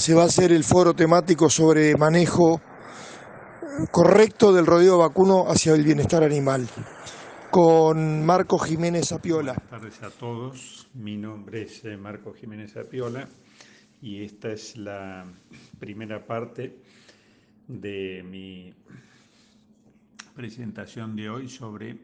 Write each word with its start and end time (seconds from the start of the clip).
se 0.00 0.14
va 0.14 0.22
a 0.22 0.26
hacer 0.26 0.50
el 0.50 0.64
foro 0.64 0.94
temático 0.94 1.50
sobre 1.50 1.94
manejo 1.94 2.62
correcto 3.90 4.50
del 4.50 4.64
rodeo 4.64 4.96
vacuno 4.96 5.44
hacia 5.46 5.74
el 5.74 5.84
bienestar 5.84 6.24
animal, 6.24 6.66
con 7.50 8.24
Marco 8.24 8.58
Jiménez 8.58 9.12
Apiola. 9.12 9.52
Buenas 9.52 9.68
tardes 9.68 10.02
a 10.02 10.08
todos, 10.08 10.88
mi 10.94 11.18
nombre 11.18 11.62
es 11.64 11.84
eh, 11.84 11.98
Marco 11.98 12.32
Jiménez 12.32 12.78
Apiola 12.78 13.28
y 14.00 14.24
esta 14.24 14.50
es 14.50 14.74
la 14.78 15.26
primera 15.78 16.26
parte 16.26 16.78
de 17.68 18.22
mi 18.22 18.72
presentación 20.34 21.14
de 21.14 21.28
hoy 21.28 21.46
sobre 21.50 21.98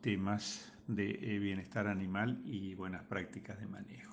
temas 0.00 0.72
de 0.88 1.10
eh, 1.10 1.38
bienestar 1.38 1.86
animal 1.86 2.42
y 2.44 2.74
buenas 2.74 3.04
prácticas 3.04 3.60
de 3.60 3.66
manejo. 3.68 4.11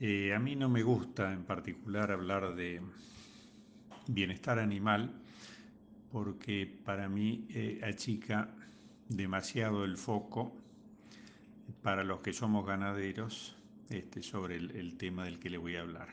Eh, 0.00 0.32
a 0.32 0.38
mí 0.38 0.54
no 0.54 0.68
me 0.68 0.84
gusta 0.84 1.32
en 1.32 1.42
particular 1.42 2.12
hablar 2.12 2.54
de 2.54 2.80
bienestar 4.06 4.60
animal 4.60 5.12
porque 6.12 6.72
para 6.84 7.08
mí 7.08 7.46
eh, 7.50 7.80
achica 7.82 8.48
demasiado 9.08 9.84
el 9.84 9.96
foco 9.96 10.54
para 11.82 12.04
los 12.04 12.20
que 12.20 12.32
somos 12.32 12.64
ganaderos 12.64 13.56
este, 13.90 14.22
sobre 14.22 14.56
el, 14.56 14.96
tema 14.96 15.24
del 15.24 15.40
que 15.40 15.50
le 15.50 15.58
voy 15.58 15.74
a 15.74 15.80
hablar. 15.80 16.10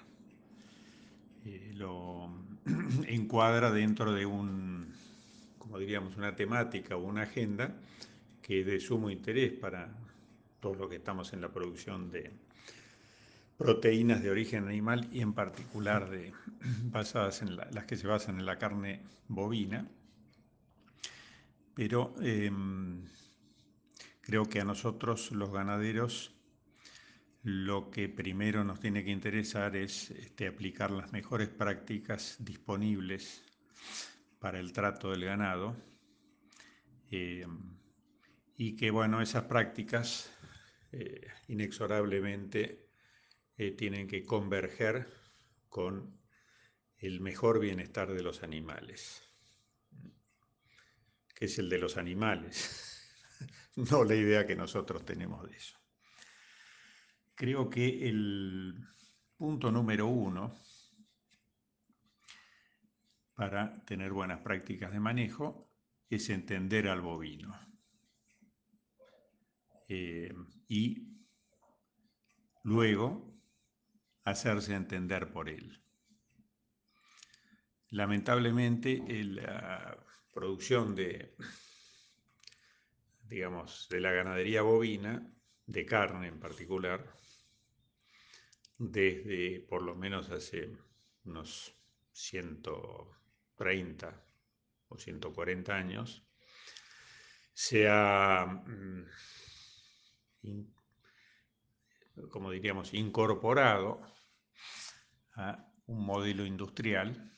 Eh, 1.45 1.73
lo 1.76 2.31
encuadra 3.07 3.70
dentro 3.70 4.13
de 4.13 4.26
un, 4.26 4.93
como 5.59 5.77
diríamos, 5.77 6.17
una 6.17 6.35
temática 6.35 6.95
o 6.95 7.04
una 7.04 7.21
agenda 7.21 7.76
que 8.41 8.62
es 8.62 8.65
de 8.65 8.79
sumo 8.79 9.12
interés 9.12 9.52
para 9.54 9.95
todos 10.59 10.76
los 10.76 10.90
que 10.90 10.95
estamos 10.95 11.34
en 11.34 11.41
la 11.41 11.52
producción 11.52 12.09
de, 12.09 12.31
proteínas 13.57 14.21
de 14.21 14.31
origen 14.31 14.67
animal 14.67 15.07
y 15.11 15.21
en 15.21 15.33
particular 15.33 16.09
de, 16.09 16.33
basadas 16.83 17.41
en 17.41 17.55
las 17.55 17.85
que 17.85 17.97
se 17.97 18.07
basan 18.07 18.39
en 18.39 18.45
la 18.45 18.57
carne 18.57 19.01
bovina. 19.27 19.87
Pero 21.73 22.15
em, 22.21 23.03
creo 24.21 24.45
que 24.45 24.62
a 24.62 24.65
nosotros 24.65 25.31
los 25.31 25.51
ganaderos 25.51 26.34
lo 27.43 27.91
que 27.91 28.09
primero 28.09 28.63
nos 28.63 28.79
tiene 28.79 29.03
que 29.03 29.12
interesar 29.12 29.75
es 29.75 30.09
este, 30.12 30.47
aplicar 30.47 30.90
las 30.90 31.12
mejores 31.12 31.47
prácticas 31.47 32.37
disponibles 32.40 33.43
para 34.40 34.59
el 34.59 34.73
trato 34.73 35.12
del 35.12 35.25
ganado 35.25 35.75
em, 37.12 37.77
y 38.57 38.75
que 38.75 38.90
bueno, 38.90 39.21
esas 39.21 39.43
prácticas 39.43 40.31
eh, 40.91 41.27
inexorablemente 41.47 42.84
eh, 43.57 43.71
tienen 43.71 44.07
que 44.07 44.25
converger 44.25 45.07
con 45.70 46.20
el 46.98 47.21
mejor 47.21 47.59
bienestar 47.59 48.13
de 48.13 48.23
los 48.23 48.43
animales, 48.43 49.23
que 51.34 51.45
es 51.45 51.59
el 51.59 51.70
de 51.70 51.77
los 51.77 51.97
animales, 51.97 53.01
no 53.75 54.03
la 54.03 54.15
idea 54.15 54.45
que 54.45 54.55
nosotros 54.55 55.05
tenemos 55.05 55.49
de 55.49 55.55
eso. 55.55 55.77
Creo 57.35 57.70
que 57.70 58.09
el 58.09 58.75
punto 59.37 59.71
número 59.71 60.07
uno 60.07 60.53
para 63.35 63.84
tener 63.84 64.13
buenas 64.13 64.40
prácticas 64.40 64.91
de 64.91 65.00
manejo 65.00 65.69
es 66.09 66.29
entender 66.29 66.88
al 66.88 67.01
bovino. 67.01 67.53
Eh, 69.88 70.34
y 70.67 71.09
luego 72.63 73.34
hacerse 74.25 74.73
entender 74.73 75.31
por 75.31 75.47
él. 75.50 75.81
Lamentablemente, 77.91 79.01
la 79.23 79.97
producción 80.34 80.95
de, 80.95 81.35
digamos, 83.24 83.88
de 83.90 84.02
la 84.02 84.12
ganadería 84.12 84.63
bovina, 84.63 85.31
de 85.68 85.86
carne 85.86 86.28
en 86.28 86.40
particular, 86.40 87.06
desde 88.78 89.62
por 89.62 89.84
lo 89.84 89.96
menos 89.96 90.30
hace 90.30 90.75
unos 91.24 91.74
130 92.12 94.22
o 94.90 94.97
140 94.97 95.75
años, 95.75 96.28
se 97.53 97.88
ha 97.88 98.46
mm, 98.46 99.06
como 102.30 102.52
diríamos, 102.52 102.94
incorporado 102.94 104.02
a 105.35 105.72
un 105.88 106.06
modelo 106.06 106.46
industrial. 106.46 107.31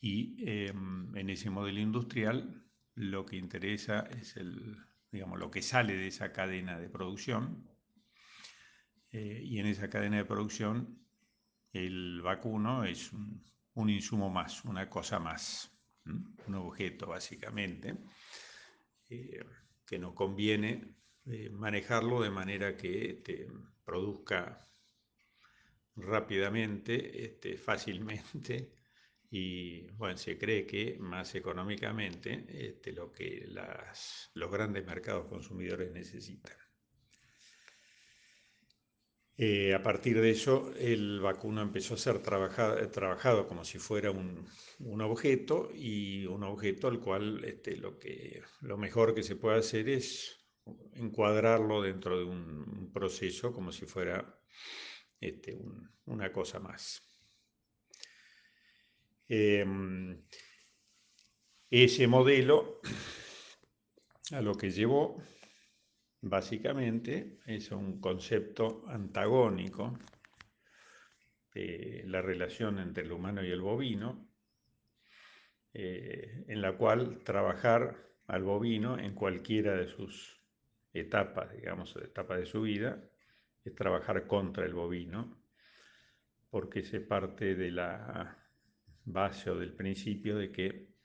Y 0.00 0.44
em, 0.48 1.16
en 1.16 1.30
ese 1.30 1.50
modelo 1.50 1.80
industrial 1.80 2.64
lo 2.94 3.26
que 3.26 3.36
interesa 3.36 4.00
es 4.00 4.36
el, 4.36 4.76
digamos, 5.10 5.38
lo 5.38 5.50
que 5.50 5.62
sale 5.62 5.96
de 5.96 6.08
esa 6.08 6.32
cadena 6.32 6.78
de 6.78 6.88
producción. 6.88 7.68
Eh, 9.10 9.40
y 9.44 9.58
en 9.58 9.66
esa 9.66 9.88
cadena 9.88 10.16
de 10.18 10.24
producción 10.24 10.98
el 11.72 12.20
vacuno 12.22 12.84
es 12.84 13.12
un, 13.12 13.90
insumo 13.90 14.30
más, 14.30 14.64
una 14.64 14.88
cosa 14.88 15.18
más, 15.18 15.70
un 16.04 16.54
objeto 16.54 17.08
básicamente 17.08 17.96
eh, 19.10 19.44
que 19.86 19.98
nos 19.98 20.14
conviene 20.14 20.96
eh, 21.26 21.50
manejarlo 21.50 22.22
de 22.22 22.30
manera 22.30 22.76
que 22.76 23.20
te 23.24 23.48
produzca 23.84 24.58
rápidamente, 25.96 27.24
este, 27.24 27.56
fácilmente 27.56 28.72
y 29.30 29.82
bueno, 29.92 30.16
se 30.16 30.38
cree 30.38 30.66
que 30.66 30.96
más 30.98 31.34
económicamente 31.34 32.46
este, 32.48 32.92
lo 32.92 33.12
que 33.12 33.46
los 34.34 34.50
grandes 34.50 34.86
mercados 34.86 35.26
consumidores 35.26 35.92
necesitan. 35.92 36.56
Eh, 39.38 39.74
a 39.74 39.82
partir 39.82 40.18
de 40.20 40.30
eso, 40.30 40.72
el 40.78 41.20
vacuno 41.20 41.60
empezó 41.60 41.94
a 41.94 41.98
ser 41.98 42.20
trabajado, 42.20 43.46
como 43.46 43.64
si 43.64 43.78
fuera 43.78 44.10
un, 44.10 44.46
objeto 45.02 45.70
y 45.74 46.24
un 46.24 46.42
objeto 46.42 46.88
al 46.88 47.00
cual 47.00 47.44
este, 47.44 47.76
lo, 47.76 47.98
que, 47.98 48.42
lo 48.62 48.78
mejor 48.78 49.14
que 49.14 49.22
se 49.22 49.36
puede 49.36 49.58
hacer 49.58 49.90
es 49.90 50.38
encuadrarlo 50.94 51.82
dentro 51.82 52.18
de 52.18 52.24
un 52.24 52.90
proceso 52.94 53.52
como 53.52 53.72
si 53.72 53.84
fuera 53.84 54.40
este, 55.28 55.58
una 56.06 56.32
cosa 56.32 56.58
más. 56.60 57.02
Em, 59.28 60.22
ese 61.68 62.06
modelo 62.06 62.80
a 64.32 64.40
lo 64.40 64.54
que 64.54 64.70
llevó 64.70 65.20
básicamente 66.20 67.38
es 67.46 67.70
un 67.72 68.00
concepto 68.00 68.84
antagónico 68.88 69.98
de 71.52 72.04
la 72.06 72.22
relación 72.22 72.78
entre 72.78 73.04
el 73.04 73.12
humano 73.12 73.44
y 73.44 73.50
el 73.50 73.60
bovino, 73.60 74.28
eh, 75.72 76.44
en 76.48 76.62
la 76.62 76.76
cual 76.76 77.22
trabajar 77.24 77.96
al 78.26 78.42
bovino 78.42 78.98
en 78.98 79.14
cualquiera 79.14 79.74
de 79.74 79.88
sus 79.88 80.36
etapa, 80.92 81.48
digamos, 81.48 81.94
etapa 81.96 82.36
de 82.36 82.46
su 82.46 82.62
vida, 82.62 83.02
es 83.66 83.74
trabajar 83.74 84.26
contra 84.26 84.64
el 84.64 84.74
bovino, 84.74 85.42
porque 86.50 86.82
se 86.82 87.00
parte 87.00 87.54
de 87.54 87.70
la 87.70 88.36
base 89.04 89.50
o 89.50 89.58
del 89.58 89.74
principio 89.74 90.36
de 90.36 90.50
que 90.50 90.96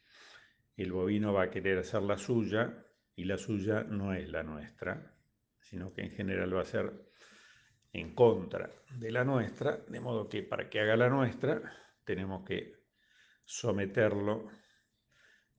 el 0.77 0.91
bovino 0.91 1.33
va 1.33 1.43
a 1.43 1.49
querer 1.51 1.79
hacer 1.79 2.01
la 2.01 2.17
suya 2.17 2.85
y 3.15 3.25
la 3.25 3.37
suya 3.37 3.83
no 3.83 4.13
es 4.13 4.29
la 4.29 4.43
nuestra, 4.43 5.15
sino 5.59 5.93
que 5.93 6.01
en 6.01 6.11
general 6.11 6.55
va 6.55 6.61
a 6.61 6.65
ser 6.65 6.91
en 7.93 8.15
contra 8.15 8.69
de 8.97 9.11
la 9.11 9.23
nuestra, 9.23 9.77
de 9.77 9.99
modo 9.99 10.29
que 10.29 10.43
para 10.43 10.69
que 10.69 10.79
haga 10.79 10.95
la 10.95 11.09
nuestra 11.09 11.61
tenemos 12.05 12.45
que 12.45 12.75
someterlo 13.43 14.49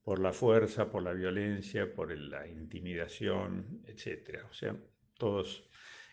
por 0.02 0.18
la 0.18 0.32
fuerza, 0.32 0.90
por 0.90 1.02
la 1.02 1.12
violencia, 1.12 1.94
por 1.94 2.16
la 2.16 2.46
intimidación, 2.48 3.82
etc. 3.86 4.40
O 4.50 4.52
sea, 4.52 4.76
todos 5.16 5.68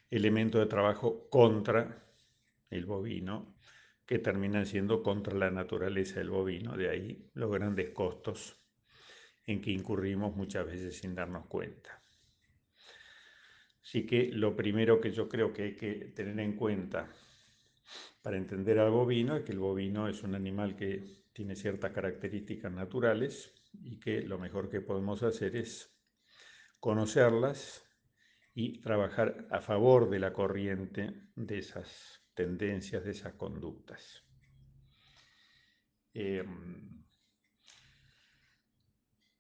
elementos 0.09 0.61
de 0.61 0.67
trabajo 0.67 1.29
contra 1.29 2.03
el 2.69 2.85
bovino 2.85 3.55
que 4.05 4.19
terminan 4.19 4.65
siendo 4.65 5.03
contra 5.03 5.37
la 5.37 5.51
naturaleza 5.51 6.19
del 6.19 6.31
bovino, 6.31 6.75
de 6.75 6.89
ahí 6.89 7.29
los 7.35 7.51
grandes 7.51 7.91
costos 7.91 8.57
en 9.45 9.61
que 9.61 9.71
incurrimos 9.71 10.35
muchas 10.35 10.65
veces 10.65 10.97
sin 10.97 11.15
darnos 11.15 11.45
cuenta. 11.47 12.01
Así 13.83 14.05
que 14.05 14.31
lo 14.31 14.55
primero 14.55 14.99
que 14.99 15.11
yo 15.11 15.27
creo 15.27 15.53
que 15.53 15.63
hay 15.63 15.75
que 15.75 15.93
tener 16.15 16.39
en 16.39 16.55
cuenta 16.55 17.09
para 18.21 18.37
entender 18.37 18.79
al 18.79 18.91
bovino 18.91 19.35
es 19.35 19.43
que 19.43 19.51
el 19.51 19.59
bovino 19.59 20.07
es 20.07 20.23
un 20.23 20.35
animal 20.35 20.75
que 20.75 21.23
tiene 21.33 21.55
ciertas 21.55 21.91
características 21.91 22.71
naturales 22.71 23.53
y 23.73 23.99
que 23.99 24.21
lo 24.21 24.37
mejor 24.37 24.69
que 24.69 24.81
podemos 24.81 25.23
hacer 25.23 25.55
es 25.55 25.95
conocerlas 26.79 27.88
y 28.59 28.81
trabajar 28.81 29.47
a 29.51 29.61
favor 29.61 30.09
de 30.09 30.19
la 30.19 30.33
corriente 30.33 31.29
de 31.33 31.59
esas 31.59 32.21
tendencias, 32.33 33.05
de 33.05 33.11
esas 33.11 33.33
conductas. 33.35 34.25
Em, 36.13 37.05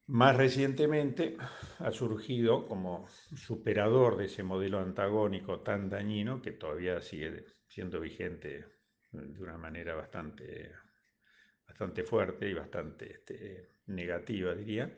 más 0.07 0.37
recientemente 0.37 1.35
ha 1.79 1.91
surgido 1.91 2.65
como 2.65 3.09
superador 3.09 4.15
de 4.15 4.27
ese 4.27 4.41
modelo 4.41 4.79
antagónico 4.79 5.59
tan 5.59 5.89
dañino 5.89 6.41
que 6.41 6.53
todavía 6.53 7.01
sigue 7.01 7.43
siendo 7.67 7.99
vigente 7.99 8.67
de 9.11 9.43
una 9.43 9.57
manera 9.57 9.95
bastante, 9.95 10.71
bastante 11.67 12.03
fuerte 12.05 12.47
y 12.47 12.53
bastante 12.53 13.11
este, 13.11 13.71
negativa, 13.87 14.55
diría, 14.55 14.95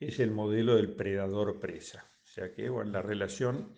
es 0.00 0.18
el 0.18 0.32
modelo 0.32 0.74
del 0.74 0.96
predador-presa. 0.96 2.09
O 2.30 2.32
sea 2.32 2.52
que 2.52 2.70
la 2.84 3.02
relación 3.02 3.74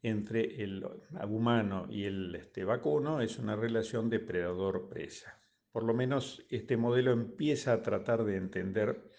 entre 0.00 0.62
el 0.62 0.86
humano 1.28 1.88
y 1.90 2.04
el 2.04 2.36
este, 2.36 2.62
vacuno 2.62 3.20
es 3.20 3.36
una 3.40 3.56
relación 3.56 4.08
de 4.08 4.20
predador-presa. 4.20 5.42
Por 5.72 5.82
lo 5.82 5.92
menos 5.92 6.46
este 6.50 6.76
modelo 6.76 7.10
empieza 7.10 7.72
a 7.72 7.82
tratar 7.82 8.22
de 8.22 8.36
entender 8.36 9.10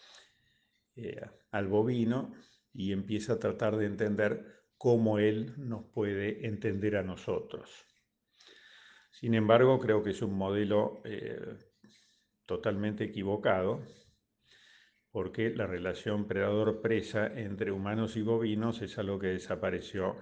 eh, 0.95 1.19
al 1.51 1.67
bovino 1.67 2.33
y 2.71 2.93
empieza 2.93 3.33
a 3.33 3.39
tratar 3.39 3.75
de 3.75 3.87
entender 3.87 4.63
cómo 4.77 5.19
él 5.19 5.53
nos 5.57 5.83
puede 5.91 6.47
entender 6.47 6.95
a 6.95 7.03
nosotros. 7.03 7.85
Sin 9.11 9.33
embargo, 9.33 9.81
creo 9.81 10.01
que 10.01 10.11
es 10.11 10.21
un 10.21 10.33
modelo 10.33 11.01
eh, 11.03 11.57
totalmente 12.45 13.03
equivocado 13.03 13.81
porque 15.11 15.49
la 15.49 15.67
relación 15.67 16.27
predador-presa 16.27 17.27
entre 17.27 17.71
humanos 17.71 18.15
y 18.15 18.21
bovinos 18.21 18.81
es 18.81 18.97
algo 18.97 19.19
que 19.19 19.27
desapareció 19.27 20.17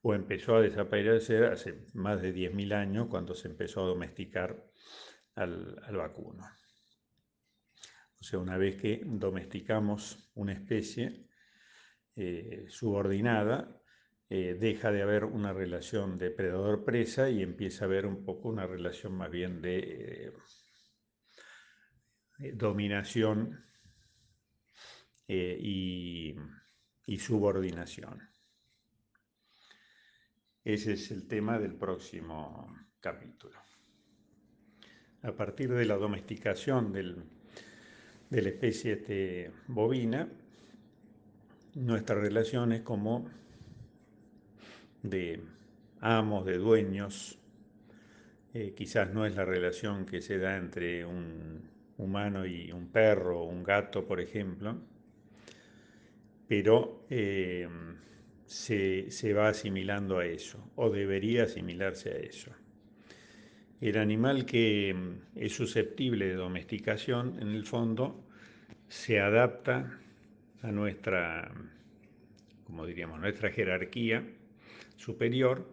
o 0.00 0.14
empezó 0.14 0.56
a 0.56 0.62
desaparecer 0.62 1.44
hace 1.44 1.86
más 1.94 2.20
de 2.20 2.34
10.000 2.34 2.74
años 2.74 3.08
cuando 3.08 3.34
se 3.34 3.48
empezó 3.48 3.82
a 3.82 3.88
domesticar 3.88 4.70
al, 5.34 5.76
vacuno. 5.92 6.44
O 8.20 8.24
sea, 8.24 8.38
una 8.38 8.56
vez 8.56 8.76
que 8.76 9.02
domesticamos 9.04 10.30
una 10.34 10.52
especie 10.52 11.26
eh, 12.16 12.64
subordinada, 12.68 13.80
eh, 14.30 14.56
deja 14.58 14.90
de 14.90 15.02
haber 15.02 15.24
una 15.24 15.52
relación 15.52 16.16
de 16.18 16.30
predador-presa 16.30 17.28
y 17.28 17.42
empieza 17.42 17.84
a 17.84 17.88
haber 17.88 18.06
un 18.06 18.24
poco 18.24 18.48
una 18.48 18.66
relación 18.66 19.14
más 19.14 19.30
bien 19.30 19.60
de 19.60 20.32
eh, 22.38 22.52
dominación 22.54 23.64
y, 25.28 26.34
y 27.06 27.18
subordinación. 27.18 28.20
Ese 30.64 30.94
es 30.94 31.10
el 31.10 31.26
tema 31.26 31.58
del 31.58 31.74
próximo 31.74 32.74
capítulo 33.00 33.58
a 35.24 35.32
partir 35.32 35.72
de 35.72 35.86
la 35.86 35.96
domesticación 35.96 36.92
de 36.92 38.42
la 38.42 38.48
especie 38.48 38.92
este, 38.92 39.50
bovina, 39.68 40.28
nuestra 41.74 42.16
relación 42.16 42.72
es 42.72 42.82
como 42.82 43.26
de 45.02 45.40
amos, 46.00 46.44
de 46.44 46.58
dueños. 46.58 47.38
Eh, 48.52 48.74
quizás 48.76 49.12
no 49.12 49.24
es 49.24 49.34
la 49.34 49.44
relación 49.44 50.04
que 50.04 50.20
se 50.20 50.38
da 50.38 50.56
entre 50.56 51.06
un 51.06 51.70
humano 51.96 52.44
y 52.44 52.70
un 52.70 52.88
perro 52.88 53.40
o 53.40 53.44
un 53.44 53.64
gato, 53.64 54.06
por 54.06 54.20
ejemplo, 54.20 54.76
pero 56.48 57.06
eh, 57.10 57.68
se 58.46 59.32
va 59.32 59.48
asimilando 59.48 60.18
a 60.18 60.26
eso, 60.26 60.70
o 60.76 60.90
debería 60.90 61.44
asimilarse 61.44 62.10
a 62.10 62.16
eso. 62.16 62.52
El 63.80 63.98
animal 63.98 64.46
que 64.46 64.94
mm, 64.94 65.38
es 65.38 65.52
susceptible 65.54 66.26
de 66.26 66.34
domesticación, 66.36 67.38
en 67.38 67.48
el 67.48 67.66
fondo, 67.66 68.24
se 68.88 69.20
adapta 69.20 69.98
a 70.62 70.72
nuestra, 70.72 71.52
como 72.64 72.86
diríamos, 72.86 73.20
nuestra 73.20 73.50
jerarquía 73.50 74.24
superior 74.96 75.68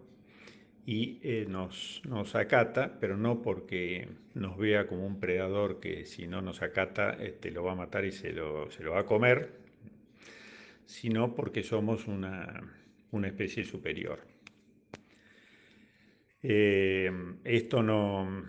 y 0.84 1.20
eh, 1.22 1.46
nos, 1.48 2.02
nos, 2.04 2.34
acata, 2.34 2.98
pero 3.00 3.16
no 3.16 3.40
porque 3.40 4.08
nos 4.34 4.58
vea 4.58 4.86
como 4.86 5.06
un 5.06 5.18
predador 5.18 5.80
que 5.80 6.04
si 6.04 6.26
no 6.26 6.42
nos 6.42 6.60
acata 6.60 7.12
este, 7.12 7.50
lo 7.50 7.64
va 7.64 7.72
a 7.72 7.76
matar 7.76 8.04
y 8.04 8.12
se 8.12 8.32
lo, 8.32 8.70
se 8.70 8.82
lo 8.82 8.92
va 8.92 9.00
a 9.00 9.06
comer, 9.06 9.61
sino 10.86 11.34
porque 11.34 11.62
somos 11.62 12.06
una, 12.06 12.62
una 13.12 13.28
especie 13.28 13.64
superior. 13.64 14.20
Eh, 16.42 17.10
esto 17.44 17.82
no, 17.82 18.44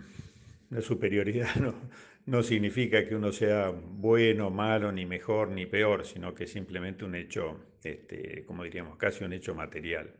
la 0.70 0.80
superioridad 0.80 1.48
no, 2.26 2.42
significa 2.42 3.06
que 3.06 3.14
uno 3.14 3.30
sea 3.30 3.70
bueno, 3.70 4.50
malo, 4.50 4.90
ni 4.90 5.06
mejor, 5.06 5.50
ni 5.50 5.66
peor, 5.66 6.04
sino 6.04 6.34
que 6.34 6.44
es 6.44 6.52
simplemente 6.52 7.04
un 7.04 7.14
hecho, 7.14 7.76
este, 7.82 8.44
como 8.44 8.64
diríamos, 8.64 8.96
casi 8.96 9.24
un 9.24 9.32
hecho 9.32 9.54
material. 9.54 10.12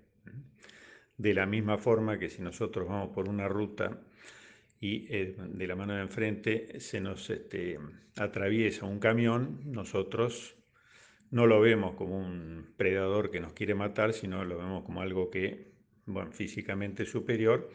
De 1.16 1.34
la 1.34 1.46
misma 1.46 1.78
forma 1.78 2.18
que 2.18 2.28
si 2.28 2.42
nosotros 2.42 2.88
vamos 2.88 3.10
por 3.14 3.28
una 3.28 3.48
ruta 3.48 4.00
y 4.80 5.06
eh, 5.08 5.36
de 5.38 5.66
la 5.66 5.76
mano 5.76 5.94
de 5.94 6.02
enfrente 6.02 6.80
se 6.80 7.00
nos 7.00 7.30
este, 7.30 7.78
atraviesa 8.16 8.84
un 8.84 8.98
camión, 8.98 9.60
nosotros 9.64 10.56
no 11.34 11.48
lo 11.48 11.60
vemos 11.60 11.96
como 11.96 12.16
un 12.16 12.74
predador 12.76 13.32
que 13.32 13.40
nos 13.40 13.54
quiere 13.54 13.74
matar, 13.74 14.12
sino 14.12 14.44
lo 14.44 14.56
vemos 14.56 14.84
como 14.84 15.02
algo 15.02 15.30
que 15.30 15.72
bueno, 16.06 16.30
físicamente 16.30 17.04
superior 17.04 17.70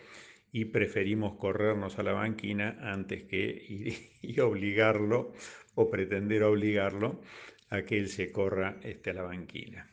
y 0.53 0.63
preferimos 0.65 1.37
corrernos 1.37 1.99
a 1.99 2.03
la 2.03 2.13
banquina 2.13 2.77
antes 2.81 3.23
que 3.23 3.65
ir 3.67 3.93
y 4.21 4.39
obligarlo 4.39 5.33
o 5.75 5.89
pretender 5.89 6.43
obligarlo 6.43 7.19
a 7.69 7.81
que 7.81 7.97
él 7.97 8.07
se 8.07 8.31
corra 8.31 8.79
este, 8.81 9.09
a 9.09 9.13
la 9.13 9.23
banquina. 9.23 9.89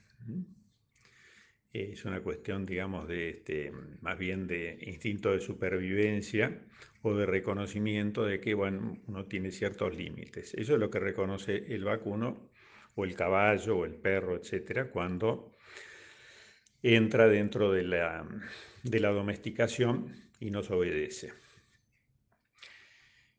Es 1.73 2.05
una 2.05 2.23
cuestión, 2.23 2.67
digamos, 2.67 3.09
de 3.09 3.31
este, 3.31 3.73
más 4.01 4.17
bien 4.17 4.47
de 4.47 4.79
instinto 4.81 5.33
de 5.33 5.41
supervivencia 5.41 6.63
o 7.03 7.17
de 7.17 7.27
reconocimiento 7.27 8.25
de 8.25 8.41
que 8.41 8.55
bueno, 8.55 9.03
uno 9.09 9.25
tiene 9.25 9.51
ciertos 9.51 9.97
límites. 9.97 10.55
Eso 10.55 10.75
es 10.75 10.79
lo 10.79 10.89
que 10.89 11.01
reconoce 11.01 11.75
el 11.75 11.83
vacuno 11.83 12.49
o 12.97 13.05
el 13.05 13.15
caballo 13.15 13.79
o 13.79 13.85
el 13.85 13.95
perro, 13.95 14.37
etcétera, 14.37 14.91
cuando 14.91 15.55
entra 16.83 17.29
dentro 17.29 17.71
de 17.71 17.85
la, 17.85 18.27
de 18.83 19.01
la 19.01 19.11
domesticación 19.11 20.13
y 20.41 20.51
nos 20.51 20.71
obedece. 20.71 21.33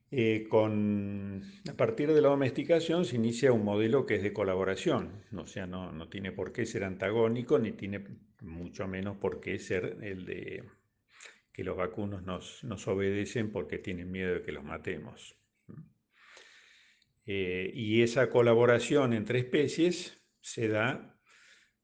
Eh, 0.10 0.48
con, 0.50 1.44
a 1.70 1.74
partir 1.74 2.14
de 2.14 2.22
la 2.22 2.30
domesticación 2.30 3.04
se 3.04 3.18
inicia 3.18 3.52
un 3.52 3.66
modelo 3.66 4.06
que 4.06 4.16
es 4.16 4.24
de 4.24 4.32
colaboración, 4.32 5.24
o 5.36 5.46
sea, 5.48 5.68
no, 5.68 5.92
no, 5.92 6.08
tiene 6.08 6.32
por 6.32 6.54
qué 6.54 6.66
ser 6.66 6.86
antagónico, 6.86 7.60
ni 7.60 7.74
tiene 7.74 8.06
mucho 8.42 8.88
menos 8.88 9.18
por 9.18 9.42
qué 9.42 9.60
ser 9.60 9.98
el 10.02 10.26
de 10.26 10.64
que 11.52 11.64
los 11.66 11.76
vacunos 11.76 12.24
nos, 12.24 12.64
nos 12.64 12.88
obedecen 12.88 13.52
porque 13.52 13.80
tienen 13.80 14.12
miedo 14.12 14.36
de 14.36 14.44
que 14.44 14.52
los 14.54 14.64
matemos. 14.64 15.36
Eh, 17.28 17.72
y 17.74 18.02
esa 18.02 18.30
colaboración 18.30 19.14
entre 19.14 19.40
especies 19.40 20.20
se 20.40 20.70
da 20.70 21.18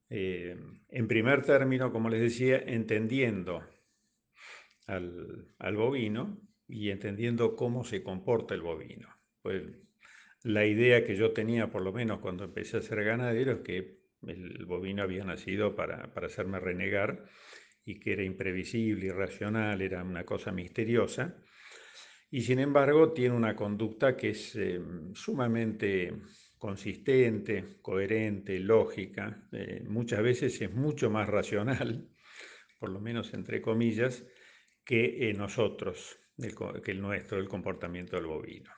eh, 0.09 0.55
en 0.89 1.07
primer 1.07 1.41
término, 1.41 1.91
como 1.91 2.09
les 2.09 2.21
decía, 2.21 2.57
entendiendo 2.65 3.61
al, 4.87 5.75
bovino 5.75 6.39
y 6.67 6.91
entendiendo 6.91 7.55
cómo 7.55 7.83
se 7.83 8.03
comporta 8.03 8.53
el 8.53 8.61
bovino. 8.61 9.09
Pues 9.41 9.63
la 10.43 10.65
idea 10.65 11.05
que 11.05 11.15
yo 11.15 11.31
tenía, 11.31 11.71
por 11.71 11.81
lo 11.81 11.91
menos 11.91 12.19
cuando 12.19 12.45
empecé 12.45 12.77
a 12.77 12.81
ser 12.81 13.03
ganadero, 13.03 13.53
es 13.53 13.59
que 13.59 14.03
el 14.27 14.65
bovino 14.65 15.03
había 15.03 15.25
nacido 15.25 15.75
para, 15.75 16.11
hacerme 16.15 16.59
renegar 16.59 17.25
y 17.83 17.99
que 17.99 18.13
era 18.13 18.23
imprevisible, 18.23 19.07
irracional, 19.07 19.81
era 19.81 20.03
una 20.03 20.25
cosa 20.25 20.51
misteriosa. 20.51 21.43
Y 22.33 22.41
sin 22.41 22.57
embargo 22.57 23.13
tiene 23.13 23.35
una 23.35 23.55
conducta 23.55 24.17
que 24.17 24.31
es 24.31 24.55
eh, 24.55 24.81
sumamente 25.13 26.11
consistente, 26.57 27.77
coherente, 27.79 28.57
lógica, 28.57 29.47
eh, 29.51 29.83
muchas 29.87 30.23
veces 30.23 30.59
es 30.59 30.73
mucho 30.73 31.11
más 31.11 31.29
racional, 31.29 32.09
por 32.79 32.89
lo 32.89 32.99
menos 32.99 33.35
entre 33.35 33.61
comillas, 33.61 34.25
que 34.83 35.29
eh, 35.29 35.33
nosotros, 35.35 36.17
que 36.83 36.89
el 36.91 37.01
nuestro, 37.01 37.37
el 37.37 37.47
comportamiento 37.47 38.15
del 38.15 38.25
bovino. 38.25 38.71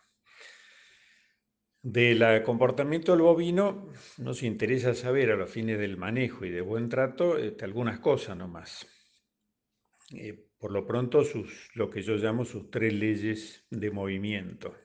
Del 1.81 2.43
comportamiento 2.43 3.13
del 3.13 3.21
bovino 3.21 3.87
nos 4.17 4.43
interesa 4.43 4.93
saber 4.93 5.31
a 5.31 5.37
los 5.37 5.49
fines 5.49 5.79
del 5.79 5.95
manejo 5.95 6.43
y 6.43 6.49
de 6.49 6.59
buen 6.59 6.89
trato 6.89 7.37
este, 7.37 7.63
algunas 7.63 7.99
cosas 7.99 8.35
nomás. 8.35 8.85
Por 10.65 10.71
lo 10.71 10.83
pronto, 10.83 11.21
lo 11.75 11.91
que 11.91 12.01
yo 12.01 12.15
llamo 12.15 12.43
sus 12.43 12.71
tres 12.71 12.91
leyes 12.91 13.63
de 13.69 13.91
movimiento 13.91 14.75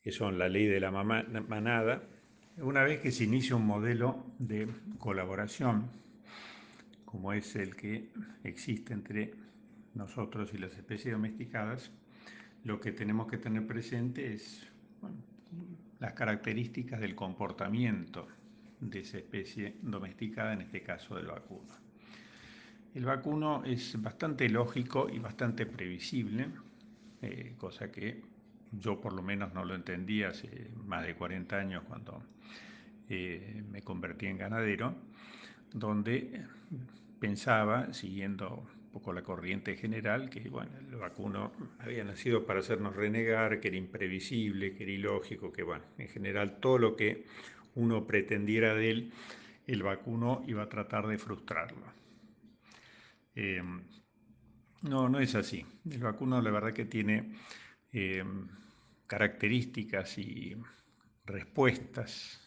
que 0.00 0.12
son 0.12 0.38
la 0.38 0.48
ley 0.48 0.66
de 0.66 0.78
la 0.78 0.92
manada, 0.92 2.08
una 2.58 2.84
vez 2.84 3.00
que 3.00 3.10
se 3.10 3.24
inicia 3.24 3.56
un 3.56 3.66
modelo 3.66 4.26
de 4.38 4.68
colaboración, 5.00 5.90
como 7.04 7.32
es 7.32 7.56
el 7.56 7.74
que 7.74 8.12
existe 8.44 8.92
entre 8.92 9.34
nosotros 9.94 10.54
y 10.54 10.58
las 10.58 10.76
especies 10.76 11.12
domesticadas, 11.12 11.90
lo 12.62 12.80
que 12.80 12.92
tenemos 12.92 13.26
que 13.26 13.38
tener 13.38 13.66
presente 13.66 14.34
es 14.34 14.70
las 15.98 16.12
características 16.12 17.00
del 17.00 17.16
comportamiento 17.16 18.28
de 18.78 19.00
esa 19.00 19.18
especie 19.18 19.78
domesticada, 19.82 20.52
en 20.52 20.60
este 20.60 20.80
caso 20.80 21.16
del 21.16 21.26
vacuno. 21.26 21.83
El 22.94 23.06
vacuno 23.06 23.64
es 23.64 24.00
bastante 24.00 24.48
lógico 24.48 25.08
y 25.12 25.18
bastante 25.18 25.66
previsible, 25.66 26.46
eh, 27.22 27.54
cosa 27.58 27.90
que 27.90 28.22
yo 28.70 29.00
por 29.00 29.12
lo 29.12 29.20
menos 29.20 29.52
no 29.52 29.64
lo 29.64 29.74
entendía 29.74 30.28
hace 30.28 30.70
más 30.86 31.04
de 31.04 31.16
40 31.16 31.58
años 31.58 31.82
cuando 31.88 32.22
eh, 33.08 33.64
me 33.68 33.82
convertí 33.82 34.26
en 34.26 34.38
ganadero, 34.38 34.94
donde 35.72 36.44
pensaba, 37.18 37.92
siguiendo 37.92 38.64
un 38.84 38.92
poco 38.92 39.12
la 39.12 39.22
corriente 39.22 39.76
general, 39.76 40.30
que 40.30 40.48
bueno, 40.48 40.70
el 40.78 40.94
vacuno 40.94 41.50
había 41.80 42.04
nacido 42.04 42.46
para 42.46 42.60
hacernos 42.60 42.94
renegar, 42.94 43.58
que 43.58 43.68
era 43.68 43.76
imprevisible, 43.76 44.72
que 44.72 44.84
era 44.84 44.92
ilógico, 44.92 45.52
que 45.52 45.64
bueno, 45.64 45.82
en 45.98 46.08
general 46.08 46.60
todo 46.60 46.78
lo 46.78 46.94
que 46.94 47.24
uno 47.74 48.06
pretendiera 48.06 48.72
de 48.72 48.90
él, 48.90 49.12
el 49.66 49.82
vacuno 49.82 50.44
iba 50.46 50.62
a 50.62 50.68
tratar 50.68 51.08
de 51.08 51.18
frustrarlo. 51.18 51.93
Em, 53.34 53.82
no, 54.82 55.08
no 55.08 55.18
es 55.20 55.34
así. 55.34 55.64
El 55.90 56.02
vacuno 56.02 56.40
la 56.40 56.50
verdad 56.50 56.72
que 56.72 56.84
tiene 56.84 57.32
em, 57.92 58.48
características 59.06 60.18
y 60.18 60.56
respuestas 61.26 62.40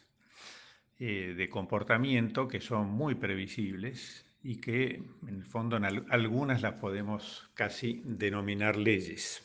eh, 1.00 1.34
de 1.36 1.50
comportamiento 1.50 2.48
que 2.48 2.62
son 2.62 2.90
muy 2.90 3.16
previsibles 3.16 4.26
y 4.44 4.62
que 4.62 5.02
en 5.28 5.36
el 5.36 5.46
fondo 5.46 5.78
en 5.78 5.86
algunas 5.86 6.62
las 6.62 6.80
podemos 6.80 7.50
casi 7.54 8.02
denominar 8.06 8.78
leyes. 8.78 9.44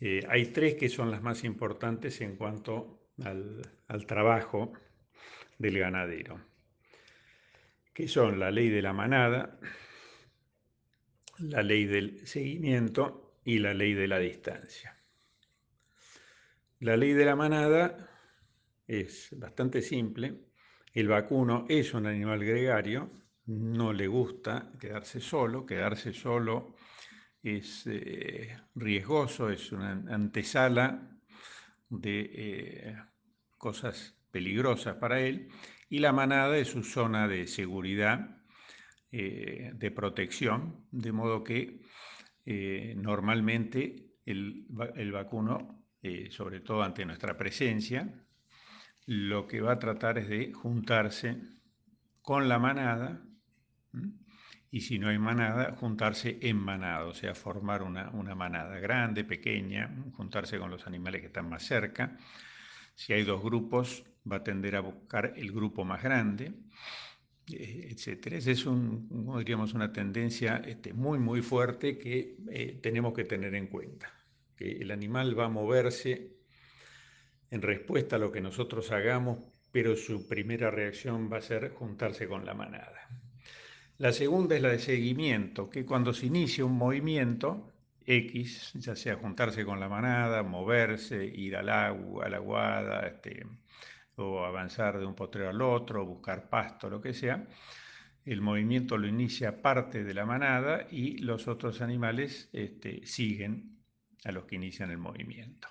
Eh, 0.00 0.24
hay 0.28 0.46
tres 0.46 0.74
que 0.74 0.88
son 0.88 1.10
las 1.10 1.22
más 1.22 1.44
importantes 1.44 2.20
en 2.20 2.36
cuanto 2.36 3.10
al, 3.22 3.62
al 3.88 4.06
trabajo 4.06 4.72
del 5.58 5.78
ganadero, 5.78 6.40
que 7.92 8.08
son 8.08 8.38
la 8.38 8.50
ley 8.50 8.70
de 8.70 8.82
la 8.82 8.92
manada, 8.92 9.58
la 11.40 11.62
ley 11.62 11.86
del 11.86 12.26
seguimiento 12.26 13.38
y 13.44 13.58
la 13.58 13.74
ley 13.74 13.94
de 13.94 14.08
la 14.08 14.18
distancia. 14.18 14.96
La 16.80 16.96
ley 16.96 17.12
de 17.12 17.24
la 17.24 17.36
manada 17.36 18.08
es 18.86 19.28
bastante 19.38 19.82
simple. 19.82 20.34
El 20.92 21.08
vacuno 21.08 21.66
es 21.68 21.94
un 21.94 22.06
animal 22.06 22.44
gregario, 22.44 23.10
no 23.46 23.92
le 23.92 24.06
gusta 24.06 24.72
quedarse 24.78 25.20
solo, 25.20 25.66
quedarse 25.66 26.12
solo 26.12 26.74
es 27.42 27.86
eh, 27.86 28.56
riesgoso, 28.74 29.50
es 29.50 29.72
una 29.72 29.92
antesala 29.92 31.18
de 31.88 32.30
eh, 32.34 32.96
cosas 33.56 34.14
peligrosas 34.30 34.96
para 34.96 35.20
él, 35.20 35.48
y 35.88 35.98
la 35.98 36.12
manada 36.12 36.56
es 36.58 36.68
su 36.68 36.82
zona 36.82 37.26
de 37.28 37.46
seguridad, 37.46 38.39
eh, 39.12 39.72
de 39.74 39.90
protección, 39.90 40.86
de 40.90 41.12
modo 41.12 41.44
que 41.44 41.80
normalmente 42.96 44.16
el, 44.26 44.66
el 44.96 45.12
vacuno, 45.12 45.84
sobre 46.30 46.60
todo 46.60 46.82
ante 46.82 47.04
nuestra 47.04 47.36
presencia, 47.36 48.12
lo 49.06 49.46
que 49.46 49.60
va 49.60 49.72
a 49.72 49.78
tratar 49.78 50.18
es 50.18 50.28
de 50.28 50.52
juntarse 50.52 51.36
con 52.22 52.48
la 52.48 52.58
manada, 52.58 53.22
y 54.70 54.82
si 54.82 54.98
no 54.98 55.08
hay 55.08 55.18
manada, 55.18 55.74
juntarse 55.74 56.38
en 56.42 56.56
manada, 56.56 57.04
o 57.06 57.14
sea, 57.14 57.34
formar 57.34 57.82
una, 57.82 58.10
manada 58.36 58.78
grande, 58.78 59.24
pequeña, 59.24 59.90
juntarse 60.12 60.58
con 60.58 60.70
los 60.70 60.86
animales 60.86 61.22
que 61.22 61.26
están 61.26 61.48
más 61.48 61.64
cerca. 61.64 62.16
Si 62.94 63.12
hay 63.12 63.24
dos 63.24 63.42
grupos, 63.42 64.04
va 64.30 64.36
a 64.36 64.44
tender 64.44 64.76
a 64.76 64.80
buscar 64.80 65.32
el 65.36 65.50
grupo 65.50 65.84
más 65.84 66.02
grande, 66.02 66.52
eh. 67.48 67.88
Esa 67.90 68.50
es 68.50 68.66
un, 68.66 69.08
diríamos, 69.38 69.74
una 69.74 69.92
tendencia 69.92 70.62
este, 70.66 70.92
muy, 70.92 71.18
muy 71.18 71.42
fuerte 71.42 71.98
que 71.98 72.36
eh, 72.50 72.78
tenemos 72.82 73.14
que 73.14 73.24
tener 73.24 73.54
en 73.54 73.66
cuenta, 73.66 74.12
que 74.56 74.72
el 74.72 74.90
animal 74.90 75.38
va 75.38 75.46
a 75.46 75.48
moverse 75.48 76.36
en 77.50 77.62
respuesta 77.62 78.16
a 78.16 78.18
lo 78.18 78.30
que 78.30 78.40
nosotros 78.40 78.90
hagamos, 78.92 79.38
pero 79.72 79.96
su 79.96 80.26
primera 80.26 80.70
reacción 80.70 81.30
va 81.32 81.38
a 81.38 81.42
ser 81.42 81.70
juntarse 81.70 82.26
con 82.28 82.44
la 82.44 82.54
manada. 82.54 83.08
La 83.98 84.12
segunda 84.12 84.56
es 84.56 84.62
la 84.62 84.70
de 84.70 84.78
seguimiento, 84.78 85.68
que 85.68 85.84
cuando 85.84 86.12
se 86.14 86.26
inicia 86.26 86.64
un 86.64 86.76
movimiento 86.76 87.70
X, 88.06 88.72
ya 88.74 88.96
sea 88.96 89.16
juntarse 89.16 89.64
con 89.64 89.78
la 89.78 89.88
manada, 89.88 90.42
moverse, 90.42 91.24
ir 91.24 91.56
al 91.56 91.68
agua, 91.68 92.26
a 92.26 92.28
la 92.30 92.38
aguada, 92.38 93.06
este, 93.06 93.46
o 94.20 94.44
avanzar 94.44 94.98
de 94.98 95.06
un 95.06 95.14
potrero 95.14 95.50
al 95.50 95.62
otro, 95.62 96.04
buscar 96.04 96.48
pasto, 96.48 96.88
lo 96.88 97.00
que 97.00 97.14
sea, 97.14 97.46
el 98.24 98.40
movimiento 98.40 98.98
lo 98.98 99.06
inicia 99.06 99.62
parte 99.62 100.04
de 100.04 100.14
la 100.14 100.26
manada 100.26 100.86
y 100.90 101.18
los 101.18 101.48
otros 101.48 101.80
animales 101.80 102.48
este, 102.52 103.06
siguen 103.06 103.78
a 104.24 104.32
los 104.32 104.44
que 104.44 104.56
inician 104.56 104.90
el 104.90 104.98
movimiento. 104.98 105.68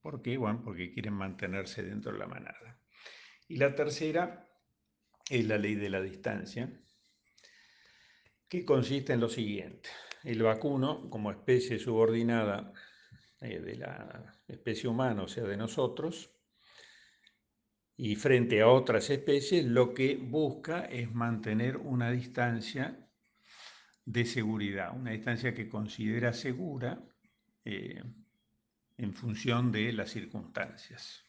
¿Por 0.00 0.22
qué? 0.22 0.36
Bueno, 0.36 0.62
porque 0.64 0.92
quieren 0.92 1.12
mantenerse 1.12 1.82
dentro 1.82 2.12
de 2.12 2.18
la 2.18 2.26
manada. 2.26 2.78
Y 3.46 3.56
la 3.56 3.74
tercera 3.74 4.48
es 5.28 5.46
la 5.46 5.58
ley 5.58 5.74
de 5.74 5.90
la 5.90 6.00
distancia, 6.00 6.72
que 8.48 8.64
consiste 8.64 9.12
en 9.12 9.20
lo 9.20 9.28
siguiente. 9.28 9.88
El 10.24 10.42
vacuno, 10.42 11.08
como 11.08 11.30
especie 11.30 11.78
subordinada 11.78 12.72
eh, 13.40 13.60
de 13.60 13.76
la 13.76 14.40
especie 14.48 14.88
humana, 14.88 15.22
o 15.22 15.28
sea, 15.28 15.44
de 15.44 15.56
nosotros, 15.56 16.31
y 17.96 18.16
frente 18.16 18.62
a 18.62 18.68
otras 18.68 19.10
especies, 19.10 19.64
lo 19.64 19.94
que 19.94 20.16
busca 20.16 20.86
es 20.86 21.12
mantener 21.12 21.76
una 21.76 22.10
distancia 22.10 23.08
de 24.04 24.24
seguridad, 24.24 24.96
una 24.96 25.12
distancia 25.12 25.54
que 25.54 25.68
considera 25.68 26.32
segura 26.32 27.02
eh, 27.64 28.02
en 28.96 29.14
función 29.14 29.70
de 29.70 29.92
las 29.92 30.10
circunstancias. 30.10 31.24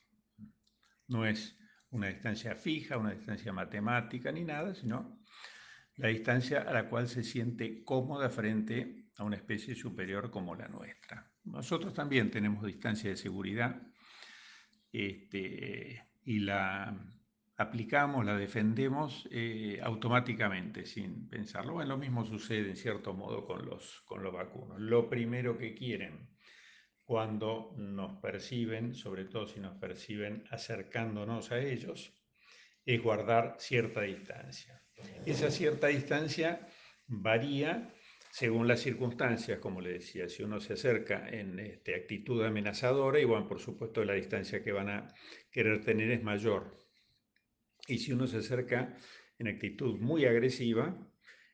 No 1.07 1.25
es 1.25 1.57
una 1.89 2.07
distancia 2.07 2.55
fija, 2.55 2.97
una 2.97 3.11
distancia 3.11 3.53
matemática 3.53 4.31
ni 4.31 4.43
nada, 4.43 4.73
sino 4.73 5.19
la 5.97 6.07
distancia 6.07 6.61
a 6.61 6.73
la 6.73 6.89
cual 6.89 7.07
se 7.07 7.23
siente 7.23 7.83
cómoda 7.83 8.29
frente 8.29 9.09
a 9.17 9.23
una 9.23 9.35
especie 9.35 9.75
superior 9.75 10.31
como 10.31 10.55
la 10.55 10.67
nuestra. 10.67 11.31
Nosotros 11.43 11.93
también 11.93 12.31
tenemos 12.31 12.65
distancia 12.65 13.11
de 13.11 13.17
seguridad 13.17 13.79
este, 14.91 16.03
y 16.25 16.39
la 16.39 16.95
aplicamos, 17.57 18.25
la 18.25 18.35
defendemos 18.35 19.27
eh, 19.31 19.79
automáticamente, 19.83 20.85
sin 20.85 21.29
pensarlo. 21.29 21.73
Bueno, 21.73 21.91
lo 21.91 21.97
mismo 21.97 22.25
sucede 22.25 22.69
en 22.69 22.75
cierto 22.75 23.13
modo 23.13 23.45
con 23.45 23.65
los, 23.65 24.01
con 24.05 24.23
los 24.23 24.33
vacunos. 24.33 24.79
Lo 24.79 25.09
primero 25.09 25.57
que 25.57 25.73
quieren 25.73 26.29
cuando 27.05 27.73
nos 27.77 28.19
perciben, 28.21 28.95
sobre 28.95 29.25
todo 29.25 29.47
si 29.47 29.59
nos 29.59 29.77
perciben 29.77 30.45
acercándonos 30.49 31.51
a 31.51 31.59
ellos, 31.59 32.13
es 32.85 33.01
guardar 33.01 33.55
cierta 33.59 34.01
distancia. 34.01 34.81
Esa 35.25 35.51
cierta 35.51 35.87
distancia 35.87 36.67
varía 37.07 37.93
según 38.33 38.67
las 38.67 38.79
circunstancias, 38.79 39.59
como 39.59 39.79
le 39.79 39.93
decía, 39.93 40.27
si 40.27 40.41
uno 40.41 40.59
se 40.59 40.73
acerca 40.73 41.29
en 41.29 41.59
este, 41.59 41.93
actitud 41.93 42.43
amenazadora, 42.43 43.19
y 43.19 43.25
bueno, 43.25 43.47
por 43.47 43.59
supuesto 43.59 44.03
la 44.03 44.15
distancia 44.15 44.63
que 44.63 44.71
van 44.71 44.89
a 44.89 45.07
querer 45.51 45.85
tener 45.85 46.09
es 46.09 46.23
mayor. 46.23 46.75
Y 47.87 47.99
si 47.99 48.11
uno 48.11 48.25
se 48.25 48.37
acerca 48.37 48.97
en 49.37 49.47
actitud 49.47 49.99
muy 49.99 50.25
agresiva, 50.25 50.97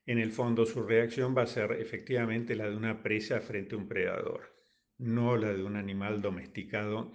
en 0.06 0.20
el 0.20 0.32
fondo 0.32 0.66
su 0.66 0.82
reacción 0.82 1.36
va 1.36 1.42
a 1.42 1.48
ser 1.48 1.74
efectivamente 1.74 2.56
la 2.56 2.70
de 2.70 2.78
una 2.78 3.04
presa 3.04 3.42
frente 3.42 3.76
a 3.76 3.78
un 3.78 3.90
predador 3.90 4.60
no 5.00 5.38
la 5.38 5.54
de 5.54 5.64
un 5.64 5.76
animal 5.76 6.22
domesticado 6.22 7.12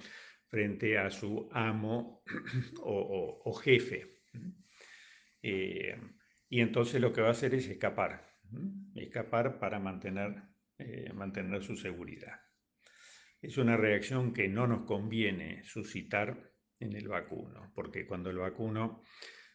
frente 0.49 0.99
a 0.99 1.11
su 1.11 1.49
amo 1.53 2.23
o, 2.83 3.53
jefe. 3.55 4.23
Eh, 5.43 5.97
y 6.49 6.61
entonces 6.61 7.01
lo 7.01 7.13
que 7.13 7.21
va 7.21 7.29
a 7.29 7.33
hacer 7.33 7.55
es 7.55 7.69
escapar, 7.69 8.34
escapar 8.95 9.59
para 9.59 9.79
mantener, 9.79 10.43
eh, 10.79 11.13
mantener 11.13 11.63
su 11.63 11.77
seguridad. 11.77 12.41
Es 13.41 13.59
una 13.59 13.77
reacción 13.77 14.33
que 14.33 14.49
no 14.49 14.67
nos 14.67 14.87
conviene 14.87 15.63
suscitar 15.65 16.53
en 16.81 16.95
el 16.95 17.09
vacuno, 17.09 17.73
porque 17.75 18.07
cuando 18.07 18.31
el 18.31 18.39
vacuno 18.39 19.03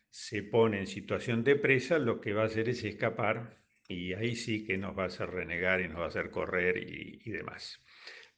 se 0.10 0.44
pone 0.44 0.80
en 0.80 0.88
situación 0.88 1.44
de 1.44 1.56
presa, 1.56 2.00
lo 2.00 2.20
que 2.22 2.34
va 2.34 2.44
a 2.44 2.46
hacer 2.46 2.70
es 2.70 2.84
escapar 2.84 3.58
y 3.88 4.14
ahí 4.14 4.36
sí 4.36 4.66
que 4.66 4.78
nos 4.78 4.98
va 4.98 5.04
a 5.04 5.08
hacer 5.08 5.30
renegar 5.30 5.82
y 5.82 5.88
nos 5.88 6.00
va 6.00 6.06
a 6.06 6.10
hacer 6.10 6.30
correr 6.30 6.78
y 6.78 7.30
demás 7.32 7.84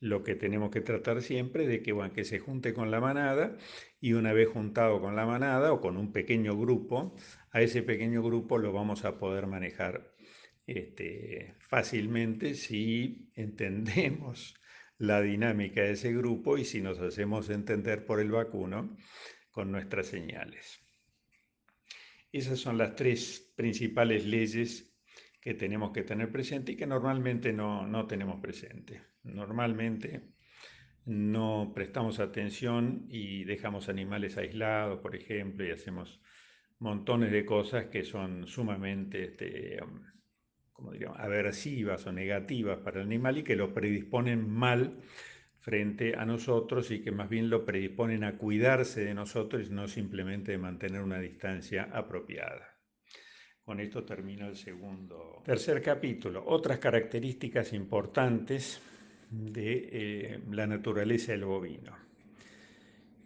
lo 0.01 0.23
que 0.23 0.35
tenemos 0.35 0.71
que 0.71 0.81
tratar 0.81 1.21
siempre 1.21 1.67
de 1.67 1.81
que, 1.81 1.93
bueno, 1.93 2.11
que 2.11 2.25
se 2.25 2.39
junte 2.39 2.73
con 2.73 2.89
la 2.91 2.99
manada 2.99 3.55
y 4.01 4.13
una 4.13 4.33
vez 4.33 4.49
juntado 4.49 4.99
con 4.99 5.15
la 5.15 5.27
manada 5.27 5.71
o 5.71 5.79
con 5.79 5.95
un 5.95 6.11
pequeño 6.11 6.57
grupo, 6.57 7.15
a 7.51 7.61
ese 7.61 7.83
pequeño 7.83 8.23
grupo 8.23 8.57
lo 8.57 8.73
vamos 8.73 9.05
a 9.05 9.19
poder 9.19 9.45
manejar 9.45 10.11
este, 10.67 11.55
fácilmente 11.59 12.55
si 12.55 13.31
entendemos 13.35 14.55
la 14.97 15.21
dinámica 15.21 15.81
de 15.81 15.91
ese 15.91 16.13
grupo 16.13 16.57
y 16.57 16.65
si 16.65 16.81
nos 16.81 16.99
hacemos 16.99 17.49
entender 17.49 18.05
por 18.05 18.19
el 18.19 18.31
vacuno 18.31 18.95
con 19.49 19.71
nuestras 19.71 20.07
señales. 20.07 20.79
Esas 22.31 22.59
son 22.59 22.77
las 22.77 22.95
tres 22.95 23.51
principales 23.55 24.25
leyes 24.25 24.95
que 25.41 25.55
tenemos 25.55 25.91
que 25.91 26.03
tener 26.03 26.31
presente 26.31 26.73
y 26.73 26.75
que 26.77 26.85
normalmente 26.85 27.51
no, 27.51 27.87
no 27.87 28.05
tenemos 28.05 28.39
presente. 28.39 29.01
Normalmente 29.23 30.21
no 31.05 31.71
prestamos 31.73 32.19
atención 32.19 33.05
y 33.09 33.43
dejamos 33.43 33.89
animales 33.89 34.37
aislados, 34.37 34.99
por 35.01 35.15
ejemplo, 35.15 35.65
y 35.65 35.71
hacemos 35.71 36.21
montones 36.79 37.31
de 37.31 37.43
cosas 37.43 37.85
que 37.85 38.03
son 38.03 38.47
sumamente 38.47 39.23
este, 39.23 39.79
como 40.81 40.93
diríamos, 40.93 41.19
aversivas 41.19 42.07
o 42.07 42.11
negativas 42.11 42.79
para 42.79 43.01
el 43.01 43.05
animal 43.05 43.37
y 43.37 43.43
que 43.43 43.55
lo 43.55 43.71
predisponen 43.71 44.49
mal 44.49 44.97
frente 45.59 46.15
a 46.15 46.25
nosotros 46.25 46.89
y 46.89 47.03
que 47.03 47.11
más 47.11 47.29
bien 47.29 47.51
lo 47.51 47.63
predisponen 47.63 48.23
a 48.23 48.35
cuidarse 48.35 49.05
de 49.05 49.13
nosotros 49.13 49.69
no 49.69 49.87
simplemente 49.87 50.53
de 50.53 50.57
mantener 50.57 51.03
una 51.03 51.19
distancia 51.19 51.87
apropiada. 51.93 52.67
Con 53.63 53.79
esto 53.79 54.03
termino 54.03 54.47
el 54.47 54.55
segundo. 54.55 55.43
Tercer 55.45 55.83
capítulo. 55.83 56.43
Otras 56.47 56.79
características 56.79 57.73
importantes 57.73 58.81
de 59.29 59.89
eh, 59.91 60.39
la 60.49 60.65
naturaleza 60.65 61.33
del 61.33 61.45
bovino. 61.45 61.95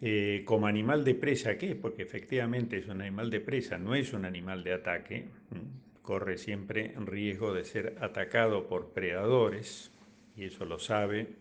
Eh, 0.02 0.42
como 0.44 0.66
animal 0.66 1.02
de 1.02 1.14
presa, 1.14 1.56
¿qué? 1.56 1.74
Porque 1.74 2.02
efectivamente 2.02 2.76
es 2.76 2.86
un 2.86 3.00
animal 3.00 3.30
de 3.30 3.40
presa, 3.40 3.78
no 3.78 3.94
es 3.94 4.12
un 4.12 4.26
animal 4.26 4.62
de 4.62 4.74
ataque. 4.74 5.30
Corre 6.06 6.38
siempre 6.38 6.94
riesgo 6.98 7.52
de 7.52 7.64
ser 7.64 7.96
atacado 8.00 8.68
por 8.68 8.92
predadores, 8.92 9.90
y 10.36 10.44
eso 10.44 10.64
lo 10.64 10.78
sabe, 10.78 11.34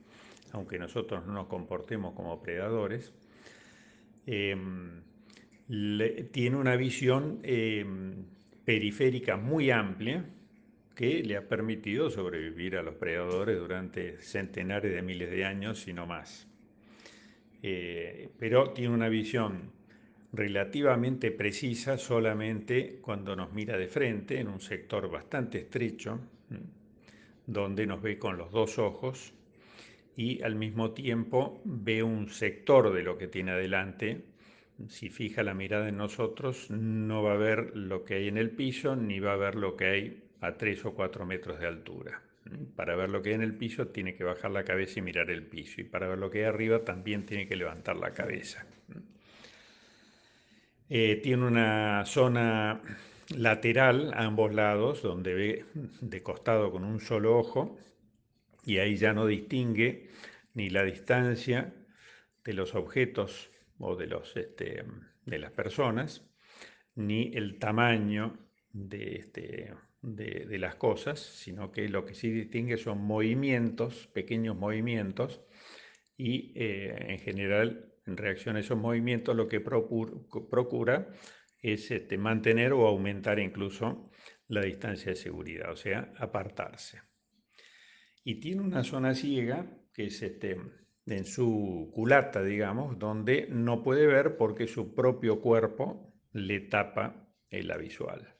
aunque 0.53 0.79
nosotros 0.79 1.23
no 1.27 1.33
nos 1.33 1.45
comportemos 1.45 2.15
como 2.15 2.41
predadores. 2.41 3.13
Em, 4.25 5.03
tiene 6.31 6.55
una 6.55 6.75
visión 6.75 7.41
em, 7.43 8.25
periférica 8.65 9.37
muy 9.37 9.69
amplia 9.69 10.25
que 10.95 11.21
le 11.21 11.37
ha 11.37 11.47
permitido 11.47 12.09
sobrevivir 12.09 12.75
a 12.75 12.81
los 12.81 12.95
predadores 12.95 13.59
durante 13.59 14.19
centenares 14.19 14.91
de 14.91 15.03
miles 15.03 15.29
de 15.29 15.45
años 15.45 15.87
y 15.87 15.93
no 15.93 16.07
más. 16.07 16.47
Eh, 17.61 18.29
pero 18.39 18.71
tiene 18.71 18.95
una 18.95 19.09
visión 19.09 19.74
relativamente 20.35 21.31
precisa 21.31 21.97
solamente 21.97 22.99
cuando 23.01 23.35
nos 23.35 23.53
mira 23.53 23.77
de 23.77 23.87
frente 23.87 24.39
en 24.39 24.47
un 24.47 24.61
sector 24.61 25.09
bastante 25.09 25.59
estrecho, 25.59 26.19
donde 27.45 27.85
nos 27.85 28.01
ve 28.01 28.17
con 28.17 28.37
los 28.37 28.51
dos 28.51 28.79
ojos 28.79 29.33
y 30.17 30.41
al 30.41 30.55
mismo 30.55 30.91
tiempo 30.91 31.61
ve 31.63 32.03
un 32.03 32.29
sector 32.29 32.93
de 32.93 33.03
lo 33.03 33.17
que 33.17 33.27
tiene 33.27 33.51
adelante 33.51 34.23
si 34.89 35.09
fija 35.09 35.41
la 35.43 35.53
mirada 35.53 35.87
en 35.87 35.97
nosotros, 35.97 36.69
no 36.69 37.23
va 37.23 37.33
a 37.33 37.37
ver 37.37 37.75
lo 37.75 38.03
que 38.03 38.15
hay 38.15 38.27
en 38.27 38.37
el 38.37 38.51
piso, 38.51 38.95
ni 38.95 39.19
va 39.19 39.33
a 39.33 39.37
ver 39.37 39.55
lo 39.55 39.77
que 39.77 39.85
hay 39.85 40.23
a 40.41 40.57
3 40.57 40.85
o 40.85 40.93
4 40.93 41.25
metros 41.25 41.59
de 41.59 41.67
altura. 41.67 42.21
Para 42.75 42.95
ver 42.95 43.09
lo 43.09 43.21
que 43.21 43.29
hay 43.29 43.35
en 43.35 43.41
el 43.41 43.55
piso 43.55 43.87
tiene 43.87 44.15
que 44.15 44.23
bajar 44.23 44.51
la 44.51 44.65
cabeza 44.65 44.99
y 44.99 45.01
mirar 45.01 45.31
el 45.31 45.43
piso. 45.43 45.81
Y 45.81 45.85
para 45.85 46.07
ver 46.07 46.19
lo 46.19 46.29
que 46.29 46.39
hay 46.39 46.45
arriba 46.45 46.83
también 46.83 47.25
tiene 47.25 47.47
que 47.47 47.55
levantar 47.55 47.95
la 47.95 48.11
cabeza. 48.11 48.67
Eh, 50.89 51.19
tiene 51.23 51.45
una 51.45 52.05
zona 52.05 52.81
lateral 53.35 54.13
a 54.13 54.25
ambos 54.25 54.53
lados 54.53 55.01
donde 55.01 55.33
ve 55.33 55.65
de 55.73 56.21
costado 56.21 56.71
con 56.71 56.83
un 56.83 56.99
solo 56.99 57.37
ojo 57.37 57.79
y 58.63 58.77
ahí 58.77 58.95
ya 58.95 59.13
no 59.13 59.25
distingue 59.25 60.09
ni 60.53 60.69
la 60.69 60.83
distancia 60.83 61.73
de 62.43 62.53
los 62.53 62.75
objetos 62.75 63.49
o 63.79 63.95
de, 63.95 64.07
los, 64.07 64.35
este, 64.37 64.85
de 65.25 65.39
las 65.39 65.51
personas, 65.51 66.29
ni 66.95 67.31
el 67.33 67.57
tamaño 67.59 68.37
de, 68.71 69.15
este, 69.15 69.73
de, 70.01 70.59
las 70.59 70.75
cosas, 70.75 71.19
sino 71.19 71.71
que 71.71 71.89
lo 71.89 72.05
que 72.05 72.13
sí 72.13 72.29
distingue 72.29 72.77
son 72.77 72.99
movimientos, 72.99 74.07
pequeños 74.13 74.55
movimientos, 74.55 75.41
y 76.17 76.53
eh, 76.55 76.95
en 77.09 77.19
general, 77.19 77.94
en 78.05 78.17
reacción 78.17 78.55
a 78.55 78.59
esos 78.59 78.77
movimientos, 78.77 79.35
lo 79.35 79.47
que 79.47 79.59
procura, 79.59 81.07
es 81.59 81.89
este, 81.91 82.17
mantener 82.17 82.73
o 82.73 82.87
aumentar 82.87 83.39
incluso 83.39 84.11
la 84.47 84.61
distancia 84.61 85.11
de 85.11 85.15
seguridad, 85.15 85.71
o 85.71 85.75
sea, 85.75 86.13
apartarse. 86.17 87.01
Y 88.23 88.39
tiene 88.39 88.61
una 88.61 88.83
zona 88.83 89.15
ciega, 89.15 89.65
que 89.93 90.05
es 90.05 90.21
este, 90.21 90.57
en 91.05 91.25
su 91.25 91.91
culata, 91.93 92.43
digamos, 92.43 92.99
donde 92.99 93.47
no 93.49 93.83
puede 93.83 94.05
ver 94.07 94.37
porque 94.37 94.67
su 94.67 94.93
propio 94.93 95.41
cuerpo 95.41 96.13
le 96.33 96.59
tapa 96.61 97.25
la 97.63 97.77
visual. 97.77 98.35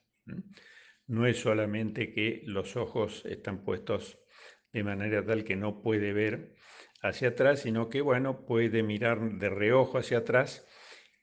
No 1.08 1.28
es 1.28 1.38
solamente 1.38 2.12
que 2.12 2.42
los 2.46 2.76
ojos 2.76 3.24
están 3.26 3.64
puestos 3.64 4.20
de 4.74 4.84
manera 4.84 5.26
tal 5.26 5.44
que 5.44 5.56
no 5.56 5.82
puede 5.82 6.12
ver 6.14 6.56
hacia 7.08 7.30
atrás, 7.30 7.62
sino 7.62 7.90
que, 7.90 8.02
bueno, 8.02 8.46
puede 8.46 8.84
mirar 8.84 9.20
de 9.40 9.50
reojo 9.50 9.98
hacia 9.98 10.20
atrás 10.20 10.66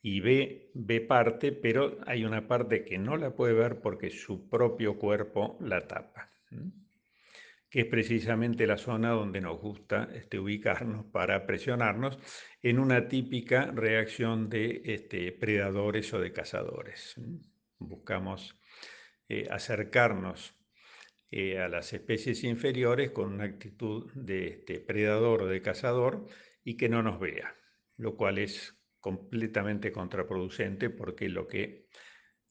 y 0.00 0.20
ve, 0.20 0.70
ve 0.74 1.00
parte, 1.00 1.52
pero 1.52 1.98
hay 2.06 2.24
una 2.24 2.48
parte 2.48 2.84
que 2.84 2.98
no 2.98 3.16
la 3.16 3.34
puede 3.34 3.52
ver 3.52 3.80
porque 3.80 4.10
su 4.10 4.48
propio 4.48 4.98
cuerpo 4.98 5.58
la 5.60 5.86
tapa 5.86 6.32
que 7.72 7.80
es 7.80 7.86
precisamente 7.86 8.66
la 8.66 8.76
zona 8.76 9.12
donde 9.12 9.40
nos 9.40 9.58
gusta 9.58 10.10
este, 10.12 10.38
ubicarnos 10.38 11.06
para 11.06 11.46
presionarnos 11.46 12.18
en 12.62 12.78
una 12.78 13.08
típica 13.08 13.64
reacción 13.64 14.50
de 14.50 14.82
este, 14.84 15.32
predadores 15.32 16.12
o 16.12 16.20
de 16.20 16.34
cazadores. 16.34 17.14
Buscamos 17.78 18.60
eh, 19.26 19.48
acercarnos 19.50 20.54
eh, 21.34 21.58
a 21.58 21.66
las 21.66 21.94
especies 21.94 22.44
inferiores 22.44 23.10
con 23.10 23.32
una 23.32 23.44
actitud 23.44 24.12
de 24.12 24.48
este, 24.48 24.80
predador 24.80 25.44
o 25.44 25.46
de 25.46 25.62
cazador 25.62 26.26
y 26.62 26.76
que 26.76 26.90
no 26.90 27.02
nos 27.02 27.18
vea, 27.18 27.56
lo 27.96 28.18
cual 28.18 28.36
es 28.36 28.78
completamente 29.00 29.92
contraproducente 29.92 30.90
porque 30.90 31.30
lo 31.30 31.48
que 31.48 31.88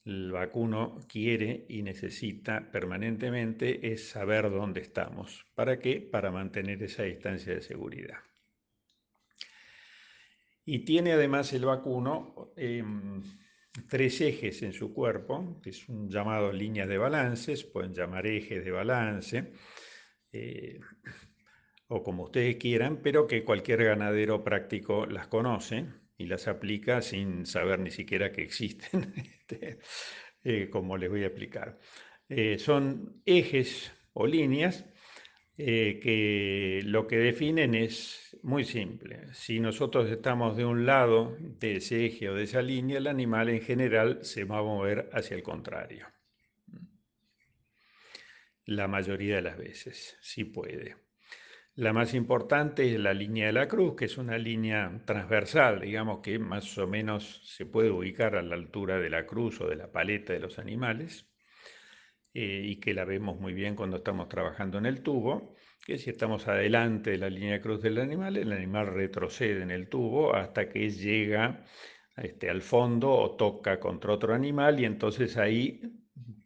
el 0.03 0.31
vacuno 0.31 0.97
quiere 1.07 1.67
y 1.69 1.83
necesita 1.83 2.71
permanentemente 2.71 3.93
es 3.93 4.09
saber 4.09 4.49
dónde 4.49 4.81
estamos. 4.81 5.45
¿Para 5.53 5.77
qué? 5.77 6.01
Para 6.01 6.31
mantener 6.31 6.81
esa 6.81 7.03
distancia 7.03 7.53
de 7.53 7.61
seguridad. 7.61 8.17
Y 10.65 10.85
tiene 10.85 11.11
además 11.11 11.53
el 11.53 11.65
vacuno 11.65 12.51
em, 12.57 13.21
tres 13.89 14.21
ejes 14.21 14.61
en 14.63 14.73
su 14.73 14.93
cuerpo, 14.93 15.59
que 15.61 15.71
son 15.71 16.09
llamados 16.09 16.53
líneas 16.53 16.87
de 16.89 16.97
balances, 16.97 17.63
pueden 17.63 17.93
llamar 17.93 18.27
ejes 18.27 18.63
de 18.63 18.71
balance, 18.71 19.53
eh, 20.31 20.79
o 21.87 22.03
como 22.03 22.23
ustedes 22.23 22.57
quieran, 22.57 23.01
pero 23.01 23.27
que 23.27 23.43
cualquier 23.43 23.83
ganadero 23.83 24.43
práctico 24.43 25.05
las 25.05 25.27
conoce 25.27 25.85
y 26.17 26.25
las 26.25 26.47
aplica 26.47 27.01
sin 27.01 27.45
saber 27.45 27.79
ni 27.79 27.91
siquiera 27.91 28.31
que 28.31 28.43
existen, 28.43 29.13
este, 29.49 29.79
eh, 30.43 30.69
como 30.69 30.97
les 30.97 31.09
voy 31.09 31.23
a 31.23 31.27
explicar. 31.27 31.79
Eh, 32.29 32.57
son 32.57 33.21
ejes 33.25 33.91
o 34.13 34.25
líneas 34.25 34.85
eh, 35.63 35.99
que 36.01 36.81
lo 36.85 37.05
que 37.05 37.17
definen 37.17 37.75
es 37.75 38.35
muy 38.41 38.65
simple. 38.65 39.31
Si 39.33 39.59
nosotros 39.59 40.09
estamos 40.09 40.57
de 40.57 40.65
un 40.65 40.87
lado 40.87 41.37
de 41.39 41.75
ese 41.75 42.05
eje 42.05 42.29
o 42.29 42.33
de 42.33 42.45
esa 42.45 42.63
línea, 42.63 42.97
el 42.97 43.05
animal 43.05 43.49
en 43.49 43.61
general 43.61 44.25
se 44.25 44.43
va 44.43 44.57
a 44.57 44.63
mover 44.63 45.09
hacia 45.13 45.35
el 45.35 45.43
contrario. 45.43 46.07
La 48.65 48.87
mayoría 48.87 49.35
de 49.35 49.41
las 49.43 49.57
veces, 49.57 50.17
si 50.21 50.45
puede. 50.45 50.95
La 51.75 51.93
más 51.93 52.15
importante 52.15 52.91
es 52.91 52.99
la 52.99 53.13
línea 53.13 53.45
de 53.45 53.53
la 53.53 53.67
cruz, 53.67 53.95
que 53.95 54.05
es 54.05 54.17
una 54.17 54.39
línea 54.39 55.01
transversal, 55.05 55.81
digamos 55.81 56.21
que 56.21 56.39
más 56.39 56.75
o 56.79 56.87
menos 56.87 57.41
se 57.45 57.67
puede 57.67 57.91
ubicar 57.91 58.35
a 58.35 58.41
la 58.41 58.55
altura 58.55 58.99
de 58.99 59.09
la 59.11 59.27
cruz 59.27 59.61
o 59.61 59.67
de 59.67 59.75
la 59.75 59.91
paleta 59.91 60.33
de 60.33 60.39
los 60.39 60.57
animales, 60.57 61.30
eh, 62.33 62.61
y 62.65 62.79
que 62.79 62.93
la 62.93 63.05
vemos 63.05 63.39
muy 63.39 63.53
bien 63.53 63.75
cuando 63.75 63.97
estamos 63.97 64.29
trabajando 64.29 64.77
en 64.77 64.85
el 64.85 65.01
tubo, 65.03 65.55
que 65.85 65.97
si 65.97 66.09
estamos 66.11 66.47
adelante 66.47 67.11
de 67.11 67.17
la 67.17 67.29
línea 67.29 67.53
de 67.53 67.61
cruz 67.61 67.81
del 67.81 67.97
animal, 67.99 68.37
el 68.37 68.51
animal 68.53 68.87
retrocede 68.87 69.61
en 69.63 69.71
el 69.71 69.89
tubo 69.89 70.35
hasta 70.35 70.69
que 70.69 70.89
llega 70.89 71.65
este, 72.15 72.49
al 72.49 72.61
fondo 72.61 73.11
o 73.11 73.35
toca 73.35 73.79
contra 73.79 74.13
otro 74.13 74.33
animal 74.33 74.79
y 74.79 74.85
entonces 74.85 75.37
ahí, 75.37 75.81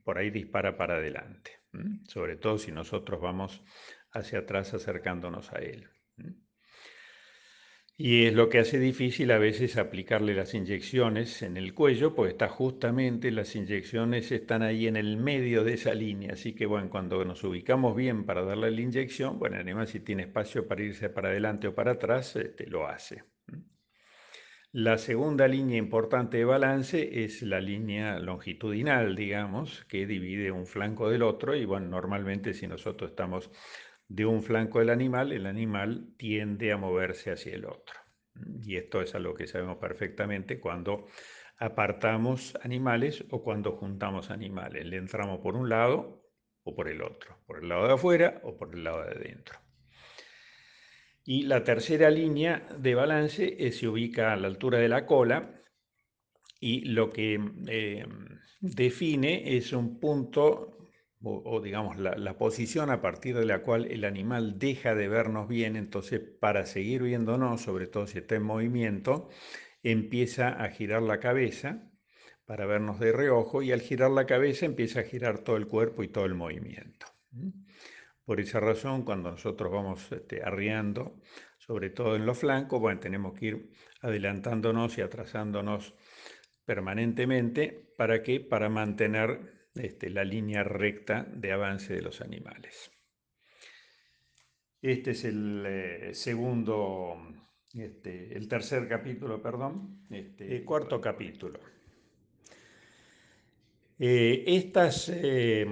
por 0.04 0.18
ahí 0.18 0.30
dispara 0.30 0.78
para 0.78 0.96
adelante, 0.96 1.52
sobre 2.08 2.38
todo 2.38 2.58
si 2.58 2.72
nosotros 2.72 3.22
vamos 3.22 3.64
hacia 4.12 4.40
atrás 4.40 4.74
acercándonos 4.74 5.52
a 5.52 5.58
él. 5.58 5.90
Y 7.98 8.26
es 8.26 8.34
lo 8.34 8.50
que 8.50 8.60
hace 8.60 8.78
difícil 8.78 9.32
a 9.32 9.38
veces 9.38 9.78
aplicarle 9.78 10.34
las 10.34 10.54
inyecciones 10.54 11.42
en 11.42 11.56
el 11.56 11.74
cuello, 11.74 12.14
pues 12.14 12.34
está 12.34 12.50
justamente 12.50 13.32
las 13.32 13.56
inyecciones 13.56 14.34
están 14.34 14.64
ahí 14.64 14.88
en 14.88 14.98
el 14.98 15.16
medio 15.16 15.64
de 15.64 15.76
esa 15.76 15.94
línea. 15.94 16.34
Así 16.34 16.54
que 16.54 16.66
bueno, 16.66 16.90
cuando 16.90 17.24
nos 17.24 17.44
ubicamos 17.46 17.96
bien 17.96 18.26
para 18.26 18.44
darle 18.44 18.72
la 18.72 18.82
inyección, 18.82 19.40
bueno, 19.40 19.58
además 19.58 19.92
si 19.92 20.02
tiene 20.02 20.24
espacio 20.24 20.68
para 20.68 20.84
irse 20.84 21.10
para 21.10 21.30
adelante 21.30 21.70
o 21.70 21.76
para 21.76 21.92
atrás, 21.94 22.36
este, 22.36 22.68
lo 22.68 22.86
hace. 22.86 23.24
La 24.74 24.98
segunda 24.98 25.48
línea 25.48 25.78
importante 25.78 26.36
de 26.36 26.44
balance 26.44 27.24
es 27.24 27.42
la 27.44 27.62
línea 27.62 28.20
longitudinal, 28.20 29.16
digamos, 29.16 29.86
que 29.86 30.06
divide 30.06 30.52
un 30.52 30.66
flanco 30.68 31.10
del 31.10 31.24
otro 31.24 31.56
y 31.56 31.64
bueno, 31.64 31.88
normalmente 31.88 32.54
si 32.54 32.68
nosotros 32.68 33.12
estamos 33.12 33.50
de 34.08 34.26
un 34.26 34.44
flanco 34.44 34.80
del 34.80 34.90
animal, 34.90 35.32
el 35.32 35.46
animal 35.46 36.14
tiende 36.18 36.72
a 36.72 36.78
moverse 36.78 37.32
hacia 37.32 37.56
el 37.56 37.66
otro. 37.66 38.00
Y 38.62 38.76
esto 38.76 39.02
es 39.02 39.16
algo 39.16 39.34
que 39.34 39.48
sabemos 39.48 39.78
perfectamente 39.78 40.60
cuando 40.60 41.08
apartamos 41.58 42.58
animales 42.62 43.24
o 43.30 43.42
cuando 43.42 43.74
juntamos 43.74 44.30
animales. 44.30 44.86
Le 44.86 44.98
entramos 44.98 45.40
por 45.40 45.56
un 45.56 45.70
lado 45.70 46.24
o 46.64 46.76
por 46.76 46.90
el 46.90 47.02
otro, 47.02 47.38
por 47.46 47.64
el 47.64 47.70
lado 47.70 47.88
de 47.88 47.94
afuera 47.94 48.42
o 48.44 48.58
por 48.58 48.74
el 48.74 48.84
lado 48.84 49.04
de 49.04 49.12
adentro. 49.12 49.60
Y 51.24 51.44
la 51.44 51.64
tercera 51.64 52.12
línea 52.12 52.68
de 52.78 52.94
balance 52.94 53.56
eh, 53.58 53.72
se 53.72 53.88
ubica 53.88 54.34
a 54.34 54.38
la 54.38 54.48
altura 54.48 54.78
de 54.78 54.90
la 54.90 55.06
cola 55.06 55.62
y 56.60 56.86
lo 56.86 57.10
que 57.10 57.40
eh, 57.68 58.06
define 58.62 59.56
es 59.58 59.74
un 59.74 60.00
punto 60.00 60.75
o, 61.22 61.62
digamos 61.62 61.98
la, 61.98 62.38
posición 62.38 62.92
a 62.92 63.02
partir 63.02 63.36
de 63.36 63.46
la 63.46 63.62
cual 63.62 63.86
el 63.86 64.06
animal 64.06 64.60
deja 64.60 64.94
de 64.96 65.08
vernos 65.08 65.48
bien, 65.48 65.76
entonces 65.76 66.20
para 66.20 66.66
seguir 66.66 67.02
viéndonos, 67.02 67.62
sobre 67.62 67.88
todo 67.88 68.06
si 68.06 68.20
está 68.20 68.36
en 68.36 68.44
movimiento, 68.44 69.30
empieza 69.82 70.50
a 70.50 70.70
girar 70.70 71.02
la 71.02 71.20
cabeza 71.20 71.92
para 72.46 72.66
vernos 72.66 73.00
de 73.00 73.12
reojo 73.12 73.62
y 73.64 73.72
al 73.72 73.82
girar 73.82 74.12
la 74.12 74.26
cabeza 74.26 74.66
empieza 74.66 75.00
a 75.00 75.04
girar 75.04 75.40
todo 75.40 75.58
el 75.58 75.68
cuerpo 75.68 76.04
y 76.04 76.10
todo 76.10 76.26
el 76.26 76.36
movimiento. 76.36 77.08
Por 78.24 78.40
esa 78.40 78.60
razón, 78.60 79.04
cuando 79.04 79.32
nosotros 79.32 79.72
vamos 79.72 80.12
este, 80.12 80.44
arriando, 80.44 81.22
sobre 81.58 81.90
todo 81.90 82.16
en 82.16 82.26
los 82.26 82.40
flancos, 82.40 82.80
bueno, 82.80 83.00
tenemos 83.00 83.34
que 83.34 83.46
ir 83.46 83.72
adelantándonos 84.02 84.98
y 84.98 85.02
atrasándonos 85.02 85.96
permanentemente. 86.66 87.94
¿Para 87.98 88.24
qué? 88.24 88.40
Para 88.40 88.70
mantener 88.70 89.55
este, 89.76 90.10
la 90.10 90.24
línea 90.24 90.64
recta 90.64 91.24
de 91.24 91.52
avance 91.52 91.94
de 91.94 92.02
los 92.02 92.22
animales. 92.22 92.92
Este 94.82 95.12
es 95.12 95.26
el 95.26 95.64
eh, 95.66 96.14
segundo, 96.14 97.18
este, 97.74 98.38
el 98.38 98.48
tercer 98.48 98.88
capítulo, 98.88 99.42
perdón, 99.42 100.06
este, 100.10 100.56
el 100.56 100.64
cuarto 100.64 101.02
capítulo. 101.02 101.60
Eh, 103.98 104.44
estas, 104.46 105.10
eh, 105.10 105.66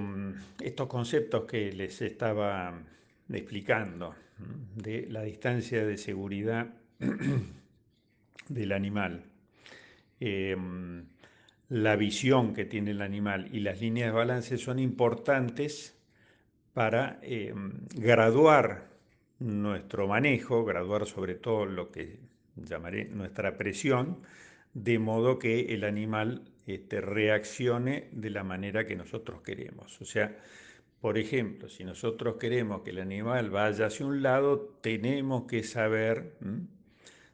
estos 0.60 0.88
conceptos 0.88 1.44
que 1.44 1.72
les 1.72 2.00
estaba 2.02 2.82
explicando 3.28 4.14
de 4.74 5.06
la 5.10 5.22
distancia 5.22 5.84
de 5.84 5.96
seguridad 5.96 6.74
del 8.48 8.72
animal, 8.72 9.24
la 11.68 11.96
visión 11.96 12.54
que 12.54 12.64
tiene 12.64 12.92
el 12.92 13.02
animal 13.02 13.48
y 13.52 13.60
las 13.60 13.80
líneas 13.80 14.08
de 14.08 14.18
balance 14.18 14.58
son 14.58 14.78
importantes 14.78 15.96
para 16.72 17.18
eh, 17.22 17.54
graduar 17.94 18.88
nuestro 19.38 20.06
manejo, 20.06 20.64
graduar 20.64 21.06
sobre 21.06 21.34
todo 21.34 21.66
lo 21.66 21.90
que 21.90 22.18
llamaré 22.56 23.06
nuestra 23.06 23.56
presión, 23.56 24.18
de 24.72 24.98
modo 24.98 25.38
que 25.38 25.74
el 25.74 25.84
animal 25.84 26.42
este, 26.66 27.00
reaccione 27.00 28.08
de 28.12 28.30
la 28.30 28.44
manera 28.44 28.86
que 28.86 28.96
nosotros 28.96 29.42
queremos. 29.42 30.00
O 30.00 30.04
sea, 30.04 30.36
por 31.00 31.18
ejemplo, 31.18 31.68
si 31.68 31.84
nosotros 31.84 32.36
queremos 32.36 32.82
que 32.82 32.90
el 32.90 33.00
animal 33.00 33.50
vaya 33.50 33.86
hacia 33.86 34.06
un 34.06 34.22
lado, 34.22 34.78
tenemos 34.80 35.44
que 35.44 35.62
saber 35.62 36.34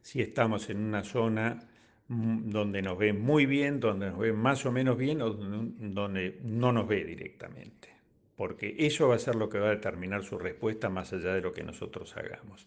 si 0.03 0.21
estamos 0.21 0.69
en 0.71 0.79
una 0.79 1.05
zona 1.05 1.70
donde 2.13 2.83
nos 2.83 2.99
ve 2.99 3.13
muy 3.13 3.47
bien, 3.47 3.79
donde 3.79 4.11
nos 4.11 4.19
ve 4.19 4.33
más 4.33 4.67
o 4.67 4.73
menos 4.73 4.99
bien 4.99 5.23
o 5.23 5.31
donde 5.31 6.41
no 6.43 6.73
nos 6.73 6.89
ve 6.89 7.05
directamente. 7.05 7.89
Porque 8.35 8.75
eso 8.79 9.07
va 9.07 9.15
a 9.15 9.19
ser 9.19 9.37
lo 9.37 9.49
que 9.49 9.61
va 9.61 9.69
a 9.69 9.77
determinar 9.77 10.25
su 10.25 10.37
respuesta 10.37 10.89
más 10.89 11.13
allá 11.13 11.35
de 11.35 11.41
lo 11.41 11.53
que 11.53 11.63
nosotros 11.63 12.17
hagamos. 12.17 12.67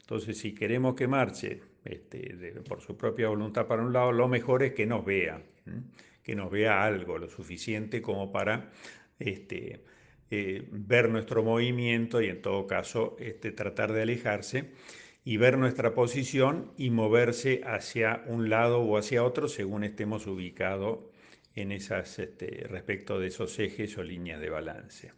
Entonces, 0.00 0.38
si 0.38 0.56
queremos 0.56 0.96
que 0.96 1.06
marche 1.06 1.60
este, 1.84 2.34
por 2.68 2.80
su 2.80 2.96
propia 2.96 3.28
voluntad 3.28 3.68
para 3.68 3.82
un 3.82 3.92
lado, 3.92 4.10
lo 4.10 4.26
mejor 4.26 4.64
es 4.64 4.72
que 4.72 4.86
nos 4.86 5.04
vea, 5.04 5.40
que 6.24 6.34
nos 6.34 6.50
vea 6.50 6.82
algo, 6.82 7.16
lo 7.16 7.28
suficiente 7.28 8.02
como 8.02 8.32
para 8.32 8.72
este, 9.20 9.84
eh, 10.32 10.66
ver 10.72 11.10
nuestro 11.10 11.44
movimiento 11.44 12.20
y 12.20 12.28
en 12.28 12.42
todo 12.42 12.66
caso 12.66 13.16
este, 13.20 13.52
tratar 13.52 13.92
de 13.92 14.02
alejarse 14.02 14.72
y 15.30 15.36
ver 15.36 15.58
nuestra 15.58 15.94
posición 15.94 16.72
y 16.76 16.90
moverse 16.90 17.60
hacia 17.64 18.24
un 18.26 18.50
lado 18.50 18.80
o 18.80 18.98
hacia 18.98 19.22
otro 19.22 19.46
según 19.46 19.84
estemos 19.84 20.26
ubicados 20.26 21.04
en 21.54 21.70
esas, 21.70 22.18
este, 22.18 22.66
respecto 22.68 23.20
de 23.20 23.28
esos 23.28 23.56
ejes 23.60 23.96
o 23.96 24.02
líneas 24.02 24.40
de 24.40 24.50
balance. 24.50 25.12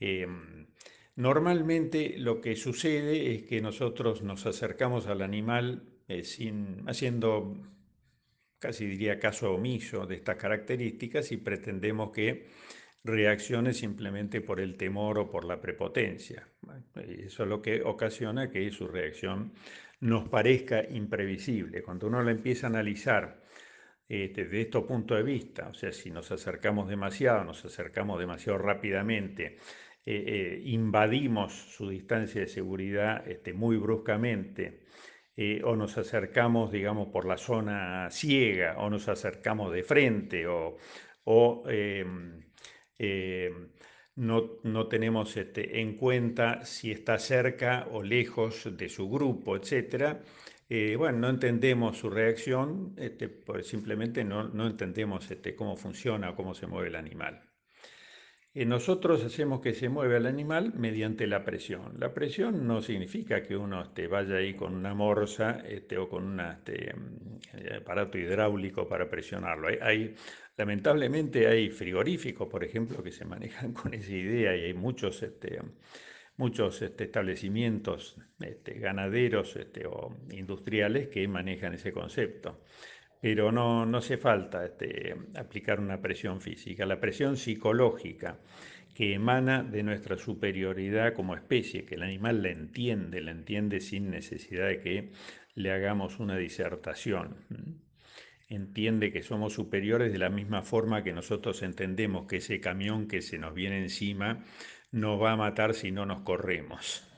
Em, 0.00 0.66
normalmente 1.14 2.16
lo 2.18 2.40
que 2.40 2.56
sucede 2.56 3.32
es 3.32 3.44
que 3.44 3.60
nosotros 3.60 4.22
nos 4.22 4.46
acercamos 4.46 5.06
al 5.06 5.22
animal 5.22 5.84
eh, 6.08 6.24
sin, 6.24 6.82
haciendo 6.88 7.54
casi 8.58 8.84
diría 8.84 9.20
caso 9.20 9.52
omiso 9.52 10.06
de 10.06 10.16
estas 10.16 10.38
características 10.38 11.30
y 11.30 11.36
pretendemos 11.36 12.10
que 12.10 12.48
reacciones 13.04 13.76
simplemente 13.78 14.40
por 14.40 14.60
el 14.60 14.76
temor 14.76 15.18
o 15.18 15.30
por 15.30 15.44
la 15.44 15.60
prepotencia. 15.60 16.48
Eso 16.96 17.42
es 17.42 17.48
lo 17.48 17.60
que 17.60 17.82
ocasiona 17.82 18.50
que 18.50 18.70
su 18.70 18.88
reacción 18.88 19.52
nos 20.00 20.28
parezca 20.28 20.82
imprevisible. 20.88 21.82
Cuando 21.82 22.06
uno 22.06 22.22
la 22.22 22.30
empieza 22.30 22.66
a 22.66 22.70
analizar 22.70 23.42
desde 24.08 24.60
este 24.60 24.80
punto 24.80 25.14
de 25.14 25.22
vista, 25.22 25.68
o 25.68 25.74
sea, 25.74 25.92
si 25.92 26.10
nos 26.10 26.30
acercamos 26.30 26.88
demasiado, 26.88 27.44
nos 27.44 27.64
acercamos 27.64 28.18
demasiado 28.18 28.58
rápidamente, 28.58 29.58
eh, 30.06 30.24
eh, 30.26 30.62
invadimos 30.66 31.54
su 31.54 31.88
distancia 31.88 32.42
de 32.42 32.46
seguridad 32.46 33.26
este, 33.26 33.54
muy 33.54 33.78
bruscamente, 33.78 34.84
eh, 35.36 35.62
o 35.64 35.76
nos 35.76 35.96
acercamos, 35.96 36.70
digamos, 36.70 37.08
por 37.08 37.24
la 37.24 37.38
zona 37.38 38.10
ciega, 38.10 38.76
o 38.78 38.90
nos 38.90 39.08
acercamos 39.08 39.72
de 39.72 39.82
frente, 39.82 40.46
o, 40.46 40.76
o 41.24 41.64
em, 41.68 42.44
eh, 42.98 43.50
no, 44.16 44.88
tenemos 44.88 45.36
este, 45.36 45.80
en 45.80 45.96
cuenta 45.96 46.64
si 46.64 46.90
está 46.92 47.18
cerca 47.18 47.88
o 47.90 48.02
lejos 48.02 48.68
de 48.76 48.88
su 48.88 49.08
grupo, 49.10 49.56
etc. 49.56 50.18
Eh, 50.68 50.96
bueno, 50.96 51.18
no 51.18 51.28
entendemos 51.30 51.98
su 51.98 52.10
reacción, 52.10 52.94
este, 52.96 53.28
pues 53.28 53.66
simplemente 53.66 54.24
no, 54.24 54.48
no 54.48 54.66
entendemos 54.66 55.30
este, 55.30 55.54
cómo 55.56 55.76
funciona, 55.76 56.34
cómo 56.34 56.54
se 56.54 56.66
mueve 56.66 56.88
el 56.88 56.96
animal. 56.96 57.53
Nosotros 58.54 59.24
hacemos 59.24 59.60
que 59.60 59.74
se 59.74 59.88
mueva 59.88 60.16
el 60.16 60.26
animal 60.26 60.74
mediante 60.74 61.26
la 61.26 61.44
presión. 61.44 61.98
La 61.98 62.14
presión 62.14 62.68
no 62.68 62.82
significa 62.82 63.42
que 63.42 63.56
uno 63.56 63.82
este, 63.82 64.06
vaya 64.06 64.36
ahí 64.36 64.54
con 64.54 64.74
una 64.74 64.94
morsa 64.94 65.60
este, 65.68 65.98
o 65.98 66.08
con 66.08 66.22
un 66.22 66.38
este, 66.38 66.94
mm, 66.94 67.74
aparato 67.80 68.16
hidráulico 68.16 68.86
para 68.88 69.10
presionarlo. 69.10 69.66
Hay, 69.82 70.14
lamentablemente 70.56 71.48
hay 71.48 71.68
frigoríficos, 71.70 72.48
por 72.48 72.62
ejemplo, 72.62 73.02
que 73.02 73.10
se 73.10 73.24
manejan 73.24 73.72
con 73.74 73.92
esa 73.92 74.12
idea 74.12 74.56
y 74.56 74.66
hay 74.66 74.74
muchos, 74.74 75.20
este, 75.24 75.58
muchos 76.36 76.80
este, 76.80 77.04
establecimientos 77.04 78.16
ganaderos 78.64 79.58
o 79.90 80.16
industriales 80.30 81.08
que 81.08 81.26
manejan 81.26 81.74
ese 81.74 81.92
concepto 81.92 82.60
pero 83.24 83.50
no, 83.50 83.86
no 83.86 83.96
hace 83.96 84.18
falta 84.18 84.66
este, 84.66 85.16
aplicar 85.34 85.80
una 85.80 85.98
presión 85.98 86.42
física. 86.42 86.84
La 86.84 87.00
presión 87.00 87.38
psicológica 87.38 88.38
que 88.92 89.14
emana 89.14 89.62
de 89.62 89.82
nuestra 89.82 90.18
superioridad 90.18 91.14
como 91.14 91.34
especie, 91.34 91.86
que 91.86 91.94
el 91.94 92.02
animal 92.02 92.42
la 92.42 92.50
entiende, 92.50 93.22
la 93.22 93.30
entiende 93.30 93.80
sin 93.80 94.10
necesidad 94.10 94.68
de 94.68 94.80
que 94.80 95.12
le 95.54 95.72
hagamos 95.72 96.20
una 96.20 96.36
disertación. 96.36 97.38
Entiende 98.50 99.10
que 99.10 99.22
somos 99.22 99.54
superiores 99.54 100.12
de 100.12 100.18
la 100.18 100.28
misma 100.28 100.60
forma 100.60 101.02
que 101.02 101.14
nosotros 101.14 101.62
entendemos 101.62 102.26
que 102.26 102.36
ese 102.36 102.60
camión 102.60 103.08
que 103.08 103.22
se 103.22 103.38
nos 103.38 103.54
viene 103.54 103.78
encima 103.78 104.44
nos 104.92 105.18
va 105.18 105.32
a 105.32 105.36
matar 105.38 105.72
si 105.72 105.92
no 105.92 106.04
nos 106.04 106.20
corremos. 106.24 107.08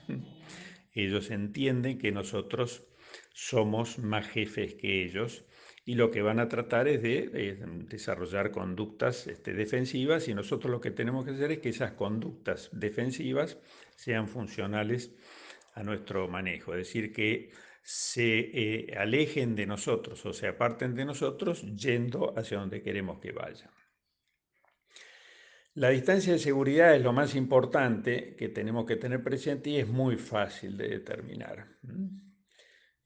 Ellos 0.92 1.32
entienden 1.32 1.98
que 1.98 2.12
nosotros 2.12 2.86
somos 3.34 3.98
más 3.98 4.28
jefes 4.28 4.74
que 4.74 5.02
ellos 5.02 5.44
y 5.88 5.94
lo 5.94 6.10
que 6.10 6.20
van 6.20 6.40
a 6.40 6.48
tratar 6.48 6.88
es 6.88 7.00
de 7.00 7.30
eh, 7.32 7.58
desarrollar 7.88 8.50
conductas 8.50 9.28
este, 9.28 9.54
defensivas 9.54 10.26
y 10.26 10.34
nosotros 10.34 10.68
lo 10.70 10.80
que 10.80 10.90
tenemos 10.90 11.24
que 11.24 11.30
hacer 11.30 11.52
es 11.52 11.58
que 11.60 11.68
esas 11.68 11.92
conductas 11.92 12.68
defensivas 12.72 13.56
sean 13.94 14.26
funcionales 14.26 15.14
a 15.74 15.84
nuestro 15.84 16.26
manejo, 16.26 16.72
es 16.72 16.78
decir, 16.78 17.12
que 17.12 17.52
se 17.82 18.38
eh, 18.38 18.96
alejen 18.98 19.54
de 19.54 19.64
nosotros 19.64 20.26
o 20.26 20.32
se 20.32 20.48
aparten 20.48 20.96
de 20.96 21.04
nosotros 21.04 21.62
yendo 21.76 22.36
hacia 22.36 22.58
donde 22.58 22.82
queremos 22.82 23.20
que 23.20 23.30
vayan. 23.30 23.70
La 25.74 25.90
distancia 25.90 26.32
de 26.32 26.40
seguridad 26.40 26.96
es 26.96 27.02
lo 27.02 27.12
más 27.12 27.36
importante 27.36 28.34
que 28.34 28.48
tenemos 28.48 28.86
que 28.86 28.96
tener 28.96 29.22
presente 29.22 29.70
y 29.70 29.76
es 29.76 29.86
muy 29.86 30.16
fácil 30.16 30.76
de 30.76 30.88
determinar. 30.88 31.68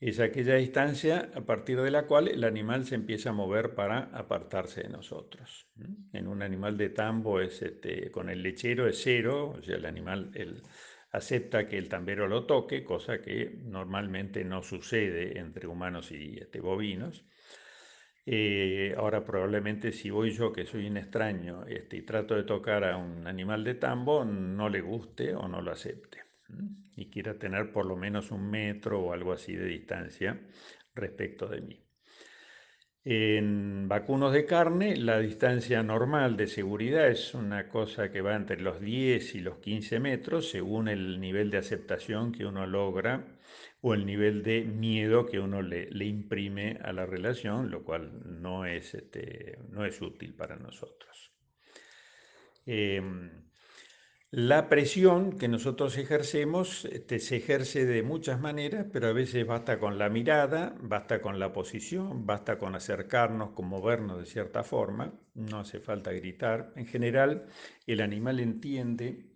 Es 0.00 0.18
aquella 0.18 0.54
distancia 0.54 1.30
a 1.34 1.42
partir 1.42 1.78
de 1.82 1.90
la 1.90 2.06
cual 2.06 2.28
el 2.28 2.44
animal 2.44 2.86
se 2.86 2.94
empieza 2.94 3.30
a 3.30 3.34
mover 3.34 3.74
para 3.74 4.04
apartarse 4.14 4.82
de 4.82 4.88
nosotros. 4.88 5.68
En 6.14 6.26
un 6.26 6.42
animal 6.42 6.78
de 6.78 6.88
tambo 6.88 7.38
es 7.38 7.60
este, 7.60 8.10
con 8.10 8.30
el 8.30 8.42
lechero 8.42 8.88
es 8.88 9.02
cero, 9.02 9.54
o 9.58 9.62
sea, 9.62 9.76
el 9.76 9.84
animal 9.84 10.32
acepta 11.12 11.68
que 11.68 11.76
el 11.76 11.90
tambero 11.90 12.28
lo 12.28 12.46
toque, 12.46 12.82
cosa 12.82 13.20
que 13.20 13.60
normalmente 13.62 14.42
no 14.42 14.62
sucede 14.62 15.38
entre 15.38 15.66
humanos 15.66 16.10
y 16.12 16.38
este, 16.38 16.60
bovinos. 16.60 17.26
Eh, 18.24 18.94
ahora 18.96 19.22
probablemente 19.22 19.92
si 19.92 20.08
voy 20.08 20.30
yo, 20.30 20.50
que 20.50 20.64
soy 20.64 20.86
un 20.86 20.96
extraño, 20.96 21.66
este, 21.66 21.98
y 21.98 22.02
trato 22.02 22.36
de 22.36 22.44
tocar 22.44 22.84
a 22.84 22.96
un 22.96 23.26
animal 23.26 23.64
de 23.64 23.74
tambo, 23.74 24.24
no 24.24 24.70
le 24.70 24.80
guste 24.80 25.34
o 25.34 25.46
no 25.46 25.60
lo 25.60 25.72
acepte. 25.72 26.22
Y 27.00 27.08
quiera 27.08 27.38
tener 27.38 27.72
por 27.72 27.86
lo 27.86 27.96
menos 27.96 28.30
un 28.30 28.50
metro 28.50 29.00
o 29.00 29.12
algo 29.14 29.32
así 29.32 29.56
de 29.56 29.64
distancia 29.64 30.38
respecto 30.94 31.48
de 31.48 31.62
mí. 31.62 31.82
En 33.02 33.88
vacunos 33.88 34.34
de 34.34 34.44
carne, 34.44 34.94
la 34.96 35.18
distancia 35.18 35.82
normal 35.82 36.36
de 36.36 36.46
seguridad 36.46 37.08
es 37.08 37.32
una 37.32 37.70
cosa 37.70 38.12
que 38.12 38.20
va 38.20 38.36
entre 38.36 38.60
los 38.60 38.78
10 38.82 39.36
y 39.36 39.40
los 39.40 39.56
15 39.60 39.98
metros, 39.98 40.50
según 40.50 40.88
el 40.88 41.18
nivel 41.18 41.50
de 41.50 41.56
aceptación 41.56 42.32
que 42.32 42.44
uno 42.44 42.66
logra 42.66 43.38
o 43.80 43.94
el 43.94 44.04
nivel 44.04 44.42
de 44.42 44.64
miedo 44.64 45.24
que 45.24 45.40
uno 45.40 45.62
le, 45.62 45.88
imprime 46.04 46.78
a 46.84 46.92
la 46.92 47.06
relación, 47.06 47.70
lo 47.70 47.82
cual 47.82 48.42
no 48.42 48.66
es, 48.66 48.92
este, 48.92 49.58
no 49.70 49.86
es 49.86 50.02
útil 50.02 50.34
para 50.34 50.56
nosotros. 50.56 51.32
Em, 52.66 53.49
la 54.32 54.68
presión 54.68 55.38
que 55.38 55.48
nosotros 55.48 55.98
ejercemos 55.98 56.84
este, 56.84 57.18
se 57.18 57.38
ejerce 57.38 57.84
de 57.84 58.04
muchas 58.04 58.40
maneras, 58.40 58.86
pero 58.92 59.08
a 59.08 59.12
veces 59.12 59.44
basta 59.44 59.80
con 59.80 59.98
la 59.98 60.08
mirada, 60.08 60.76
basta 60.80 61.20
con 61.20 61.40
la 61.40 61.52
posición, 61.52 62.26
basta 62.26 62.56
con 62.56 62.76
acercarnos, 62.76 63.50
con 63.50 63.66
movernos 63.66 64.18
de 64.18 64.26
cierta 64.26 64.62
forma, 64.62 65.12
no 65.34 65.58
hace 65.58 65.80
falta 65.80 66.12
gritar. 66.12 66.72
En 66.76 66.86
general, 66.86 67.46
el 67.86 68.00
animal 68.00 68.38
entiende 68.38 69.30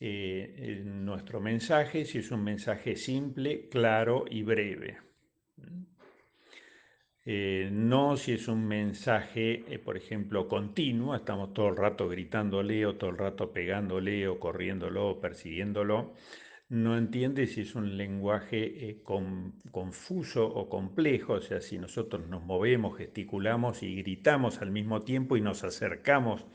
eh, 0.00 0.82
nuestro 0.82 1.40
mensaje, 1.40 2.06
si 2.06 2.18
es 2.18 2.30
un 2.30 2.42
mensaje 2.42 2.96
simple, 2.96 3.68
claro 3.68 4.24
y 4.30 4.42
breve. 4.42 4.98
Eh, 7.24 7.68
no 7.72 8.16
si 8.16 8.32
es 8.32 8.48
un 8.48 8.66
mensaje, 8.66 9.64
eh, 9.72 9.78
por 9.78 9.96
ejemplo, 9.96 10.48
continuo, 10.48 11.14
estamos 11.14 11.52
todo 11.54 11.68
el 11.68 11.76
rato 11.76 12.08
gritándole 12.08 12.84
o 12.84 12.96
todo 12.96 13.10
el 13.10 13.18
rato 13.18 13.52
pegándole 13.52 14.26
o 14.26 14.40
corriéndolo 14.40 15.08
o 15.10 15.20
persiguiéndolo. 15.20 16.14
No 16.68 16.96
entiende 16.98 17.46
si 17.46 17.60
es 17.60 17.74
un 17.74 17.96
lenguaje 17.96 19.02
confuso 19.70 20.46
o 20.46 20.68
complejo, 20.68 21.34
o 21.34 21.40
sea, 21.40 21.60
si 21.60 21.78
nosotros 21.78 22.26
nos 22.28 22.42
movemos, 22.44 22.96
gesticulamos 22.96 23.82
y 23.82 23.94
gritamos 23.96 24.60
al 24.62 24.70
mismo 24.72 25.02
tiempo 25.02 25.36
y 25.36 25.42
nos 25.42 25.64
acercamos 25.64 26.46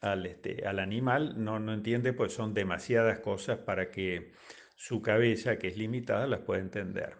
al, 0.00 0.26
este, 0.26 0.66
al 0.66 0.78
animal, 0.78 1.42
no, 1.42 1.58
no 1.58 1.72
entiende, 1.72 2.12
pues 2.12 2.32
son 2.32 2.54
demasiadas 2.54 3.20
cosas 3.20 3.58
para 3.58 3.90
que 3.90 4.32
su 4.76 5.00
cabeza, 5.02 5.58
que 5.58 5.68
es 5.68 5.78
limitada, 5.78 6.26
las 6.26 6.40
pueda 6.40 6.60
entender. 6.60 7.16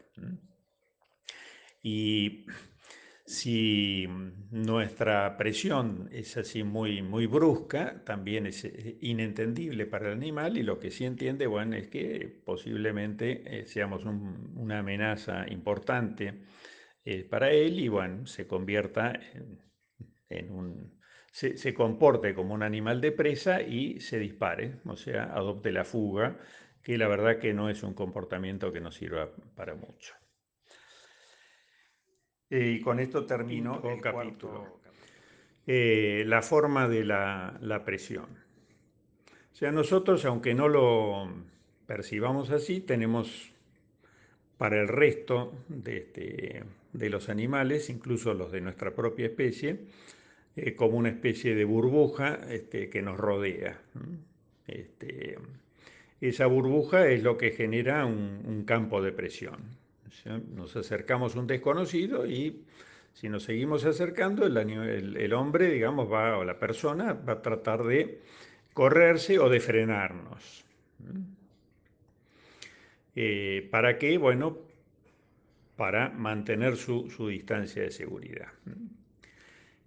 Y 1.82 2.46
si 3.26 4.06
nuestra 4.52 5.36
presión 5.36 6.08
es 6.12 6.36
así 6.36 6.62
muy, 6.62 7.02
muy 7.02 7.26
brusca, 7.26 8.02
también 8.04 8.46
es 8.46 8.64
eh, 8.64 8.98
inentendible 9.00 9.86
para 9.86 10.08
el 10.08 10.14
animal 10.14 10.56
y 10.56 10.62
lo 10.62 10.78
que 10.78 10.90
sí 10.90 11.04
entiende, 11.04 11.46
bueno, 11.46 11.76
es 11.76 11.88
que 11.88 12.40
posiblemente 12.44 13.42
eh, 13.60 13.66
seamos 13.66 14.04
una 14.04 14.78
amenaza 14.78 15.44
importante 15.48 16.44
eh, 17.04 17.24
para 17.24 17.50
él 17.50 17.80
y, 17.80 17.88
bueno, 17.88 18.26
se 18.26 18.46
convierta 18.46 19.18
en 20.28 20.50
un, 20.50 21.00
se, 21.32 21.74
comporte 21.74 22.34
como 22.34 22.54
un 22.54 22.62
animal 22.62 23.00
de 23.00 23.12
presa 23.12 23.60
y 23.60 24.00
se 24.00 24.18
dispare, 24.18 24.80
o 24.86 24.96
sea, 24.96 25.24
adopte 25.24 25.70
la 25.72 25.84
fuga, 25.84 26.38
que 26.82 26.96
la 26.96 27.08
verdad 27.08 27.38
que 27.38 27.52
no 27.52 27.68
es 27.68 27.82
un 27.82 27.94
comportamiento 27.94 28.72
que 28.72 28.80
nos 28.80 28.94
sirva 28.94 29.34
para 29.54 29.74
mucho. 29.74 30.14
Eh, 32.50 32.76
y 32.78 32.80
con 32.80 33.00
esto 33.00 33.26
termino 33.26 33.82
el 33.84 34.00
capítulo. 34.00 34.80
Eh, 35.66 36.24
la 36.26 36.42
forma 36.42 36.88
de 36.88 37.04
la, 37.04 37.82
presión. 37.84 38.26
O 39.52 39.56
sea, 39.56 39.72
nosotros, 39.72 40.24
aunque 40.24 40.54
no 40.54 40.68
lo 40.68 41.28
percibamos 41.86 42.50
así, 42.50 42.80
tenemos 42.80 43.52
para 44.58 44.80
el 44.80 44.88
resto 44.88 45.52
de, 45.68 45.96
este, 45.98 46.64
de 46.92 47.10
los 47.10 47.28
animales, 47.28 47.90
incluso 47.90 48.32
los 48.34 48.52
de 48.52 48.60
nuestra 48.60 48.94
propia 48.94 49.26
especie, 49.26 49.80
eh, 50.56 50.74
como 50.74 50.96
una 50.96 51.10
especie 51.10 51.54
de 51.54 51.64
burbuja 51.64 52.40
este, 52.48 52.88
que 52.88 53.02
nos 53.02 53.18
rodea. 53.18 53.80
Este, 54.66 55.36
esa 56.20 56.46
burbuja 56.46 57.08
es 57.08 57.22
lo 57.22 57.36
que 57.36 57.50
genera 57.50 58.06
un, 58.06 58.64
campo 58.66 59.02
de 59.02 59.12
presión. 59.12 59.85
Nos 60.24 60.76
acercamos 60.76 61.36
a 61.36 61.40
un 61.40 61.46
desconocido 61.46 62.26
y 62.26 62.64
si 63.12 63.28
nos 63.28 63.44
seguimos 63.44 63.84
acercando, 63.84 64.46
el, 64.46 65.32
hombre, 65.32 65.70
digamos, 65.70 66.12
va, 66.12 66.36
o 66.36 66.44
la 66.44 66.58
persona 66.58 67.14
va 67.14 67.34
a 67.34 67.42
tratar 67.42 67.82
de 67.84 68.20
correrse 68.74 69.38
o 69.38 69.48
de 69.48 69.60
frenarnos. 69.60 70.64
Eh, 73.14 73.66
¿Para 73.70 73.96
qué? 73.96 74.18
Bueno, 74.18 74.58
para 75.76 76.10
mantener 76.10 76.76
su, 76.76 77.08
su 77.10 77.28
distancia 77.28 77.82
de 77.82 77.90
seguridad. 77.90 78.48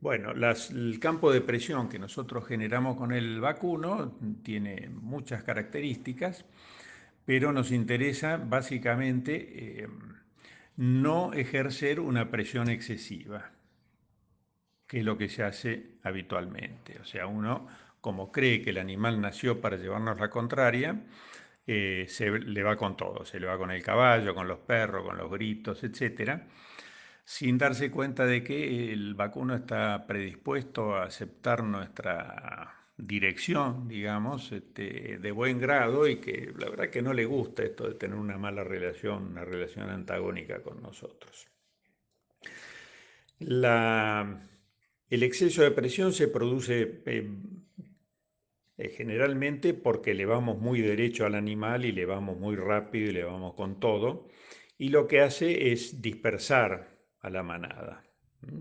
Bueno, 0.02 0.32
el 0.32 1.00
campo 1.00 1.32
de 1.32 1.42
presión 1.42 1.90
que 1.90 2.00
nosotros 2.00 2.48
generamos 2.48 2.96
con 2.96 3.12
el 3.12 3.42
vacuno 3.42 4.18
tiene 4.44 4.90
muchas 4.90 5.44
características, 5.44 6.46
pero 7.26 7.52
nos 7.52 7.72
interesa 7.72 8.38
básicamente 8.38 9.84
eh, 9.84 9.88
no 10.80 11.34
ejercer 11.34 12.00
una 12.00 12.32
presión 12.32 12.70
excesiva, 12.70 13.52
que 14.88 15.00
es 15.00 15.06
lo 15.06 15.18
que 15.18 15.30
se 15.30 15.44
hace 15.44 15.98
habitualmente. 16.04 17.00
O 17.00 17.06
sea, 17.06 17.28
uno, 17.28 17.68
como 18.02 18.32
cree 18.32 18.62
que 18.62 18.70
el 18.72 18.78
animal 18.78 19.20
nació 19.22 19.62
para 19.62 19.78
llevarnos 19.78 20.20
la 20.20 20.30
contraria, 20.30 21.04
eh, 21.68 22.06
se 22.08 22.32
le 22.32 22.64
va 22.64 22.78
con 22.78 22.98
todo, 22.98 23.26
se 23.26 23.40
le 23.40 23.48
va 23.48 23.58
con 23.58 23.72
el 23.72 23.84
caballo, 23.84 24.34
con 24.34 24.48
los 24.48 24.60
perros, 24.60 25.06
con 25.06 25.18
los 25.18 25.30
gritos, 25.30 25.84
etcétera 25.84 26.48
sin 27.30 27.60
darse 27.60 27.92
cuenta 27.92 28.26
de 28.26 28.44
que 28.44 28.92
el 28.92 29.14
vacuno 29.14 29.54
está 29.54 30.08
predispuesto 30.08 30.96
a 30.96 31.04
aceptar 31.04 31.64
nuestra 31.64 32.79
dirección, 33.00 33.88
digamos, 33.88 34.52
este, 34.52 35.18
de 35.20 35.32
buen 35.32 35.60
grado 35.60 36.08
y 36.08 36.18
que 36.18 36.54
la 36.58 36.70
verdad 36.70 36.90
que 36.90 37.02
no 37.02 37.14
le 37.14 37.26
gusta 37.26 37.64
esto 37.64 37.88
de 37.88 37.96
tener 37.96 38.18
una 38.18 38.38
mala 38.38 38.64
relación, 38.64 39.28
una 39.28 39.46
relación 39.46 39.90
antagónica 39.90 40.62
con 40.62 40.82
nosotros. 40.82 41.48
el 45.10 45.24
exceso 45.24 45.64
de 45.64 45.72
presión 45.72 46.14
se 46.14 46.28
produce 46.28 47.02
eh, 47.06 47.30
eh, 48.78 48.90
generalmente 48.90 49.74
porque 49.74 50.14
le 50.14 50.26
vamos 50.26 50.60
muy 50.60 50.82
derecho 50.82 51.26
al 51.26 51.36
animal 51.36 51.86
y 51.86 51.92
le 51.92 52.06
vamos 52.06 52.38
muy 52.38 52.56
rápido 52.56 53.10
y 53.10 53.14
le 53.14 53.24
vamos 53.24 53.54
con 53.56 53.80
todo, 53.80 54.28
y 54.78 54.90
lo 54.90 55.08
que 55.08 55.22
hace 55.22 55.72
es 55.72 56.02
dispersar 56.02 56.98
a 57.20 57.30
la 57.30 57.44
manada, 57.44 58.04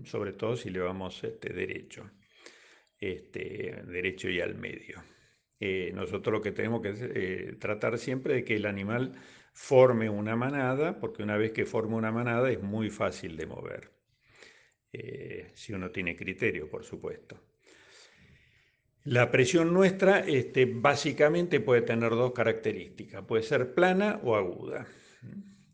sobre 0.03 0.33
todo 0.33 0.55
si 0.55 0.69
le 0.69 0.79
vamos 0.79 1.23
este, 1.23 1.53
derecho, 1.53 2.09
este, 2.99 3.83
derecho 3.87 4.29
y 4.29 4.39
al 4.39 4.55
medio. 4.55 5.01
Eh, 5.59 5.91
nosotros 5.93 6.33
lo 6.33 6.41
que 6.41 6.51
tenemos 6.51 6.81
que 6.81 6.93
eh, 6.99 7.55
tratar 7.59 7.97
siempre 7.97 8.35
de 8.35 8.43
que 8.43 8.55
el 8.55 8.65
animal 8.65 9.13
forme 9.53 10.09
una 10.09 10.35
manada, 10.35 10.99
porque 10.99 11.23
una 11.23 11.37
vez 11.37 11.51
que 11.51 11.65
forma 11.65 11.97
una 11.97 12.11
manada 12.11 12.49
es 12.49 12.61
muy 12.61 12.89
fácil 12.89 13.35
de 13.35 13.45
mover, 13.45 13.91
eh, 14.93 15.51
si 15.53 15.73
uno 15.73 15.91
tiene 15.91 16.15
criterio, 16.15 16.69
por 16.69 16.85
supuesto. 16.85 17.43
La 19.03 19.31
presión 19.31 19.73
nuestra 19.73 20.19
este, 20.19 20.65
básicamente 20.65 21.59
puede 21.59 21.81
tener 21.81 22.11
dos 22.11 22.31
características, 22.31 23.25
puede 23.25 23.43
ser 23.43 23.73
plana 23.73 24.19
o 24.23 24.35
aguda. 24.35 24.87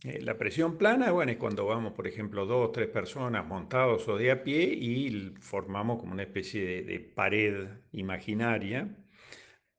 Eh, 0.05 0.21
la 0.21 0.37
presión 0.37 0.77
plana, 0.77 1.11
bueno, 1.11 1.31
es 1.31 1.37
cuando 1.39 1.65
vamos, 1.65 1.93
por 1.93 2.07
ejemplo, 2.07 2.45
dos 2.45 2.69
o 2.69 2.71
tres 2.71 2.87
personas 2.89 3.43
montados 3.47 4.07
o 4.07 4.17
de 4.17 4.29
a 4.29 4.43
pie 4.43 4.65
y 4.65 5.33
formamos 5.39 5.99
como 5.99 6.13
una 6.13 6.21
especie 6.21 6.83
de, 6.83 6.99
pared 6.99 7.69
imaginaria 7.91 8.95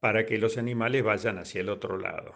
para 0.01 0.25
que 0.25 0.37
los 0.37 0.57
animales 0.57 1.01
vayan 1.01 1.37
hacia 1.37 1.61
el 1.61 1.69
otro 1.69 1.97
lado. 1.97 2.35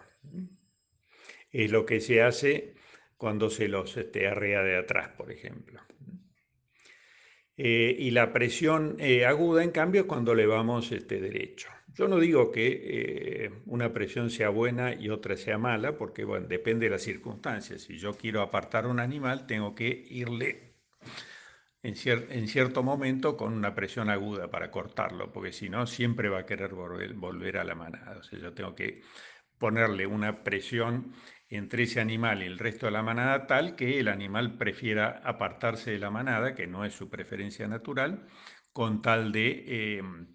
Es 1.50 1.70
lo 1.70 1.84
que 1.84 2.00
se 2.00 2.22
hace 2.22 2.76
cuando 3.18 3.50
se 3.50 3.68
los 3.68 3.94
este, 3.98 4.26
arrea 4.26 4.62
de 4.62 4.78
atrás, 4.78 5.10
por 5.10 5.30
ejemplo. 5.30 5.82
Eh, 7.58 7.94
y 7.98 8.10
la 8.10 8.32
presión 8.32 8.96
eh, 9.00 9.26
aguda, 9.26 9.62
en 9.62 9.70
cambio, 9.70 10.02
es 10.02 10.06
cuando 10.06 10.34
le 10.34 10.46
vamos 10.46 10.90
este, 10.92 11.20
derecho. 11.20 11.68
Yo 11.94 12.08
no 12.08 12.18
digo 12.18 12.50
que 12.50 12.80
eh, 13.44 13.62
una 13.66 13.92
presión 13.92 14.30
sea 14.30 14.48
buena 14.48 14.94
y 14.94 15.10
otra 15.10 15.36
sea 15.36 15.58
mala, 15.58 15.98
porque 15.98 16.24
depende 16.48 16.86
de 16.86 16.90
las 16.90 17.02
circunstancias. 17.02 17.82
Si 17.82 17.98
yo 17.98 18.16
quiero 18.16 18.40
apartar 18.40 18.86
un 18.86 18.98
animal, 18.98 19.46
tengo 19.46 19.74
que 19.74 20.06
irle 20.08 20.72
en, 21.82 22.46
cierto 22.48 22.82
momento 22.82 23.36
con 23.36 23.52
una 23.52 23.74
presión 23.74 24.08
aguda 24.08 24.50
para 24.50 24.70
cortarlo, 24.70 25.32
porque 25.32 25.52
si 25.52 25.68
no, 25.68 25.86
siempre 25.86 26.28
va 26.28 26.40
a 26.40 26.46
querer 26.46 26.74
volver, 26.74 27.58
a 27.58 27.64
la 27.64 27.74
manada. 27.74 28.18
O 28.18 28.22
sea, 28.22 28.38
yo 28.38 28.52
tengo 28.54 28.74
que 28.74 29.02
ponerle 29.58 30.06
una 30.06 30.44
presión 30.44 31.12
entre 31.48 31.84
ese 31.84 32.00
animal 32.00 32.42
y 32.42 32.46
el 32.46 32.58
resto 32.58 32.86
de 32.86 32.92
la 32.92 33.02
manada 33.02 33.46
tal 33.46 33.76
que 33.76 34.00
el 34.00 34.08
animal 34.08 34.56
prefiera 34.56 35.20
apartarse 35.24 35.90
de 35.90 35.98
la 35.98 36.10
manada, 36.10 36.54
que 36.54 36.66
no 36.66 36.84
es 36.84 36.94
su 36.94 37.10
preferencia 37.10 37.68
natural, 37.68 38.26
con 38.72 39.02
tal 39.02 39.32
de 39.32 39.98
em, 39.98 40.28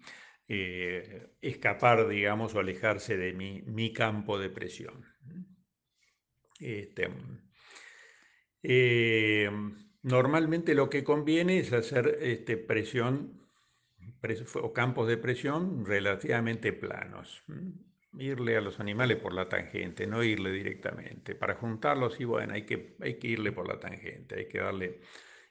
eh, 0.48 1.28
escapar, 1.40 2.08
digamos, 2.08 2.54
o 2.54 2.60
alejarse 2.60 3.16
de 3.16 3.32
mi, 3.32 3.92
campo 3.92 4.38
de 4.38 4.50
presión. 4.50 5.04
Este, 6.60 7.08
em, 8.62 9.76
normalmente 10.02 10.74
lo 10.74 10.90
que 10.90 11.04
conviene 11.04 11.58
es 11.58 11.72
hacer 11.72 12.18
este, 12.20 12.56
presión 12.56 13.46
o 14.54 14.72
campos 14.72 15.06
de 15.06 15.16
presión 15.16 15.84
relativamente 15.86 16.72
planos 16.72 17.44
irle 18.18 18.56
a 18.56 18.60
los 18.60 18.80
animales 18.80 19.18
por 19.18 19.32
la 19.32 19.48
tangente, 19.48 20.06
no 20.06 20.22
irle 20.22 20.50
directamente. 20.50 21.34
Para 21.34 21.54
juntarlos, 21.54 22.20
y 22.20 22.24
bueno, 22.24 22.54
hay 22.54 22.62
que, 22.62 22.96
hay 23.00 23.18
que 23.18 23.28
irle 23.28 23.52
por 23.52 23.68
la 23.68 23.78
tangente, 23.78 24.36
hay 24.36 24.48
que 24.48 24.58
darle, 24.58 25.00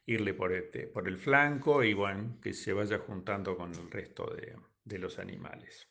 irle 0.05 0.33
por, 0.33 0.53
este, 0.53 0.88
por 0.88 1.07
el 1.07 1.17
flanco 1.17 1.83
y 1.83 1.93
bueno, 1.93 2.39
que 2.41 2.53
se 2.53 2.73
vaya 2.73 2.99
juntando 2.99 3.55
con 3.55 3.73
el 3.73 3.91
resto 3.91 4.33
de, 4.36 4.55
de 4.88 5.00
los 5.00 5.19
animales. 5.19 5.88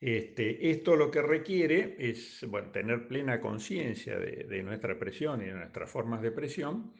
Este, 0.00 0.70
esto 0.70 0.96
lo 0.96 1.10
que 1.10 1.22
requiere 1.22 1.94
es 1.98 2.44
tener 2.72 3.06
plena 3.06 3.40
conciencia 3.40 4.18
de, 4.18 4.44
de, 4.48 4.62
nuestra 4.62 4.98
presión 4.98 5.42
y 5.42 5.46
de 5.46 5.54
nuestras 5.54 5.88
formas 5.88 6.20
de 6.22 6.32
presión, 6.32 6.92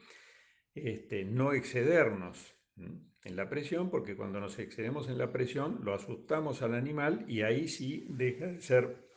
este, 0.73 1.25
no 1.25 1.53
excedernos 1.53 2.55
en 2.77 3.35
la 3.35 3.49
presión, 3.49 3.89
porque 3.89 4.15
cuando 4.15 4.39
nos 4.39 4.57
excedemos 4.57 5.09
en 5.09 5.17
la 5.17 5.31
presión 5.31 5.79
lo 5.83 5.93
asustamos 5.93 6.61
al 6.61 6.73
animal 6.73 7.25
y 7.27 7.41
ahí 7.41 7.67
sí 7.67 8.07
deja 8.09 8.47
de 8.47 8.61
ser 8.61 9.07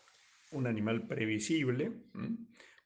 un 0.53 0.67
animal 0.67 1.07
previsible, 1.07 1.93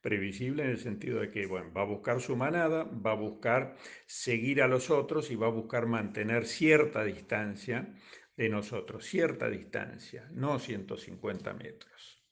previsible 0.00 0.64
en 0.64 0.70
el 0.70 0.78
sentido 0.78 1.20
de 1.20 1.30
que 1.30 1.46
bueno, 1.46 1.72
va 1.72 1.82
a 1.82 1.86
buscar 1.86 2.20
su 2.20 2.36
manada, 2.36 2.84
va 2.84 3.12
a 3.12 3.16
buscar 3.16 3.76
seguir 4.06 4.62
a 4.62 4.68
los 4.68 4.90
otros 4.90 5.30
y 5.30 5.36
va 5.36 5.48
a 5.48 5.50
buscar 5.50 5.86
mantener 5.86 6.46
cierta 6.46 7.04
distancia 7.04 7.94
de 8.40 8.48
nosotros, 8.48 9.04
cierta 9.04 9.50
distancia, 9.50 10.26
no 10.32 10.58
150 10.58 11.52
metros. 11.52 12.24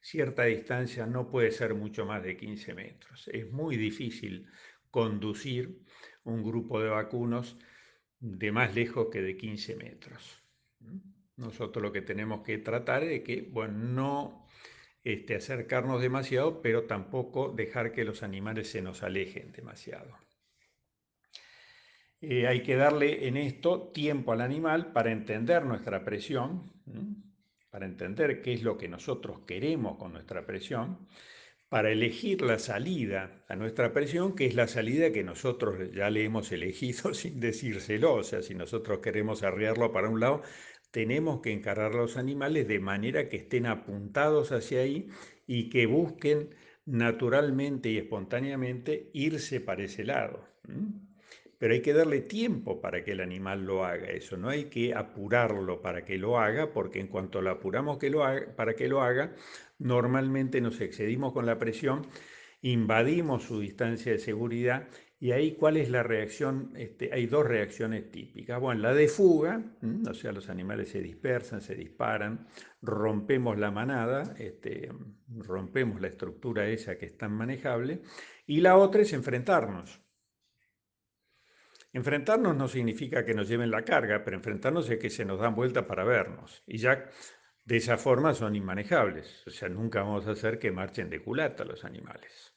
Cierta 0.00 0.44
distancia 0.44 1.06
no 1.06 1.28
puede 1.28 1.50
ser 1.50 1.74
mucho 1.74 2.06
más 2.06 2.22
de 2.22 2.36
15 2.36 2.72
metros. 2.72 3.28
Es 3.32 3.50
muy 3.50 3.76
difícil 3.76 4.46
conducir 4.92 5.80
un 6.22 6.44
grupo 6.44 6.80
de 6.80 6.88
vacunos 6.90 7.58
de 8.20 8.52
más 8.52 8.76
lejos 8.76 9.08
que 9.10 9.20
de 9.20 9.36
15 9.36 9.74
metros. 9.74 10.40
Nosotros 11.34 11.82
lo 11.82 11.90
que 11.90 12.02
tenemos 12.02 12.44
que 12.44 12.58
tratar 12.58 13.02
es 13.02 13.08
de 13.08 13.22
que, 13.24 13.42
bueno, 13.42 13.76
no 13.76 14.46
este, 15.02 15.34
acercarnos 15.34 16.00
demasiado, 16.00 16.62
pero 16.62 16.84
tampoco 16.84 17.48
dejar 17.48 17.90
que 17.90 18.04
los 18.04 18.22
animales 18.22 18.70
se 18.70 18.82
nos 18.82 19.02
alejen 19.02 19.50
demasiado. 19.50 20.16
Eh, 22.20 22.46
hay 22.46 22.62
que 22.62 22.76
darle 22.76 23.28
en 23.28 23.36
esto 23.36 23.90
tiempo 23.92 24.32
al 24.32 24.40
animal 24.40 24.92
para 24.92 25.12
entender 25.12 25.64
nuestra 25.64 26.04
presión, 26.04 26.72
para 27.70 27.86
entender 27.86 28.40
qué 28.40 28.54
es 28.54 28.62
lo 28.62 28.78
que 28.78 28.88
nosotros 28.88 29.40
queremos 29.46 29.98
con 29.98 30.12
nuestra 30.12 30.46
presión 30.46 31.06
para 31.68 31.90
elegir 31.90 32.42
la 32.42 32.58
salida 32.58 33.44
a 33.48 33.56
nuestra 33.56 33.92
presión, 33.92 34.34
que 34.34 34.46
es 34.46 34.54
la 34.54 34.68
salida 34.68 35.12
que 35.12 35.24
nosotros 35.24 35.92
ya 35.92 36.10
le 36.10 36.24
hemos 36.24 36.52
elegido 36.52 37.12
sin 37.12 37.40
decírselo. 37.40 38.14
O 38.14 38.22
sea, 38.22 38.42
si 38.42 38.54
nosotros 38.54 39.00
queremos 39.00 39.42
arriarlo 39.42 39.92
para 39.92 40.08
un 40.08 40.20
lado, 40.20 40.42
tenemos 40.90 41.40
que 41.42 41.52
encarar 41.52 41.92
a 41.92 41.96
los 41.96 42.16
animales 42.16 42.66
de 42.68 42.80
manera 42.80 43.28
que 43.28 43.36
estén 43.36 43.66
apuntados 43.66 44.52
hacia 44.52 44.80
ahí 44.80 45.08
y 45.46 45.68
que 45.68 45.86
busquen 45.86 46.54
naturalmente 46.86 47.90
y 47.90 47.98
espontáneamente 47.98 49.10
irse 49.12 49.60
para 49.60 49.84
ese 49.84 50.04
lado 50.04 50.48
pero 51.58 51.74
hay 51.74 51.80
que 51.82 51.92
darle 51.92 52.20
tiempo 52.20 52.80
para 52.80 53.02
que 53.04 53.12
el 53.12 53.20
animal 53.20 53.64
lo 53.64 53.84
haga 53.84 54.08
eso, 54.08 54.36
no 54.36 54.48
hay 54.48 54.64
que 54.64 54.94
apurarlo 54.94 55.80
para 55.82 56.04
que 56.04 56.18
lo 56.18 56.38
haga, 56.38 56.72
porque 56.72 57.00
en 57.00 57.08
cuanto 57.08 57.40
lo 57.40 57.50
apuramos 57.50 57.98
que 57.98 58.10
lo 58.10 58.24
para 58.56 58.74
que 58.74 58.88
lo 58.88 59.02
haga, 59.02 59.34
normalmente 59.78 60.60
nos 60.60 60.80
excedimos 60.80 61.32
con 61.32 61.46
la 61.46 61.58
presión, 61.58 62.06
invadimos 62.62 63.44
su 63.44 63.60
distancia 63.60 64.12
de 64.12 64.18
seguridad 64.18 64.88
y 65.18 65.32
ahí 65.32 65.52
cuál 65.52 65.78
es 65.78 65.88
la 65.88 66.02
reacción, 66.02 66.72
este, 66.76 67.10
hay 67.12 67.26
dos 67.26 67.46
reacciones 67.46 68.10
típicas. 68.10 68.60
Bueno, 68.60 68.82
la 68.82 68.92
de 68.92 69.08
fuga, 69.08 69.62
o 70.08 70.14
sea, 70.14 70.30
los 70.32 70.50
animales 70.50 70.90
se 70.90 71.00
dispersan, 71.00 71.62
se 71.62 71.74
disparan, 71.74 72.46
rompemos 72.82 73.58
la 73.58 73.70
manada, 73.70 74.34
este, 74.38 74.90
rompemos 75.38 76.02
la 76.02 76.08
estructura 76.08 76.68
esa 76.68 76.98
que 76.98 77.06
es 77.06 77.16
tan 77.16 77.32
manejable, 77.32 78.02
y 78.46 78.60
la 78.60 78.76
otra 78.76 79.02
es 79.02 79.12
enfrentarnos. 79.14 80.05
Enfrentarnos 81.96 82.54
no 82.54 82.68
significa 82.68 83.24
que 83.24 83.32
nos 83.32 83.48
lleven 83.48 83.70
la 83.70 83.82
carga, 83.82 84.22
pero 84.22 84.36
enfrentarnos 84.36 84.90
es 84.90 84.98
que 84.98 85.08
se 85.08 85.24
nos 85.24 85.40
dan 85.40 85.54
vuelta 85.54 85.86
para 85.86 86.04
vernos. 86.04 86.62
Y 86.66 86.76
ya 86.76 87.08
de 87.64 87.76
esa 87.78 87.96
forma 87.96 88.34
son 88.34 88.54
inmanejables. 88.54 89.46
O 89.46 89.50
sea, 89.50 89.70
nunca 89.70 90.02
vamos 90.02 90.26
a 90.26 90.32
hacer 90.32 90.58
que 90.58 90.70
marchen 90.70 91.08
de 91.08 91.22
culata 91.22 91.64
los 91.64 91.86
animales. 91.86 92.54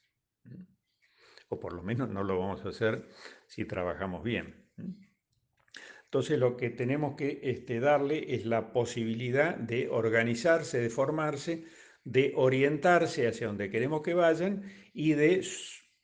O 1.47 1.58
por 1.58 1.71
lo 1.71 1.82
menos 1.82 2.10
no 2.10 2.21
lo 2.21 2.38
vamos 2.38 2.65
a 2.65 2.69
hacer 2.69 3.08
si 3.47 3.63
trabajamos 3.63 4.25
bien. 4.25 4.69
Entonces 6.04 6.38
lo 6.38 6.58
que 6.58 6.69
tenemos 6.71 7.15
que 7.15 7.39
este, 7.41 7.80
darle 7.80 8.36
es 8.36 8.45
la 8.45 8.73
posibilidad 8.73 9.56
de 9.56 9.88
organizarse, 9.88 10.82
de 10.82 10.89
formarse, 10.89 11.63
de 12.04 12.34
orientarse 12.36 13.25
hacia 13.25 13.47
donde 13.47 13.69
queremos 13.69 14.02
que 14.02 14.15
vayan 14.15 14.63
y 14.93 15.13
de, 15.13 15.47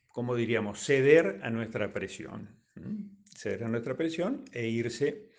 como 0.07 0.35
diríamos, 0.35 0.79
ceder 0.79 1.41
a 1.43 1.49
nuestra 1.49 1.91
presión 1.91 2.63
ceder 3.35 3.67
nuestra 3.69 3.95
presión 3.95 4.45
e 4.51 4.67
irse 4.67 5.29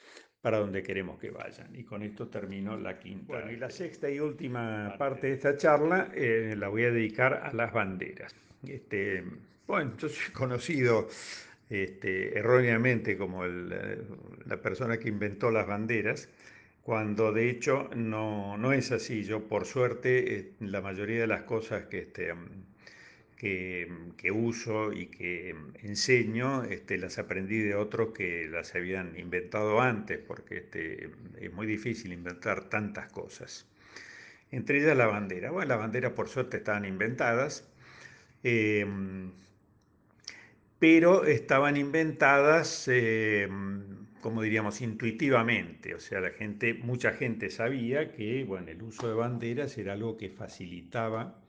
para 0.40 0.58
donde 0.58 0.82
queremos 0.82 1.18
que 1.18 1.30
vayan. 1.30 1.74
Y 1.74 1.82
con 1.82 2.02
esto 2.02 2.28
termino 2.28 2.76
la 2.76 2.98
quinta. 3.00 3.24
Bueno, 3.26 3.50
y 3.50 3.56
la 3.56 3.70
sexta 3.70 4.08
y 4.08 4.20
última 4.20 4.94
parte 4.96 5.26
de 5.28 5.32
esta 5.32 5.56
charla 5.56 6.12
eh, 6.14 6.54
la 6.56 6.68
voy 6.68 6.84
a 6.84 6.92
dedicar 6.92 7.34
a 7.42 7.52
las 7.52 7.72
banderas. 7.72 8.32
Este, 8.64 9.24
bueno, 9.66 9.96
yo 9.98 10.08
soy 10.08 10.32
conocido 10.32 11.08
este, 11.68 12.38
erróneamente 12.38 13.16
como 13.16 13.44
la 13.44 14.62
persona 14.62 14.98
que 14.98 15.08
inventó 15.08 15.50
las 15.50 15.66
banderas, 15.66 16.28
cuando 16.82 17.32
de 17.32 17.50
hecho 17.50 17.90
no, 17.96 18.56
no 18.56 18.72
es 18.72 18.92
así. 18.92 19.24
Yo, 19.24 19.48
por 19.48 19.64
suerte, 19.64 20.36
eh, 20.36 20.52
la 20.60 20.80
mayoría 20.80 21.22
de 21.22 21.26
las 21.26 21.42
cosas 21.42 21.86
que, 21.86 21.98
este, 21.98 22.32
que, 23.36 24.30
uso 24.32 24.92
y 24.92 25.06
que 25.06 25.54
enseño, 25.82 26.64
este, 26.64 26.98
las 26.98 27.18
aprendí 27.18 27.58
de 27.58 27.74
otros 27.74 28.12
que 28.14 28.48
las 28.48 28.74
habían 28.74 29.18
inventado 29.18 29.80
antes, 29.80 30.18
porque 30.18 30.58
este, 30.58 31.10
es 31.40 31.52
muy 31.52 31.66
difícil 31.66 32.12
inventar 32.12 32.68
tantas 32.68 33.10
cosas. 33.12 33.66
Entre 34.50 34.78
ellas 34.78 34.96
la 34.96 35.06
bandera. 35.06 35.50
Bueno, 35.50 35.68
las 35.68 35.78
banderas 35.78 36.12
por 36.12 36.28
suerte 36.28 36.58
estaban 36.58 36.84
inventadas, 36.84 37.68
em, 38.42 39.32
pero 40.78 41.24
estaban 41.24 41.76
inventadas, 41.76 42.88
em, 42.88 44.06
como 44.20 44.42
diríamos, 44.42 44.80
intuitivamente. 44.80 45.94
O 45.94 46.00
sea, 46.00 46.20
la 46.20 46.30
gente, 46.30 46.74
mucha 46.74 47.12
gente 47.12 47.50
sabía 47.50 48.12
que 48.12 48.44
bueno, 48.44 48.70
el 48.70 48.82
uso 48.82 49.08
de 49.08 49.14
banderas 49.14 49.76
era 49.78 49.92
algo 49.94 50.16
que 50.16 50.30
facilitaba 50.30 51.45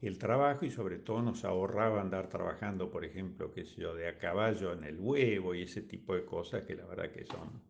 el 0.00 0.18
trabajo 0.18 0.64
y 0.64 0.70
sobre 0.70 0.98
todo 0.98 1.22
nos 1.22 1.44
ahorraba 1.44 2.00
andar 2.00 2.28
trabajando, 2.28 2.90
por 2.90 3.04
ejemplo, 3.04 3.52
qué 3.52 3.64
sé 3.64 3.80
yo, 3.80 3.94
de 3.94 4.08
a 4.08 4.18
caballo 4.18 4.72
en 4.72 4.84
el 4.84 4.98
huevo 4.98 5.54
y 5.54 5.62
ese 5.62 5.82
tipo 5.82 6.14
de 6.14 6.24
cosas 6.24 6.62
que 6.62 6.76
la 6.76 6.86
verdad 6.86 7.10
que 7.10 7.24
son, 7.24 7.62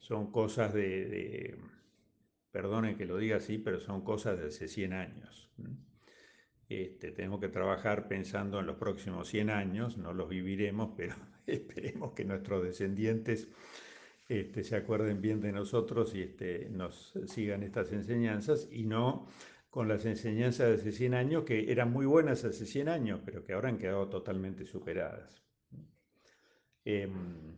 son 0.00 0.32
cosas 0.32 0.74
de, 0.74 1.56
perdonen 2.50 2.96
que 2.96 3.06
lo 3.06 3.16
diga 3.16 3.36
así, 3.36 3.58
pero 3.58 3.80
son 3.80 4.02
cosas 4.02 4.40
de 4.40 4.48
hace 4.48 4.66
100 4.66 4.92
años. 4.92 5.50
Este, 6.68 7.12
tenemos 7.12 7.38
que 7.38 7.48
trabajar 7.48 8.08
pensando 8.08 8.58
en 8.58 8.66
los 8.66 8.76
próximos 8.76 9.28
100 9.28 9.50
años, 9.50 9.98
no 9.98 10.12
los 10.12 10.28
viviremos, 10.28 10.94
pero 10.96 11.14
esperemos 11.46 12.12
que 12.12 12.24
nuestros 12.24 12.64
descendientes 12.64 13.48
este, 14.28 14.64
se 14.64 14.76
acuerden 14.76 15.20
bien 15.20 15.40
de 15.40 15.52
nosotros 15.52 16.14
y 16.14 16.22
este, 16.22 16.68
nos 16.70 17.12
sigan 17.26 17.62
estas 17.62 17.92
enseñanzas 17.92 18.68
y 18.72 18.84
no 18.84 19.28
con 19.72 19.88
las 19.88 20.04
enseñanzas 20.04 20.68
de 20.68 20.74
hace 20.74 20.92
100 20.92 21.14
años, 21.14 21.44
que 21.44 21.72
eran 21.72 21.90
muy 21.90 22.04
buenas 22.04 22.44
hace 22.44 22.66
100 22.66 22.90
años, 22.90 23.20
pero 23.24 23.42
que 23.42 23.54
ahora 23.54 23.70
han 23.70 23.78
quedado 23.78 24.06
totalmente 24.10 24.66
superadas. 24.66 25.42
Em, 26.84 27.56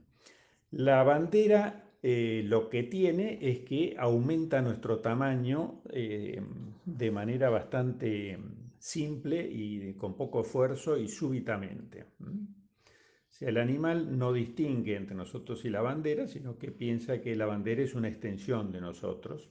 la 0.71 1.03
bandera 1.03 1.91
eh, 2.01 2.45
lo 2.47 2.71
que 2.71 2.85
tiene 2.85 3.41
es 3.43 3.65
que 3.65 3.97
aumenta 3.99 4.63
nuestro 4.63 5.01
tamaño 5.01 5.83
em, 5.91 6.47
de 6.85 7.11
manera 7.11 7.51
bastante 7.51 8.39
simple 8.79 9.49
y 9.51 9.95
con 9.95 10.17
poco 10.17 10.43
esfuerzo 10.43 10.97
y 10.97 11.09
súbitamente. 11.09 12.05
O 12.21 13.45
el 13.45 13.57
animal 13.57 14.17
no 14.17 14.33
distingue 14.33 14.95
entre 14.95 15.17
nosotros 15.17 15.65
y 15.65 15.69
la 15.69 15.83
bandera, 15.83 16.29
sino 16.29 16.59
que 16.59 16.71
piensa 16.71 17.21
que 17.21 17.35
la 17.35 17.47
bandera 17.47 17.83
es 17.83 17.97
una 17.97 18.07
extensión 18.07 18.71
de 18.71 18.81
nosotros. 18.81 19.51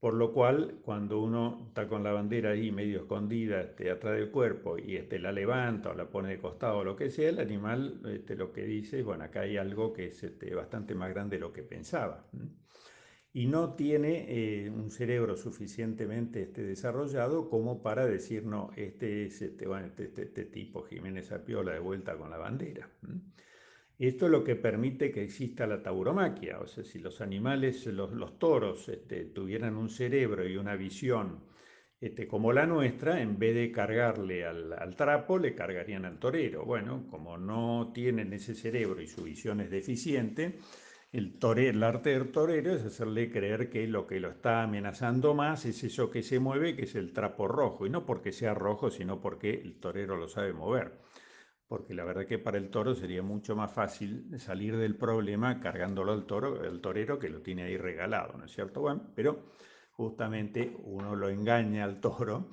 Por 0.00 0.14
lo 0.14 0.32
cual, 0.32 0.78
cuando 0.82 1.20
uno 1.20 1.66
está 1.68 1.86
con 1.86 2.02
la 2.02 2.12
bandera 2.12 2.52
ahí 2.52 2.72
medio 2.72 3.00
escondida 3.00 3.60
este, 3.60 3.90
atrás 3.90 4.14
del 4.14 4.30
cuerpo 4.30 4.78
y 4.78 4.96
este, 4.96 5.18
la 5.18 5.30
levanta 5.30 5.90
o 5.90 5.94
la 5.94 6.08
pone 6.08 6.30
de 6.30 6.38
costado 6.40 6.78
o 6.78 6.84
lo 6.84 6.96
que 6.96 7.10
sea, 7.10 7.28
el 7.28 7.38
animal 7.38 8.00
este, 8.06 8.34
lo 8.34 8.50
que 8.50 8.64
dice, 8.64 9.02
bueno, 9.02 9.24
acá 9.24 9.40
hay 9.40 9.58
algo 9.58 9.92
que 9.92 10.06
es 10.06 10.22
este, 10.24 10.54
bastante 10.54 10.94
más 10.94 11.10
grande 11.10 11.36
de 11.36 11.40
lo 11.40 11.52
que 11.52 11.62
pensaba. 11.62 12.26
Y 13.34 13.46
no 13.46 13.74
tiene 13.74 14.24
eh, 14.64 14.70
un 14.70 14.90
cerebro 14.90 15.36
suficientemente 15.36 16.44
este, 16.44 16.62
desarrollado 16.62 17.50
como 17.50 17.82
para 17.82 18.06
decir, 18.06 18.46
no, 18.46 18.70
este 18.76 19.26
es 19.26 19.42
este, 19.42 19.68
bueno, 19.68 19.88
este, 19.88 20.04
este, 20.04 20.22
este 20.22 20.44
tipo, 20.46 20.82
Jiménez 20.82 21.30
Apiola, 21.30 21.72
de 21.72 21.80
vuelta 21.80 22.16
con 22.16 22.30
la 22.30 22.38
bandera. 22.38 22.88
Esto 24.00 24.24
es 24.24 24.32
lo 24.32 24.42
que 24.42 24.56
permite 24.56 25.12
que 25.12 25.22
exista 25.22 25.66
la 25.66 25.82
tauromaquia, 25.82 26.58
o 26.58 26.66
sea, 26.66 26.82
si 26.84 26.98
los 27.00 27.20
animales, 27.20 27.84
los, 27.84 28.38
toros, 28.38 28.88
este, 28.88 29.26
tuvieran 29.26 29.76
un 29.76 29.90
cerebro 29.90 30.48
y 30.48 30.56
una 30.56 30.74
visión 30.74 31.44
este, 32.00 32.26
como 32.26 32.50
la 32.54 32.64
nuestra, 32.64 33.20
en 33.20 33.38
vez 33.38 33.54
de 33.54 33.70
cargarle 33.70 34.46
al, 34.46 34.96
trapo, 34.96 35.38
le 35.38 35.54
cargarían 35.54 36.06
al 36.06 36.18
torero. 36.18 36.64
Bueno, 36.64 37.06
como 37.10 37.36
no 37.36 37.92
tienen 37.92 38.32
ese 38.32 38.54
cerebro 38.54 39.02
y 39.02 39.06
su 39.06 39.24
visión 39.24 39.60
es 39.60 39.70
deficiente, 39.70 40.56
el, 41.12 41.38
el 41.58 41.82
arte 41.82 42.10
del 42.10 42.32
torero 42.32 42.72
es 42.74 42.82
hacerle 42.82 43.30
creer 43.30 43.68
que 43.68 43.86
lo 43.86 44.06
que 44.06 44.18
lo 44.18 44.30
está 44.30 44.62
amenazando 44.62 45.34
más 45.34 45.66
es 45.66 45.84
eso 45.84 46.10
que 46.10 46.22
se 46.22 46.38
mueve, 46.38 46.74
que 46.74 46.84
es 46.84 46.94
el 46.94 47.12
trapo 47.12 47.48
rojo, 47.48 47.84
y 47.84 47.90
no 47.90 48.06
porque 48.06 48.32
sea 48.32 48.54
rojo, 48.54 48.90
sino 48.90 49.20
porque 49.20 49.50
el 49.50 49.78
torero 49.78 50.16
lo 50.16 50.26
sabe 50.26 50.54
mover 50.54 50.92
porque 51.70 51.94
la 51.94 52.02
verdad 52.02 52.26
que 52.26 52.40
para 52.40 52.58
el 52.58 52.68
toro 52.68 52.96
sería 52.96 53.22
mucho 53.22 53.54
más 53.54 53.72
fácil 53.72 54.26
salir 54.40 54.76
del 54.76 54.96
problema 54.96 55.60
cargándolo 55.60 56.10
al 56.10 56.26
toro, 56.26 56.64
el 56.64 56.80
torero 56.80 57.16
que 57.16 57.28
lo 57.28 57.42
tiene 57.42 57.62
ahí 57.62 57.76
regalado, 57.76 58.36
¿no 58.36 58.46
es 58.46 58.50
cierto? 58.50 58.80
Bueno, 58.80 59.12
pero 59.14 59.52
justamente 59.92 60.74
uno 60.82 61.14
lo 61.14 61.28
engaña 61.28 61.84
al 61.84 62.00
toro, 62.00 62.50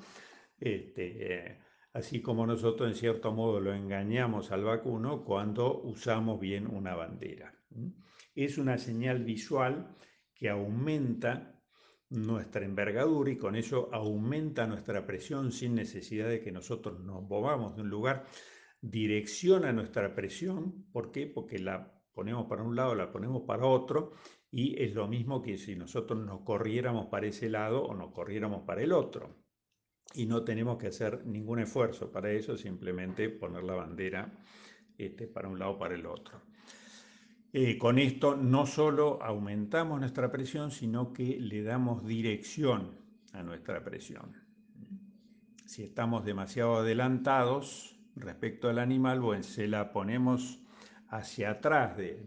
este, 0.59 1.33
eh, 1.33 1.59
así 1.93 2.21
como 2.21 2.45
nosotros 2.45 2.87
en 2.89 2.95
cierto 2.95 3.33
modo 3.33 3.59
lo 3.59 3.73
engañamos 3.73 4.51
al 4.51 4.63
vacuno 4.63 5.25
cuando 5.25 5.81
usamos 5.81 6.39
bien 6.39 6.67
una 6.67 6.93
bandera. 6.93 7.55
Es 8.35 8.59
una 8.59 8.77
señal 8.77 9.23
visual 9.23 9.95
que 10.35 10.47
aumenta 10.47 11.59
nuestra 12.11 12.65
envergadura 12.65 13.31
y 13.31 13.37
con 13.37 13.55
eso 13.55 13.89
aumenta 13.91 14.67
nuestra 14.67 15.07
presión 15.07 15.51
sin 15.51 15.73
necesidad 15.73 16.29
de 16.29 16.39
que 16.39 16.51
nosotros 16.51 16.99
nos 16.99 17.23
movamos 17.23 17.75
de 17.75 17.81
un 17.81 17.89
lugar 17.89 18.23
direcciona 18.81 19.71
nuestra 19.73 20.13
presión. 20.13 20.85
¿Por 20.91 21.11
qué? 21.11 21.27
Porque 21.27 21.59
la 21.59 21.93
ponemos 22.13 22.47
para 22.47 22.63
un 22.63 22.75
lado, 22.75 22.95
la 22.95 23.11
ponemos 23.11 23.43
para 23.43 23.65
otro, 23.65 24.13
y 24.49 24.81
es 24.81 24.95
lo 24.95 25.07
mismo 25.07 25.41
que 25.41 25.57
si 25.57 25.75
nosotros 25.75 26.19
nos 26.25 26.41
corriéramos 26.41 27.07
para 27.07 27.27
ese 27.27 27.49
lado 27.49 27.83
o 27.83 27.93
nos 27.93 28.11
corriéramos 28.11 28.63
para 28.63 28.81
el 28.81 28.91
otro. 28.91 29.35
Y 30.15 30.25
no 30.25 30.43
tenemos 30.43 30.77
que 30.77 30.87
hacer 30.87 31.25
ningún 31.25 31.59
esfuerzo 31.59 32.11
para 32.11 32.31
eso, 32.31 32.57
simplemente 32.57 33.29
poner 33.29 33.63
la 33.63 33.75
bandera 33.75 34.33
este, 34.97 35.27
para 35.27 35.47
un 35.47 35.59
lado 35.59 35.73
o 35.73 35.77
para 35.77 35.95
el 35.95 36.05
otro. 36.05 36.41
Eh, 37.53 37.77
con 37.77 37.99
esto 37.99 38.35
no 38.35 38.65
solo 38.65 39.21
aumentamos 39.21 39.99
nuestra 39.99 40.31
presión, 40.31 40.71
sino 40.71 41.13
que 41.13 41.39
le 41.39 41.63
damos 41.63 42.05
dirección 42.05 42.99
a 43.33 43.43
nuestra 43.43 43.83
presión. 43.83 44.33
Si 45.65 45.83
estamos 45.83 46.25
demasiado 46.25 46.77
adelantados, 46.77 47.96
respecto 48.21 48.69
al 48.69 48.79
animal, 48.79 49.19
bueno, 49.19 49.43
se 49.43 49.67
la 49.67 49.91
ponemos 49.91 50.59
hacia 51.09 51.51
atrás 51.51 51.97
de, 51.97 52.19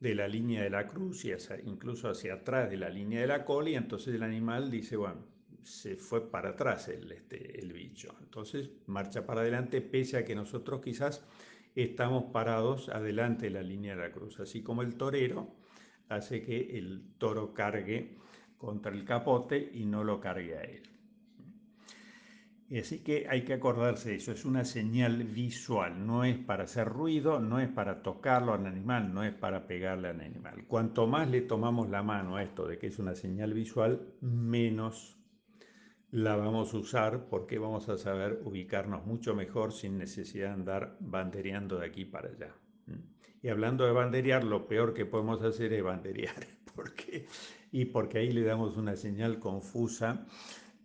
la 0.00 0.28
línea 0.28 0.62
de 0.62 0.70
la 0.70 0.86
cruz 0.86 1.24
y 1.24 1.32
incluso 1.64 2.08
hacia 2.08 2.34
atrás 2.34 2.70
de 2.70 2.76
la 2.76 2.88
línea 2.88 3.20
de 3.20 3.26
la 3.26 3.44
cola 3.44 3.70
y 3.70 3.74
entonces 3.74 4.14
el 4.14 4.22
animal 4.22 4.70
dice, 4.70 4.96
bueno, 4.96 5.26
se 5.62 5.96
fue 5.96 6.30
para 6.30 6.50
atrás 6.50 6.88
el, 6.88 7.12
este, 7.12 7.60
el 7.60 7.72
bicho. 7.72 8.14
Entonces 8.20 8.70
marcha 8.86 9.26
para 9.26 9.42
adelante 9.42 9.80
pese 9.80 10.16
a 10.18 10.24
que 10.24 10.34
nosotros 10.34 10.80
quizás 10.80 11.24
estamos 11.74 12.24
parados 12.32 12.88
adelante 12.88 13.46
de 13.46 13.50
la 13.50 13.62
línea 13.62 13.94
de 13.94 14.02
la 14.02 14.12
cruz, 14.12 14.40
así 14.40 14.62
como 14.62 14.82
el 14.82 14.96
torero 14.96 15.54
hace 16.08 16.42
que 16.42 16.76
el 16.78 17.14
toro 17.18 17.54
cargue 17.54 18.16
contra 18.58 18.92
el 18.92 19.04
capote 19.04 19.70
y 19.72 19.86
no 19.86 20.04
lo 20.04 20.20
cargue 20.20 20.58
a 20.58 20.62
él. 20.62 20.89
Así 22.78 23.00
que 23.00 23.26
hay 23.28 23.42
que 23.42 23.54
acordarse 23.54 24.10
de 24.10 24.16
eso, 24.16 24.30
es 24.30 24.44
una 24.44 24.64
señal 24.64 25.24
visual, 25.24 26.06
no 26.06 26.22
es 26.22 26.38
para 26.38 26.64
hacer 26.64 26.88
ruido, 26.88 27.40
no 27.40 27.58
es 27.58 27.68
para 27.68 28.00
tocarlo 28.00 28.52
al 28.52 28.64
animal, 28.64 29.12
no 29.12 29.24
es 29.24 29.34
para 29.34 29.66
pegarle 29.66 30.08
al 30.08 30.20
animal. 30.20 30.66
Cuanto 30.68 31.08
más 31.08 31.28
le 31.28 31.40
tomamos 31.40 31.90
la 31.90 32.04
mano 32.04 32.36
a 32.36 32.44
esto 32.44 32.68
de 32.68 32.78
que 32.78 32.86
es 32.86 33.00
una 33.00 33.16
señal 33.16 33.54
visual, 33.54 34.14
menos 34.20 35.18
la 36.12 36.36
vamos 36.36 36.72
a 36.72 36.76
usar 36.76 37.28
porque 37.28 37.58
vamos 37.58 37.88
a 37.88 37.98
saber 37.98 38.40
ubicarnos 38.44 39.04
mucho 39.04 39.34
mejor 39.34 39.72
sin 39.72 39.98
necesidad 39.98 40.48
de 40.48 40.54
andar 40.54 40.96
bandereando 41.00 41.80
de 41.80 41.86
aquí 41.86 42.04
para 42.04 42.28
allá. 42.28 42.54
Y 43.42 43.48
hablando 43.48 43.84
de 43.84 43.92
banderear, 43.92 44.44
lo 44.44 44.68
peor 44.68 44.94
que 44.94 45.06
podemos 45.06 45.42
hacer 45.42 45.72
es 45.72 45.82
banderear, 45.82 46.46
porque, 46.76 47.26
y 47.72 47.86
porque 47.86 48.18
ahí 48.18 48.30
le 48.30 48.44
damos 48.44 48.76
una 48.76 48.94
señal 48.94 49.40
confusa 49.40 50.26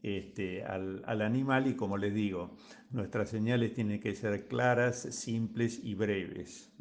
este, 0.06 0.64
al, 0.64 1.02
animal 1.24 1.66
y 1.66 1.74
como 1.74 1.98
les 1.98 2.14
digo, 2.14 2.56
nuestras 2.92 3.28
señales 3.28 3.74
tienen 3.74 4.00
que 4.00 4.14
ser 4.14 4.48
claras, 4.48 5.02
simples 5.02 5.82
y 5.84 5.96
breves. 5.96 6.72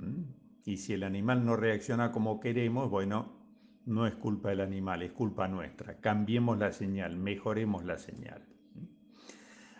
Y 0.67 0.77
si 0.77 0.93
el 0.93 1.05
animal 1.05 1.43
no 1.47 1.57
reacciona 1.57 2.13
como 2.13 2.39
queremos, 2.39 2.91
bueno, 2.91 3.33
no 3.87 4.07
es 4.07 4.15
culpa 4.15 4.51
del 4.51 4.61
animal, 4.61 5.03
es 5.03 5.13
culpa 5.13 5.49
nuestra. 5.49 6.01
Cambiemos 6.01 6.59
la 6.59 6.71
señal, 6.71 7.17
mejoremos 7.17 7.87
la 7.87 7.97
señal. 7.97 8.43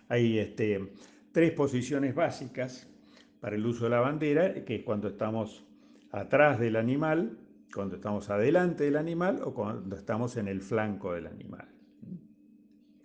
Hay 0.09 0.39
este, 0.39 0.95
tres 1.31 1.53
posiciones 1.53 2.15
básicas 2.15 2.91
para 3.41 3.57
el 3.57 3.67
uso 3.67 3.85
de 3.85 3.91
la 3.91 4.01
bandera, 4.01 4.65
que 4.65 4.77
es 4.77 4.85
cuando 4.85 5.09
estamos 5.09 5.67
atrás 6.13 6.59
del 6.59 6.77
animal, 6.77 7.39
cuando 7.75 7.97
estamos 7.97 8.31
adelante 8.31 8.85
del 8.85 8.97
animal 8.97 9.43
o 9.45 9.53
cuando 9.53 9.97
estamos 9.97 10.39
en 10.39 10.49
el 10.49 10.63
flanco 10.63 11.13
del 11.13 11.27
animal. 11.27 11.74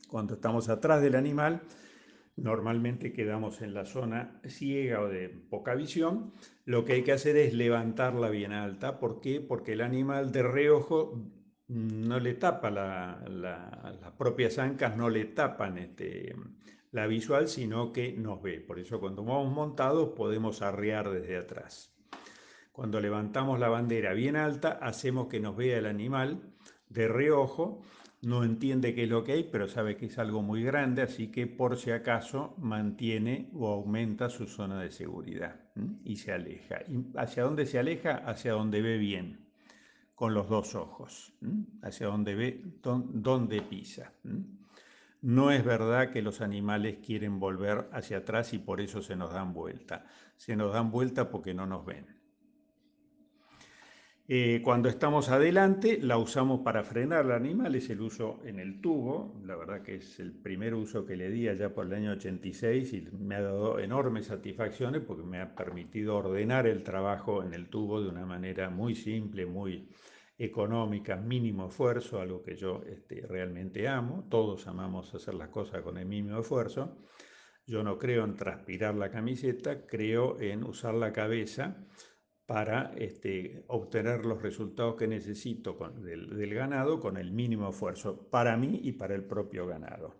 Cuando 0.10 0.34
estamos 0.34 0.70
atrás 0.70 1.01
del 1.01 1.16
animal, 1.16 1.62
normalmente 2.36 3.14
quedamos 3.14 3.62
en 3.62 3.76
la 3.76 3.86
zona 3.86 4.41
ciega 4.47 5.01
o 5.01 5.07
de 5.07 5.30
poca 5.30 5.76
visión. 5.76 6.34
Lo 6.66 6.84
que 6.84 6.93
hay 6.93 7.03
que 7.03 7.12
hacer 7.12 7.38
es 7.38 7.53
levantarla 7.53 8.30
bien 8.30 8.51
alta. 8.51 8.99
¿Por 8.99 9.22
qué? 9.22 9.39
Porque 9.39 9.74
el 9.74 9.82
animal 9.82 10.32
de 10.32 10.43
reojo 10.43 11.14
no 11.68 12.20
le 12.20 12.34
tapa 12.34 12.72
las 12.72 14.12
propias 14.18 14.57
ancas, 14.57 14.97
no 14.97 15.10
le 15.10 15.26
tapan 15.26 15.78
este, 15.78 16.36
la 16.91 17.05
visual, 17.05 17.47
sino 17.47 17.93
que 17.93 18.14
nos 18.14 18.41
ve. 18.41 18.62
Por 18.62 18.80
eso 18.80 18.99
cuando 18.99 19.24
vamos 19.24 19.53
montados 19.53 20.10
podemos 20.16 20.64
arrear 20.64 21.12
desde 21.12 21.38
atrás. 21.38 21.95
Cuando 22.72 22.99
levantamos 22.99 23.60
la 23.60 23.70
bandera 23.70 24.14
bien 24.14 24.36
alta, 24.36 24.72
hacemos 24.82 25.28
que 25.28 25.39
nos 25.39 25.55
vea 25.55 25.78
el 25.78 25.86
animal 25.86 26.55
de 26.88 27.07
reojo 27.07 27.84
no 28.22 28.43
entiende 28.43 28.93
qué 28.93 29.03
es 29.03 29.09
lo 29.09 29.24
que 29.24 29.34
hay, 29.34 29.43
pero 29.43 29.67
sabe 29.67 29.95
que 29.95 30.07
es 30.07 30.17
algo 30.17 30.41
muy 30.41 30.63
grande, 30.63 31.01
así 31.01 31.28
que 31.32 31.47
por 31.47 31.78
si 31.78 31.91
acaso 31.91 32.53
mantiene 32.57 33.49
o 33.53 33.67
aumenta 33.70 34.30
su 34.30 34.45
zona 34.45 34.82
de 34.82 34.91
seguridad 34.91 35.59
y 36.03 36.17
se 36.17 36.34
aleja. 36.34 36.80
¿Hacia 37.15 37.43
dónde 37.43 37.65
se 37.65 37.80
aleja? 37.80 38.17
Hacia 38.26 38.53
donde 38.53 38.82
ve 38.82 38.97
bien, 38.97 39.47
con 40.15 40.34
los 40.34 40.49
dos 40.49 40.76
ojos, 40.76 41.34
hacia 41.82 42.07
donde 42.07 42.36
ve, 42.36 42.61
dónde 42.82 43.61
pisa. 43.61 44.11
No 45.22 45.51
es 45.51 45.63
verdad 45.63 46.11
que 46.11 46.22
los 46.22 46.41
animales 46.41 46.97
quieren 47.05 47.39
volver 47.39 47.89
hacia 47.93 48.17
atrás 48.20 48.53
y 48.53 48.57
por 48.57 48.82
eso 48.82 49.01
se 49.01 49.15
nos 49.15 49.34
dan 49.34 49.53
vuelta. 49.53 50.05
Se 50.36 50.55
nos 50.55 50.74
dan 50.74 50.91
vuelta 50.91 51.30
porque 51.30 51.53
no 51.53 51.65
nos 51.65 51.86
ven. 51.86 52.18
Eh, 54.32 54.61
cuando 54.63 54.89
estamos 54.89 55.30
adelante 55.30 55.97
la 55.99 56.19
usamos 56.19 56.59
para 56.59 56.84
frenar 56.84 57.25
al 57.25 57.32
animal, 57.32 57.73
es 57.73 57.89
el 57.89 57.99
uso 57.99 58.39
en 58.45 58.59
el 58.59 58.80
tubo, 58.80 59.41
la 59.43 59.55
verdad 59.55 59.82
que 59.82 59.95
es 59.95 60.19
el 60.19 60.34
primer 60.34 60.75
uso 60.75 61.03
que 61.03 61.15
le 61.15 61.32
di 61.32 61.47
allá 61.47 61.73
por 61.73 61.88
el 61.88 61.93
año 61.93 62.11
86 62.11 62.93
y 62.93 63.07
me 63.17 63.38
ha 63.38 63.41
dado 63.41 63.80
enormes 63.80 64.27
satisfacciones 64.27 65.01
porque 65.01 65.23
me 65.23 65.41
ha 65.41 65.55
permitido 65.55 66.15
ordenar 66.15 66.67
el 66.67 66.84
trabajo 66.84 67.41
en 67.41 67.55
el 67.55 67.69
tubo 67.69 68.03
de 68.03 68.09
una 68.09 68.23
manera 68.23 68.69
muy 68.69 68.93
simple, 68.93 69.47
muy 69.47 69.89
económica, 70.38 71.15
mínimo 71.15 71.69
esfuerzo, 71.69 72.21
algo 72.21 72.43
que 72.43 72.55
yo 72.55 72.84
este, 72.88 73.21
realmente 73.21 73.88
amo. 73.88 74.27
Todos 74.30 74.67
amamos 74.67 75.11
hacer 75.15 75.34
las 75.34 75.49
cosas 75.49 75.82
con 75.82 75.97
el 75.97 76.05
mínimo 76.05 76.39
esfuerzo. 76.39 76.99
Yo 77.65 77.82
no 77.82 77.97
creo 77.97 78.25
en 78.25 78.36
transpirar 78.36 78.93
la 78.93 79.09
camiseta, 79.09 79.88
creo 79.88 80.39
en 80.39 80.63
usar 80.63 80.93
la 80.93 81.11
cabeza 81.11 81.84
para 82.50 82.93
este, 82.97 83.64
obtener 83.68 84.26
los 84.26 84.41
resultados 84.41 84.95
que 84.95 85.08
necesito 85.08 85.78
del, 86.02 86.52
ganado 86.56 87.00
con 87.00 87.18
el 87.18 87.32
mínimo 87.32 87.70
esfuerzo 87.70 88.28
para 88.32 88.58
mí 88.58 88.80
y 88.86 88.93
para 88.93 89.14
el 89.14 89.24
propio 89.24 89.68
ganado. 89.68 90.16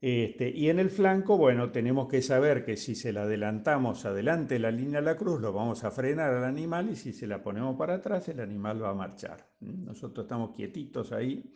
Este, 0.00 0.48
y 0.48 0.70
en 0.70 0.78
el 0.78 0.88
flanco, 0.88 1.36
bueno, 1.36 1.72
tenemos 1.72 2.06
que 2.06 2.22
saber 2.22 2.64
que 2.64 2.76
si 2.76 2.94
se 2.94 3.12
la 3.12 3.22
adelantamos 3.22 4.04
adelante 4.04 4.60
la 4.60 4.70
línea 4.70 5.00
de 5.00 5.06
la 5.06 5.16
cruz, 5.16 5.40
lo 5.40 5.52
vamos 5.52 5.82
a 5.82 5.90
frenar 5.90 6.32
al 6.32 6.44
animal 6.44 6.90
y 6.90 6.94
si 6.94 7.12
se 7.12 7.26
la 7.26 7.42
ponemos 7.42 7.76
para 7.76 7.94
atrás, 7.94 8.28
el 8.28 8.38
animal 8.38 8.80
va 8.80 8.90
a 8.90 8.94
marchar. 8.94 9.48
Nosotros 9.58 10.26
estamos 10.26 10.54
quietitos 10.54 11.10
ahí 11.10 11.52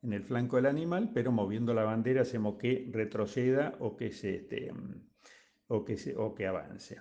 en 0.00 0.12
el 0.12 0.22
flanco 0.22 0.54
del 0.54 0.66
animal, 0.66 1.10
pero 1.12 1.32
moviendo 1.32 1.74
la 1.74 1.82
bandera 1.82 2.22
hacemos 2.22 2.56
que 2.56 2.88
retroceda 2.92 3.74
o 3.80 3.96
que, 3.96 4.12
se, 4.12 4.36
este, 4.36 4.72
o 5.66 5.84
que, 5.84 5.96
se, 5.96 6.16
o 6.16 6.36
que 6.36 6.46
avance. 6.46 6.98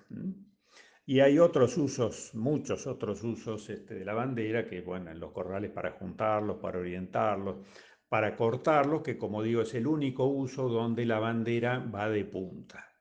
Y 1.09 1.21
hay 1.21 1.39
otros 1.39 1.77
usos, 1.77 2.35
muchos 2.35 2.85
otros 2.85 3.23
usos 3.23 3.69
este, 3.69 3.95
de 3.95 4.03
la 4.03 4.13
bandera, 4.13 4.67
que 4.67 4.81
bueno, 4.81 5.09
en 5.09 5.21
los 5.21 5.31
corrales 5.31 5.71
para 5.71 5.91
juntarlos, 5.91 6.57
para 6.57 6.79
orientarlos, 6.79 7.65
para 8.09 8.35
cortarlos, 8.35 9.03
que 9.03 9.17
como 9.17 9.41
digo 9.41 9.61
es 9.61 9.73
el 9.73 9.87
único 9.87 10.25
uso 10.25 10.67
donde 10.67 11.05
la 11.05 11.19
bandera 11.19 11.79
va 11.79 12.09
de 12.09 12.25
punta. 12.25 12.91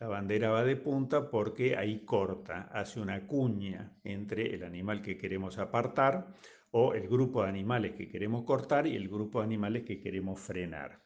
La 0.00 0.08
bandera 0.08 0.50
va 0.50 0.64
de 0.64 0.74
punta 0.74 1.30
porque 1.30 1.76
ahí 1.76 2.04
corta, 2.04 2.68
hace 2.72 3.00
una 3.00 3.24
cuña 3.24 3.96
entre 4.02 4.52
el 4.52 4.64
animal 4.64 5.00
que 5.00 5.16
queremos 5.16 5.58
apartar 5.58 6.34
o 6.72 6.92
el 6.92 7.06
grupo 7.06 7.44
de 7.44 7.50
animales 7.50 7.94
que 7.94 8.08
queremos 8.08 8.42
cortar 8.42 8.84
y 8.88 8.96
el 8.96 9.08
grupo 9.08 9.38
de 9.38 9.44
animales 9.44 9.84
que 9.84 10.00
queremos 10.00 10.40
frenar. 10.40 11.04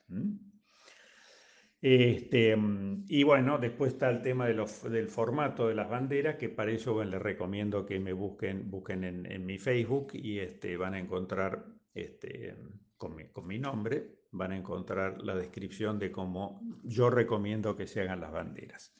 Este, 1.82 2.56
y 3.08 3.24
bueno, 3.24 3.58
después 3.58 3.94
está 3.94 4.08
el 4.08 4.22
tema 4.22 4.46
del 4.46 5.08
formato 5.08 5.66
de 5.66 5.74
las 5.74 5.90
banderas, 5.90 6.36
que 6.36 6.48
para 6.48 6.70
eso 6.70 7.02
les 7.02 7.20
recomiendo 7.20 7.84
que 7.84 7.98
me 7.98 8.12
busquen, 8.12 8.70
busquen 8.70 9.02
en, 9.02 9.44
mi 9.44 9.58
Facebook 9.58 10.12
y 10.14 10.38
este, 10.38 10.76
van 10.76 10.94
a 10.94 11.00
encontrar 11.00 11.66
este, 11.92 12.56
con, 12.96 13.16
mi, 13.16 13.24
con 13.32 13.48
mi 13.48 13.58
nombre, 13.58 14.20
van 14.30 14.52
a 14.52 14.56
encontrar 14.56 15.20
la 15.22 15.34
descripción 15.34 15.98
de 15.98 16.12
cómo 16.12 16.62
yo 16.84 17.10
recomiendo 17.10 17.74
que 17.76 17.88
se 17.88 18.00
hagan 18.00 18.20
las 18.20 18.30
banderas. 18.30 18.94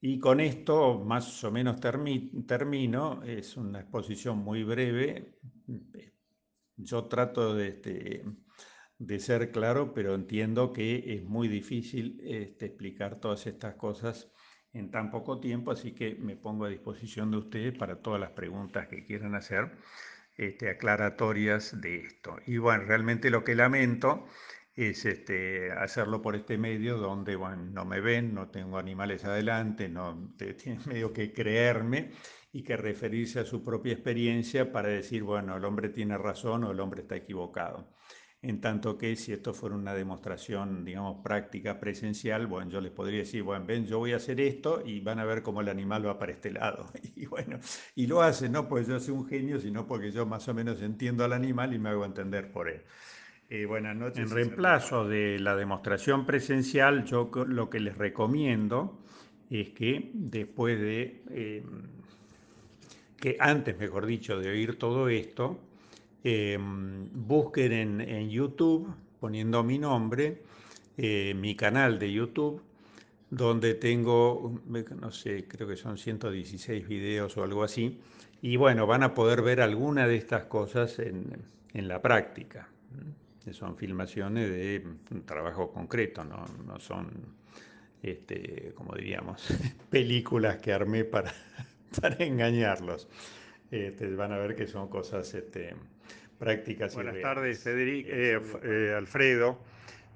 Y 0.00 0.18
con 0.18 0.40
esto 0.40 0.98
más 0.98 1.44
o 1.44 1.52
menos 1.52 1.78
termino, 1.80 3.22
es 3.22 3.56
una 3.56 3.80
exposición 3.82 4.38
muy 4.38 4.64
breve. 4.64 5.38
Yo 6.76 7.04
trato 7.04 7.54
de, 7.54 8.24
de, 9.00 9.18
ser 9.18 9.50
claro, 9.50 9.92
pero 9.94 10.14
entiendo 10.14 10.72
que 10.72 11.14
es 11.14 11.24
muy 11.24 11.48
difícil 11.48 12.20
este, 12.22 12.66
explicar 12.66 13.20
todas 13.20 13.46
estas 13.46 13.74
cosas 13.74 14.30
en 14.72 14.90
tan 14.90 15.10
poco 15.10 15.40
tiempo, 15.40 15.72
así 15.72 15.92
que 15.92 16.14
me 16.14 16.36
pongo 16.36 16.66
a 16.66 16.68
disposición 16.68 17.30
de 17.30 17.38
ustedes 17.38 17.76
para 17.76 18.02
todas 18.02 18.20
las 18.20 18.30
preguntas 18.30 18.86
que 18.88 19.04
quieran 19.04 19.34
hacer, 19.34 19.72
este, 20.36 20.70
aclaratorias 20.70 21.80
de 21.80 21.96
esto. 21.96 22.36
Y 22.46 22.58
bueno, 22.58 22.84
realmente 22.84 23.30
lo 23.30 23.42
que 23.42 23.54
lamento 23.54 24.26
es 24.74 25.04
este, 25.04 25.72
hacerlo 25.72 26.22
por 26.22 26.36
este 26.36 26.56
medio 26.56 26.96
donde 26.96 27.36
no 27.36 27.84
me 27.84 28.00
ven, 28.00 28.34
no 28.34 28.48
tengo 28.50 28.78
animales 28.78 29.24
adelante, 29.24 29.88
no 29.88 30.34
tienen 30.62 30.80
medio 30.86 31.12
que 31.12 31.32
creerme 31.32 32.12
y 32.52 32.62
que 32.62 32.76
referirse 32.76 33.40
a 33.40 33.44
su 33.44 33.64
propia 33.64 33.92
experiencia 33.92 34.72
para 34.72 34.88
decir, 34.88 35.22
bueno, 35.22 35.56
el 35.56 35.64
hombre 35.64 35.88
tiene 35.88 36.16
razón 36.18 36.64
o 36.64 36.70
el 36.72 36.80
hombre 36.80 37.02
está 37.02 37.16
equivocado. 37.16 37.88
En 38.42 38.58
tanto 38.62 38.96
que 38.96 39.16
si 39.16 39.34
esto 39.34 39.52
fuera 39.52 39.76
una 39.76 39.92
demostración, 39.92 40.82
digamos, 40.82 41.22
práctica, 41.22 41.78
presencial, 41.78 42.46
bueno, 42.46 42.70
yo 42.70 42.80
les 42.80 42.90
podría 42.90 43.18
decir, 43.18 43.42
bueno, 43.42 43.66
ven, 43.66 43.86
yo 43.86 43.98
voy 43.98 44.14
a 44.14 44.16
hacer 44.16 44.40
esto 44.40 44.82
y 44.84 45.00
van 45.00 45.18
a 45.18 45.26
ver 45.26 45.42
cómo 45.42 45.60
el 45.60 45.68
animal 45.68 46.06
va 46.06 46.18
para 46.18 46.32
este 46.32 46.50
lado. 46.50 46.90
Y 47.16 47.26
bueno, 47.26 47.58
y 47.94 48.06
lo 48.06 48.22
hace 48.22 48.48
no 48.48 48.66
porque 48.66 48.86
yo 48.86 48.98
soy 48.98 49.14
un 49.14 49.26
genio, 49.26 49.60
sino 49.60 49.86
porque 49.86 50.10
yo 50.10 50.24
más 50.24 50.48
o 50.48 50.54
menos 50.54 50.80
entiendo 50.80 51.22
al 51.22 51.34
animal 51.34 51.74
y 51.74 51.78
me 51.78 51.90
hago 51.90 52.04
entender 52.06 52.50
por 52.50 52.70
él. 52.70 52.82
Eh, 53.50 53.66
buenas 53.66 53.94
noches. 53.94 54.18
En 54.18 54.30
reemplazo 54.30 55.06
de 55.06 55.38
la 55.38 55.54
demostración 55.54 56.24
presencial, 56.24 57.04
yo 57.04 57.30
lo 57.46 57.68
que 57.68 57.80
les 57.80 57.98
recomiendo 57.98 59.02
es 59.50 59.70
que 59.70 60.10
después 60.14 60.80
de, 60.80 61.24
eh, 61.30 61.62
que 63.18 63.36
antes, 63.38 63.76
mejor 63.78 64.06
dicho, 64.06 64.38
de 64.38 64.48
oír 64.48 64.78
todo 64.78 65.08
esto, 65.08 65.60
eh, 66.24 66.58
busquen 66.60 68.00
en, 68.00 68.30
YouTube, 68.30 68.92
poniendo 69.20 69.62
mi 69.62 69.78
nombre, 69.78 70.42
mi 70.96 71.54
canal 71.56 71.98
de 71.98 72.12
YouTube, 72.12 72.62
donde 73.30 73.74
tengo, 73.74 74.60
no 75.00 75.10
sé, 75.12 75.46
creo 75.46 75.66
que 75.68 75.76
son 75.76 75.96
116 75.96 76.86
videos 76.86 77.36
o 77.36 77.42
algo 77.42 77.62
así, 77.62 78.00
y 78.42 78.56
bueno, 78.56 78.86
van 78.86 79.02
a 79.02 79.14
poder 79.14 79.42
ver 79.42 79.60
alguna 79.60 80.06
de 80.06 80.16
estas 80.16 80.44
cosas 80.44 80.98
en, 80.98 81.42
en 81.72 81.88
la 81.88 82.02
práctica 82.02 82.68
son 83.52 83.76
filmaciones 83.76 84.50
de 84.50 84.86
un 85.10 85.24
trabajo 85.24 85.72
concreto, 85.72 86.24
no, 86.24 86.44
no 86.66 86.78
son, 86.78 87.34
este, 88.02 88.72
como 88.74 88.94
diríamos, 88.94 89.48
películas 89.90 90.58
que 90.58 90.72
armé 90.72 91.04
para, 91.04 91.32
para 92.00 92.24
engañarlos. 92.24 93.08
Este, 93.70 94.12
van 94.14 94.32
a 94.32 94.38
ver 94.38 94.56
que 94.56 94.66
son 94.66 94.88
cosas 94.88 95.32
este, 95.34 95.74
prácticas. 96.40 96.94
Buenas 96.94 97.20
tardes, 97.20 97.62
Federico, 97.62 98.08
eh, 98.10 98.40
eh, 98.64 98.94
Alfredo. 98.96 99.58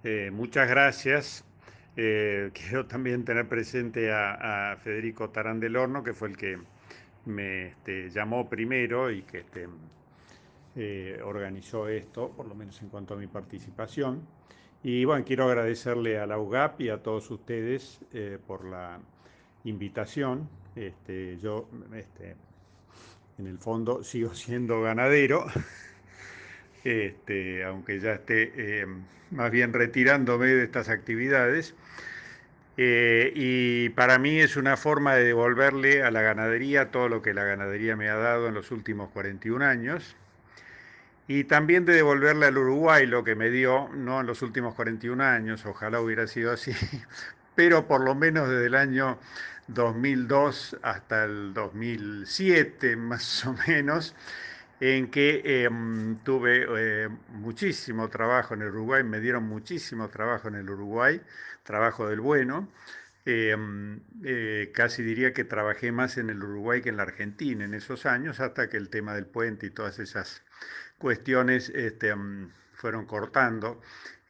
Eh, 0.03 0.31
muchas 0.33 0.69
gracias. 0.69 1.45
quiero 1.95 2.87
también 2.87 3.25
tener 3.25 3.47
presente 3.47 4.11
a, 4.11 4.77
Federico 4.83 5.31
Tarán 5.31 5.61
del 5.61 5.77
Horno, 5.77 6.03
que 6.03 6.15
fue 6.15 6.29
el 6.29 6.37
que 6.37 6.59
me 7.27 7.69
este, 7.69 8.11
llamó 8.11 8.49
primero 8.49 9.11
y 9.13 9.23
que 9.23 9.45
este, 10.75 11.23
organizó 11.23 11.89
esto, 11.89 12.31
por 12.31 12.49
lo 12.49 12.55
menos 12.57 12.83
en 12.83 12.89
cuanto 12.89 13.15
a 13.15 13.17
mi 13.17 13.29
participación. 13.29 14.27
Y 14.83 15.05
bueno, 15.05 15.25
quiero 15.25 15.45
agradecerle 15.45 16.19
a 16.19 16.27
la 16.27 16.39
UGAP 16.39 16.81
y 16.81 16.89
a 16.89 17.03
todos 17.03 17.31
ustedes 17.31 18.01
por 18.47 18.65
la 18.65 18.99
invitación. 19.65 20.49
Este, 20.75 21.39
yo, 21.39 21.69
en 23.39 23.47
el 23.47 23.59
fondo, 23.59 24.03
sigo 24.03 24.35
siendo 24.35 24.83
ganadero, 24.83 25.47
este, 26.85 27.65
aunque 27.65 28.01
ya 28.01 28.13
esté 28.15 28.53
eh, 28.57 28.87
más 29.31 29.51
bien 29.51 29.73
retirándome 29.73 30.47
de 30.47 30.65
estas 30.65 30.89
actividades. 30.89 31.75
y 32.77 33.89
para 33.91 34.19
mí 34.19 34.41
es 34.41 34.57
una 34.57 34.77
forma 34.77 35.15
de 35.15 35.25
devolverle 35.25 36.03
a 36.03 36.11
la 36.11 36.23
ganadería 36.23 36.91
todo 36.91 37.09
lo 37.09 37.23
que 37.23 37.35
la 37.35 37.45
ganadería 37.45 37.97
me 37.97 38.09
ha 38.09 38.17
dado 38.17 38.49
en 38.49 38.55
los 38.55 38.71
últimos 38.73 39.11
41 39.11 39.65
años 39.65 40.17
y 41.27 41.45
también 41.45 41.85
de 41.87 41.95
devolverle 41.95 42.47
al 42.47 42.59
Uruguay 42.59 43.07
lo 43.07 43.25
que 43.25 43.35
me 43.35 43.51
dio, 43.51 43.89
no 43.95 44.21
en 44.21 44.27
los 44.27 44.43
últimos 44.43 44.75
41 44.75 45.23
años, 45.25 45.65
ojalá 45.65 46.01
hubiera 46.01 46.27
sido 46.27 46.53
así, 46.53 46.73
pero 47.55 47.87
por 47.87 48.03
lo 48.03 48.15
menos 48.15 48.49
desde 48.49 48.67
el 48.67 48.75
año 48.75 49.19
2002 49.69 50.77
hasta 50.83 51.25
el 51.25 51.55
2007 51.55 52.97
más 52.97 53.47
o 53.47 53.55
menos, 53.67 54.15
en 54.87 55.11
que 55.11 55.41
em, 55.45 56.19
tuve 56.25 56.67
eh, 56.69 57.09
muchísimo 57.31 58.11
trabajo 58.11 58.53
en 58.53 58.61
el 58.61 58.69
Uruguay, 58.69 59.03
me 59.03 59.19
dieron 59.19 59.45
muchísimo 59.45 60.11
trabajo 60.11 60.49
en 60.49 60.57
el 60.57 60.69
Uruguay, 60.69 61.23
trabajo 61.63 62.07
del 62.07 62.21
bueno. 62.21 62.69
Em, 63.25 64.01
eh, 64.25 64.71
casi 64.75 65.03
diría 65.03 65.33
que 65.33 65.45
trabajé 65.45 65.91
más 65.91 66.19
en 66.19 66.29
el 66.29 66.43
Uruguay 66.43 66.83
que 66.83 66.91
en 66.91 66.99
la 66.99 67.05
Argentina 67.05 67.65
en 67.65 67.73
esos 67.73 68.05
años, 68.05 68.41
hasta 68.41 68.69
que 68.69 68.77
el 68.77 68.91
tema 68.91 69.15
del 69.15 69.25
puente 69.25 69.67
y 69.67 69.71
todas 69.71 69.99
esas 69.99 70.43
cuestiones 70.99 71.71
este, 71.71 72.15
mm, 72.15 72.51
fueron 72.75 73.07
cortando 73.07 73.81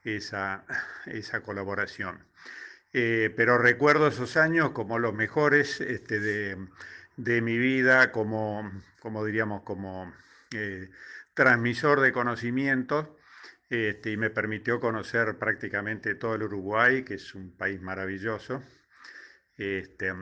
esa, 0.04 0.64
esa 1.06 1.40
colaboración. 1.40 2.20
Eh, 2.92 3.34
pero 3.36 3.58
recuerdo 3.58 4.06
esos 4.06 4.36
años 4.36 4.70
como 4.70 5.00
los 5.00 5.14
mejores 5.14 5.80
este, 5.80 6.20
de, 6.20 7.42
mi 7.42 7.58
vida, 7.58 8.12
como, 8.12 8.70
como 9.00 9.24
diríamos, 9.24 9.62
como 9.62 10.12
eh, 10.54 10.90
transmisor 11.34 12.00
de 12.00 12.12
conocimientos, 12.12 13.08
este, 13.68 14.12
y 14.12 14.16
me 14.16 14.30
permitió 14.30 14.80
conocer 14.80 15.38
prácticamente 15.38 16.14
todo 16.14 16.36
el 16.36 16.44
Uruguay, 16.44 17.04
que 17.04 17.14
es 17.14 17.34
un 17.34 17.56
país 17.56 17.80
maravilloso. 17.80 18.62
Este, 19.56 20.12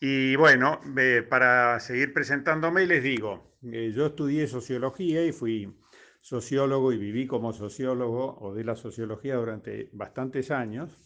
y 0.00 0.36
bueno, 0.36 0.80
para 1.28 1.78
seguir 1.80 2.12
presentándome, 2.12 2.86
les 2.86 3.02
digo, 3.02 3.56
eh, 3.62 3.92
yo 3.94 4.06
estudié 4.06 4.48
sociología 4.48 5.24
y 5.24 5.32
fui 5.32 5.72
sociólogo 6.20 6.92
y 6.92 6.98
viví 6.98 7.26
como 7.26 7.52
sociólogo 7.52 8.38
o 8.40 8.54
de 8.54 8.64
la 8.64 8.74
sociología 8.74 9.36
durante 9.36 9.90
bastantes 9.92 10.50
años. 10.50 10.98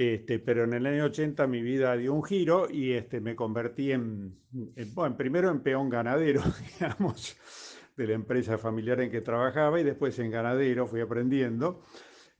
Este, 0.00 0.38
pero 0.38 0.64
en 0.64 0.72
el 0.72 0.86
año 0.86 1.04
80 1.04 1.46
mi 1.46 1.60
vida 1.60 1.94
dio 1.94 2.14
un 2.14 2.24
giro 2.24 2.70
y 2.70 2.92
este, 2.92 3.20
me 3.20 3.36
convertí 3.36 3.92
en, 3.92 4.34
bueno, 4.94 5.14
primero 5.14 5.50
en 5.50 5.60
peón 5.60 5.90
ganadero, 5.90 6.40
digamos, 6.72 7.36
de 7.98 8.06
la 8.06 8.14
empresa 8.14 8.56
familiar 8.56 9.02
en 9.02 9.10
que 9.10 9.20
trabajaba 9.20 9.78
y 9.78 9.84
después 9.84 10.18
en 10.18 10.30
ganadero 10.30 10.86
fui 10.86 11.02
aprendiendo, 11.02 11.82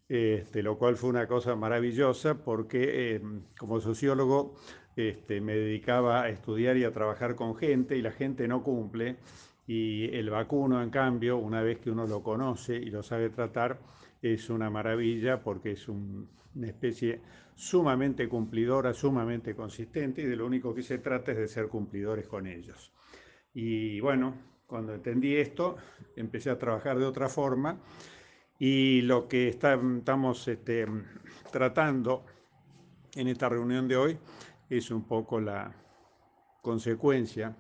este, 0.09 0.63
lo 0.63 0.79
cual 0.79 0.97
fue 0.97 1.11
una 1.11 1.27
cosa 1.27 1.55
maravillosa 1.55 2.43
porque 2.43 3.17
em, 3.17 3.43
como 3.59 3.79
sociólogo 3.79 4.55
este, 4.97 5.43
me 5.43 5.55
dedicaba 5.55 6.23
a 6.23 6.31
estudiar 6.31 6.79
y 6.79 6.85
a 6.85 6.93
trabajar 6.93 7.35
con 7.35 7.57
gente 7.57 7.95
y 7.95 8.01
la 8.01 8.13
gente 8.13 8.49
no 8.49 8.63
cumple 8.63 9.19
y 9.67 10.07
el 10.17 10.31
vacuno, 10.31 10.83
en 10.83 10.89
cambio, 10.89 11.37
una 11.37 11.61
vez 11.61 11.79
que 11.79 11.91
uno 11.91 12.07
lo 12.07 12.23
conoce 12.23 12.77
y 12.77 12.87
lo 12.87 13.03
sabe 13.03 13.29
tratar, 13.29 13.81
es 14.23 14.49
una 14.49 14.71
maravilla 14.71 15.43
porque 15.43 15.73
es 15.73 15.87
una 16.55 16.67
especie 16.67 17.21
sumamente 17.55 18.29
cumplidora, 18.29 18.95
sumamente 18.95 19.55
consistente 19.55 20.23
y 20.23 20.27
de 20.27 20.37
lo 20.37 20.47
único 20.47 20.75
que 20.75 20.83
se 20.83 20.99
trata 20.99 21.33
es 21.33 21.39
de 21.39 21.49
ser 21.49 21.69
cumplidores 21.69 22.27
con 22.27 22.47
ellos. 22.47 22.93
Y 23.53 24.01
bueno, 24.01 24.35
cuando 24.67 24.95
entendí 24.95 25.37
esto, 25.37 25.77
empecé 26.17 26.51
a 26.51 26.59
trabajar 26.59 26.99
de 26.99 27.05
otra 27.05 27.29
forma 27.29 27.81
y 28.59 29.03
lo 29.03 29.27
que 29.27 29.49
estamos 29.49 30.47
este, 30.49 30.87
tratando 31.51 32.25
en 33.15 33.29
esta 33.29 33.49
reunión 33.49 33.89
de 33.89 33.97
hoy 33.97 34.19
es 34.69 34.91
un 34.91 35.05
poco 35.05 35.41
la 35.41 35.75
consecuencia 36.63 37.57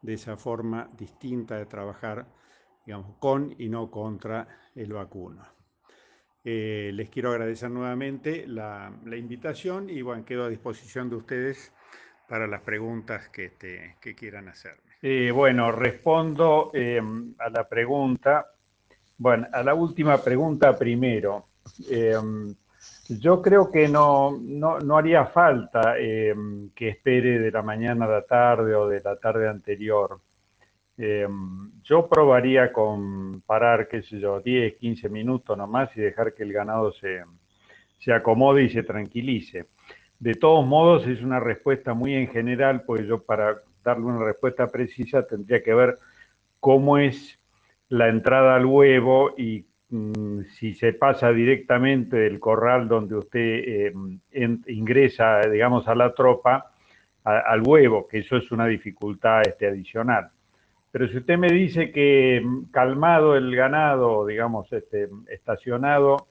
de 0.00 0.14
esa 0.14 0.36
forma 0.36 0.90
distinta 0.96 1.56
de 1.56 1.66
trabajar, 1.66 2.26
con 3.20 3.54
y 3.58 3.68
no 3.68 3.90
contra 3.90 4.48
el 4.74 4.92
vacuno. 4.92 5.61
Eh, 6.44 6.90
les 6.92 7.08
quiero 7.08 7.30
agradecer 7.30 7.70
nuevamente 7.70 8.44
la, 8.48 8.92
invitación 9.16 9.88
y 9.88 10.02
bueno, 10.02 10.24
quedo 10.24 10.44
a 10.44 10.48
disposición 10.48 11.08
de 11.08 11.16
ustedes 11.16 11.72
para 12.28 12.48
las 12.48 12.62
preguntas 12.62 13.28
que, 13.28 13.44
este, 13.46 13.96
quieran 14.16 14.48
hacerme. 14.48 14.92
Eh, 15.02 15.30
bueno, 15.30 15.70
respondo 15.70 16.70
em, 16.74 17.34
a 17.38 17.48
la 17.48 17.68
pregunta, 17.68 18.46
bueno, 19.18 19.46
a 19.52 19.62
la 19.62 19.74
última 19.74 20.18
pregunta 20.18 20.76
primero. 20.76 21.46
Yo 23.08 23.40
creo 23.40 23.70
que 23.70 23.86
no, 23.86 24.36
no, 24.40 24.80
no 24.80 24.96
haría 24.96 25.26
falta 25.26 25.94
que 25.96 26.88
espere 26.88 27.38
de 27.38 27.50
la 27.52 27.62
mañana 27.62 28.06
a 28.06 28.08
la 28.08 28.22
tarde 28.22 28.74
o 28.74 28.88
de 28.88 29.00
la 29.00 29.16
tarde 29.16 29.48
anterior. 29.48 30.20
Em, 30.98 31.70
yo 31.82 32.08
probaría 32.08 32.72
con 32.72 33.40
parar, 33.42 33.88
qué 33.88 34.02
sé 34.02 34.20
yo, 34.20 34.40
10, 34.40 34.76
15 34.76 35.08
minutos 35.08 35.56
nomás 35.56 35.96
y 35.96 36.00
dejar 36.00 36.34
que 36.34 36.42
el 36.42 36.52
ganado 36.52 36.92
se, 36.92 37.22
se 37.98 38.12
acomode 38.12 38.64
y 38.64 38.68
se 38.68 38.82
tranquilice. 38.82 39.66
De 40.18 40.34
todos 40.34 40.66
modos, 40.66 41.06
es 41.06 41.22
una 41.22 41.40
respuesta 41.40 41.94
muy 41.94 42.14
en 42.14 42.28
general, 42.28 42.82
pues 42.84 43.06
yo 43.06 43.22
para 43.22 43.62
darle 43.82 44.04
una 44.04 44.24
respuesta 44.24 44.68
precisa 44.68 45.26
tendría 45.26 45.62
que 45.62 45.74
ver 45.74 45.98
cómo 46.60 46.98
es 46.98 47.40
la 47.88 48.08
entrada 48.08 48.54
al 48.54 48.66
huevo 48.66 49.34
y 49.36 49.66
mm, 49.90 50.42
si 50.58 50.74
se 50.74 50.92
pasa 50.92 51.32
directamente 51.32 52.16
del 52.16 52.38
corral 52.38 52.86
donde 52.88 53.16
usted 53.16 53.90
em, 54.30 54.62
ingresa, 54.68 55.40
digamos, 55.40 55.88
a 55.88 55.94
la 55.94 56.14
tropa, 56.14 56.72
al 57.24 57.62
huevo, 57.64 58.08
que 58.08 58.18
eso 58.18 58.36
es 58.36 58.50
una 58.50 58.66
dificultad 58.66 59.42
este, 59.46 59.68
adicional. 59.68 60.30
Pero 60.92 61.08
si 61.08 61.16
usted 61.16 61.38
me 61.38 61.48
dice 61.48 61.90
que 61.90 62.40
mm, 62.44 62.70
calmado 62.70 63.34
el 63.34 63.56
ganado, 63.56 64.26
digamos, 64.26 64.72
este, 64.72 65.08
estacionado, 65.28 66.28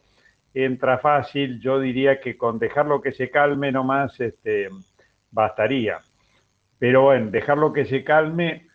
entra 0.53 0.99
fácil, 0.99 1.59
yo 1.59 1.79
diría 1.79 2.19
que 2.21 2.37
con 2.37 2.59
dejarlo 2.59 3.01
que 3.01 3.11
se 3.11 3.29
calme 3.29 3.71
nomás 3.71 4.19
este, 4.19 4.69
bastaría. 5.31 5.99
Pero 6.77 7.03
bueno, 7.03 7.31
dejarlo 7.31 7.73
que 7.73 7.85
se 7.85 8.03
calme, 8.03 8.67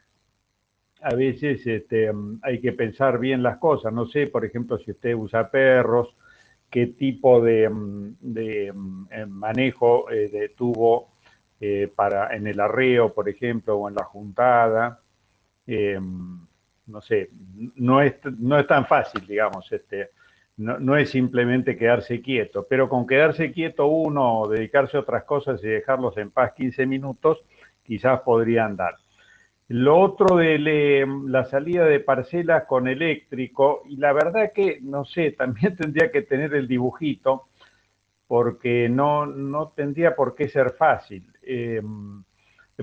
a 1.02 1.14
veces 1.14 1.66
este, 1.66 2.12
mm, 2.12 2.40
hay 2.42 2.60
que 2.60 2.72
pensar 2.72 3.18
bien 3.18 3.42
las 3.42 3.58
cosas. 3.58 3.92
No 3.92 4.06
sé, 4.06 4.26
por 4.26 4.44
ejemplo, 4.44 4.78
si 4.78 4.90
usted 4.90 5.14
usa 5.14 5.50
perros, 5.50 6.16
qué 6.70 6.88
tipo 6.88 7.40
de, 7.40 7.68
mm, 7.68 8.16
eh, 8.36 8.72
manejo 9.28 10.10
eh, 10.10 10.28
de 10.28 10.48
tubo 10.50 11.12
eh, 11.60 11.90
para 11.94 12.34
en 12.34 12.46
el 12.46 12.60
arreo, 12.60 13.14
por 13.14 13.28
ejemplo, 13.28 13.76
o 13.76 13.88
en 13.88 13.94
la 13.94 14.04
juntada. 14.04 15.00
Eh, 15.66 15.98
no 16.86 17.00
sé, 17.00 17.30
no 17.74 18.00
es, 18.00 18.14
no 18.38 18.58
es 18.58 18.66
tan 18.66 18.86
fácil, 18.86 19.26
digamos, 19.26 19.70
este, 19.72 20.10
no, 20.56 20.78
no, 20.78 20.96
es 20.96 21.10
simplemente 21.10 21.76
quedarse 21.76 22.20
quieto, 22.20 22.66
pero 22.68 22.88
con 22.88 23.06
quedarse 23.06 23.50
quieto 23.52 23.86
uno, 23.86 24.46
dedicarse 24.48 24.96
a 24.96 25.00
otras 25.00 25.24
cosas 25.24 25.62
y 25.64 25.68
dejarlos 25.68 26.16
en 26.16 26.30
paz 26.30 26.52
15 26.54 26.86
minutos, 26.86 27.44
quizás 27.82 28.20
podría 28.20 28.64
andar. 28.64 28.94
Lo 29.68 29.98
otro 29.98 30.36
de 30.36 31.04
la 31.26 31.44
salida 31.44 31.84
de 31.86 31.98
parcelas 31.98 32.64
con 32.66 32.86
eléctrico, 32.86 33.82
y 33.88 33.96
la 33.96 34.12
verdad 34.12 34.52
que, 34.54 34.78
no 34.80 35.04
sé, 35.04 35.32
también 35.38 35.76
tendría 35.76 36.10
que 36.10 36.22
tener 36.22 36.54
el 36.54 36.68
dibujito, 36.68 37.48
porque 38.28 38.88
no, 38.88 39.26
no 39.26 39.68
tendría 39.74 40.14
por 40.14 40.34
qué 40.34 40.48
ser 40.48 40.72
fácil, 40.72 41.24
eh, 41.42 41.82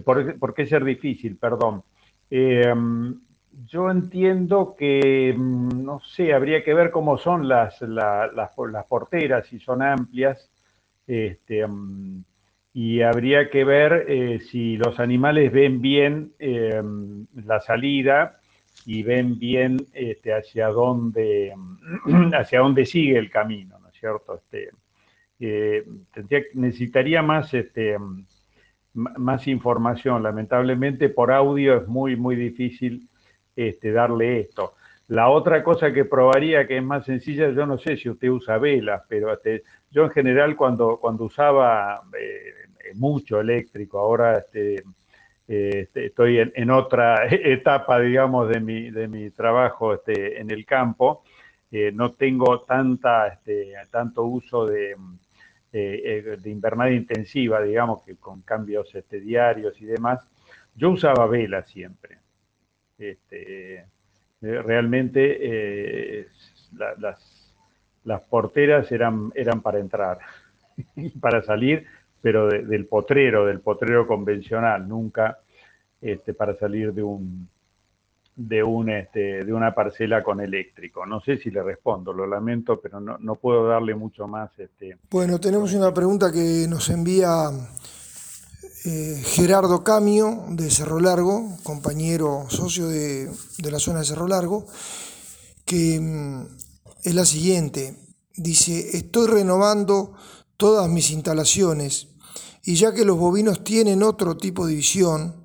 por, 0.03 0.39
por 0.39 0.53
qué 0.53 0.65
ser 0.65 0.83
difícil, 0.83 1.37
perdón. 1.37 1.83
Em, 2.29 3.19
yo 3.65 3.89
entiendo 3.89 4.75
que, 4.77 5.33
mm, 5.37 5.83
no 5.83 5.99
sé, 5.99 6.33
habría 6.33 6.63
que 6.63 6.73
ver 6.73 6.91
cómo 6.91 7.17
son 7.17 7.47
las, 7.47 7.81
las, 7.81 8.51
porteras, 8.87 9.47
si 9.47 9.59
son 9.59 9.81
amplias, 9.81 10.49
este, 11.07 11.67
mm, 11.67 12.23
y 12.73 13.01
habría 13.01 13.49
que 13.49 13.63
ver 13.63 14.05
eh, 14.07 14.39
si 14.39 14.77
los 14.77 14.99
animales 14.99 15.51
ven 15.51 15.81
bien 15.81 16.33
em, 16.39 17.27
la 17.45 17.59
salida 17.59 18.39
y 18.85 19.03
ven 19.03 19.37
bien 19.39 19.77
este, 19.93 20.33
hacia, 20.33 20.67
dónde, 20.69 21.53
hacia 22.33 22.59
dónde 22.59 22.85
sigue 22.85 23.17
el 23.17 23.29
camino, 23.29 23.79
¿no 23.79 23.89
es 23.89 23.95
cierto? 23.95 24.35
Este, 24.35 24.69
eh, 25.39 25.85
necesitaría 26.55 27.21
más 27.21 27.53
este, 27.53 27.97
más 28.93 29.47
información. 29.47 30.23
Lamentablemente 30.23 31.09
por 31.09 31.31
audio 31.31 31.77
es 31.77 31.87
muy, 31.87 32.15
muy 32.15 32.35
difícil 32.35 33.07
este, 33.55 33.91
darle 33.91 34.41
esto. 34.41 34.73
La 35.07 35.29
otra 35.29 35.63
cosa 35.63 35.91
que 35.91 36.05
probaría, 36.05 36.65
que 36.65 36.77
es 36.77 36.83
más 36.83 37.05
sencilla, 37.05 37.49
yo 37.49 37.65
no 37.65 37.77
sé 37.77 37.97
si 37.97 38.09
usted 38.09 38.29
usa 38.29 38.57
velas, 38.57 39.03
pero 39.07 39.33
este, 39.33 39.63
yo 39.91 40.05
en 40.05 40.11
general 40.11 40.55
cuando, 40.55 40.97
cuando 40.97 41.25
usaba 41.25 42.01
eh, 42.19 42.93
mucho 42.95 43.39
eléctrico, 43.39 43.99
ahora 43.99 44.37
este, 44.39 44.83
este 45.47 46.05
estoy 46.05 46.39
en, 46.39 46.71
otra 46.71 47.25
etapa, 47.29 47.99
digamos, 47.99 48.49
de 48.49 48.59
mi, 48.59 48.91
de 48.91 49.07
mi 49.07 49.29
trabajo 49.31 49.93
este, 49.93 50.39
en 50.39 50.49
el 50.51 50.65
campo, 50.65 51.23
eh, 51.69 51.91
no 51.93 52.13
tengo 52.13 52.61
tanta, 52.61 53.27
este, 53.27 53.73
tanto 53.91 54.23
uso 54.23 54.65
de, 54.65 54.95
eh, 55.75 56.23
eh, 56.27 56.37
de 56.39 56.49
invernada 56.51 56.91
intensiva, 56.91 57.59
digamos, 57.59 58.03
que 58.03 58.15
con 58.17 58.43
cambios 58.43 58.93
este, 58.93 59.19
diarios 59.19 59.81
y 59.81 59.85
demás, 59.85 60.19
yo 60.75 60.91
usaba 60.91 61.25
vela 61.25 61.63
siempre. 61.63 62.19
Este, 62.95 63.77
eh, 63.79 63.85
realmente 64.39 66.27
las, 66.99 67.55
las 68.03 68.21
porteras 68.21 68.91
eran, 68.91 69.31
eran 69.33 69.61
para 69.61 69.79
entrar 69.79 70.19
y 70.95 71.09
para 71.09 71.41
salir, 71.41 71.87
pero 72.21 72.47
del 72.49 72.85
potrero, 72.85 73.47
del 73.47 73.59
potrero 73.59 74.05
convencional, 74.05 74.87
nunca 74.87 75.39
este, 75.99 76.35
para 76.35 76.53
salir 76.53 76.93
de 76.93 77.01
un, 77.01 77.49
de, 78.35 78.63
un, 78.63 78.89
este, 78.89 79.43
de 79.43 79.53
una 79.53 79.73
parcela 79.73 80.23
con 80.23 80.41
eléctrico. 80.41 81.05
No 81.05 81.21
sé 81.21 81.37
si 81.37 81.51
le 81.51 81.61
respondo, 81.63 82.13
lo 82.13 82.25
lamento, 82.25 82.79
pero 82.81 82.99
no, 82.99 83.17
no 83.19 83.35
puedo 83.35 83.67
darle 83.67 83.95
mucho 83.95 84.27
más. 84.27 84.51
Este... 84.57 84.97
Bueno, 85.09 85.39
tenemos 85.39 85.73
una 85.73 85.93
pregunta 85.93 86.31
que 86.31 86.65
nos 86.69 86.89
envía 86.89 87.49
eh, 88.85 89.21
Gerardo 89.23 89.83
Camio 89.83 90.45
de 90.49 90.69
Cerro 90.69 90.99
Largo, 90.99 91.57
compañero 91.63 92.45
socio 92.49 92.87
de, 92.87 93.29
de 93.57 93.71
la 93.71 93.79
zona 93.79 93.99
de 93.99 94.05
Cerro 94.05 94.27
Largo, 94.27 94.65
que 95.65 95.99
mm, 95.99 96.47
es 97.03 97.15
la 97.15 97.25
siguiente. 97.25 97.95
Dice, 98.35 98.97
estoy 98.97 99.27
renovando 99.27 100.13
todas 100.57 100.89
mis 100.89 101.11
instalaciones 101.11 102.07
y 102.63 102.75
ya 102.75 102.93
que 102.93 103.05
los 103.05 103.17
bovinos 103.17 103.63
tienen 103.63 104.01
otro 104.01 104.37
tipo 104.37 104.65
de 104.65 104.75
visión, 104.75 105.43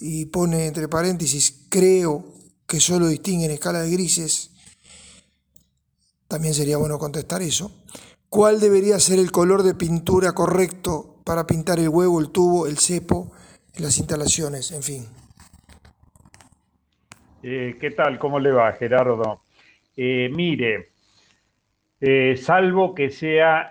y 0.00 0.26
pone 0.26 0.66
entre 0.66 0.88
paréntesis, 0.88 1.59
creo 1.70 2.24
que 2.66 2.80
solo 2.80 3.06
distinguen 3.06 3.50
escala 3.50 3.80
de 3.80 3.90
grises, 3.90 4.50
también 6.28 6.52
sería 6.54 6.76
bueno 6.76 6.98
contestar 6.98 7.40
eso. 7.42 7.72
¿Cuál 8.28 8.60
debería 8.60 8.98
ser 9.00 9.18
el 9.18 9.32
color 9.32 9.62
de 9.62 9.74
pintura 9.74 10.32
correcto 10.32 11.16
para 11.24 11.46
pintar 11.46 11.78
el 11.80 11.88
huevo, 11.88 12.20
el 12.20 12.30
tubo, 12.30 12.66
el 12.66 12.78
cepo, 12.78 13.32
las 13.78 13.98
instalaciones, 13.98 14.70
en 14.70 14.82
fin? 14.82 15.06
Eh, 17.42 17.76
¿Qué 17.80 17.90
tal? 17.90 18.18
¿Cómo 18.18 18.38
le 18.38 18.52
va, 18.52 18.72
Gerardo? 18.74 19.42
Eh, 19.96 20.28
mire, 20.30 20.90
eh, 22.00 22.36
salvo 22.36 22.94
que 22.94 23.10
sea 23.10 23.70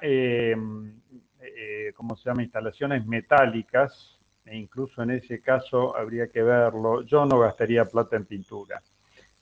¿cómo 1.95 2.15
se 2.17 2.29
llama?, 2.29 2.43
instalaciones 2.43 3.05
metálicas, 3.05 4.18
e 4.49 4.57
incluso 4.57 5.03
en 5.03 5.11
ese 5.11 5.41
caso 5.41 5.95
habría 5.95 6.27
que 6.27 6.41
verlo, 6.41 7.03
yo 7.03 7.25
no 7.25 7.39
gastaría 7.39 7.85
plata 7.85 8.15
en 8.15 8.25
pintura. 8.25 8.81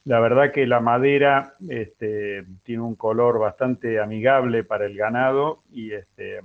La 0.03 0.20
verdad 0.20 0.51
que 0.51 0.66
la 0.66 0.80
madera 0.80 1.53
este, 1.68 2.45
tiene 2.64 2.82
un 2.82 2.95
color 2.95 3.39
bastante 3.39 3.99
amigable 3.99 4.64
para 4.64 4.86
el 4.86 4.95
ganado 4.95 5.64
y, 5.72 5.91
este, 5.91 6.39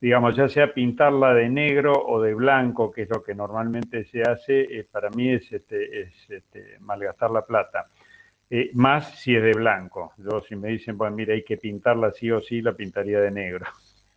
digamos, 0.00 0.36
ya 0.36 0.48
sea 0.48 0.72
pintarla 0.72 1.34
de 1.34 1.48
negro 1.48 1.92
o 1.92 2.20
de 2.20 2.34
blanco, 2.34 2.90
que 2.90 3.02
es 3.02 3.10
lo 3.10 3.22
que 3.22 3.34
normalmente 3.34 4.04
se 4.04 4.22
hace, 4.22 4.60
eh, 4.62 4.86
para 4.90 5.10
mí 5.10 5.32
es, 5.32 5.50
este, 5.52 6.02
es 6.02 6.30
este, 6.30 6.76
malgastar 6.80 7.30
la 7.30 7.44
plata. 7.44 7.86
Eh, 8.48 8.70
más 8.74 9.20
si 9.20 9.36
es 9.36 9.42
de 9.42 9.52
blanco. 9.52 10.12
Yo 10.18 10.40
si 10.42 10.56
me 10.56 10.68
dicen, 10.68 10.98
bueno, 10.98 11.14
mira, 11.16 11.34
hay 11.34 11.44
que 11.44 11.56
pintarla 11.56 12.10
sí 12.12 12.30
o 12.30 12.40
sí, 12.40 12.62
la 12.62 12.72
pintaría 12.72 13.20
de 13.20 13.30
negro. 13.30 13.66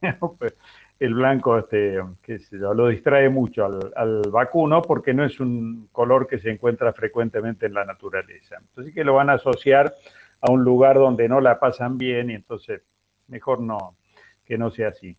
Pues, 0.38 0.54
el 1.00 1.14
blanco, 1.16 1.58
este, 1.58 2.00
que 2.22 2.40
lo 2.52 2.88
distrae 2.88 3.30
mucho 3.30 3.66
al, 3.96 4.22
vacuno 4.32 4.82
porque 4.82 5.14
no 5.14 5.26
es 5.26 5.40
un 5.40 5.90
color 5.92 6.28
que 6.28 6.40
se 6.40 6.52
encuentra 6.52 6.94
frecuentemente 6.94 7.66
en 7.66 7.74
la 7.74 7.86
naturaleza. 7.86 8.58
Entonces 8.60 8.94
que 8.94 9.04
lo 9.04 9.16
van 9.16 9.30
a 9.30 9.34
asociar 9.34 9.94
a 10.42 10.52
un 10.52 10.64
lugar 10.64 10.96
donde 10.96 11.28
no 11.28 11.42
la 11.42 11.60
pasan 11.60 11.98
bien 11.98 12.30
y 12.30 12.36
entonces 12.36 12.82
mejor 13.28 13.60
no, 13.60 13.98
que 14.46 14.58
no 14.58 14.72
sea 14.72 14.90
así. 14.90 15.18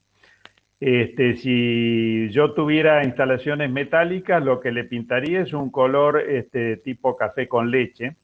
Este, 0.81 1.37
si 1.37 2.29
yo 2.31 2.53
tuviera 2.53 3.05
instalaciones 3.05 3.71
metálicas, 3.71 4.45
lo 4.45 4.61
que 4.61 4.71
le 4.71 4.85
pintaría 4.85 5.41
es 5.41 5.53
un 5.53 5.71
color 5.71 6.21
este, 6.21 6.77
tipo 6.79 7.17
café 7.17 7.49
con 7.49 7.71
leche, 7.71 8.17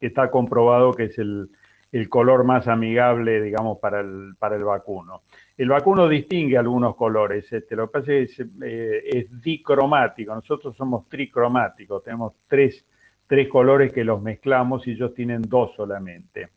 que 0.00 0.06
está 0.06 0.30
comprobado 0.30 0.92
que 0.92 1.04
es 1.04 1.18
el, 1.18 1.48
el 1.90 2.08
color 2.08 2.44
más 2.44 2.68
amigable, 2.68 3.40
digamos, 3.40 3.78
para 3.78 4.00
el, 4.00 4.34
para 4.38 4.56
el 4.56 4.64
vacuno. 4.64 5.22
El 5.56 5.70
vacuno 5.70 6.08
distingue 6.08 6.58
algunos 6.58 6.94
colores, 6.96 7.50
este, 7.52 7.74
lo 7.74 7.86
que 7.86 8.00
pasa 8.00 8.12
es 8.12 8.38
eh, 8.62 9.02
es, 9.04 9.40
dicromático, 9.40 10.34
nosotros 10.34 10.76
somos 10.76 11.08
tricromáticos, 11.08 12.04
tenemos 12.04 12.34
tres, 12.46 12.84
tres 13.26 13.48
colores 13.48 13.92
que 13.92 14.04
los 14.04 14.20
mezclamos 14.20 14.86
y 14.86 14.92
ellos 14.92 15.14
tienen 15.14 15.42
dos 15.42 15.74
solamente, 15.74 16.50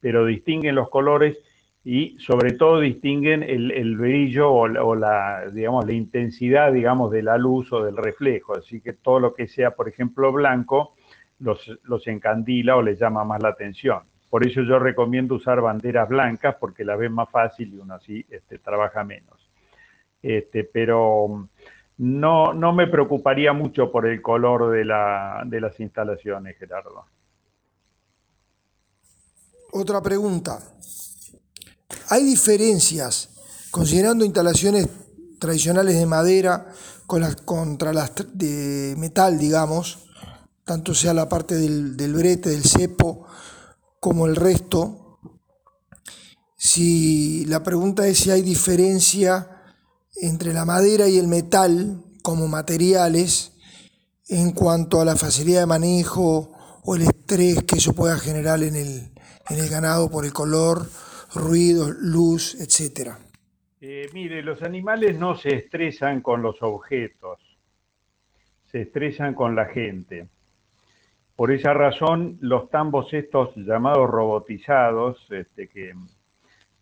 pero 0.00 0.26
distinguen 0.26 0.74
los 0.74 0.90
colores 0.90 1.38
y 1.82 2.16
sobre 2.18 2.52
todo 2.52 2.80
distinguen 2.80 3.42
el, 3.42 3.96
brillo 3.96 4.50
o, 4.52 4.94
la, 4.94 5.50
digamos, 5.52 5.84
la 5.86 5.92
intensidad, 5.92 6.72
digamos, 6.72 7.10
de 7.10 7.22
la 7.22 7.36
luz 7.36 7.72
o 7.72 7.84
del 7.84 7.96
reflejo, 7.96 8.56
así 8.56 8.80
que 8.80 8.92
todo 8.92 9.18
lo 9.20 9.34
que 9.34 9.48
sea, 9.48 9.72
por 9.72 9.88
ejemplo, 9.88 10.32
blanco, 10.32 10.94
los, 11.40 11.78
los 11.82 12.06
encandila 12.06 12.76
o 12.76 12.82
les 12.82 12.98
llama 12.98 13.24
más 13.24 13.42
la 13.42 13.50
atención. 13.50 14.13
Por 14.34 14.44
eso 14.44 14.62
yo 14.62 14.80
recomiendo 14.80 15.36
usar 15.36 15.60
banderas 15.60 16.08
blancas 16.08 16.56
porque 16.58 16.84
las 16.84 16.98
ven 16.98 17.12
más 17.12 17.30
fácil 17.30 17.72
y 17.72 17.76
uno 17.76 17.94
así 17.94 18.26
este, 18.28 18.58
trabaja 18.58 19.04
menos. 19.04 19.48
Este, 20.20 20.64
pero 20.64 21.48
no, 21.98 22.52
no 22.52 22.72
me 22.72 22.88
preocuparía 22.88 23.52
mucho 23.52 23.92
por 23.92 24.08
el 24.08 24.20
color 24.20 24.72
de, 24.72 24.84
la, 24.86 25.44
de 25.46 25.60
las 25.60 25.78
instalaciones, 25.78 26.58
Gerardo. 26.58 27.04
Otra 29.70 30.02
pregunta. 30.02 30.58
¿Hay 32.10 32.24
diferencias, 32.24 33.68
considerando 33.70 34.24
instalaciones 34.24 34.88
tradicionales 35.38 35.96
de 35.96 36.06
madera 36.06 36.66
con 37.06 37.20
las, 37.20 37.36
contra 37.36 37.92
las 37.92 38.12
de 38.36 38.96
metal, 38.98 39.38
digamos, 39.38 40.08
tanto 40.64 40.92
sea 40.92 41.14
la 41.14 41.28
parte 41.28 41.54
del, 41.54 41.96
del 41.96 42.14
brete, 42.14 42.50
del 42.50 42.64
cepo, 42.64 43.28
como 44.04 44.26
el 44.26 44.36
resto. 44.36 45.18
Si 46.56 47.46
la 47.46 47.62
pregunta 47.62 48.06
es 48.06 48.18
si 48.18 48.30
hay 48.30 48.42
diferencia 48.42 49.62
entre 50.20 50.52
la 50.52 50.66
madera 50.66 51.08
y 51.08 51.16
el 51.16 51.26
metal 51.26 52.04
como 52.22 52.46
materiales 52.46 53.56
en 54.28 54.52
cuanto 54.52 55.00
a 55.00 55.06
la 55.06 55.16
facilidad 55.16 55.60
de 55.60 55.66
manejo 55.66 56.52
o 56.84 56.96
el 56.96 57.00
estrés 57.00 57.64
que 57.64 57.76
eso 57.76 57.94
pueda 57.94 58.18
generar 58.18 58.62
en 58.62 58.76
el, 58.76 59.10
en 59.48 59.58
el 59.58 59.70
ganado 59.70 60.10
por 60.10 60.26
el 60.26 60.34
color, 60.34 60.86
ruido, 61.34 61.90
luz, 61.90 62.56
etc. 62.56 63.12
Eh, 63.80 64.10
mire, 64.12 64.42
los 64.42 64.60
animales 64.60 65.18
no 65.18 65.34
se 65.34 65.56
estresan 65.56 66.20
con 66.20 66.42
los 66.42 66.60
objetos, 66.60 67.38
se 68.70 68.82
estresan 68.82 69.32
con 69.32 69.56
la 69.56 69.64
gente. 69.64 70.28
Por 71.36 71.50
esa 71.50 71.74
razón, 71.74 72.38
los 72.40 72.70
tambos 72.70 73.12
estos 73.12 73.56
llamados 73.56 74.08
robotizados, 74.08 75.26
este, 75.30 75.66
que 75.66 75.92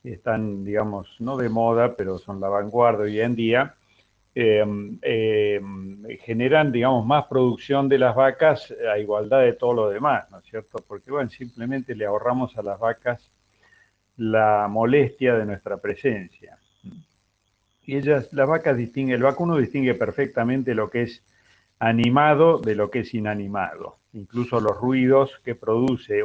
están, 0.05 0.62
digamos, 0.62 1.09
no 1.20 1.38
de 1.38 1.48
moda, 1.48 1.96
pero 1.96 2.18
son 2.18 2.38
la 2.38 2.48
vanguardia 2.48 3.05
hoy 3.05 3.20
en 3.20 3.34
día, 3.34 3.74
em, 4.34 4.98
em, 5.00 6.05
generan, 6.20 6.70
digamos, 6.70 7.07
más 7.07 7.26
producción 7.26 7.88
de 7.88 7.98
las 7.98 8.14
vacas 8.14 8.74
a 8.92 8.98
igualdad 8.98 9.40
de 9.40 9.55
todo 9.55 9.72
lo 9.72 9.88
demás, 9.88 10.30
¿no 10.30 10.38
es 10.38 10.44
cierto? 10.44 10.84
Porque, 10.86 11.11
bueno, 11.11 11.30
simplemente 11.30 11.94
le 11.94 12.05
ahorramos 12.05 12.57
a 12.59 12.62
las 12.62 12.78
vacas 12.78 13.30
la 14.18 14.68
molestia 14.68 15.34
de 15.34 15.46
nuestra 15.46 15.78
presencia. 15.78 16.59
Y 17.84 17.96
ellas, 17.96 18.30
las 18.32 18.48
vacas 18.48 18.76
distinguen, 18.76 19.16
el 19.16 19.22
vacuno 19.22 19.57
distingue 19.57 19.94
perfectamente 19.94 20.74
lo 20.74 20.90
que 20.90 21.03
es 21.03 21.24
animado 21.78 22.59
de 22.59 22.74
lo 22.74 22.90
que 22.90 23.00
es 23.00 23.14
inanimado 23.14 24.01
incluso 24.13 24.61
los 24.61 24.77
ruidos 24.77 25.41
que 25.45 25.55
produce 25.55 26.23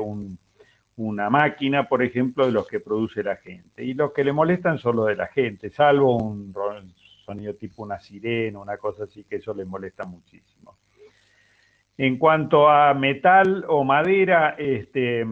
una 0.98 1.30
máquina, 1.30 1.88
por 1.88 2.04
ejemplo, 2.04 2.46
de 2.46 2.52
los 2.52 2.68
que 2.68 2.80
produce 2.80 3.24
la 3.24 3.38
gente. 3.38 3.84
Y 3.84 3.94
los 3.94 4.12
que 4.14 4.24
le 4.24 4.34
molestan 4.34 4.78
son 4.78 4.98
los 4.98 5.08
de 5.08 5.16
la 5.16 5.28
gente, 5.28 5.70
salvo 5.70 6.18
un 6.18 6.54
sonido 7.26 7.56
tipo 7.56 7.84
una 7.84 8.00
sirena, 8.00 8.60
una 8.60 8.78
cosa 8.78 9.04
así, 9.04 9.24
que 9.26 9.38
eso 9.38 9.54
le 9.54 9.66
molesta 9.66 10.06
muchísimo. 10.06 10.78
En 11.98 12.18
cuanto 12.18 12.70
a 12.70 12.94
metal 12.94 13.66
o 13.68 13.84
madera, 13.84 14.56
este, 14.58 15.26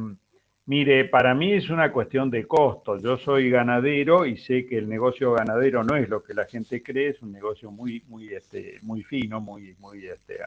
mire, 0.65 1.05
para 1.05 1.33
mí 1.33 1.53
es 1.53 1.69
una 1.69 1.91
cuestión 1.91 2.29
de 2.31 2.47
costo. 2.47 2.97
Yo 2.97 3.17
soy 3.17 3.49
ganadero 3.49 4.25
y 4.25 4.37
sé 4.37 4.65
que 4.65 4.77
el 4.77 4.89
negocio 4.89 5.33
ganadero 5.33 5.83
no 5.83 5.95
es 5.95 6.09
lo 6.09 6.23
que 6.23 6.33
la 6.33 6.45
gente 6.45 6.81
cree, 6.81 7.09
es 7.09 7.21
un 7.21 7.31
negocio 7.31 7.71
muy, 7.71 8.03
muy, 8.07 8.33
este, 8.33 8.79
muy 8.81 9.03
fino, 9.03 9.39
muy, 9.39 9.75
muy, 9.79 10.05
este, 10.07 10.39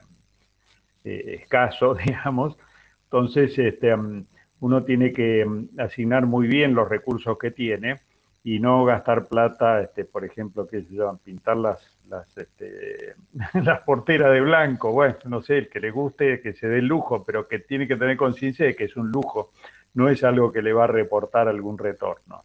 eh, 1.05 1.41
escaso, 1.43 1.95
digamos. 2.07 2.57
Entonces, 3.05 3.59
este, 3.59 3.97
mm, 3.97 4.25
uno 4.61 4.85
tiene 4.85 5.13
que 5.13 5.45
mm, 5.45 5.81
asignar 5.81 6.27
muy 6.27 6.47
bien 6.47 6.75
los 6.75 6.89
recursos 6.89 7.39
que 7.39 7.51
tiene 7.51 8.01
y 8.45 8.61
no 8.61 8.85
gastar 8.85 9.27
plata, 9.27 9.83
este, 9.83 10.05
por 10.05 10.25
ejemplo, 10.25 10.67
que 10.67 10.83
se 10.83 10.95
llaman 10.95 11.19
pintar 11.19 11.57
las, 11.57 11.99
las, 12.09 12.37
este, 12.39 13.15
las 13.63 13.81
porteras 13.81 14.33
de 14.33 14.41
blanco. 14.41 14.93
Bueno, 14.93 15.17
no 15.27 15.43
sé, 15.43 15.59
el 15.59 15.69
que 15.69 15.81
le 15.81 15.91
guste, 15.91 16.41
que 16.41 16.55
se 16.55 16.69
dé 16.69 16.79
el 16.79 16.87
lujo, 16.87 17.25
pero 17.25 17.47
que 17.49 17.59
tiene 17.59 17.87
que 17.87 17.97
tener 17.97 18.17
conciencia 18.17 18.67
de 18.67 18.75
que 18.75 18.85
es 18.85 18.97
un 18.97 19.11
lujo, 19.11 19.53
no 19.95 20.09
es 20.09 20.25
algo 20.25 20.53
que 20.53 20.63
le 20.63 20.73
va 20.73 20.85
a 20.85 20.89
reportar 20.89 21.49
algún 21.49 21.79
retorno. 21.79 22.45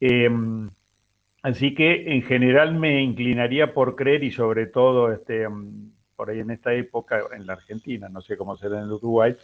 Em, 0.00 0.70
así 1.42 1.74
que 1.74 2.12
en 2.14 2.22
general 2.22 2.74
me 2.74 3.02
inclinaría 3.02 3.72
por 3.74 3.96
creer 3.96 4.24
y 4.24 4.30
sobre 4.30 4.66
todo 4.66 5.12
este, 5.12 5.48
mm, 5.48 5.92
por 6.18 6.30
ahí 6.30 6.40
en 6.40 6.50
esta 6.50 6.74
época, 6.74 7.20
en 7.32 7.46
la 7.46 7.52
Argentina, 7.52 8.08
no 8.08 8.20
sé 8.20 8.36
cómo 8.36 8.56
será 8.56 8.78
en 8.78 8.86
el 8.86 8.92
Uruguay, 8.92 9.36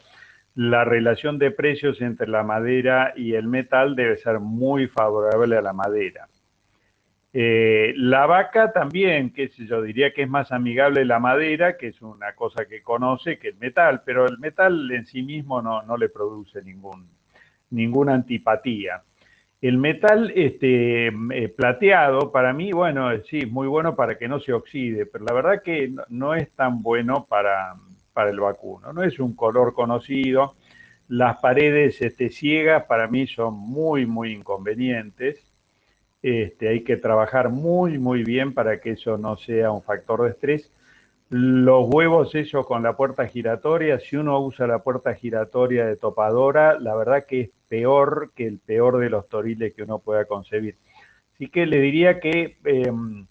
la 0.57 0.85
relación 0.85 1.39
de 1.39 1.53
precios 1.53 2.01
entre 2.01 2.27
la 2.27 2.43
madera 2.43 3.13
y 3.17 3.35
el 3.35 3.47
metal 3.47 3.95
debe 3.95 4.17
ser 4.17 4.41
muy 4.41 4.89
favorable 4.89 5.57
a 5.57 5.63
la 5.63 5.73
madera. 5.73 6.27
Eh, 7.33 7.95
la 7.97 8.27
vaca 8.27 8.73
también, 8.73 9.33
que 9.33 9.49
yo 9.49 9.83
diría 9.83 10.13
que 10.13 10.23
es 10.23 10.29
más 10.29 10.51
amigable 10.51 11.05
la 11.05 11.21
madera, 11.21 11.77
que 11.77 11.89
es 11.89 12.03
una 12.03 12.35
cosa 12.35 12.67
que 12.67 12.83
conoce, 12.83 13.39
que 13.39 13.51
el 13.51 13.57
metal, 13.57 14.03
pero 14.05 14.27
el 14.27 14.39
metal 14.39 14.91
en 14.91 15.07
sí 15.07 15.23
mismo 15.23 15.63
no, 15.63 15.83
no 15.83 15.97
le 15.97 16.09
produce 16.09 16.61
ningún, 16.61 17.09
ninguna 17.71 18.15
antipatía. 18.15 19.01
El 19.65 19.79
metal 19.79 20.31
este, 20.37 21.07
eh, 21.07 21.49
plateado, 21.49 22.31
para 22.31 22.53
mí, 22.53 22.73
bueno, 22.73 23.09
sí, 23.23 23.39
es 23.39 23.51
muy 23.51 23.67
bueno 23.67 23.97
para 23.97 24.19
que 24.19 24.29
no 24.29 24.39
se 24.39 24.53
oxide, 24.53 25.07
pero 25.07 25.25
la 25.25 25.33
verdad 25.33 25.63
que 25.63 25.91
no, 26.11 26.35
es 26.35 26.51
tan 26.51 26.83
bueno 26.83 27.25
para, 27.27 27.75
el 28.29 28.41
vacuno. 28.41 28.93
No 28.93 29.03
es 29.03 29.19
un 29.19 29.35
color 29.35 29.73
conocido. 29.73 30.55
Las 31.09 31.39
paredes 31.39 32.03
este, 32.03 32.29
ciegas 32.29 32.85
para 32.85 33.09
mí 33.09 33.27
son 33.27 33.55
muy, 33.55 34.05
muy 34.05 34.33
inconvenientes. 34.33 35.43
Este, 36.21 36.69
hay 36.69 36.85
que 36.85 36.99
trabajar 36.99 37.49
muy, 37.49 37.97
muy 37.97 38.23
bien 38.23 38.53
para 38.53 38.83
que 38.83 38.91
eso 38.91 39.17
no 39.17 39.39
sea 39.39 39.71
un 39.71 39.83
factor 39.83 40.25
de 40.25 40.31
estrés. 40.33 40.71
Los 41.37 41.93
huevos 41.93 42.33
esos 42.37 42.65
con 42.65 42.85
la 42.85 42.97
puerta 42.97 43.27
giratoria, 43.27 43.99
si 43.99 44.15
uno 44.15 44.39
usa 44.39 44.69
la 44.69 44.85
puerta 44.85 45.17
giratoria 45.17 45.85
de 45.85 45.97
topadora, 45.97 46.79
la 46.79 46.95
verdad 46.95 47.27
que 47.27 47.41
es 47.41 47.51
peor 47.69 48.31
que 48.37 48.47
el 48.47 48.61
peor 48.61 49.01
de 49.01 49.11
los 49.11 49.29
toriles 49.29 49.75
que 49.75 49.83
uno 49.83 49.99
pueda 49.99 50.27
concebir. 50.27 50.77
Así 51.35 51.49
que 51.49 51.67
le 51.67 51.81
diría 51.81 52.21
que 52.21 52.59
em, 52.63 53.27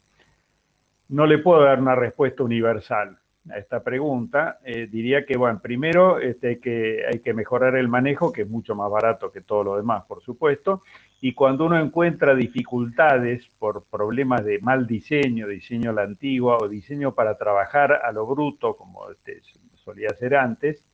no 1.07 1.25
le 1.25 1.37
puedo 1.37 1.63
dar 1.63 1.79
una 1.79 1.95
respuesta 1.95 2.43
universal. 2.43 3.19
a 3.49 3.57
esta 3.57 3.81
pregunta, 3.81 4.59
eh, 4.65 4.87
diría 4.91 5.25
que, 5.25 5.37
bueno, 5.37 5.61
primero 5.63 6.19
este, 6.19 6.59
que 6.59 7.05
hay 7.09 7.21
que 7.21 7.33
mejorar 7.33 7.77
el 7.77 7.87
manejo, 7.87 8.33
que 8.33 8.41
es 8.41 8.49
mucho 8.49 8.75
más 8.75 8.91
barato 8.91 9.31
que 9.31 9.39
todo 9.39 9.63
lo 9.63 9.77
demás, 9.77 10.03
por 10.09 10.21
supuesto, 10.21 10.83
y 11.25 11.33
cuando 11.33 11.65
uno 11.65 11.79
encuentra 11.79 12.35
dificultades 12.35 13.47
por 13.57 13.85
problemas 13.85 14.43
de 14.43 14.59
mal 14.59 14.85
diseño, 14.85 15.47
diseño 15.47 15.91
a 15.91 15.93
la 15.93 16.01
antigua 16.01 16.57
o 16.59 16.67
diseño 16.67 17.15
para 17.15 17.37
trabajar 17.37 17.93
a 17.93 18.11
lo 18.11 18.25
bruto, 18.27 18.75
como 18.75 19.09
este, 19.09 19.39
solía 19.73 20.09
ser 20.15 20.35
antes, 20.35 20.85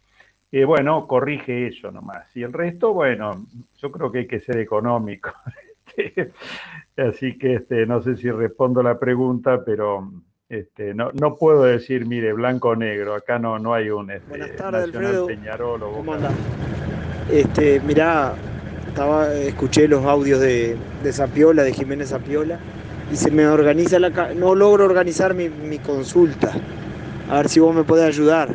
eh, 0.51 0.65
bueno, 0.65 1.07
corrige 1.07 1.65
eso 1.65 1.91
nomás. 1.91 2.27
Y 2.37 2.43
el 2.43 2.53
resto, 2.53 2.93
bueno, 2.93 3.43
yo 3.77 3.91
creo 3.91 4.11
que 4.11 4.19
hay 4.19 4.27
que 4.27 4.39
ser 4.39 4.59
económico. 4.59 5.31
Así 6.95 7.35
que 7.39 7.55
este, 7.55 7.87
no 7.87 7.99
sé 8.03 8.15
si 8.15 8.29
respondo 8.29 8.83
la 8.83 8.99
pregunta, 8.99 9.65
pero 9.65 10.11
este, 10.47 10.93
no, 10.93 11.09
no 11.19 11.37
puedo 11.37 11.63
decir, 11.63 12.05
mire, 12.05 12.33
blanco 12.33 12.69
o 12.69 12.75
negro, 12.75 13.15
acá 13.15 13.39
no, 13.39 13.57
no 13.57 13.73
hay 13.73 13.89
un 13.89 14.11
este, 14.11 14.29
Buenas 14.29 14.55
tardes, 14.55 14.83
Alfredo. 14.83 15.25
Peñarol 15.25 15.81
o. 15.81 16.03
Este, 17.31 17.79
mirá, 17.79 18.35
escuché 19.45 19.87
los 19.87 20.05
audios 20.05 20.39
de, 20.39 20.75
de 21.03 21.13
Zapiola, 21.13 21.63
de 21.63 21.73
Jiménez 21.73 22.09
Zapiola, 22.09 22.59
y 23.11 23.15
se 23.15 23.31
me 23.31 23.47
organiza 23.47 23.99
la 23.99 24.09
no 24.35 24.55
logro 24.55 24.85
organizar 24.85 25.33
mi, 25.33 25.49
mi 25.49 25.79
consulta. 25.79 26.51
A 27.29 27.37
ver 27.37 27.49
si 27.49 27.59
vos 27.59 27.75
me 27.75 27.83
podés 27.83 28.05
ayudar. 28.05 28.49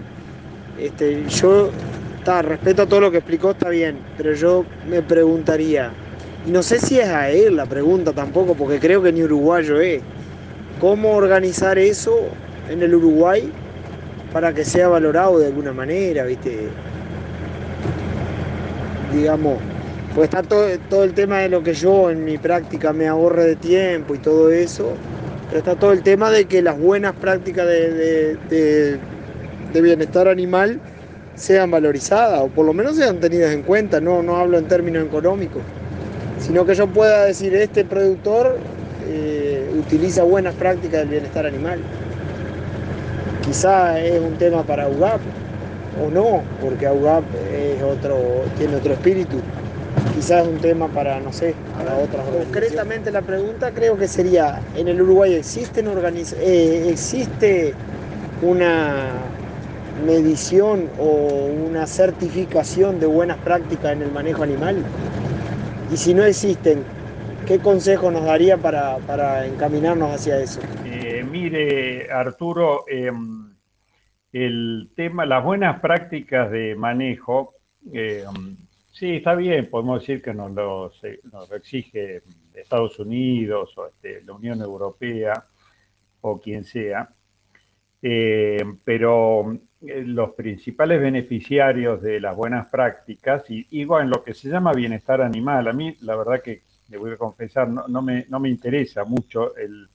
Este, 0.78 1.24
yo 1.28 1.70
está, 2.18 2.42
respeto 2.42 2.86
todo 2.86 3.00
lo 3.00 3.10
que 3.10 3.18
explicó, 3.18 3.52
está 3.52 3.68
bien, 3.68 3.96
pero 4.16 4.32
yo 4.34 4.64
me 4.88 5.02
preguntaría, 5.02 5.90
y 6.46 6.50
no 6.50 6.62
sé 6.62 6.78
si 6.78 6.98
es 6.98 7.08
a 7.08 7.30
él 7.30 7.56
la 7.56 7.66
pregunta 7.66 8.12
tampoco, 8.12 8.54
porque 8.54 8.80
creo 8.80 9.02
que 9.02 9.12
ni 9.12 9.22
uruguayo 9.22 9.80
es 9.80 10.02
cómo 10.80 11.12
organizar 11.12 11.78
eso 11.78 12.14
en 12.68 12.82
el 12.82 12.94
Uruguay 12.94 13.50
para 14.32 14.52
que 14.52 14.64
sea 14.64 14.88
valorado 14.88 15.38
de 15.38 15.46
alguna 15.46 15.72
manera, 15.72 16.24
¿viste? 16.24 16.68
Digamos, 19.12 19.58
pues 20.14 20.28
está 20.28 20.42
todo, 20.42 21.02
el 21.02 21.12
tema 21.12 21.40
de 21.40 21.48
lo 21.48 21.62
que 21.64 21.74
yo 21.74 22.08
en 22.08 22.24
mi 22.24 22.38
práctica 22.38 22.92
me 22.92 23.08
ahorre 23.08 23.44
de 23.46 23.56
tiempo 23.56 24.14
y 24.14 24.18
todo 24.18 24.50
eso, 24.50 24.92
pero 25.48 25.58
está 25.58 25.74
todo 25.74 25.92
el 25.92 26.02
tema 26.04 26.30
de 26.30 26.44
que 26.44 26.62
las 26.62 26.78
buenas 26.78 27.14
prácticas 27.14 27.66
de, 27.66 28.36
de, 28.48 29.80
bienestar 29.80 30.28
animal 30.28 30.80
sean 31.34 31.68
valorizadas 31.72 32.40
o 32.42 32.46
por 32.46 32.64
lo 32.64 32.72
menos 32.72 32.96
sean 32.96 33.18
tenidas 33.18 33.52
en 33.52 33.62
cuenta, 33.62 34.00
no, 34.00 34.22
no 34.22 34.36
hablo 34.36 34.56
en 34.56 34.66
términos 34.68 35.04
económicos, 35.04 35.62
sino 36.38 36.64
que 36.64 36.76
yo 36.76 36.86
pueda 36.86 37.24
decir, 37.24 37.52
este 37.56 37.84
productor 37.84 38.56
eh, 39.08 39.68
utiliza 39.76 40.22
buenas 40.22 40.54
prácticas 40.54 41.00
del 41.00 41.08
bienestar 41.08 41.44
animal. 41.44 41.80
Quizá 43.44 44.00
es 44.00 44.20
un 44.20 44.38
tema 44.38 44.62
para 44.62 44.88
UGAP 44.88 45.20
o 46.06 46.08
no, 46.08 46.42
porque 46.62 46.88
UGAP 46.88 47.24
es 47.52 47.82
otro, 47.82 48.16
tiene 48.56 48.76
otro 48.76 48.92
espíritu. 48.92 49.38
Quizás 50.14 50.46
es 50.46 50.52
un 50.52 50.58
tema 50.58 50.88
para, 50.88 51.20
no 51.20 51.32
sé, 51.32 51.54
para 51.76 51.96
otras 51.96 52.24
Concretamente 52.26 53.10
la 53.10 53.22
pregunta 53.22 53.72
creo 53.72 53.96
que 53.96 54.08
sería, 54.08 54.60
¿en 54.76 54.88
el 54.88 55.00
Uruguay 55.00 55.34
existen 55.34 55.86
eh, 55.86 56.88
existe 56.90 57.74
una 58.42 59.08
medición 60.06 60.88
o 60.98 61.48
una 61.66 61.86
certificación 61.86 63.00
de 63.00 63.06
buenas 63.06 63.38
prácticas 63.38 63.92
en 63.92 64.02
el 64.02 64.12
manejo 64.12 64.42
animal? 64.42 64.76
Y 65.92 65.96
si 65.96 66.14
no 66.14 66.24
existen, 66.24 66.84
¿Qué 67.46 67.58
consejo 67.58 68.10
nos 68.10 68.24
daría 68.24 68.56
para, 68.56 69.46
encaminarnos 69.46 70.14
hacia 70.14 70.40
eso? 70.40 70.60
Eh, 70.86 71.22
mire, 71.30 72.10
Arturo, 72.10 72.86
em, 72.88 73.54
el 74.32 74.90
tema, 74.96 75.26
las 75.26 75.44
buenas 75.44 75.80
prácticas 75.80 76.50
de 76.50 76.74
manejo, 76.74 77.52
em, 77.92 78.56
sí, 78.94 79.16
está 79.16 79.34
bien, 79.34 79.68
podemos 79.68 80.00
decir 80.00 80.22
que 80.22 80.32
nos 80.32 80.50
lo, 80.52 80.90
exige 81.54 82.22
Estados 82.54 82.98
Unidos 82.98 83.76
o 83.76 83.86
este, 83.86 84.22
la 84.22 84.32
Unión 84.32 84.62
Europea 84.62 85.46
o 86.22 86.40
quien 86.40 86.64
sea, 86.64 87.10
em, 88.00 88.78
pero 88.82 89.52
eh, 89.82 90.02
los 90.06 90.30
principales 90.32 91.00
beneficiarios 91.00 92.00
de 92.00 92.20
las 92.20 92.34
buenas 92.34 92.68
prácticas, 92.68 93.50
y, 93.50 93.66
y 93.70 93.84
bueno, 93.84 94.10
lo 94.16 94.24
que 94.24 94.32
se 94.32 94.48
llama 94.48 94.72
bienestar 94.72 95.20
animal, 95.20 95.68
a 95.68 95.72
mí 95.72 95.96
la 96.00 96.16
verdad 96.16 96.40
que 96.42 96.62
le 96.88 96.98
voy 96.98 97.12
a 97.12 97.16
confesar, 97.16 97.68
no, 97.68 98.02
me, 98.02 98.26
no 98.28 98.40
me, 98.40 98.48
interesa 98.48 99.04
mucho 99.04 99.54
el, 99.56 99.88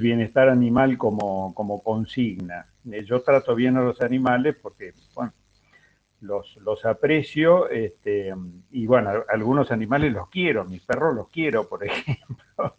bienestar 0.00 0.48
animal 0.48 0.96
como, 0.96 1.82
consigna. 1.84 2.66
Eh, 2.90 3.04
yo 3.04 3.22
trato 3.22 3.54
bien 3.54 3.76
a 3.76 3.82
los 3.82 4.00
animales 4.00 4.56
porque, 4.60 4.94
bueno, 5.14 5.32
los, 6.24 6.56
los 6.56 6.84
aprecio 6.84 7.68
este, 7.68 8.34
y, 8.72 8.86
bueno, 8.86 9.10
algunos 9.28 9.70
animales 9.70 10.12
los 10.12 10.28
quiero, 10.28 10.64
mis 10.64 10.82
perros 10.82 11.14
los 11.14 11.28
quiero, 11.28 11.68
por 11.68 11.84
ejemplo. 11.86 12.76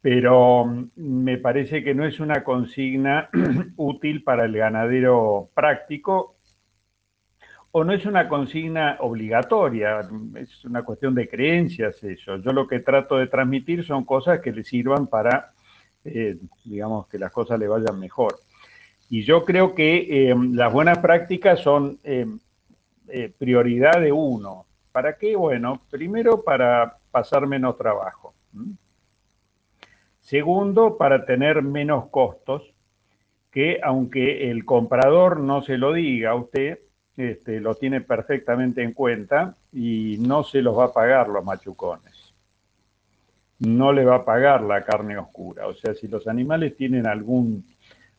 Pero 0.00 0.64
mm, 0.64 0.90
me 0.96 1.38
parece 1.38 1.82
que 1.82 1.94
no 1.94 2.06
es 2.06 2.20
una 2.20 2.44
consigna 2.44 3.28
útil 3.76 4.22
para 4.22 4.44
el 4.44 4.56
ganadero 4.56 5.50
práctico 5.54 6.34
o 7.76 7.82
no 7.82 7.92
es 7.92 8.06
una 8.06 8.28
consigna 8.28 8.98
obligatoria, 9.00 10.08
es 10.36 10.64
una 10.64 10.84
cuestión 10.84 11.12
de 11.12 11.28
creencias 11.28 12.04
eso. 12.04 12.36
Yo 12.36 12.52
lo 12.52 12.68
que 12.68 12.78
trato 12.78 13.16
de 13.16 13.26
transmitir 13.26 13.84
son 13.84 14.04
cosas 14.04 14.38
que 14.38 14.52
le 14.52 14.62
sirvan 14.62 15.08
para, 15.08 15.50
eh, 16.04 16.38
digamos, 16.64 17.08
que 17.08 17.18
las 17.18 17.32
cosas 17.32 17.58
le 17.58 17.66
vayan 17.66 17.98
mejor. 17.98 18.36
Y 19.10 19.22
yo 19.24 19.44
creo 19.44 19.74
que 19.74 20.30
eh, 20.30 20.34
las 20.52 20.72
buenas 20.72 20.98
prácticas 20.98 21.60
son 21.60 21.98
eh, 22.04 22.26
prioridad 23.38 24.00
de 24.00 24.12
uno. 24.12 24.66
¿Para 24.92 25.16
qué? 25.16 25.36
Bueno, 25.36 25.82
primero 25.90 26.42
para 26.42 26.98
pasar 27.10 27.46
menos 27.46 27.76
trabajo. 27.76 28.34
Segundo, 30.20 30.96
para 30.96 31.26
tener 31.26 31.62
menos 31.62 32.08
costos, 32.08 32.74
que 33.50 33.78
aunque 33.82 34.50
el 34.50 34.64
comprador 34.64 35.38
no 35.38 35.62
se 35.62 35.78
lo 35.78 35.92
diga 35.92 36.30
a 36.30 36.34
usted, 36.34 36.80
este, 37.16 37.60
lo 37.60 37.76
tiene 37.76 38.00
perfectamente 38.00 38.82
en 38.82 38.92
cuenta 38.92 39.54
y 39.72 40.16
no 40.18 40.42
se 40.42 40.60
los 40.60 40.76
va 40.76 40.86
a 40.86 40.92
pagar 40.92 41.28
los 41.28 41.44
machucones. 41.44 42.34
No 43.60 43.92
le 43.92 44.04
va 44.04 44.16
a 44.16 44.24
pagar 44.24 44.62
la 44.62 44.84
carne 44.84 45.16
oscura. 45.16 45.68
O 45.68 45.74
sea, 45.74 45.94
si 45.94 46.08
los 46.08 46.26
animales 46.26 46.76
tienen 46.76 47.06
algún, 47.06 47.64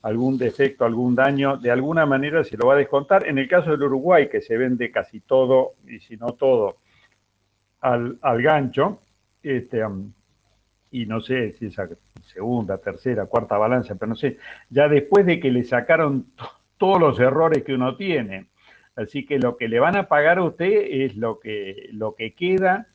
algún 0.02 0.38
defecto, 0.38 0.86
algún 0.86 1.16
daño, 1.16 1.58
de 1.58 1.72
alguna 1.72 2.06
manera 2.06 2.44
se 2.44 2.58
lo 2.58 2.68
va 2.68 2.74
a 2.74 2.78
descontar. 2.78 3.28
En 3.28 3.38
el 3.38 3.48
caso 3.48 3.72
del 3.72 3.84
Uruguay, 3.84 4.30
que 4.30 4.42
se 4.42 4.58
vende 4.58 4.92
casi 4.92 5.20
todo, 5.20 5.74
y 5.88 6.00
si 6.00 6.18
no 6.18 6.34
todo, 6.34 6.78
al, 7.82 8.18
gancho, 8.42 9.00
este, 9.42 9.84
um, 9.86 10.12
y 10.92 11.06
no 11.06 11.22
sé 11.22 11.54
si 11.54 11.68
esa 11.68 11.88
segunda, 12.24 12.78
tercera, 12.78 13.26
cuarta 13.26 13.58
balanza, 13.58 13.96
pero 13.96 14.10
no 14.10 14.16
sé, 14.16 14.38
ya 14.70 14.88
después 14.88 15.26
de 15.26 15.40
que 15.40 15.52
le 15.52 15.64
sacaron 15.64 16.28
todos 16.78 17.00
los 17.00 17.20
errores 17.20 17.64
que 17.64 17.74
uno 17.74 17.96
tiene, 17.96 18.48
Así 18.96 19.26
que 19.26 19.40
lo 19.40 19.58
que 19.58 19.68
le 19.68 19.80
van 19.80 19.98
a 19.98 20.08
pagar 20.08 20.38
a 20.38 20.44
usted 20.44 20.72
es 20.90 21.16
lo 21.18 21.40
que, 21.40 21.90
lo 21.92 22.16
que 22.16 22.34
queda 22.34 22.88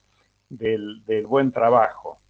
del, 0.49 1.03
buen 1.27 1.53
trabajo. 1.53 2.21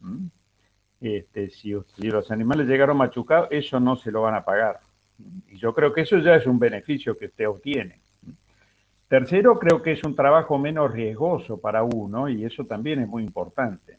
Este, 1.00 1.48
si, 1.48 1.72
los 1.96 2.30
animales 2.30 2.66
llegaron 2.66 2.96
machucados, 2.96 3.48
eso 3.50 3.80
no 3.80 3.96
se 3.96 4.10
lo 4.10 4.22
van 4.22 4.34
a 4.34 4.44
pagar. 4.44 4.80
Y 5.48 5.56
yo 5.56 5.74
creo 5.74 5.92
que 5.92 6.02
eso 6.02 6.18
ya 6.18 6.36
es 6.36 6.46
un 6.46 6.58
beneficio 6.58 7.16
que 7.16 7.26
usted 7.26 7.48
obtiene. 7.48 8.00
Tercero, 9.08 9.58
creo 9.58 9.82
que 9.82 9.92
es 9.92 10.04
un 10.04 10.14
trabajo 10.14 10.58
menos 10.58 10.92
riesgoso 10.92 11.58
para 11.58 11.82
uno 11.82 12.28
y 12.28 12.44
eso 12.44 12.64
también 12.64 13.00
es 13.00 13.08
muy 13.08 13.24
importante. 13.24 13.98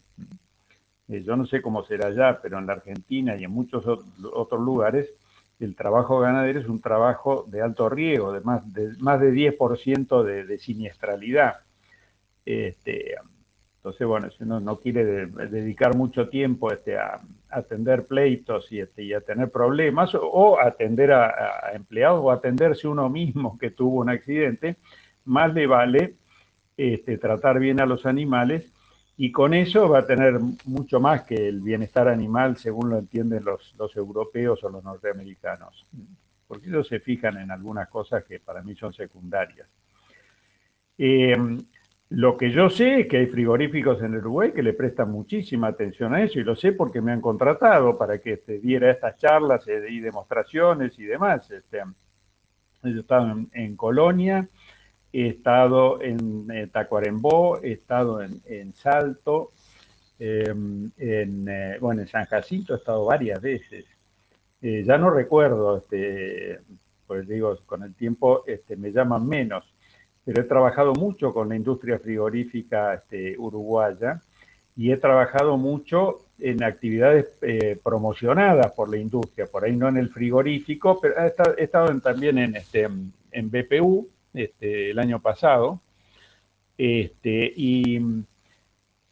Eh, 1.10 1.24
yo 1.24 1.36
no 1.36 1.46
sé 1.46 1.62
cómo 1.62 1.84
será 1.84 2.08
allá, 2.08 2.40
pero 2.42 2.60
en 2.60 2.68
la 2.68 2.74
Argentina 2.74 3.36
y 3.36 3.44
en 3.44 3.52
muchos 3.52 3.86
otros 3.86 4.62
lugares, 4.62 5.14
el 5.60 5.76
trabajo 5.76 6.20
ganadero 6.20 6.60
es 6.60 6.68
un 6.68 6.80
trabajo 6.80 7.46
de 7.48 7.62
alto 7.62 7.90
riesgo, 7.90 8.32
de 8.32 8.42
más 8.42 8.74
de, 8.74 8.96
más 9.00 9.20
de 9.20 9.34
10% 9.34 10.24
de, 10.24 10.46
de 10.46 10.58
siniestralidad. 10.60 11.58
Este, 12.46 13.16
entonces, 13.82 14.06
bueno, 14.06 14.30
si 14.30 14.44
uno 14.44 14.60
no 14.60 14.80
quiere 14.80 15.26
dedicar 15.26 15.96
mucho 15.96 16.30
tiempo 16.30 16.72
este, 16.72 17.00
a, 17.00 17.20
atender 17.50 18.06
pleitos 18.06 18.72
y, 18.72 18.80
este, 18.80 19.16
a 19.16 19.22
tener 19.22 19.50
problemas, 19.50 20.14
o, 20.14 20.60
atender 20.62 21.12
a, 21.12 21.72
empleados 21.74 22.20
o 22.22 22.30
atenderse 22.30 22.88
uno 22.88 23.10
mismo 23.10 23.58
que 23.58 23.72
tuvo 23.72 24.02
un 24.02 24.12
accidente, 24.12 24.76
más 25.26 25.52
le 25.56 25.66
vale 25.66 26.14
este, 26.78 27.18
tratar 27.18 27.58
bien 27.58 27.82
a 27.82 27.88
los 27.88 28.06
animales 28.06 28.72
y 29.18 29.32
con 29.32 29.56
eso 29.56 29.90
va 29.90 30.00
a 30.00 30.06
tener 30.06 30.40
mucho 30.66 31.00
más 31.00 31.24
que 31.24 31.48
el 31.48 31.62
bienestar 31.62 32.08
animal, 32.08 32.58
según 32.58 32.92
lo 32.92 33.00
entienden 33.00 33.44
los, 33.44 33.74
los 33.80 33.96
europeos 33.96 34.64
o 34.64 34.70
los 34.70 34.84
norteamericanos, 34.84 35.88
porque 36.48 36.68
ellos 36.68 36.88
se 36.88 37.00
fijan 37.00 37.38
en 37.38 37.50
algunas 37.50 37.90
cosas 37.90 38.24
que 38.26 38.40
para 38.40 38.62
mí 38.62 38.76
son 38.76 38.94
secundarias. 38.94 39.68
Eh, 41.00 41.36
Lo 42.12 42.36
que 42.36 42.52
yo 42.52 42.70
sé 42.70 43.00
es 43.00 43.08
que 43.08 43.20
hay 43.20 43.28
frigoríficos 43.28 44.02
en 44.02 44.16
Uruguay 44.18 44.52
que 44.52 44.62
le 44.62 44.74
prestan 44.74 45.10
muchísima 45.10 45.68
atención 45.68 46.14
a 46.14 46.22
eso 46.22 46.42
y 46.42 46.44
lo 46.44 46.58
sé 46.58 46.74
porque 46.74 47.00
me 47.00 47.14
han 47.14 47.22
contratado 47.22 47.98
para 47.98 48.18
que 48.20 48.34
este, 48.34 48.60
diera 48.60 48.92
estas 48.92 49.16
charlas 49.16 49.66
eh, 49.70 49.86
y 49.90 50.02
demostraciones 50.02 51.00
y 51.00 51.06
demás. 51.06 51.50
Este, 51.50 51.82
he 52.84 53.00
estado 53.00 53.34
en, 53.54 53.78
Colonia, 53.78 54.46
he 55.14 55.28
estado 55.28 56.02
en 56.02 56.52
eh, 56.52 56.68
Tacuarembó, 56.68 57.62
he 57.64 57.72
estado 57.72 58.22
en, 58.22 58.74
Salto, 58.74 59.54
em, 60.20 60.92
en, 60.98 61.48
eh, 61.48 61.78
bueno, 61.80 62.02
en 62.02 62.10
San 62.10 62.26
Jacinto 62.26 62.74
he 62.74 62.78
estado 62.78 63.06
varias 63.06 63.42
veces. 63.42 63.86
ya 64.62 64.98
no 64.98 65.12
recuerdo, 65.12 65.78
este, 65.78 66.60
pues 67.08 67.26
digo, 67.26 67.58
con 67.66 67.84
el 67.84 67.96
tiempo 67.96 68.44
este, 68.48 68.76
me 68.76 68.92
llaman 68.92 69.26
menos 69.26 69.64
pero 70.24 70.42
he 70.42 70.46
trabajado 70.46 70.94
mucho 70.94 71.34
con 71.34 71.50
la 71.50 71.56
industria 71.56 72.00
frigorífica 72.00 72.94
este, 72.94 73.38
uruguaya 73.38 74.22
y 74.76 74.92
he 74.92 74.98
trabajado 74.98 75.58
mucho 75.58 76.20
en 76.40 76.64
actividades 76.64 77.38
eh, 77.42 77.80
promocionadas 77.84 78.72
por 78.72 78.90
la 78.90 78.98
industria, 78.98 79.46
por 79.46 79.64
ahí 79.64 79.76
no 79.76 79.88
en 79.88 79.98
el 79.98 80.10
frigorífico, 80.10 81.00
pero 81.00 81.16
he 81.58 81.64
estado, 81.64 82.00
también 82.00 82.38
en, 82.38 82.56
este, 82.56 82.88
en 83.32 83.52
BPU 83.52 84.10
este, 84.34 84.92
el 84.92 85.00
año 85.00 85.22
pasado, 85.22 85.82
este, 86.78 87.54
y 87.56 88.00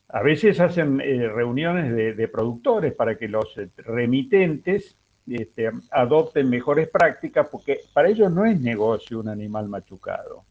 a 0.07 0.23
veces 0.23 0.59
hacen 0.59 1.01
eh, 1.01 1.27
reuniones 1.27 2.17
de, 2.17 2.27
productores 2.27 2.93
para 2.93 3.15
que 3.15 3.27
los 3.27 3.55
remitentes 3.77 4.95
este, 5.27 5.69
adopten 5.91 6.49
mejores 6.49 6.87
prácticas, 6.89 7.47
porque 7.51 7.81
para 7.93 8.09
ellos 8.09 8.31
no 8.31 8.45
es 8.45 8.59
negocio 8.59 9.19
un 9.19 9.29
animal 9.29 9.69
machucado. 9.69 10.45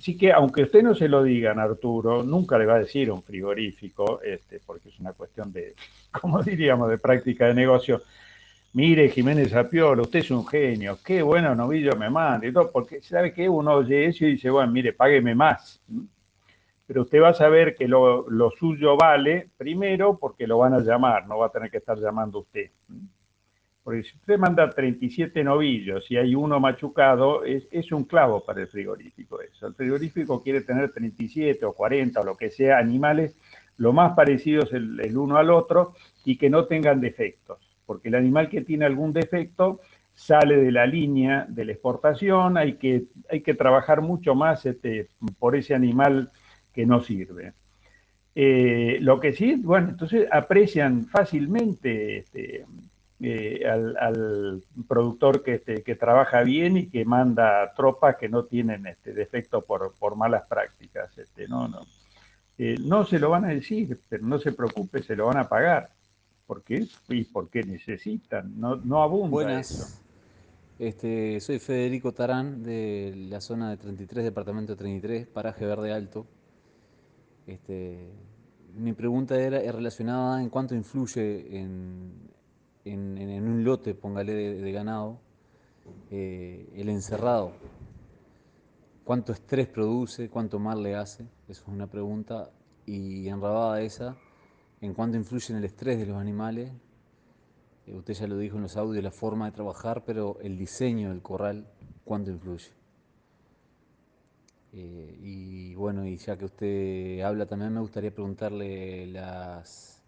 Así 0.00 0.16
que, 0.16 0.32
aunque 0.32 0.62
usted 0.62 0.82
no 0.82 0.94
se 0.94 1.08
lo 1.08 1.22
digan, 1.22 1.58
Arturo, 1.58 2.22
nunca 2.22 2.56
le 2.56 2.64
va 2.64 2.76
a 2.76 2.78
decir 2.78 3.10
un 3.10 3.22
frigorífico, 3.22 4.22
este, 4.22 4.58
porque 4.64 4.88
es 4.88 4.98
una 4.98 5.12
cuestión 5.12 5.52
de, 5.52 5.74
como 6.22 6.42
diríamos, 6.42 6.88
de 6.88 6.96
práctica 6.96 7.48
de 7.48 7.52
negocio. 7.52 8.00
Mire, 8.72 9.10
Jiménez 9.10 9.52
Apiola, 9.52 10.00
usted 10.00 10.20
es 10.20 10.30
un 10.30 10.46
genio, 10.46 10.98
qué 11.04 11.20
bueno 11.20 11.54
novillo 11.54 11.96
me 11.96 12.08
manda 12.08 12.46
y 12.46 12.52
todo, 12.52 12.70
porque 12.72 13.02
sabe 13.02 13.34
que 13.34 13.46
uno 13.46 13.74
oye 13.74 14.06
eso 14.06 14.24
y 14.24 14.30
dice, 14.30 14.48
bueno, 14.48 14.72
mire, 14.72 14.94
págueme 14.94 15.34
más. 15.34 15.82
Pero 16.86 17.02
usted 17.02 17.20
va 17.20 17.28
a 17.28 17.34
saber 17.34 17.74
que 17.74 17.86
lo, 17.86 18.26
lo 18.30 18.50
suyo 18.52 18.96
vale, 18.96 19.50
primero, 19.58 20.16
porque 20.16 20.46
lo 20.46 20.56
van 20.56 20.72
a 20.72 20.80
llamar, 20.80 21.26
no 21.26 21.36
va 21.36 21.48
a 21.48 21.52
tener 21.52 21.70
que 21.70 21.76
estar 21.76 21.98
llamando 21.98 22.38
usted. 22.38 22.70
Porque 23.82 24.02
si 24.02 24.16
usted 24.16 24.38
manda 24.38 24.68
37 24.68 25.42
novillos 25.42 26.10
y 26.10 26.16
hay 26.16 26.34
uno 26.34 26.60
machucado, 26.60 27.44
es, 27.44 27.92
un 27.92 28.04
clavo 28.04 28.44
para 28.44 28.60
el 28.60 28.68
frigorífico 28.68 29.40
eso. 29.40 29.66
El 29.66 29.74
frigorífico 29.74 30.42
quiere 30.42 30.60
tener 30.60 30.92
37 30.92 31.64
o 31.64 31.72
40 31.72 32.20
o 32.20 32.24
lo 32.24 32.36
que 32.36 32.50
sea 32.50 32.78
animales 32.78 33.36
lo 33.78 33.94
más 33.94 34.12
parecidos 34.12 34.74
el, 34.74 35.16
uno 35.16 35.38
al 35.38 35.50
otro 35.50 35.94
y 36.26 36.36
que 36.36 36.50
no 36.50 36.66
tengan 36.66 37.00
defectos. 37.00 37.58
Porque 37.86 38.08
el 38.08 38.14
animal 38.14 38.50
que 38.50 38.60
tiene 38.60 38.84
algún 38.84 39.14
defecto 39.14 39.80
sale 40.12 40.58
de 40.58 40.70
la 40.70 40.84
línea 40.84 41.46
de 41.48 41.64
la 41.64 41.72
exportación, 41.72 42.58
hay 42.58 42.74
que, 42.74 43.04
hay 43.30 43.40
que 43.40 43.54
trabajar 43.54 44.02
mucho 44.02 44.34
más 44.34 44.66
este, 44.66 45.08
por 45.38 45.56
ese 45.56 45.74
animal 45.74 46.30
que 46.74 46.84
no 46.84 47.00
sirve. 47.00 47.54
Eh, 48.34 48.98
lo 49.00 49.18
que 49.18 49.32
sí, 49.32 49.54
bueno, 49.56 49.88
entonces 49.88 50.28
aprecian 50.30 51.06
fácilmente 51.06 52.18
este, 52.18 52.66
eh, 53.22 53.68
al, 53.68 54.64
productor 54.88 55.42
que, 55.42 55.56
este, 55.56 55.82
que, 55.82 55.94
trabaja 55.94 56.42
bien 56.42 56.78
y 56.78 56.86
que 56.88 57.04
manda 57.04 57.72
tropas 57.74 58.16
que 58.16 58.30
no 58.30 58.44
tienen 58.44 58.86
este 58.86 59.12
defecto 59.12 59.60
por, 59.62 59.94
por 59.98 60.16
malas 60.16 60.46
prácticas. 60.48 61.16
Este, 61.18 61.46
no, 61.46 61.68
no. 61.68 61.80
Eh, 62.56 62.76
no 62.80 63.04
se 63.04 63.18
lo 63.18 63.30
van 63.30 63.44
a 63.44 63.48
decir, 63.48 64.00
pero 64.08 64.24
no 64.24 64.38
se 64.38 64.52
preocupe, 64.52 65.02
se 65.02 65.16
lo 65.16 65.26
van 65.26 65.36
a 65.36 65.48
pagar. 65.48 65.90
¿Por 66.46 66.62
qué? 66.62 66.86
Y 67.08 67.24
porque 67.24 67.62
necesitan, 67.62 68.58
no, 68.58 68.76
no 68.76 69.02
abunda 69.02 69.30
Buenas. 69.30 70.02
Este, 70.78 71.38
soy 71.40 71.58
Federico 71.58 72.12
Tarán 72.12 72.62
de 72.62 73.12
la 73.28 73.42
zona 73.42 73.68
de 73.68 73.76
33, 73.76 74.24
departamento 74.24 74.76
33, 74.76 75.26
paraje 75.26 75.66
Verde 75.66 75.92
Alto. 75.92 76.26
Este, 77.46 78.10
mi 78.74 78.94
pregunta 78.94 79.38
era 79.38 79.58
relacionada 79.72 80.42
en 80.42 80.48
cuánto 80.48 80.74
influye 80.74 81.58
en, 81.58 82.30
en, 82.84 83.44
un 83.44 83.64
lote, 83.64 83.94
póngale 83.94 84.32
de, 84.54 84.72
ganado, 84.72 85.20
eh, 86.10 86.70
el 86.74 86.88
encerrado, 86.88 87.52
cuánto 89.04 89.32
estrés 89.32 89.68
produce, 89.68 90.28
cuánto 90.28 90.58
mal 90.58 90.82
le 90.82 90.94
hace, 90.94 91.24
eso 91.48 91.62
es 91.62 91.68
una 91.68 91.86
pregunta, 91.86 92.50
y 92.86 93.28
enrabada 93.28 93.82
esa, 93.82 94.16
en 94.80 94.94
cuánto 94.94 95.16
influye 95.16 95.52
en 95.52 95.58
el 95.58 95.64
estrés 95.64 95.98
de 95.98 96.06
los 96.06 96.16
animales, 96.16 96.72
eh, 97.86 97.94
usted 97.94 98.14
ya 98.14 98.26
lo 98.26 98.38
dijo 98.38 98.56
en 98.56 98.62
los 98.62 98.76
audios, 98.76 99.02
la 99.02 99.10
forma 99.10 99.46
de 99.46 99.52
trabajar, 99.52 100.04
pero 100.04 100.38
el 100.40 100.56
diseño 100.56 101.10
del 101.10 101.22
corral, 101.22 101.66
cuánto 102.04 102.30
influye. 102.30 102.70
Eh, 104.72 105.18
y 105.20 105.74
bueno, 105.74 106.06
y 106.06 106.16
ya 106.16 106.38
que 106.38 106.44
usted 106.44 107.20
habla 107.22 107.46
también 107.46 107.72
me 107.72 107.80
gustaría 107.80 108.14
preguntarle 108.14 109.06
las, 109.08 110.00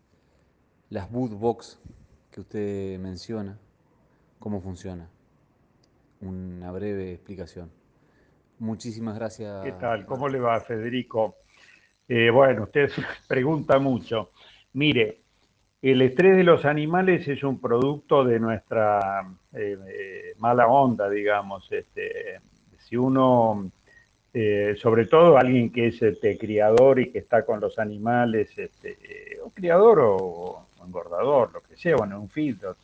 las 0.89 1.11
boot 1.11 1.33
box 1.33 1.81
que 2.33 2.41
usted 2.41 2.99
menciona, 2.99 3.59
cómo 4.39 4.61
funciona. 4.61 5.09
Una 6.23 6.73
breve 6.73 7.13
explicación. 7.13 7.71
Muchísimas 8.59 9.17
gracias. 9.17 9.63
¿Qué 9.65 9.73
tal? 9.73 10.07
¿Cómo 10.07 10.29
le 10.29 10.41
va, 10.41 10.59
Federico? 10.61 11.37
Eh, 12.09 12.31
bueno, 12.31 12.65
usted 12.65 12.91
pregunta 13.29 13.79
mucho. 13.79 14.31
Mire, 14.73 15.21
el 15.83 16.01
estrés 16.01 16.37
de 16.37 16.45
los 16.45 16.65
animales 16.65 17.27
es 17.29 17.43
un 17.43 17.61
producto 17.61 18.25
de 18.25 18.41
nuestra 18.41 19.21
eh, 19.53 19.77
eh, 19.87 20.35
mala 20.39 20.69
onda, 20.69 21.11
digamos. 21.11 21.71
Este, 21.71 22.41
si 22.79 22.97
uno, 22.97 23.71
sobre 24.77 25.07
todo 25.07 25.37
alguien 25.37 25.71
que 25.71 25.89
es 25.89 26.01
este, 26.01 26.39
criador 26.39 26.99
y 27.01 27.11
que 27.11 27.19
está 27.19 27.45
con 27.45 27.61
los 27.61 27.79
animales, 27.79 28.57
este, 28.57 29.39
o 29.45 29.51
criador 29.51 29.99
o, 30.01 30.67
engordador, 30.85 31.53
lo 31.53 31.63
que 31.63 31.77
sea, 31.77 31.97
bueno, 31.97 32.21
un 32.21 32.29
filtro, 32.29 32.77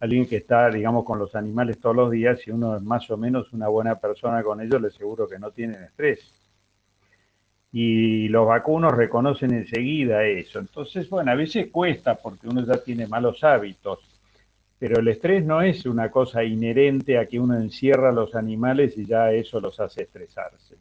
alguien 0.00 0.26
que 0.26 0.36
está, 0.36 0.70
digamos, 0.70 1.04
con 1.04 1.18
los 1.18 1.34
animales 1.34 1.78
todos 1.78 1.94
los 1.94 2.10
días, 2.10 2.40
si 2.40 2.50
uno 2.50 2.76
es 2.76 2.82
más 2.82 3.10
o 3.10 3.16
menos 3.16 3.52
una 3.52 3.68
buena 3.68 3.96
persona 3.96 4.42
con 4.42 4.60
ellos, 4.60 4.80
le 4.80 4.88
aseguro 4.88 5.28
que 5.28 5.38
no 5.38 5.50
tienen 5.50 5.82
estrés. 5.84 6.34
Y 7.72 8.28
los 8.28 8.46
vacunos 8.46 8.92
reconocen 8.92 9.52
enseguida 9.52 10.24
eso. 10.24 10.58
Entonces, 10.58 11.08
bueno, 11.08 11.30
a 11.30 11.34
veces 11.34 11.68
cuesta 11.70 12.16
porque 12.16 12.48
uno 12.48 12.64
ya 12.64 12.82
tiene 12.82 13.06
malos 13.06 13.44
hábitos, 13.44 14.00
pero 14.78 14.98
el 14.98 15.08
estrés 15.08 15.44
no 15.44 15.60
es 15.60 15.84
una 15.84 16.10
cosa 16.10 16.42
inherente 16.42 17.18
a 17.18 17.26
que 17.26 17.38
uno 17.38 17.54
encierra 17.54 18.08
a 18.08 18.12
los 18.12 18.34
animales 18.34 18.96
y 18.96 19.04
ya 19.04 19.30
eso 19.30 19.60
los 19.60 19.78
hace 19.78 20.04
estresarse. 20.04 20.76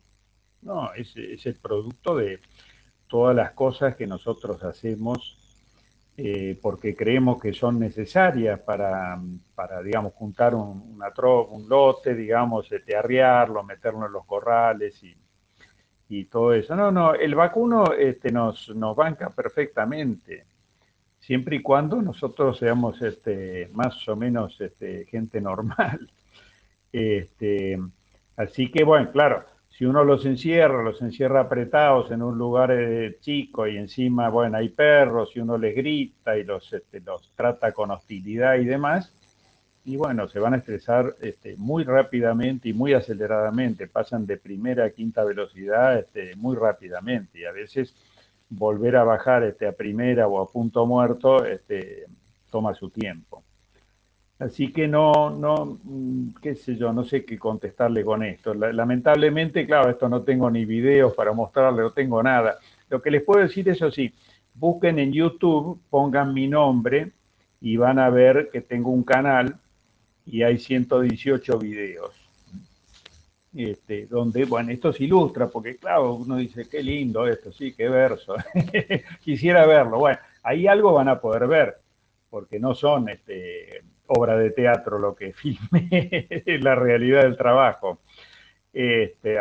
No, 0.61 0.93
es, 0.93 1.15
es 1.15 1.45
el 1.45 1.55
producto 1.55 2.15
de 2.15 2.39
todas 3.07 3.35
las 3.35 3.51
cosas 3.51 3.95
que 3.97 4.07
nosotros 4.07 4.63
hacemos 4.63 5.37
eh, 6.21 6.59
porque 6.61 6.97
creemos 6.97 7.41
que 7.41 7.53
son 7.53 7.79
necesarias 7.79 8.59
para, 8.59 9.17
para 9.55 9.81
digamos, 9.81 10.13
juntar 10.13 10.53
un, 10.53 10.95
una 10.95 11.13
un 11.49 11.69
lote, 11.69 12.13
digamos, 12.13 12.69
este, 12.73 12.93
arriarlo, 12.93 13.63
meterlo 13.63 14.05
en 14.05 14.11
los 14.11 14.25
corrales 14.25 15.01
y, 15.01 15.15
y 16.09 16.25
todo 16.25 16.53
eso. 16.53 16.75
No, 16.75 16.91
no, 16.91 17.13
el 17.13 17.35
vacuno 17.35 17.93
este, 17.93 18.33
nos, 18.33 18.67
nos 18.75 18.97
banca 18.97 19.29
perfectamente, 19.29 20.45
siempre 21.19 21.55
y 21.55 21.61
cuando 21.61 22.01
nosotros 22.01 22.57
seamos 22.59 23.01
este, 23.01 23.69
más 23.71 24.05
o 24.09 24.17
menos 24.17 24.59
este, 24.59 25.05
gente 25.05 25.39
normal. 25.39 26.11
Este, 26.91 27.79
así 28.35 28.71
que, 28.71 28.83
bueno, 28.83 29.11
claro, 29.11 29.45
si 29.79 29.85
uno 29.85 30.03
los 30.03 30.25
encierra, 30.25 30.83
los 30.83 31.01
encierra 31.01 31.39
apretados 31.39 32.11
en 32.11 32.21
un 32.21 32.37
lugar 32.37 32.69
eh, 32.69 33.17
chico 33.21 33.65
y 33.65 33.77
encima, 33.77 34.27
bueno, 34.27 34.57
hay 34.57 34.67
perros 34.67 35.31
y 35.33 35.39
uno 35.39 35.57
les 35.57 35.73
grita 35.73 36.37
y 36.37 36.43
los, 36.43 36.73
este, 36.73 36.99
los 36.99 37.31
trata 37.33 37.71
con 37.71 37.89
hostilidad 37.89 38.55
y 38.55 38.65
demás, 38.65 39.13
y 39.85 39.95
bueno, 39.95 40.27
se 40.27 40.37
van 40.37 40.53
a 40.53 40.57
estresar 40.57 41.15
este, 41.21 41.55
muy 41.55 41.85
rápidamente 41.85 42.67
y 42.67 42.73
muy 42.73 42.91
aceleradamente, 42.91 43.87
pasan 43.87 44.25
de 44.25 44.35
primera 44.35 44.83
a 44.83 44.89
quinta 44.89 45.23
velocidad 45.23 45.97
este, 45.97 46.35
muy 46.35 46.57
rápidamente 46.57 47.39
y 47.39 47.45
a 47.45 47.53
veces 47.53 47.95
volver 48.49 48.97
a 48.97 49.05
bajar 49.05 49.45
este, 49.45 49.65
a 49.65 49.71
primera 49.71 50.27
o 50.27 50.41
a 50.41 50.51
punto 50.51 50.85
muerto 50.85 51.45
este, 51.45 52.03
toma 52.51 52.73
su 52.73 52.89
tiempo. 52.89 53.45
Así 54.39 54.71
que 54.71 54.87
no, 54.87 55.29
no, 55.31 55.79
mm, 55.83 56.35
qué 56.41 56.55
sé 56.55 56.77
yo, 56.77 56.93
no 56.93 57.03
sé 57.03 57.25
qué 57.25 57.37
contestarle 57.37 58.05
con 58.05 58.23
esto. 58.23 58.53
Lamentablemente, 58.53 59.65
claro, 59.65 59.89
esto 59.89 60.07
no 60.07 60.21
tengo 60.23 60.49
ni 60.49 60.63
videos 60.63 61.13
para 61.13 61.33
mostrarle, 61.33 61.81
no 61.81 61.91
tengo 61.91 62.23
nada. 62.23 62.57
Lo 62.89 63.01
que 63.01 63.11
les 63.11 63.21
puedo 63.21 63.41
decir, 63.41 63.67
eso 63.67 63.91
sí, 63.91 64.13
busquen 64.53 64.97
en 64.99 65.11
YouTube, 65.11 65.81
pongan 65.89 66.33
mi 66.33 66.47
nombre 66.47 67.11
y 67.59 67.75
van 67.77 67.99
a 67.99 68.09
ver 68.09 68.49
que 68.51 68.61
tengo 68.61 68.91
un 68.91 69.03
canal 69.03 69.59
y 70.25 70.43
hay 70.43 70.57
118 70.57 71.59
videos. 71.59 72.11
este, 73.53 74.05
donde, 74.07 74.45
bueno, 74.45 74.71
esto 74.71 74.93
se 74.93 75.03
ilustra, 75.05 75.47
porque 75.47 75.77
claro, 75.77 76.13
uno 76.13 76.37
dice, 76.37 76.69
qué 76.69 76.83
lindo 76.83 77.27
esto, 77.27 77.51
sí, 77.51 77.73
qué 77.73 77.89
verso, 77.89 78.35
quisiera 79.21 79.65
verlo. 79.65 79.99
Bueno, 79.99 80.19
ahí 80.43 80.67
algo 80.67 80.93
van 80.93 81.09
a 81.09 81.19
poder 81.19 81.47
ver, 81.47 81.77
porque 82.29 82.59
no 82.59 82.75
son 82.75 83.09
este, 83.09 83.81
obra 84.09 84.37
de 84.37 84.51
teatro 84.51 84.99
lo 84.99 85.15
que 85.15 85.33
filme, 85.33 86.27
la 86.61 86.75
realidad 86.75 87.23
del 87.23 87.37
trabajo. 87.37 88.01
Este, 88.73 89.37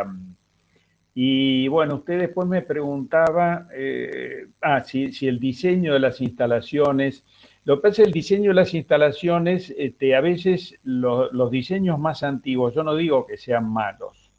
y 1.15 1.69
bueno, 1.69 1.97
usted 1.97 2.19
después 2.19 2.47
me 2.47 2.63
preguntaba, 2.63 3.69
eh, 3.75 4.47
ah, 4.63 4.85
si, 4.85 5.13
si, 5.13 5.27
el 5.27 5.41
diseño 5.41 5.93
de 5.93 6.01
las 6.01 6.21
instalaciones, 6.21 7.25
lo 7.65 7.77
que 7.77 7.89
pasa 7.89 8.03
es 8.03 8.09
el 8.09 8.15
diseño 8.15 8.51
de 8.51 8.55
las 8.55 8.73
instalaciones, 8.73 9.75
este, 9.77 10.15
a 10.15 10.21
veces 10.21 10.79
los 10.85 11.51
diseños 11.51 11.99
más 11.99 12.23
antiguos, 12.23 12.75
yo 12.75 12.83
no 12.83 12.97
digo 12.97 13.27
que 13.27 13.37
sean 13.37 13.71
malos. 13.71 14.31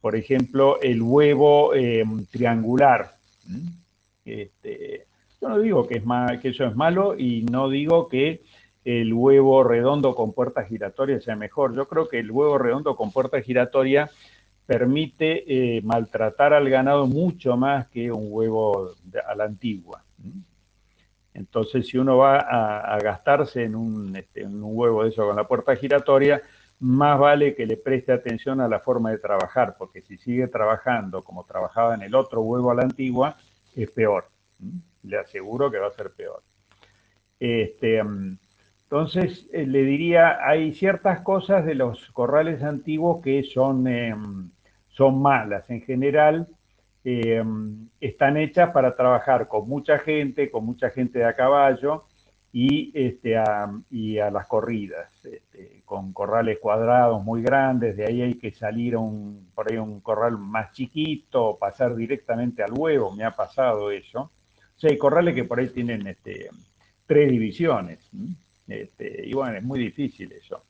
Por 0.00 0.16
ejemplo, 0.16 0.80
el 0.80 1.02
huevo 1.02 1.74
em, 1.74 2.24
triangular. 2.26 3.16
Este, 4.24 5.06
yo 5.40 5.48
no 5.48 5.58
digo 5.60 5.86
que, 5.86 5.98
es 5.98 6.40
que 6.40 6.48
eso 6.48 6.64
es 6.64 6.74
malo 6.74 7.16
y 7.16 7.42
no 7.42 7.68
digo 7.68 8.08
que 8.08 8.42
el 8.88 9.12
huevo 9.12 9.62
redondo 9.64 10.14
con 10.14 10.32
puerta 10.32 10.64
giratoria 10.64 11.20
sea 11.20 11.36
mejor. 11.36 11.76
Yo 11.76 11.86
creo 11.86 12.08
que 12.08 12.18
el 12.18 12.30
huevo 12.30 12.56
redondo 12.56 12.96
con 12.96 13.12
puerta 13.12 13.42
giratoria 13.42 14.10
permite 14.64 15.76
eh, 15.76 15.82
maltratar 15.82 16.54
al 16.54 16.70
ganado 16.70 17.06
mucho 17.06 17.58
más 17.58 17.86
que 17.88 18.10
un 18.10 18.28
huevo 18.30 18.92
a 19.26 19.34
la 19.34 19.44
antigua. 19.44 20.02
Entonces, 21.34 21.86
si 21.86 21.98
uno 21.98 22.16
va 22.16 22.38
a, 22.38 22.98
gastarse 22.98 23.62
en 23.64 23.74
un, 23.74 24.16
este, 24.16 24.42
en 24.42 24.62
un, 24.62 24.70
huevo 24.74 25.02
de 25.04 25.10
eso 25.10 25.26
con 25.26 25.36
la 25.36 25.46
puerta 25.46 25.76
giratoria, 25.76 26.40
más 26.80 27.18
vale 27.18 27.54
que 27.54 27.66
le 27.66 27.76
preste 27.76 28.12
atención 28.12 28.58
a 28.62 28.68
la 28.68 28.80
forma 28.80 29.10
de 29.10 29.18
trabajar, 29.18 29.76
porque 29.78 30.00
si 30.00 30.16
sigue 30.16 30.48
trabajando 30.48 31.22
como 31.22 31.44
trabajaba 31.44 31.94
en 31.94 32.02
el 32.02 32.14
otro 32.14 32.40
huevo 32.40 32.70
a 32.70 32.74
la 32.74 32.82
antigua, 32.82 33.36
es 33.76 33.90
peor. 33.90 34.30
Le 35.02 35.18
aseguro 35.18 35.70
que 35.70 35.78
va 35.78 35.88
a 35.88 35.92
ser 35.92 36.10
peor. 36.12 36.42
Este, 37.38 38.02
entonces, 38.90 39.46
eh, 39.52 39.66
le 39.66 39.82
diría, 39.82 40.38
hay 40.42 40.72
ciertas 40.72 41.20
cosas 41.20 41.66
de 41.66 41.74
los 41.74 42.10
corrales 42.12 42.62
antiguos 42.62 43.22
que 43.22 43.42
son, 43.42 43.86
em, 43.86 44.50
son 44.88 45.20
malas. 45.20 45.68
En 45.68 45.82
general, 45.82 46.48
eh, 47.04 47.44
están 48.00 48.38
hechas 48.38 48.70
para 48.70 48.96
trabajar 48.96 49.46
con 49.46 49.68
mucha 49.68 49.98
gente, 49.98 50.50
con 50.50 50.64
mucha 50.64 50.88
gente 50.88 51.18
de 51.18 51.26
a 51.26 51.36
caballo 51.36 52.06
y, 52.50 52.90
este, 52.94 53.36
a, 53.36 53.70
y 53.90 54.18
a 54.20 54.30
las 54.30 54.46
corridas, 54.46 55.12
este, 55.22 55.82
con 55.84 56.14
corrales 56.14 56.58
cuadrados 56.58 57.22
muy 57.22 57.42
grandes, 57.42 57.94
de 57.94 58.06
ahí 58.06 58.22
hay 58.22 58.34
que 58.38 58.52
salir 58.52 58.96
un, 58.96 59.50
por 59.54 59.70
ahí 59.70 59.76
un 59.76 60.00
corral 60.00 60.38
más 60.38 60.72
chiquito, 60.72 61.58
pasar 61.60 61.94
directamente 61.94 62.62
al 62.62 62.72
huevo, 62.72 63.14
me 63.14 63.24
ha 63.24 63.32
pasado 63.32 63.90
eso. 63.90 64.20
O 64.76 64.80
sea, 64.80 64.90
hay 64.90 64.96
corrales 64.96 65.34
que 65.34 65.44
por 65.44 65.60
ahí 65.60 65.68
tienen 65.68 66.06
este, 66.06 66.48
tres 67.06 67.30
divisiones, 67.30 68.10
este, 68.68 69.26
y 69.26 69.32
bueno, 69.32 69.56
es 69.56 69.64
muy 69.64 69.78
difícil 69.80 70.32
eso. 70.32 70.64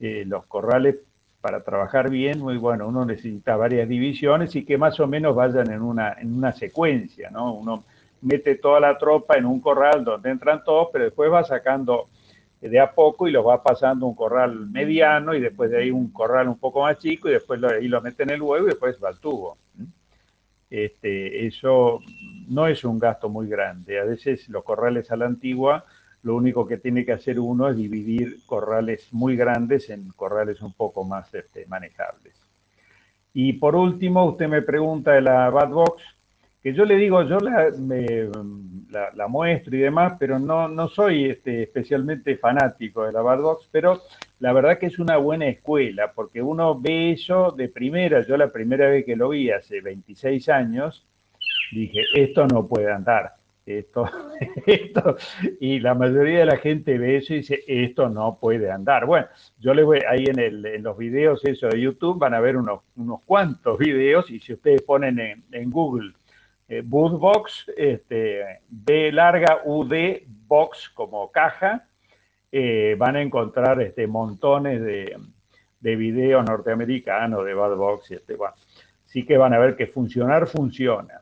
Eh, 0.00 0.24
los 0.26 0.46
corrales 0.46 0.96
para 1.40 1.62
trabajar 1.62 2.08
bien, 2.08 2.38
muy 2.38 2.56
bueno, 2.56 2.86
uno 2.86 3.04
necesita 3.04 3.56
varias 3.56 3.88
divisiones 3.88 4.54
y 4.54 4.64
que 4.64 4.78
más 4.78 4.98
o 5.00 5.08
menos 5.08 5.34
vayan 5.34 5.70
en 5.72 5.82
una, 5.82 6.12
en 6.12 6.32
una 6.32 6.52
secuencia, 6.52 7.30
¿no? 7.30 7.52
Uno 7.52 7.84
mete 8.20 8.54
toda 8.54 8.78
la 8.78 8.96
tropa 8.96 9.36
en 9.36 9.46
un 9.46 9.60
corral 9.60 10.04
donde 10.04 10.30
entran 10.30 10.62
todos, 10.62 10.88
pero 10.92 11.04
después 11.04 11.30
va 11.32 11.42
sacando 11.42 12.08
de 12.60 12.78
a 12.78 12.92
poco 12.92 13.26
y 13.26 13.32
los 13.32 13.44
va 13.44 13.60
pasando 13.60 14.06
un 14.06 14.14
corral 14.14 14.70
mediano 14.70 15.34
y 15.34 15.40
después 15.40 15.68
de 15.70 15.78
ahí 15.78 15.90
un 15.90 16.12
corral 16.12 16.48
un 16.48 16.58
poco 16.58 16.82
más 16.82 16.96
chico 16.98 17.28
y 17.28 17.32
después 17.32 17.58
lo, 17.58 17.68
ahí 17.68 17.88
lo 17.88 18.00
mete 18.00 18.22
en 18.22 18.30
el 18.30 18.40
huevo 18.40 18.66
y 18.66 18.70
después 18.70 18.96
va 19.02 19.08
al 19.08 19.18
tubo. 19.18 19.58
Este, 20.70 21.44
eso 21.44 22.00
no 22.48 22.68
es 22.68 22.84
un 22.84 23.00
gasto 23.00 23.28
muy 23.28 23.48
grande. 23.48 23.98
A 23.98 24.04
veces 24.04 24.48
los 24.48 24.62
corrales 24.62 25.10
a 25.10 25.16
la 25.16 25.26
antigua 25.26 25.84
lo 26.22 26.36
único 26.36 26.66
que 26.66 26.78
tiene 26.78 27.04
que 27.04 27.12
hacer 27.12 27.40
uno 27.40 27.68
es 27.68 27.76
dividir 27.76 28.38
corrales 28.46 29.12
muy 29.12 29.36
grandes 29.36 29.90
en 29.90 30.08
corrales 30.10 30.62
un 30.62 30.72
poco 30.72 31.04
más 31.04 31.32
este, 31.34 31.66
manejables. 31.66 32.40
Y 33.34 33.54
por 33.54 33.74
último, 33.74 34.24
usted 34.26 34.48
me 34.48 34.62
pregunta 34.62 35.12
de 35.12 35.22
la 35.22 35.50
Bad 35.50 35.70
Box, 35.70 36.02
que 36.62 36.74
yo 36.74 36.84
le 36.84 36.96
digo, 36.96 37.22
yo 37.24 37.38
la, 37.40 37.70
la, 39.14 39.26
muestro 39.26 39.74
y 39.74 39.80
demás, 39.80 40.14
pero 40.20 40.38
no, 40.38 40.68
no 40.68 40.86
soy 40.86 41.24
este, 41.24 41.64
especialmente 41.64 42.36
fanático 42.36 43.04
de 43.04 43.12
la 43.12 43.22
Bad 43.22 43.40
Box, 43.40 43.68
pero 43.72 44.02
la 44.38 44.52
verdad 44.52 44.78
que 44.78 44.86
es 44.86 45.00
una 45.00 45.16
buena 45.16 45.48
escuela, 45.48 46.12
porque 46.12 46.40
uno 46.40 46.78
ve 46.78 47.12
eso 47.12 47.50
de 47.50 47.68
primera, 47.68 48.24
yo 48.24 48.36
la 48.36 48.52
primera 48.52 48.88
vez 48.88 49.04
que 49.04 49.16
lo 49.16 49.30
vi 49.30 49.50
hace 49.50 49.80
26 49.80 50.48
años, 50.50 51.04
dije, 51.72 52.02
esto 52.14 52.46
no 52.46 52.68
puede 52.68 52.92
andar 52.92 53.41
esto, 53.66 54.08
esto, 54.66 55.16
y 55.60 55.80
la 55.80 55.94
mayoría 55.94 56.40
de 56.40 56.46
la 56.46 56.56
gente 56.56 56.98
ve 56.98 57.18
eso 57.18 57.34
y 57.34 57.38
dice, 57.38 57.62
esto 57.66 58.08
no 58.08 58.38
puede 58.40 58.70
andar. 58.70 59.06
Bueno, 59.06 59.26
yo 59.58 59.74
les 59.74 59.84
voy, 59.84 60.00
ahí 60.08 60.24
en, 60.26 60.38
el, 60.38 60.66
en 60.66 60.82
los 60.82 60.96
videos 60.96 61.44
eso 61.44 61.68
de 61.68 61.80
YouTube 61.80 62.18
van 62.18 62.34
a 62.34 62.40
ver 62.40 62.56
unos, 62.56 62.80
unos 62.96 63.22
cuantos 63.24 63.78
videos 63.78 64.30
y 64.30 64.40
si 64.40 64.54
ustedes 64.54 64.82
ponen 64.82 65.42
en, 65.50 65.70
Google 65.70 66.12
eh, 66.68 66.82
Bootbox, 66.84 67.70
este, 67.76 68.60
B 68.68 69.12
larga 69.12 69.60
UD 69.64 70.22
Box 70.46 70.90
como 70.90 71.30
caja, 71.30 71.86
eh, 72.50 72.96
van 72.98 73.16
a 73.16 73.22
encontrar 73.22 73.80
este, 73.80 74.06
montones 74.06 74.82
de, 74.82 75.16
de 75.82 75.96
videos 75.96 76.44
norteamericanos 76.44 77.44
de 77.44 77.54
Bad 77.54 77.76
Box. 77.76 78.10
Y 78.12 78.14
este, 78.14 78.36
bueno, 78.36 78.54
sí 79.04 79.26
que 79.26 79.36
van 79.36 79.52
a 79.52 79.58
ver 79.58 79.76
que 79.76 79.88
funcionar 79.88 80.46
funciona. 80.46 81.20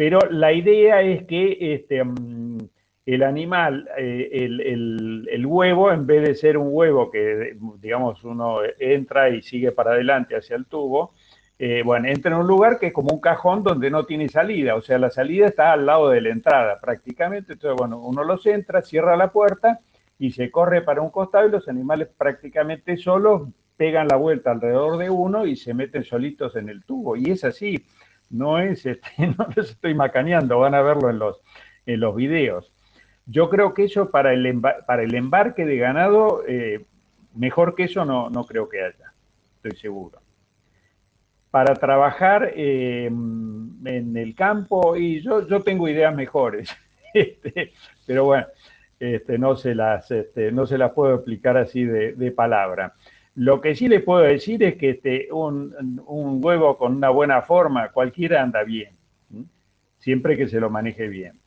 Pero 0.00 0.18
la 0.30 0.50
idea 0.50 1.02
es 1.02 1.24
que 1.24 1.74
este, 1.74 2.02
mm, 2.02 2.56
el 3.04 3.22
animal, 3.22 3.86
eh, 3.98 4.30
el, 4.32 5.44
huevo, 5.44 5.92
en 5.92 6.06
vez 6.06 6.26
de 6.26 6.34
ser 6.34 6.56
un 6.56 6.68
huevo 6.70 7.10
que, 7.10 7.54
digamos, 7.78 8.24
uno 8.24 8.60
entra 8.78 9.28
y 9.28 9.42
sigue 9.42 9.72
para 9.72 9.90
adelante 9.90 10.34
hacia 10.34 10.56
el 10.56 10.64
tubo, 10.64 11.12
eh, 11.58 11.82
bueno, 11.84 12.08
entra 12.08 12.32
en 12.32 12.38
un 12.38 12.46
lugar 12.46 12.78
que 12.78 12.86
es 12.86 12.92
como 12.94 13.12
un 13.12 13.20
cajón 13.20 13.62
donde 13.62 13.90
no 13.90 14.06
tiene 14.06 14.30
salida, 14.30 14.74
o 14.74 14.80
sea, 14.80 14.96
la 14.96 15.10
salida 15.10 15.48
está 15.48 15.70
al 15.74 15.84
lado 15.84 16.08
de 16.08 16.22
la 16.22 16.30
entrada 16.30 16.80
prácticamente, 16.80 17.52
entonces, 17.52 17.76
bueno, 17.76 17.98
uno 17.98 18.24
los 18.24 18.46
entra, 18.46 18.80
cierra 18.80 19.18
la 19.18 19.30
puerta 19.30 19.80
y 20.18 20.30
se 20.30 20.50
corre 20.50 20.80
para 20.80 21.02
un 21.02 21.10
costado 21.10 21.46
y 21.46 21.50
los 21.50 21.68
animales 21.68 22.08
prácticamente 22.16 22.96
solos 22.96 23.50
pegan 23.76 24.08
la 24.08 24.16
vuelta 24.16 24.50
alrededor 24.50 24.96
de 24.96 25.10
uno 25.10 25.44
y 25.44 25.56
se 25.56 25.74
meten 25.74 26.04
solitos 26.04 26.56
en 26.56 26.70
el 26.70 26.84
tubo, 26.84 27.16
y 27.16 27.32
es 27.32 27.44
así 27.44 27.84
no 28.30 28.58
es, 28.58 28.86
este, 28.86 29.26
no 29.36 29.46
les 29.54 29.70
estoy 29.70 29.94
macaneando, 29.94 30.58
van 30.60 30.74
a 30.74 30.82
verlo 30.82 31.10
en 31.10 31.18
los, 31.18 31.40
en 31.86 32.00
los 32.00 32.14
videos. 32.14 32.72
Yo 33.26 33.50
creo 33.50 33.74
que 33.74 33.84
eso 33.84 34.10
para 34.10 34.32
el, 34.32 34.60
para 34.86 35.02
el 35.02 35.14
embarque 35.14 35.64
de 35.64 35.76
ganado, 35.76 36.42
eh, 36.48 36.84
mejor 37.34 37.74
que 37.74 37.84
eso 37.84 38.04
no, 38.04 38.30
no 38.30 38.44
creo 38.44 38.68
que 38.68 38.82
haya, 38.82 39.12
estoy 39.56 39.78
seguro. 39.78 40.20
Para 41.50 41.74
trabajar 41.74 42.52
eh, 42.54 43.06
en 43.06 44.16
el 44.16 44.34
campo, 44.34 44.96
y 44.96 45.20
yo, 45.20 45.46
yo 45.46 45.60
tengo 45.60 45.88
ideas 45.88 46.14
mejores, 46.14 46.74
este, 47.14 47.72
pero 48.06 48.24
bueno, 48.24 48.46
este, 48.98 49.38
no, 49.38 49.56
se 49.56 49.74
las, 49.74 50.10
este, 50.10 50.52
no 50.52 50.66
se 50.66 50.78
las 50.78 50.92
puedo 50.92 51.14
explicar 51.14 51.56
así 51.56 51.84
de, 51.84 52.12
de 52.12 52.32
palabra. 52.32 52.94
Lo 53.34 53.60
que 53.60 53.76
sí 53.76 53.88
les 53.88 54.02
puedo 54.02 54.20
decir 54.20 54.62
es 54.62 54.76
que 54.76 54.90
este, 54.90 55.28
un, 55.32 55.72
huevo 56.42 56.76
con 56.76 56.96
una 56.96 57.10
buena 57.10 57.42
forma, 57.42 57.90
cualquiera 57.90 58.42
anda 58.42 58.64
bien, 58.64 58.96
siempre 59.98 60.36
que 60.36 60.48
se 60.48 60.60
lo 60.60 60.70
maneje 60.70 61.08
bien. 61.08 61.38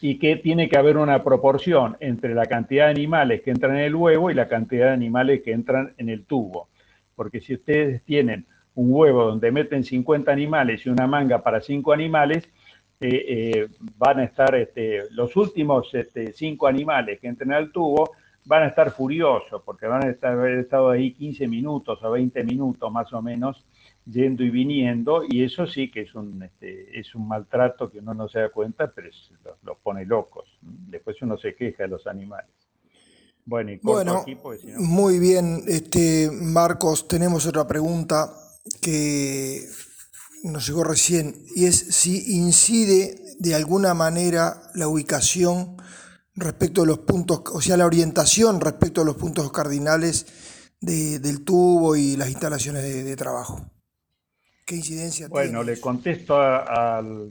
Y 0.00 0.18
que 0.18 0.36
tiene 0.36 0.68
que 0.68 0.78
haber 0.78 0.96
una 0.96 1.22
proporción 1.22 1.96
entre 2.00 2.34
la 2.34 2.46
cantidad 2.46 2.86
de 2.86 2.92
animales 2.92 3.42
que 3.42 3.50
entran 3.50 3.76
en 3.76 3.84
el 3.84 3.94
huevo 3.94 4.30
y 4.30 4.34
la 4.34 4.48
cantidad 4.48 4.86
de 4.86 4.92
animales 4.92 5.42
que 5.42 5.52
entran 5.52 5.92
en 5.98 6.08
el 6.08 6.24
tubo. 6.24 6.68
Porque 7.14 7.40
si 7.40 7.54
ustedes 7.54 8.02
tienen 8.04 8.46
un 8.74 8.92
huevo 8.92 9.24
donde 9.24 9.50
meten 9.50 9.84
50 9.84 10.32
animales 10.32 10.86
y 10.86 10.88
una 10.88 11.06
manga 11.06 11.42
para 11.42 11.60
5 11.60 11.92
animales, 11.92 12.48
eh, 13.00 13.24
eh, 13.28 13.68
van 13.98 14.20
a 14.20 14.24
estar 14.24 14.54
este, 14.54 15.10
los 15.10 15.36
últimos 15.36 15.92
este, 15.94 16.32
5 16.32 16.66
animales 16.66 17.20
que 17.20 17.28
entren 17.28 17.52
al 17.52 17.72
tubo 17.72 18.12
van 18.44 18.62
a 18.62 18.66
estar 18.68 18.90
furiosos 18.90 19.62
porque 19.64 19.86
van 19.86 20.04
a 20.04 20.10
estar, 20.10 20.32
haber 20.32 20.58
estado 20.58 20.90
ahí 20.90 21.12
15 21.12 21.46
minutos 21.46 21.98
o 22.02 22.10
20 22.10 22.42
minutos 22.44 22.90
más 22.90 23.12
o 23.12 23.22
menos 23.22 23.64
yendo 24.06 24.42
y 24.42 24.50
viniendo 24.50 25.22
y 25.28 25.44
eso 25.44 25.66
sí 25.66 25.90
que 25.90 26.02
es 26.02 26.14
un, 26.14 26.42
este, 26.42 26.98
es 26.98 27.14
un 27.14 27.28
maltrato 27.28 27.90
que 27.90 27.98
uno 27.98 28.14
no 28.14 28.28
se 28.28 28.40
da 28.40 28.48
cuenta, 28.50 28.90
pero 28.90 29.08
los, 29.62 29.78
pone 29.78 30.04
locos. 30.06 30.48
Después 30.60 31.16
uno 31.22 31.36
se 31.38 31.54
queja 31.54 31.84
de 31.84 31.88
los 31.88 32.06
animales. 32.06 32.50
Bueno, 33.44 33.72
y 33.72 34.32
aquí, 34.32 34.38
muy 34.78 35.18
bien, 35.18 35.62
este, 35.66 36.30
Marcos, 36.30 37.08
tenemos 37.08 37.46
otra 37.46 37.66
pregunta 37.66 38.32
que 38.80 39.62
nos 40.44 40.66
llegó 40.66 40.84
recién 40.84 41.34
y 41.54 41.66
es 41.66 41.76
si 41.76 42.36
incide 42.36 43.16
de 43.38 43.54
alguna 43.54 43.94
manera 43.94 44.70
la 44.74 44.88
ubicación 44.88 45.76
respecto 46.34 46.82
a 46.82 46.86
los 46.86 46.98
puntos, 47.00 47.42
o 47.52 47.60
sea, 47.60 47.76
la 47.76 47.86
orientación 47.86 48.60
respecto 48.60 49.02
a 49.02 49.04
los 49.04 49.16
puntos 49.16 49.50
cardinales 49.52 50.76
del 50.80 51.44
tubo 51.44 51.94
y 51.94 52.16
las 52.16 52.30
instalaciones 52.30 52.82
de, 52.82 53.16
trabajo. 53.16 53.60
¿Qué 54.64 54.76
incidencia 54.76 55.28
bueno, 55.28 55.62
le 55.62 55.78
contesto 55.78 56.40
al 56.40 57.30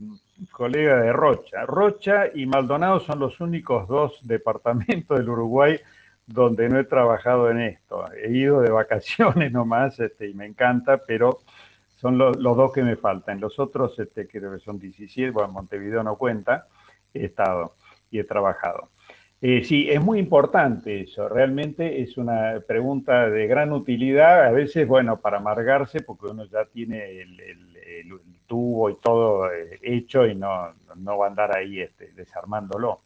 colega 0.50 1.00
de 1.00 1.12
Rocha. 1.12 1.66
Rocha 1.66 2.24
y 2.34 2.46
Maldonado 2.46 3.00
son 3.00 3.18
los 3.18 3.40
únicos 3.40 3.88
dos 3.88 4.18
departamentos 4.22 5.18
del 5.18 5.28
Uruguay 5.28 5.78
donde 6.26 6.68
no 6.68 6.78
he 6.78 6.84
trabajado 6.84 7.50
en 7.50 7.60
esto. 7.60 8.04
He 8.12 8.30
ido 8.30 8.60
de 8.60 8.70
vacaciones 8.70 9.52
nomás 9.52 9.98
este, 9.98 10.28
y 10.28 10.34
me 10.34 10.46
encanta, 10.46 10.98
pero 11.06 11.40
son 11.96 12.16
los 12.16 12.36
dos 12.38 12.72
que 12.72 12.82
me 12.82 12.96
faltan. 12.96 13.40
Los 13.40 13.58
otros, 13.58 13.98
este, 13.98 14.26
creo 14.26 14.52
que 14.52 14.60
son 14.60 14.78
17, 14.78 15.30
bueno, 15.32 15.52
Montevideo 15.52 16.02
no 16.02 16.16
cuenta, 16.16 16.66
he 17.12 17.26
estado 17.26 17.74
y 18.10 18.18
he 18.18 18.24
trabajado. 18.24 18.90
Eh, 19.42 19.64
sí, 19.64 19.88
es 19.88 20.02
muy 20.02 20.18
importante 20.18 21.00
eso, 21.00 21.26
realmente 21.26 22.02
es 22.02 22.18
una 22.18 22.60
pregunta 22.66 23.30
de 23.30 23.46
gran 23.46 23.72
utilidad, 23.72 24.44
a 24.44 24.50
veces, 24.50 24.86
bueno, 24.86 25.18
para 25.18 25.38
amargarse, 25.38 26.02
porque 26.02 26.26
uno 26.26 26.44
ya 26.44 26.66
tiene 26.66 27.22
el, 27.22 27.40
tubo 28.46 28.90
y 28.90 28.96
todo 28.96 29.50
eh, 29.52 29.78
hecho 29.80 30.26
y 30.26 30.34
no, 30.34 30.74
no, 30.96 31.16
va 31.16 31.26
a 31.26 31.28
andar 31.28 31.56
ahí 31.56 31.80
este, 31.80 32.12
desarmándolo. 32.12 33.02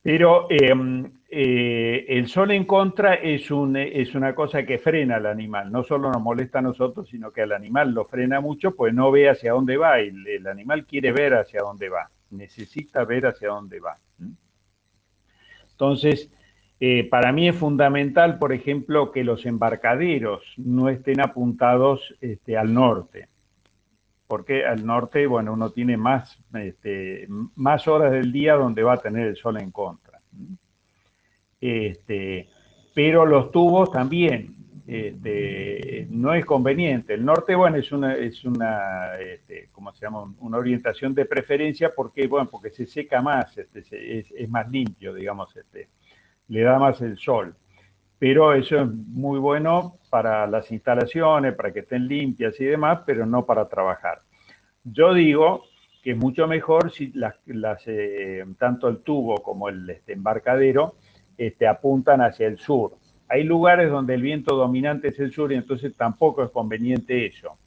Pero 0.00 0.46
em, 0.48 1.12
eh, 1.28 2.06
el 2.08 2.28
sol 2.28 2.52
en 2.52 2.64
contra 2.64 3.14
es, 3.14 3.50
un, 3.50 3.76
es 3.76 4.14
una 4.14 4.34
cosa 4.34 4.64
que 4.64 4.78
frena 4.78 5.16
al 5.16 5.26
animal. 5.26 5.72
No 5.72 5.82
solo 5.82 6.12
nos 6.12 6.22
molesta 6.22 6.60
a 6.60 6.62
nosotros, 6.62 7.08
sino 7.08 7.32
que 7.32 7.42
al 7.42 7.52
animal 7.52 7.92
lo 7.92 8.04
frena 8.04 8.40
mucho, 8.40 8.76
pues 8.76 8.94
no 8.94 9.10
ve 9.10 9.28
hacia 9.28 9.52
dónde 9.52 9.76
va. 9.76 9.98
El, 9.98 10.24
el 10.28 10.46
animal 10.46 10.86
quiere 10.86 11.10
ver 11.10 11.34
hacia 11.34 11.62
dónde 11.62 11.88
va, 11.88 12.08
necesita 12.30 13.04
ver 13.04 13.26
hacia 13.26 13.48
dónde 13.48 13.80
va. 13.80 13.98
Entonces, 15.70 16.30
eh, 16.80 17.08
para 17.08 17.32
mí 17.32 17.48
es 17.48 17.56
fundamental, 17.56 18.38
por 18.38 18.52
ejemplo, 18.52 19.12
que 19.12 19.24
los 19.24 19.46
embarcaderos 19.46 20.42
no 20.56 20.88
estén 20.88 21.20
apuntados 21.20 22.14
este, 22.20 22.56
al 22.56 22.72
norte 22.72 23.28
porque 24.26 24.64
al 24.66 24.84
norte, 24.84 25.26
bueno, 25.26 25.52
uno 25.52 25.70
tiene 25.70 25.96
más, 25.96 26.38
este, 26.54 27.26
más 27.54 27.86
horas 27.86 28.12
del 28.12 28.32
día 28.32 28.54
donde 28.54 28.82
va 28.82 28.94
a 28.94 28.98
tener 28.98 29.28
el 29.28 29.36
sol 29.36 29.60
en 29.60 29.70
contra. 29.70 30.20
Este, 31.60 32.48
pero 32.94 33.24
los 33.24 33.50
tubos 33.52 33.90
también, 33.90 34.55
este, 34.86 36.06
no 36.10 36.34
es 36.34 36.44
conveniente. 36.44 37.14
El 37.14 37.24
norte, 37.24 37.54
bueno, 37.54 37.76
es 37.76 37.90
una, 37.92 38.14
es 38.14 38.44
una 38.44 39.16
este, 39.18 39.68
¿cómo 39.72 39.92
se 39.92 40.06
llama? 40.06 40.32
Una 40.40 40.58
orientación 40.58 41.14
de 41.14 41.24
preferencia 41.24 41.92
porque, 41.94 42.26
bueno, 42.26 42.48
porque 42.50 42.70
se 42.70 42.86
seca 42.86 43.20
más, 43.22 43.56
este, 43.58 44.18
es, 44.18 44.48
más 44.48 44.70
limpio, 44.70 45.12
digamos, 45.14 45.56
este, 45.56 45.88
le 46.48 46.62
da 46.62 46.78
más 46.78 47.00
el 47.02 47.18
sol 47.18 47.54
pero 48.18 48.54
eso 48.54 48.80
es 48.80 48.88
muy 48.88 49.38
bueno 49.38 49.98
para 50.10 50.46
las 50.46 50.70
instalaciones, 50.72 51.54
para 51.54 51.72
que 51.72 51.80
estén 51.80 52.08
limpias 52.08 52.58
y 52.60 52.64
demás, 52.64 53.00
pero 53.04 53.26
no 53.26 53.44
para 53.44 53.68
trabajar. 53.68 54.22
Yo 54.84 55.12
digo 55.12 55.64
que 56.02 56.12
es 56.12 56.16
mucho 56.16 56.46
mejor 56.46 56.90
si 56.92 57.12
las, 57.12 57.34
eh, 57.86 58.44
tanto 58.58 58.88
el 58.88 58.98
tubo 58.98 59.42
como 59.42 59.68
el 59.68 59.90
este, 59.90 60.12
embarcadero 60.14 60.94
este, 61.36 61.66
apuntan 61.66 62.22
hacia 62.22 62.46
el 62.46 62.58
sur. 62.58 62.96
Hay 63.28 63.44
lugares 63.44 63.90
donde 63.90 64.14
el 64.14 64.22
viento 64.22 64.54
dominante 64.56 65.08
es 65.08 65.18
el 65.18 65.32
sur 65.32 65.52
y 65.52 65.56
entonces 65.56 65.96
tampoco 65.96 66.44
es 66.44 66.50
conveniente 66.50 67.26
eso. 67.26 67.58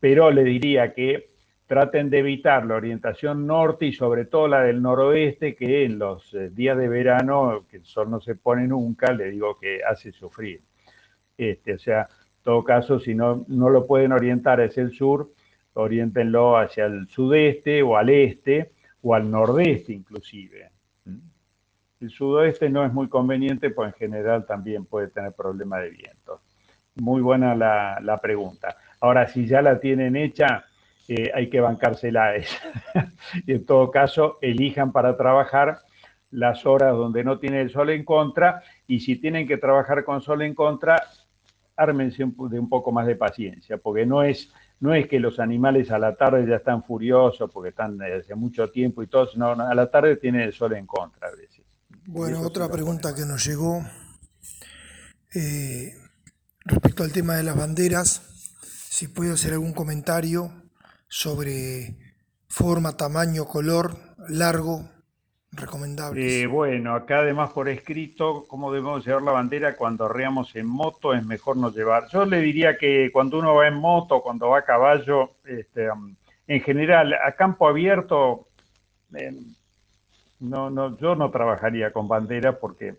Pero 0.00 0.30
le 0.30 0.44
diría 0.44 0.94
que 0.94 1.30
traten 1.66 2.10
de 2.10 2.18
evitar 2.20 2.64
la 2.64 2.76
orientación 2.76 3.46
norte 3.46 3.86
y 3.86 3.92
sobre 3.92 4.24
todo 4.24 4.48
la 4.48 4.62
del 4.62 4.80
noroeste, 4.80 5.56
que 5.56 5.84
en 5.84 5.98
los 5.98 6.32
eh, 6.34 6.50
días 6.50 6.78
de 6.78 6.88
verano, 6.88 7.66
que 7.68 7.78
el 7.78 7.84
sol 7.84 8.10
no 8.10 8.20
se 8.20 8.36
pone 8.36 8.66
nunca, 8.68 9.12
le 9.12 9.30
digo 9.30 9.58
que 9.58 9.80
hace 9.82 10.12
sufrir. 10.12 10.62
Este, 11.36 11.74
o 11.74 11.78
sea, 11.78 12.02
en 12.02 12.42
todo 12.42 12.62
caso, 12.62 13.00
si 13.00 13.14
no, 13.14 13.44
no 13.48 13.68
lo 13.68 13.86
pueden 13.86 14.12
orientar 14.12 14.60
hacia 14.60 14.82
el 14.82 14.92
sur, 14.92 15.32
orientenlo 15.74 16.56
hacia 16.56 16.86
el 16.86 17.08
sudeste 17.08 17.82
o 17.82 17.96
al 17.96 18.10
este 18.10 18.72
o 19.02 19.14
al 19.14 19.30
nordeste 19.30 19.92
inclusive. 19.92 20.70
El 22.00 22.10
sudoeste 22.10 22.68
no 22.68 22.84
es 22.84 22.92
muy 22.92 23.08
conveniente, 23.08 23.70
pues 23.70 23.88
en 23.88 23.98
general 23.98 24.44
también 24.44 24.84
puede 24.84 25.08
tener 25.08 25.32
problemas 25.32 25.82
de 25.82 25.90
viento. 25.90 26.40
Muy 26.96 27.22
buena 27.22 27.54
la, 27.54 28.18
pregunta. 28.20 28.76
Ahora, 29.00 29.26
si 29.28 29.46
ya 29.46 29.62
la 29.62 29.80
tienen 29.80 30.16
hecha, 30.16 30.64
eh, 31.08 31.30
hay 31.34 31.48
que 31.48 31.60
bancársela 31.60 32.38
y 32.38 32.44
en 33.52 33.64
todo 33.64 33.90
caso, 33.90 34.38
elijan 34.40 34.92
para 34.92 35.16
trabajar 35.16 35.78
las 36.30 36.66
horas 36.66 36.92
donde 36.94 37.24
no 37.24 37.38
tiene 37.38 37.60
el 37.62 37.70
sol 37.70 37.90
en 37.90 38.04
contra 38.04 38.62
y 38.86 39.00
si 39.00 39.16
tienen 39.16 39.46
que 39.46 39.56
trabajar 39.56 40.04
con 40.04 40.20
sol 40.20 40.42
en 40.42 40.54
contra, 40.54 41.02
ármense 41.76 42.24
de 42.24 42.58
un 42.58 42.68
poco 42.68 42.92
más 42.92 43.06
de 43.06 43.16
paciencia, 43.16 43.78
porque 43.78 44.04
no 44.04 44.22
es, 44.22 44.52
no 44.80 44.94
es 44.94 45.06
que 45.06 45.20
los 45.20 45.38
animales 45.38 45.90
a 45.90 45.98
la 45.98 46.14
tarde 46.14 46.46
ya 46.46 46.56
están 46.56 46.82
furiosos 46.82 47.50
porque 47.50 47.70
están 47.70 47.96
desde 47.96 48.34
mucho 48.34 48.70
tiempo 48.70 49.02
y 49.02 49.06
todo, 49.06 49.28
no, 49.36 49.50
a 49.52 49.74
la 49.74 49.90
tarde 49.90 50.16
tienen 50.16 50.42
el 50.42 50.52
sol 50.52 50.74
en 50.74 50.86
contra 50.86 51.28
a 51.28 51.30
veces. 51.30 51.55
Bueno, 52.08 52.40
otra 52.42 52.68
pregunta 52.68 53.16
que 53.16 53.24
nos 53.24 53.44
llegó 53.44 53.84
eh, 55.34 55.92
respecto 56.64 57.02
al 57.02 57.12
tema 57.12 57.34
de 57.34 57.42
las 57.42 57.56
banderas, 57.56 58.22
si 58.62 59.08
puede 59.08 59.32
hacer 59.32 59.54
algún 59.54 59.72
comentario 59.72 60.52
sobre 61.08 61.96
forma, 62.48 62.96
tamaño, 62.96 63.46
color, 63.46 63.96
largo, 64.28 64.88
recomendable. 65.50 66.42
Eh, 66.42 66.46
bueno, 66.46 66.94
acá 66.94 67.18
además 67.18 67.50
por 67.50 67.68
escrito, 67.68 68.44
cómo 68.46 68.72
debemos 68.72 69.04
llevar 69.04 69.22
la 69.22 69.32
bandera 69.32 69.74
cuando 69.74 70.04
arreamos 70.04 70.54
en 70.54 70.66
moto, 70.66 71.12
es 71.12 71.26
mejor 71.26 71.56
no 71.56 71.72
llevar. 71.72 72.06
Yo 72.12 72.24
le 72.24 72.40
diría 72.40 72.78
que 72.78 73.10
cuando 73.12 73.40
uno 73.40 73.56
va 73.56 73.66
en 73.66 73.74
moto, 73.74 74.22
cuando 74.22 74.48
va 74.50 74.60
a 74.60 74.64
caballo, 74.64 75.32
este, 75.44 75.88
en 76.46 76.60
general, 76.60 77.14
a 77.14 77.32
campo 77.32 77.66
abierto, 77.66 78.46
no, 80.40 80.70
no, 80.70 80.96
yo 80.98 81.14
no 81.14 81.30
trabajaría 81.30 81.92
con 81.92 82.08
bandera 82.08 82.58
porque 82.58 82.96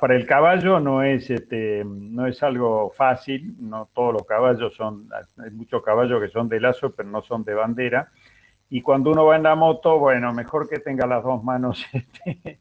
para 0.00 0.16
el 0.16 0.26
caballo 0.26 0.80
no 0.80 1.02
es, 1.02 1.30
este, 1.30 1.84
no 1.84 2.26
es 2.26 2.42
algo 2.42 2.90
fácil, 2.90 3.54
no 3.60 3.88
todos 3.94 4.14
los 4.14 4.24
caballos 4.24 4.74
son, 4.74 5.08
hay 5.38 5.50
muchos 5.52 5.82
caballos 5.82 6.20
que 6.20 6.28
son 6.28 6.48
de 6.48 6.60
lazo, 6.60 6.92
pero 6.92 7.08
no 7.08 7.22
son 7.22 7.44
de 7.44 7.54
bandera. 7.54 8.10
Y 8.68 8.82
cuando 8.82 9.10
uno 9.10 9.24
va 9.26 9.36
en 9.36 9.44
la 9.44 9.54
moto, 9.54 9.98
bueno, 9.98 10.32
mejor 10.32 10.68
que 10.68 10.80
tenga 10.80 11.06
las 11.06 11.22
dos 11.22 11.42
manos. 11.42 11.84
Este, 11.92 12.60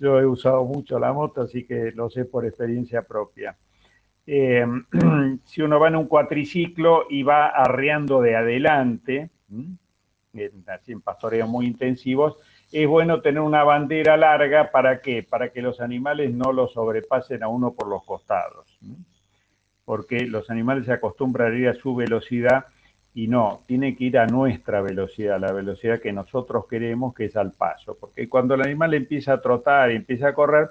yo 0.00 0.18
he 0.18 0.26
usado 0.26 0.64
mucho 0.64 0.98
la 0.98 1.12
moto, 1.12 1.42
así 1.42 1.64
que 1.64 1.92
lo 1.92 2.10
sé 2.10 2.24
por 2.24 2.44
experiencia 2.44 3.02
propia. 3.02 3.56
Eh, 4.26 4.66
si 5.44 5.62
uno 5.62 5.78
va 5.78 5.88
en 5.88 5.96
un 5.96 6.06
cuatriciclo 6.06 7.06
y 7.08 7.22
va 7.22 7.46
arreando 7.46 8.20
de 8.20 8.36
adelante, 8.36 9.30
así 10.66 10.92
en 10.92 11.00
pastoreos 11.00 11.48
muy 11.48 11.66
intensivos, 11.66 12.36
es 12.82 12.88
bueno 12.88 13.20
tener 13.20 13.40
una 13.40 13.62
bandera 13.62 14.16
larga, 14.16 14.72
¿para 14.72 15.00
qué? 15.00 15.22
Para 15.22 15.50
que 15.50 15.62
los 15.62 15.80
animales 15.80 16.34
no 16.34 16.52
lo 16.52 16.66
sobrepasen 16.66 17.44
a 17.44 17.48
uno 17.48 17.72
por 17.72 17.86
los 17.86 18.02
costados. 18.02 18.66
Porque 19.84 20.26
los 20.26 20.50
animales 20.50 20.86
se 20.86 20.92
acostumbran 20.92 21.52
a 21.52 21.56
ir 21.56 21.68
a 21.68 21.74
su 21.74 21.94
velocidad 21.94 22.64
y 23.14 23.28
no, 23.28 23.62
tiene 23.66 23.94
que 23.94 24.04
ir 24.04 24.18
a 24.18 24.26
nuestra 24.26 24.82
velocidad, 24.82 25.38
la 25.38 25.52
velocidad 25.52 26.00
que 26.00 26.12
nosotros 26.12 26.66
queremos, 26.68 27.14
que 27.14 27.26
es 27.26 27.36
al 27.36 27.52
paso. 27.52 27.96
Porque 27.98 28.28
cuando 28.28 28.54
el 28.54 28.62
animal 28.62 28.92
empieza 28.94 29.34
a 29.34 29.40
trotar, 29.40 29.92
y 29.92 29.94
empieza 29.96 30.28
a 30.28 30.34
correr, 30.34 30.70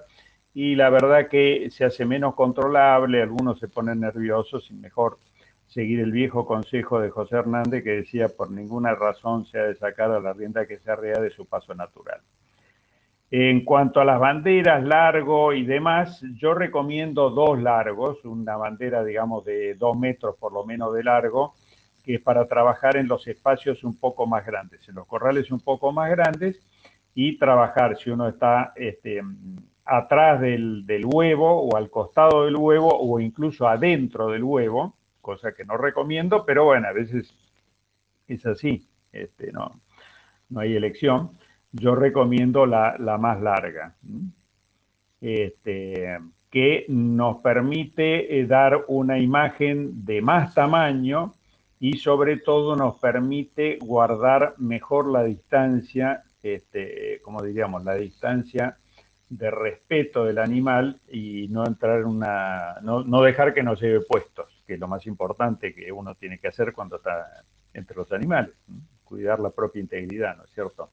y 0.54 0.76
la 0.76 0.90
verdad 0.90 1.30
que 1.30 1.70
se 1.72 1.86
hace 1.86 2.06
menos 2.06 2.36
controlable, 2.36 3.22
algunos 3.22 3.60
se 3.60 3.70
ponen 3.70 4.02
nerviosos 4.02 4.70
y 4.70 4.74
mejor 4.74 5.20
seguir 5.74 6.00
el 6.02 6.12
viejo 6.12 6.46
consejo 6.46 7.00
de 7.00 7.10
José 7.10 7.38
Hernández 7.38 7.84
que 7.84 7.96
decía 7.96 8.28
por 8.30 8.52
ninguna 8.52 8.94
razón 8.94 9.46
se 9.46 9.60
ha 9.60 9.64
de 9.64 9.76
sacar 9.76 10.12
a 10.12 10.20
la 10.20 10.34
rienda 10.34 10.68
que 10.68 10.78
se 10.78 10.92
arrea 10.92 11.20
de 11.20 11.32
su 11.32 11.46
paso 11.46 11.74
natural. 11.74 12.22
En 13.32 13.66
cuanto 13.66 14.00
a 14.00 14.06
las 14.06 14.20
banderas 14.20 14.84
largo 14.84 15.54
y 15.54 15.64
demás, 15.64 16.24
yo 16.36 16.54
recomiendo 16.54 17.32
dos 17.32 17.60
largos, 17.60 18.24
una 18.24 18.56
bandera 18.58 19.04
digamos 19.04 19.44
de 19.46 19.74
dos 19.74 19.98
metros 19.98 20.36
por 20.38 20.54
lo 20.54 20.64
menos 20.64 20.94
de 20.94 21.04
largo, 21.04 21.56
que 22.04 22.16
es 22.16 22.22
para 22.22 22.48
trabajar 22.48 22.96
en 22.98 23.08
los 23.08 23.26
espacios 23.28 23.84
un 23.84 23.98
poco 23.98 24.28
más 24.28 24.46
grandes, 24.46 24.88
en 24.88 24.96
los 24.96 25.08
corrales 25.08 25.50
un 25.52 25.62
poco 25.62 25.92
más 25.92 26.12
grandes 26.12 26.62
y 27.16 27.40
trabajar 27.40 27.98
si 27.98 28.12
uno 28.12 28.28
está 28.28 28.74
este, 28.76 29.24
atrás 29.86 30.40
del, 30.40 30.86
del 30.86 31.04
huevo 31.06 31.64
o 31.64 31.76
al 31.76 31.90
costado 31.90 32.46
del 32.46 32.58
huevo 32.58 32.96
o 32.96 33.20
incluso 33.20 33.68
adentro 33.68 34.30
del 34.30 34.44
huevo, 34.44 34.96
cosa 35.24 35.54
que 35.54 35.66
no 35.66 35.78
recomiendo, 35.78 36.46
pero 36.46 36.66
bueno, 36.66 36.88
a 36.88 36.92
veces 36.92 37.34
es 38.28 38.46
así, 38.46 38.88
este, 39.12 39.52
no, 39.52 39.82
no 40.50 40.60
hay 40.60 40.76
elección. 40.76 41.32
Yo 41.72 41.96
recomiendo 41.96 42.68
la, 42.68 43.18
más 43.20 43.42
larga, 43.42 43.96
este, 45.22 46.20
que 46.52 46.86
nos 46.90 47.42
permite 47.42 48.40
eh, 48.40 48.46
dar 48.46 48.86
una 48.88 49.18
imagen 49.18 50.06
de 50.06 50.22
más 50.22 50.54
tamaño 50.54 51.34
y 51.80 51.94
sobre 51.94 52.38
todo 52.38 52.76
nos 52.76 53.00
permite 53.00 53.80
guardar 53.82 54.54
mejor 54.58 55.10
la 55.10 55.24
distancia, 55.24 56.24
este, 56.44 57.22
como 57.24 57.42
diríamos, 57.42 57.84
la 57.84 57.96
distancia 57.96 58.78
de 59.30 59.50
respeto 59.50 60.26
del 60.26 60.38
animal 60.38 61.00
y 61.10 61.48
no 61.48 61.66
entrar 61.66 62.02
en 62.02 62.06
una, 62.06 62.76
no, 62.84 63.04
no 63.04 63.24
dejar 63.24 63.54
que 63.54 63.64
nos 63.64 63.82
lleve 63.82 64.02
puestos, 64.02 64.53
lo 64.78 64.88
más 64.88 65.06
importante 65.08 65.74
que 65.74 65.92
uno 65.92 66.16
tiene 66.16 66.40
que 66.40 66.48
hacer 66.48 66.74
cuando 66.74 66.98
está 66.98 67.44
entre 67.74 67.96
los 67.96 68.12
animales, 68.12 68.54
cuidar 69.04 69.40
la 69.40 69.50
propia 69.50 69.82
integridad, 69.82 70.38
¿no 70.38 70.44
es 70.44 70.52
cierto? 70.52 70.92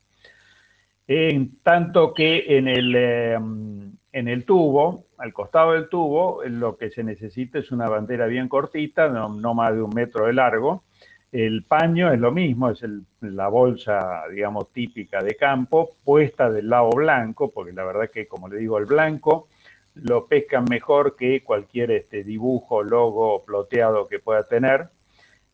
En 1.07 1.59
tanto 1.63 2.15
que 2.15 2.57
en 2.57 2.69
el, 2.69 2.95
em, 2.95 3.93
en 4.13 4.29
el 4.29 4.45
tubo, 4.45 5.07
al 5.19 5.33
costado 5.33 5.73
del 5.73 5.89
tubo, 5.89 6.43
lo 6.45 6.77
que 6.77 6.91
se 6.91 7.03
necesita 7.03 7.59
es 7.59 7.73
una 7.73 7.89
bandera 7.89 8.27
bien 8.27 8.49
cortita, 8.49 9.09
no 9.09 9.55
más 9.55 9.75
de 9.75 9.83
un 9.83 9.91
metro 9.91 10.27
de 10.27 10.33
largo, 10.33 10.85
el 11.33 11.63
paño 11.63 12.13
es 12.13 12.19
lo 12.19 12.33
mismo, 12.33 12.71
es 12.71 12.85
la 13.21 13.49
bolsa, 13.49 14.25
digamos, 14.33 14.73
típica 14.73 15.23
de 15.23 15.37
campo, 15.37 15.91
puesta 16.05 16.51
del 16.51 16.69
lado 16.69 16.91
blanco, 16.91 17.53
porque 17.53 17.73
la 17.73 17.85
verdad 17.85 18.11
que, 18.11 18.27
como 18.27 18.49
le 18.49 18.57
digo, 18.57 18.79
el 18.79 18.87
blanco 18.87 19.49
lo 20.03 20.27
pescan 20.27 20.65
mejor 20.69 21.17
que 21.17 21.43
cualquier 21.43 21.91
este, 21.93 22.25
dibujo, 22.25 22.83
logo 22.83 23.45
ploteado 23.45 24.09
que 24.09 24.19
pueda 24.19 24.45
tener. 24.45 24.89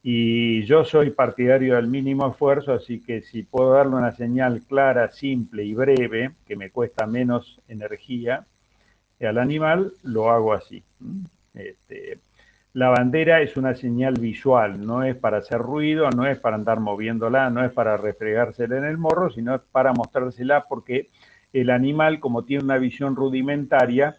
Y 0.03 0.65
yo 0.65 0.85
soy 0.85 1.11
partidario 1.11 1.75
del 1.75 1.89
mínimo 1.89 2.31
esfuerzo, 2.31 2.73
así 2.73 3.01
que 3.01 3.23
si 3.23 3.43
puedo 3.43 3.73
darle 3.73 3.97
una 3.97 4.13
señal 4.13 4.63
clara, 4.63 5.11
simple 5.11 5.65
y 5.65 5.75
breve, 5.75 6.33
que 6.47 6.55
me 6.55 6.71
cuesta 6.71 7.07
menos 7.07 7.61
energía 7.67 8.47
al 9.21 9.39
animal, 9.39 9.93
lo 10.03 10.31
hago 10.31 10.53
así. 10.53 10.85
Este, 11.55 12.21
la 12.75 12.91
bandera 12.91 13.41
es 13.41 13.57
una 13.57 13.75
señal 13.75 14.15
visual, 14.15 14.87
no 14.87 15.03
es 15.03 15.17
para 15.17 15.39
hacer 15.39 15.59
ruido, 15.59 16.11
no 16.11 16.27
es 16.27 16.39
para 16.39 16.57
andar 16.57 16.79
moviéndola, 16.79 17.49
no 17.49 17.65
es 17.65 17.73
para 17.73 17.97
refregársela 17.97 18.77
en 18.77 18.85
el 18.85 18.99
morro, 18.99 19.31
sino 19.31 19.55
es 19.55 19.63
para 19.73 19.93
mostrársela 19.93 20.67
porque 20.69 21.09
el 21.53 21.71
animal, 21.71 22.21
como 22.21 22.45
tiene 22.45 22.65
una 22.65 22.77
visión 22.77 23.17
rudimentaria, 23.17 24.17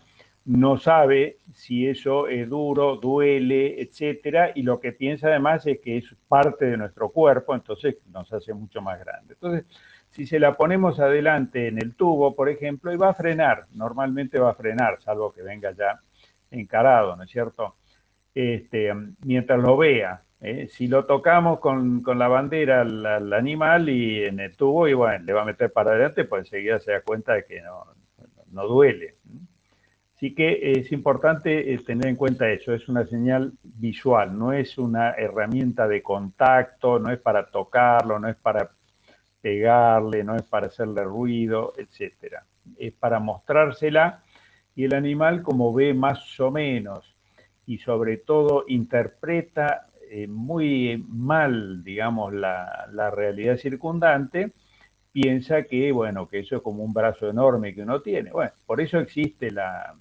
no 0.47 0.77
sabe 0.77 1.37
si 1.53 1.87
eso 1.87 2.27
es 2.27 2.49
duro, 2.49 2.95
duele, 2.95 3.81
etcétera, 3.81 4.51
y 4.55 4.63
lo 4.63 4.79
que 4.79 4.91
piensa 4.91 5.27
además 5.27 5.65
es 5.67 5.79
que 5.79 5.97
es 5.97 6.15
parte 6.27 6.65
de 6.65 6.77
nuestro 6.77 7.09
cuerpo, 7.09 7.53
entonces 7.53 7.97
nos 8.11 8.31
hace 8.33 8.53
mucho 8.53 8.81
más 8.81 8.99
grande. 8.99 9.35
Entonces, 9.35 9.65
si 10.09 10.25
se 10.25 10.39
la 10.39 10.57
ponemos 10.57 10.99
adelante 10.99 11.67
en 11.67 11.77
el 11.77 11.95
tubo, 11.95 12.35
por 12.35 12.49
ejemplo, 12.49 12.91
y 12.91 12.97
va 12.97 13.09
a 13.09 13.13
frenar, 13.13 13.67
normalmente 13.73 14.39
va 14.39 14.51
a 14.51 14.55
frenar, 14.55 15.01
salvo 15.01 15.31
que 15.31 15.43
venga 15.43 15.71
ya 15.71 15.99
encarado, 16.49 17.15
¿no 17.15 17.23
es 17.23 17.29
cierto? 17.29 17.75
este, 18.37 18.93
mientras 19.25 19.59
lo 19.59 19.77
vea. 19.77 20.23
¿eh? 20.41 20.67
Si 20.69 20.87
lo 20.87 21.05
tocamos 21.05 21.59
con, 21.59 22.03
la 22.05 22.27
bandera 22.27 22.81
al, 22.81 23.33
animal 23.33 23.89
y 23.89 24.25
en 24.25 24.39
el 24.39 24.55
tubo, 24.55 24.87
y 24.87 24.93
bueno, 24.93 25.23
le 25.25 25.33
va 25.33 25.41
a 25.41 25.45
meter 25.45 25.71
para 25.71 25.91
adelante, 25.91 26.25
pues 26.25 26.45
enseguida 26.45 26.79
se 26.79 26.91
da 26.91 27.01
cuenta 27.01 27.33
de 27.33 27.45
que 27.45 27.61
no, 27.61 27.85
no 28.51 28.67
duele. 28.67 29.15
Así 30.17 30.33
que 30.33 30.71
es 30.71 30.91
importante 30.91 31.71
eh, 31.71 31.77
tener 31.85 32.07
en 32.07 32.15
cuenta 32.15 32.49
eso, 32.49 32.73
es 32.73 32.89
una 32.89 33.05
señal 33.05 33.53
visual, 33.61 34.35
no 34.35 34.51
es 34.51 34.79
una 34.79 35.11
herramienta 35.11 35.87
de 35.87 36.01
contacto, 36.01 36.97
no 36.97 37.11
es 37.11 37.19
para 37.19 37.51
tocarlo, 37.51 38.17
no 38.17 38.27
es 38.27 38.35
para 38.35 38.71
pegarle, 39.41 40.23
no 40.23 40.35
es 40.35 40.41
para 40.41 40.67
hacerle 40.67 41.03
ruido, 41.03 41.73
etcétera. 41.77 42.47
Es 42.79 42.93
para 42.93 43.19
mostrársela 43.19 44.23
y 44.75 44.85
el 44.85 44.95
animal 44.95 45.43
como 45.43 45.71
ve 45.71 45.93
más 45.93 46.39
o 46.39 46.49
menos 46.49 47.15
y 47.67 47.77
sobre 47.77 48.17
todo 48.17 48.65
interpreta 48.67 49.85
eh, 50.09 50.25
muy 50.25 51.05
mal, 51.09 51.83
digamos, 51.83 52.33
la, 52.33 52.87
la, 52.91 53.11
realidad 53.11 53.57
circundante, 53.57 54.53
piensa 55.11 55.61
que, 55.63 55.91
bueno, 55.91 56.27
que 56.27 56.39
eso 56.39 56.55
es 56.55 56.61
como 56.63 56.83
un 56.83 56.93
brazo 56.93 57.29
enorme 57.29 57.75
que 57.75 57.83
uno 57.83 58.01
tiene. 58.01 58.31
Bueno, 58.31 58.51
por 58.65 58.81
eso 58.81 58.99
existe 58.99 59.51
la, 59.51 59.95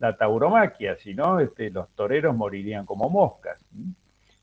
la 0.00 0.16
tauromaquia, 0.16 0.96
si 0.96 1.14
no, 1.14 1.38
este, 1.38 1.70
los 1.70 1.88
toreros 1.90 2.34
morirían 2.34 2.84
como 2.84 3.08
moscas. 3.08 3.58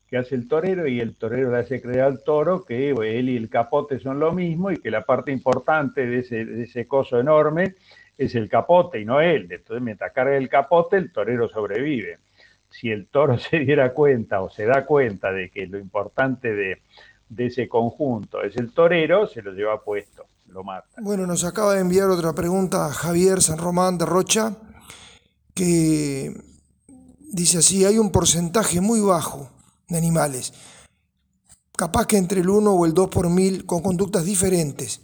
¿Qué 0.08 0.16
hace 0.16 0.34
el 0.34 0.48
torero? 0.48 0.86
Y 0.86 1.00
el 1.00 1.16
torero 1.16 1.50
le 1.52 1.58
hace 1.58 1.82
creer 1.82 2.00
al 2.00 2.22
toro 2.24 2.64
que 2.64 2.90
él 2.90 3.28
y 3.28 3.36
el 3.36 3.50
capote 3.50 3.98
son 3.98 4.18
lo 4.18 4.32
mismo 4.32 4.70
y 4.70 4.78
que 4.78 4.90
la 4.90 5.02
parte 5.02 5.30
importante 5.30 6.06
de 6.06 6.20
ese, 6.20 6.44
de 6.46 6.86
coso 6.86 7.20
enorme 7.20 7.74
es 8.16 8.34
el 8.34 8.48
capote 8.48 9.00
y 9.00 9.04
no 9.04 9.20
él. 9.20 9.48
Entonces, 9.50 9.82
mientras 9.82 10.12
carga 10.12 10.36
el 10.36 10.48
capote, 10.48 10.96
el 10.96 11.12
torero 11.12 11.48
sobrevive 11.48 12.18
si 12.70 12.90
el 12.90 13.08
toro 13.08 13.38
se 13.50 13.58
diera 13.58 13.92
cuenta 13.92 14.40
o 14.40 14.50
se 14.50 14.64
da 14.64 14.84
cuenta 14.84 15.32
de 15.32 15.50
que 15.50 15.66
lo 15.66 15.78
importante 15.78 16.54
de, 16.54 16.82
ese 17.36 17.68
conjunto 17.68 18.42
es 18.42 18.56
el 18.56 18.72
torero, 18.72 19.26
se 19.26 19.42
lo 19.42 19.52
lleva 19.52 19.82
puesto, 19.82 20.24
lo 20.48 20.64
mata. 20.64 20.88
Bueno, 20.98 21.26
nos 21.26 21.44
acaba 21.44 21.74
de 21.74 21.80
enviar 21.80 22.08
otra 22.08 22.32
pregunta 22.32 22.88
Javier 22.90 23.42
San 23.42 23.58
Román 23.58 23.98
de 23.98 24.06
Rocha, 24.06 24.56
que 25.58 26.32
dice 27.18 27.58
así, 27.58 27.84
hay 27.84 27.98
un 27.98 28.12
porcentaje 28.12 28.80
muy 28.80 29.00
bajo 29.00 29.50
de 29.88 29.98
animales, 29.98 30.54
capaz 31.76 32.06
que 32.06 32.16
entre 32.16 32.42
el 32.42 32.48
1 32.48 32.72
o 32.72 32.86
el 32.86 32.94
2 32.94 33.08
por 33.08 33.28
mil, 33.28 33.66
con 33.66 33.82
conductas 33.82 34.24
diferentes. 34.24 35.02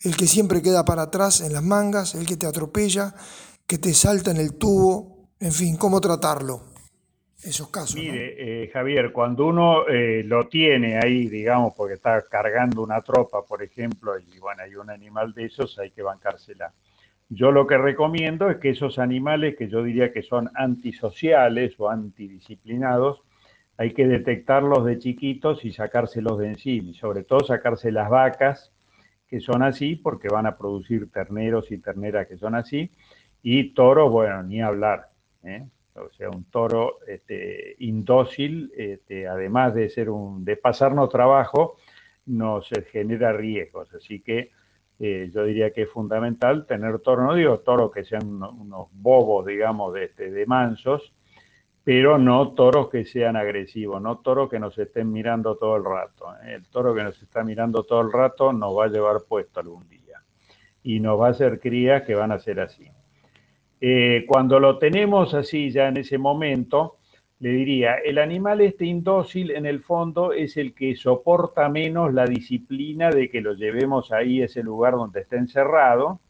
El 0.00 0.14
que 0.16 0.26
siempre 0.26 0.60
queda 0.60 0.84
para 0.84 1.02
atrás 1.02 1.40
en 1.40 1.54
las 1.54 1.62
mangas, 1.62 2.14
el 2.14 2.26
que 2.26 2.36
te 2.36 2.46
atropella, 2.46 3.14
que 3.66 3.78
te 3.78 3.94
salta 3.94 4.30
en 4.30 4.36
el 4.36 4.54
tubo, 4.54 5.30
en 5.40 5.52
fin, 5.52 5.76
¿cómo 5.76 5.98
tratarlo? 6.00 6.76
esos 7.42 7.68
casos. 7.68 7.94
Mire, 7.94 8.64
eh, 8.64 8.70
Javier, 8.72 9.12
cuando 9.12 9.46
uno 9.46 9.86
eh, 9.88 10.22
lo 10.24 10.48
tiene 10.48 10.98
ahí, 10.98 11.28
digamos, 11.28 11.74
porque 11.76 11.94
está 11.94 12.20
cargando 12.22 12.82
una 12.82 13.00
tropa, 13.02 13.42
por 13.42 13.62
ejemplo, 13.62 14.18
y 14.18 14.38
bueno, 14.40 14.62
hay 14.62 14.74
un 14.74 14.90
animal 14.90 15.32
de 15.32 15.44
esos, 15.44 15.78
hay 15.78 15.90
que 15.92 16.02
bancársela. 16.02 16.72
Yo 17.28 17.50
lo 17.50 17.66
que 17.66 17.76
recomiendo 17.76 18.48
es 18.50 18.58
que 18.58 18.70
esos 18.70 18.98
animales 18.98 19.56
que 19.56 19.68
yo 19.68 19.82
diría 19.82 20.12
que 20.12 20.22
son 20.22 20.50
antisociales 20.54 21.74
o 21.78 21.90
antidisciplinados, 21.90 23.22
hay 23.76 23.92
que 23.92 24.06
detectarlos 24.06 24.84
de 24.84 24.98
chiquitos 24.98 25.64
y 25.64 25.72
sacárselos 25.72 26.38
de 26.38 26.48
encima, 26.48 26.90
y 26.90 26.94
sobre 26.94 27.24
todo 27.24 27.40
sacarse 27.40 27.92
las 27.92 28.08
vacas 28.08 28.72
que 29.28 29.40
son 29.40 29.62
así, 29.62 29.96
porque 29.96 30.28
van 30.28 30.46
a 30.46 30.56
producir 30.56 31.10
terneros 31.10 31.70
y 31.72 31.78
terneras 31.78 32.28
que 32.28 32.38
son 32.38 32.54
así, 32.54 32.90
y 33.42 33.74
toros, 33.74 34.10
bueno, 34.10 34.42
ni 34.44 34.62
hablar. 34.62 35.10
¿eh? 35.42 35.66
o 35.96 36.12
sea, 36.12 36.30
un 36.30 36.44
toro 36.44 36.98
este, 37.06 37.76
indócil, 37.78 38.72
este, 38.76 39.26
además 39.26 39.74
de 39.74 39.88
ser 39.88 40.10
un, 40.10 40.44
de 40.44 40.56
pasarnos 40.56 41.08
trabajo, 41.08 41.76
nos 42.26 42.68
genera 42.92 43.32
riesgos. 43.32 43.92
Así 43.94 44.20
que 44.20 44.50
eh, 44.98 45.30
yo 45.32 45.44
diría 45.44 45.72
que 45.72 45.82
es 45.82 45.90
fundamental 45.90 46.66
tener 46.66 47.00
toro, 47.00 47.24
no 47.24 47.34
digo 47.34 47.58
toros 47.60 47.92
que 47.92 48.04
sean 48.04 48.42
unos, 48.42 48.88
bobos, 48.92 49.44
digamos, 49.44 49.92
de, 49.92 50.04
este, 50.04 50.30
de 50.30 50.46
mansos, 50.46 51.12
pero 51.84 52.18
no 52.18 52.52
toros 52.54 52.88
que 52.88 53.04
sean 53.04 53.36
agresivos, 53.36 54.00
no 54.00 54.18
toros 54.18 54.50
que 54.50 54.58
nos 54.58 54.76
estén 54.78 55.12
mirando 55.12 55.56
todo 55.56 55.76
el 55.76 55.84
rato. 55.84 56.26
El 56.44 56.66
toro 56.68 56.94
que 56.94 57.04
nos 57.04 57.22
está 57.22 57.44
mirando 57.44 57.84
todo 57.84 58.00
el 58.00 58.10
rato 58.10 58.52
nos 58.52 58.76
va 58.76 58.86
a 58.86 58.88
llevar 58.88 59.18
puesto 59.28 59.60
algún 59.60 59.86
día 59.88 60.20
y 60.82 60.98
nos 60.98 61.20
va 61.20 61.28
a 61.28 61.30
hacer 61.30 61.60
crías 61.60 62.02
que 62.02 62.14
van 62.14 62.32
a 62.32 62.38
ser 62.38 62.60
así. 62.60 62.88
Eh, 63.80 64.24
cuando 64.26 64.58
lo 64.58 64.78
tenemos 64.78 65.34
así 65.34 65.70
ya 65.70 65.88
en 65.88 65.98
ese 65.98 66.16
momento, 66.16 66.96
le 67.38 67.50
diría, 67.50 67.96
el 67.96 68.18
animal 68.18 68.62
este 68.62 68.86
indócil 68.86 69.50
en 69.50 69.66
el 69.66 69.82
fondo 69.82 70.32
es 70.32 70.56
el 70.56 70.74
que 70.74 70.96
soporta 70.96 71.68
menos 71.68 72.14
la 72.14 72.24
disciplina 72.24 73.10
de 73.10 73.28
que 73.28 73.42
lo 73.42 73.52
llevemos 73.52 74.10
ahí 74.10 74.40
a 74.40 74.46
ese 74.46 74.62
lugar 74.62 74.94
donde 74.94 75.20
está 75.20 75.36
encerrado 75.36 76.20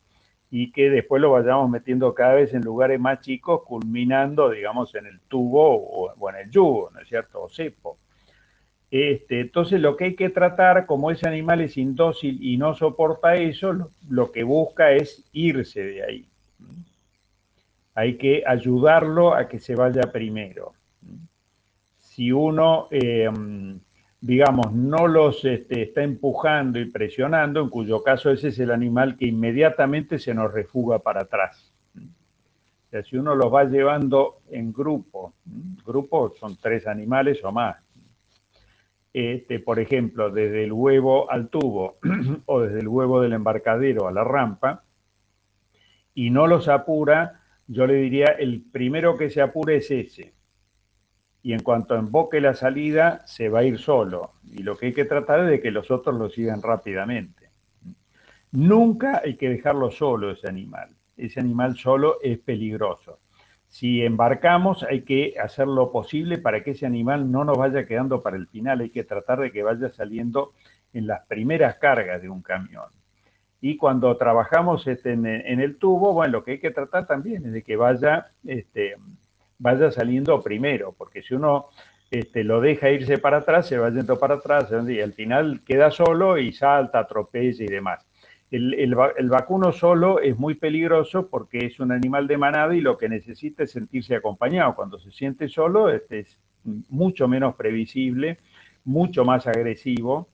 y 0.50 0.72
que 0.72 0.90
después 0.90 1.22
lo 1.22 1.32
vayamos 1.32 1.70
metiendo 1.70 2.12
cada 2.14 2.34
vez 2.34 2.54
en 2.54 2.62
lugares 2.62 2.98
más 2.98 3.20
chicos, 3.20 3.62
culminando, 3.64 4.50
digamos, 4.50 4.94
en 4.96 5.06
el 5.06 5.20
tubo 5.20 5.76
o, 5.76 6.30
en 6.30 6.36
el 6.36 6.50
yugo, 6.50 6.90
¿no 6.92 7.00
es 7.00 7.08
cierto? 7.08 7.42
O 7.42 7.48
cepo. 7.48 7.98
Este, 8.90 9.40
entonces 9.40 9.80
lo 9.80 9.96
que 9.96 10.04
hay 10.04 10.14
que 10.14 10.30
tratar, 10.30 10.86
como 10.86 11.10
ese 11.10 11.28
animal 11.28 11.60
es 11.60 11.76
indócil 11.76 12.38
y 12.40 12.56
no 12.56 12.74
soporta 12.74 13.36
eso, 13.36 13.90
lo 14.08 14.32
que 14.32 14.42
busca 14.44 14.92
es 14.92 15.24
irse 15.32 15.82
de 15.82 16.02
ahí 16.04 16.28
hay 17.96 18.18
que 18.18 18.44
ayudarlo 18.46 19.34
a 19.34 19.48
que 19.48 19.58
se 19.58 19.74
vaya 19.74 20.02
primero. 20.12 20.75
Si 22.16 22.32
uno, 22.32 22.88
eh, 22.92 23.30
digamos, 24.22 24.72
no 24.72 25.06
los 25.06 25.44
este, 25.44 25.82
está 25.82 26.02
empujando 26.02 26.80
y 26.80 26.90
presionando, 26.90 27.60
en 27.60 27.68
cuyo 27.68 28.02
caso 28.02 28.30
ese 28.30 28.48
es 28.48 28.58
el 28.58 28.70
animal 28.70 29.18
que 29.18 29.26
inmediatamente 29.26 30.18
se 30.18 30.32
nos 30.32 30.50
refuga 30.50 31.00
para 31.00 31.20
atrás. 31.20 31.74
O 31.94 32.90
sea, 32.90 33.02
si 33.02 33.18
uno 33.18 33.34
los 33.34 33.52
va 33.52 33.64
llevando 33.64 34.38
en 34.48 34.72
grupo, 34.72 35.34
grupo 35.84 36.32
son 36.40 36.56
tres 36.56 36.86
animales 36.86 37.44
o 37.44 37.52
más, 37.52 37.76
este, 39.12 39.60
por 39.60 39.78
ejemplo, 39.78 40.30
desde 40.30 40.64
el 40.64 40.72
huevo 40.72 41.30
al 41.30 41.50
tubo 41.50 41.98
o 42.46 42.62
desde 42.62 42.80
el 42.80 42.88
huevo 42.88 43.20
del 43.20 43.34
embarcadero 43.34 44.08
a 44.08 44.12
la 44.12 44.24
rampa, 44.24 44.84
y 46.14 46.30
no 46.30 46.46
los 46.46 46.66
apura, 46.68 47.42
yo 47.66 47.86
le 47.86 47.96
diría, 47.96 48.28
el 48.38 48.62
primero 48.62 49.18
que 49.18 49.28
se 49.28 49.42
apure 49.42 49.76
es 49.76 49.90
ese. 49.90 50.35
Y 51.46 51.52
en 51.52 51.62
cuanto 51.62 51.94
emboque 51.94 52.40
la 52.40 52.54
salida, 52.54 53.24
se 53.24 53.48
va 53.48 53.60
a 53.60 53.62
ir 53.62 53.78
solo. 53.78 54.32
Y 54.50 54.64
lo 54.64 54.76
que 54.76 54.86
hay 54.86 54.92
que 54.92 55.04
tratar 55.04 55.44
es 55.44 55.46
de 55.48 55.60
que 55.60 55.70
los 55.70 55.92
otros 55.92 56.18
lo 56.18 56.28
sigan 56.28 56.60
rápidamente. 56.60 57.50
Nunca 58.50 59.22
hay 59.24 59.36
que 59.36 59.48
dejarlo 59.50 59.92
solo 59.92 60.32
ese 60.32 60.48
animal. 60.48 60.96
ese 61.16 61.38
animal 61.38 61.76
solo 61.76 62.16
es 62.20 62.40
peligroso. 62.40 63.20
Si 63.68 64.02
embarcamos 64.02 64.82
hay 64.82 65.02
que 65.02 65.34
hacer 65.40 65.68
lo 65.68 65.92
posible 65.92 66.38
para 66.38 66.64
que 66.64 66.72
ese 66.72 66.84
animal 66.84 67.30
no 67.30 67.44
nos 67.44 67.56
vaya 67.56 67.86
quedando 67.86 68.22
para 68.22 68.36
el 68.36 68.48
final, 68.48 68.80
hay 68.80 68.90
que 68.90 69.04
tratar 69.04 69.38
de 69.38 69.52
que 69.52 69.62
vaya 69.62 69.88
saliendo 69.90 70.52
en 70.94 71.06
las 71.06 71.26
primeras 71.26 71.76
cargas 71.76 72.22
de 72.22 72.28
un 72.28 72.42
camión. 72.42 72.90
Y 73.60 73.76
cuando 73.76 74.16
trabajamos 74.16 74.84
este, 74.88 75.12
en, 75.12 75.26
el 75.26 75.76
tubo, 75.76 76.12
bueno, 76.12 76.32
lo 76.32 76.44
que 76.44 76.50
hay 76.52 76.58
que 76.58 76.72
tratar 76.72 77.06
también 77.06 77.46
es 77.46 77.52
de 77.52 77.62
que 77.62 77.76
vaya, 77.76 78.32
este, 78.44 78.96
vaya 79.58 79.90
saliendo 79.90 80.40
primero, 80.42 80.94
porque 80.96 81.22
si 81.22 81.34
uno 81.34 81.66
este, 82.10 82.44
lo 82.44 82.60
deja 82.60 82.90
irse 82.90 83.18
para 83.18 83.38
atrás, 83.38 83.66
se 83.66 83.78
va 83.78 83.90
yendo 83.90 84.18
para 84.18 84.36
atrás, 84.36 84.70
y 84.88 85.00
al 85.00 85.12
final 85.12 85.60
queda 85.64 85.90
solo 85.90 86.38
y 86.38 86.52
salta, 86.52 87.00
atropella 87.00 87.64
y 87.64 87.68
demás. 87.68 88.06
El, 88.48 88.94
vacuno 88.94 89.72
solo 89.72 90.20
es 90.20 90.38
muy 90.38 90.54
peligroso 90.54 91.28
porque 91.28 91.66
es 91.66 91.80
un 91.80 91.90
animal 91.90 92.28
de 92.28 92.38
manada 92.38 92.76
y 92.76 92.80
lo 92.80 92.96
que 92.96 93.08
necesita 93.08 93.64
es 93.64 93.72
sentirse 93.72 94.14
acompañado. 94.14 94.74
Cuando 94.76 95.00
se 95.00 95.10
siente 95.10 95.48
solo, 95.48 95.90
este, 95.90 96.20
es 96.20 96.38
mucho 96.88 97.26
menos 97.26 97.56
previsible, 97.56 98.38
mucho 98.84 99.24
más 99.24 99.48
agresivo 99.48 100.28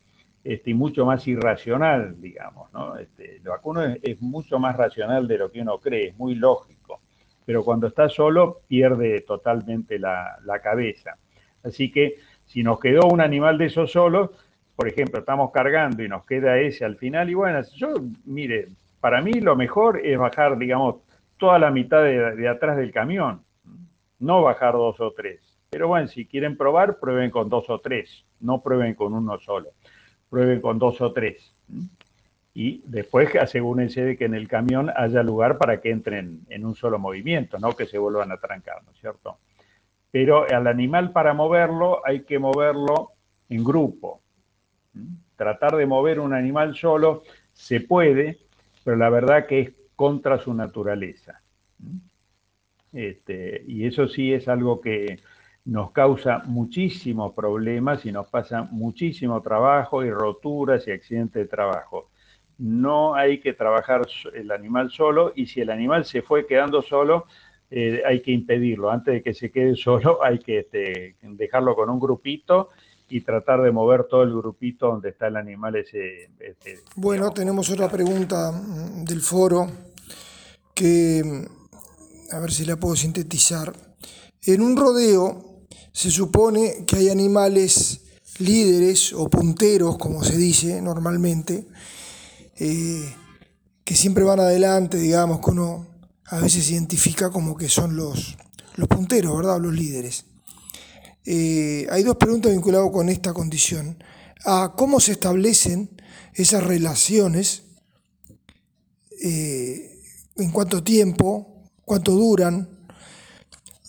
este, 0.45 0.71
y 0.71 0.75
mucho 0.75 1.07
más 1.07 1.27
irracional, 1.27 2.21
digamos. 2.21 2.71
¿no? 2.73 2.97
Este, 2.97 3.37
el 3.37 3.43
vacuno 3.43 3.83
es, 3.83 4.21
mucho 4.21 4.59
más 4.59 4.77
racional 4.77 5.27
de 5.27 5.39
lo 5.39 5.51
que 5.51 5.63
uno 5.63 5.79
cree, 5.79 6.09
es 6.09 6.19
muy 6.19 6.35
lógico, 6.35 7.01
pero 7.45 7.65
cuando 7.65 7.87
está 7.87 8.09
solo 8.09 8.61
pierde 8.69 9.21
totalmente 9.23 9.99
la, 9.99 10.39
la 10.45 10.61
cabeza. 10.61 11.17
Así 11.63 11.91
que 11.91 12.17
si 12.45 12.63
nos 12.63 12.81
quedó 12.81 13.07
un 13.09 13.21
animal 13.21 13.59
de 13.59 13.67
esos 13.67 13.93
solos, 13.93 14.31
por 14.77 14.89
ejemplo, 14.89 15.21
estamos 15.21 15.51
cargando 15.53 16.03
y 16.03 16.09
nos 16.09 16.25
queda 16.25 16.59
ese 16.59 16.85
al 16.85 16.97
final, 16.97 17.31
y 17.31 17.35
bueno, 17.35 17.61
yo, 17.77 17.95
mire, 18.25 18.69
para 19.01 19.21
mí 19.21 19.33
lo 19.35 19.57
mejor 19.57 20.05
es 20.05 20.19
bajar, 20.19 20.59
digamos, 20.59 20.97
toda 21.37 21.59
la 21.59 21.71
mitad 21.71 22.03
de, 22.05 22.49
atrás 22.49 22.77
del 22.77 22.93
camión, 22.93 23.43
no 24.19 24.43
bajar 24.43 24.75
dos 24.75 25.01
o 25.01 25.11
tres. 25.13 25.41
Pero 25.71 25.89
bueno, 25.89 26.07
si 26.07 26.27
quieren 26.27 26.57
probar, 26.57 26.99
prueben 27.01 27.31
con 27.31 27.49
dos 27.49 27.69
o 27.69 27.81
tres, 27.81 28.25
no 28.41 28.63
prueben 28.63 28.95
con 28.95 29.13
uno 29.13 29.39
solo, 29.41 29.71
prueben 30.31 30.61
con 30.61 30.79
dos 30.79 31.01
o 31.01 31.13
tres. 31.13 31.53
Y 32.55 32.83
después 32.85 33.35
asegúrense 33.37 34.03
de 34.03 34.17
que 34.17 34.27
en 34.27 34.35
el 34.35 34.47
camión 34.47 34.91
haya 34.95 35.23
lugar 35.23 35.57
para 35.57 35.81
que 35.81 35.91
entren 35.91 36.41
en 36.51 36.67
un 36.67 36.75
solo 36.75 36.99
movimiento, 36.99 37.59
no 37.59 37.73
que 37.75 37.87
se 37.87 37.99
vuelvan 37.99 38.31
a 38.31 38.37
trancar, 38.37 38.83
¿no 38.85 38.93
es 38.93 38.99
cierto? 38.99 39.39
Pero 40.11 40.47
al 40.51 40.67
animal 40.67 41.13
para 41.13 41.33
moverlo 41.33 42.07
hay 42.07 42.25
que 42.25 42.39
moverlo 42.39 43.13
en 43.49 43.65
grupo. 43.65 44.21
Tratar 45.37 45.77
de 45.77 45.87
mover 45.87 46.21
un 46.21 46.35
animal 46.35 46.77
solo 46.77 47.23
se 47.53 47.81
puede, 47.81 48.39
pero 48.85 48.97
la 48.97 49.09
verdad 49.09 49.47
que 49.47 49.61
es 49.61 49.73
contra 49.97 50.39
su 50.39 50.53
naturaleza. 50.53 51.41
Este, 52.93 53.65
y 53.67 53.87
eso 53.87 54.07
sí 54.07 54.35
es 54.35 54.49
algo 54.49 54.81
que 54.81 55.21
nos 55.65 55.93
causa 55.93 56.43
muchísimos 56.45 57.33
problemas 57.33 58.05
y 58.05 58.13
nos 58.13 58.29
pasa 58.29 58.65
muchísimo 58.71 59.41
trabajo 59.41 60.05
y 60.05 60.11
roturas 60.11 60.87
y 60.87 60.91
accidentes 60.91 61.43
de 61.45 61.49
trabajo. 61.49 62.11
No 62.63 63.17
hay 63.17 63.41
que 63.41 63.55
trabajar 63.55 64.07
el 64.35 64.53
animal 64.53 64.89
solo 64.93 65.33
y 65.35 65.47
si 65.47 65.61
el 65.61 65.71
animal 65.71 66.05
se 66.05 66.23
fue 66.23 66.47
quedando 66.47 66.81
solo, 66.81 67.27
eh, 67.73 68.03
hay 68.07 68.23
que 68.23 68.31
impedirlo. 68.31 68.89
Antes 68.89 69.15
de 69.15 69.23
que 69.25 69.35
se 69.35 69.51
quede 69.51 69.75
solo, 69.75 70.21
hay 70.23 70.39
que 70.39 70.61
este, 70.61 71.17
dejarlo 71.23 71.75
con 71.75 71.91
un 71.91 71.99
grupito 71.99 72.69
y 73.09 73.23
tratar 73.23 73.63
de 73.63 73.73
mover 73.73 74.05
todo 74.05 74.23
el 74.23 74.33
grupito 74.33 74.87
donde 74.87 75.09
está 75.09 75.27
el 75.27 75.39
animal 75.39 75.75
ese. 75.75 76.31
Este, 76.39 76.79
bueno, 76.95 77.33
tenemos 77.33 77.69
otra 77.69 77.89
pregunta 77.89 78.53
mm, 78.53 79.07
del 79.07 79.23
foro 79.23 79.67
que, 80.73 81.21
mm, 81.25 82.35
a 82.37 82.39
ver 82.39 82.53
si 82.53 82.65
la 82.65 82.77
puedo 82.77 82.95
sintetizar. 82.95 83.73
En 84.47 84.63
un 84.63 84.77
rodeo 84.77 85.65
se 85.91 86.13
supone 86.13 86.85
que 86.87 86.95
hay 86.95 87.09
animales 87.09 88.03
líderes 88.39 89.13
o 89.13 89.29
punteros, 89.29 89.99
como 89.99 90.23
se 90.23 90.37
dice 90.37 90.81
normalmente, 90.81 91.67
eh, 92.57 93.15
que 93.85 93.95
siempre 93.95 94.25
van 94.25 94.41
adelante, 94.41 94.99
digamos, 94.99 95.41
que 95.41 95.51
uno 95.51 95.87
a 96.27 96.41
veces 96.41 96.71
identifica 96.71 97.31
como 97.31 97.57
que 97.57 97.69
son 97.69 97.97
los, 97.97 98.37
los 98.77 98.89
punteros, 98.89 99.37
¿verdad? 99.37 99.61
Los 99.61 99.75
líderes. 99.75 100.25
Eh, 101.25 101.87
hay 101.91 102.03
dos 102.03 102.17
preguntas 102.17 102.53
vinculadas 102.53 102.91
con 102.91 103.09
esta 103.09 103.33
condición. 103.33 104.03
A 104.45 104.75
¿Cómo 104.77 104.99
se 104.99 105.13
establecen 105.13 105.91
esas 106.35 106.65
relaciones? 106.65 107.63
Eh, 109.23 110.01
¿En 110.37 110.51
cuánto 110.51 110.83
tiempo? 110.83 111.69
¿Cuánto 111.85 112.13
duran? 112.13 112.69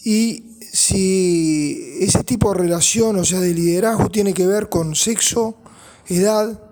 Y 0.04 0.58
si 0.74 1.98
ese 2.02 2.24
tipo 2.24 2.52
de 2.52 2.60
relación, 2.60 3.18
o 3.18 3.26
sea, 3.26 3.40
de 3.40 3.54
liderazgo, 3.54 4.10
tiene 4.10 4.34
que 4.34 4.46
ver 4.46 4.70
con 4.70 4.96
sexo, 4.96 5.58
edad, 6.08 6.63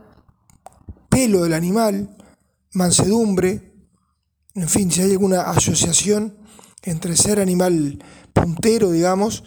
pelo 1.12 1.44
del 1.44 1.54
animal, 1.54 2.18
mansedumbre, 2.72 3.74
en 4.56 4.70
fin, 4.70 4.90
si 4.92 5.02
hay 5.02 5.12
alguna 5.12 5.42
asociación 5.42 6.38
entre 6.84 7.16
ser 7.16 7.40
animal 7.40 8.04
puntero, 8.34 8.92
digamos, 8.92 9.44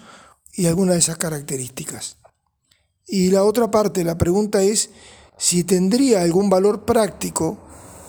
y 0.52 0.66
alguna 0.66 0.92
de 0.92 0.98
esas 0.98 1.16
características. 1.16 2.18
Y 3.06 3.30
la 3.30 3.44
otra 3.44 3.70
parte 3.70 4.00
de 4.00 4.04
la 4.04 4.18
pregunta 4.18 4.62
es 4.62 4.90
si 5.36 5.64
tendría 5.64 6.22
algún 6.22 6.48
valor 6.48 6.84
práctico 6.84 7.58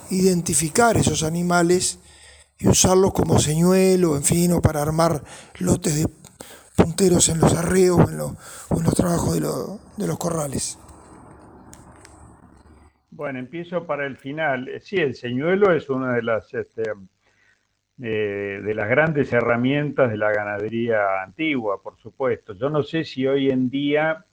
identificar 0.10 0.98
esos 0.98 1.24
animales 1.24 2.00
y 2.60 2.68
usarlos 2.68 3.14
como 3.14 3.40
señuelo, 3.40 4.16
en 4.16 4.24
fin, 4.24 4.52
o 4.52 4.62
para 4.62 4.82
armar 4.82 5.24
lotes 5.60 5.96
de 5.96 6.08
punteros 6.76 7.30
en 7.30 7.40
los 7.40 7.54
arreos 7.54 8.00
o 8.00 8.10
en, 8.10 8.84
los 8.84 8.94
trabajos 8.94 9.34
de, 9.34 9.42
de 9.98 10.08
los 10.08 10.18
corrales. 10.18 10.78
Bueno, 13.16 13.40
empiezo 13.40 13.86
para 13.86 14.06
el 14.06 14.18
final. 14.18 14.68
Eh, 14.68 14.82
sí, 14.82 14.98
el 14.98 15.16
señuelo 15.16 15.72
es 15.72 15.90
una 15.90 16.14
de 16.16 16.22
las, 16.22 16.54
este, 16.54 16.84
eh, 18.02 18.62
de 18.62 18.76
las 18.76 18.90
grandes 18.90 19.32
herramientas 19.32 20.12
de 20.12 20.18
la 20.18 20.34
ganadería 20.34 21.24
antigua, 21.24 21.82
por 21.82 21.98
supuesto. 21.98 22.54
Yo 22.56 22.70
no 22.70 22.84
sé 22.84 23.06
si 23.06 23.26
hoy 23.26 23.50
en 23.50 23.70
día, 23.70 24.26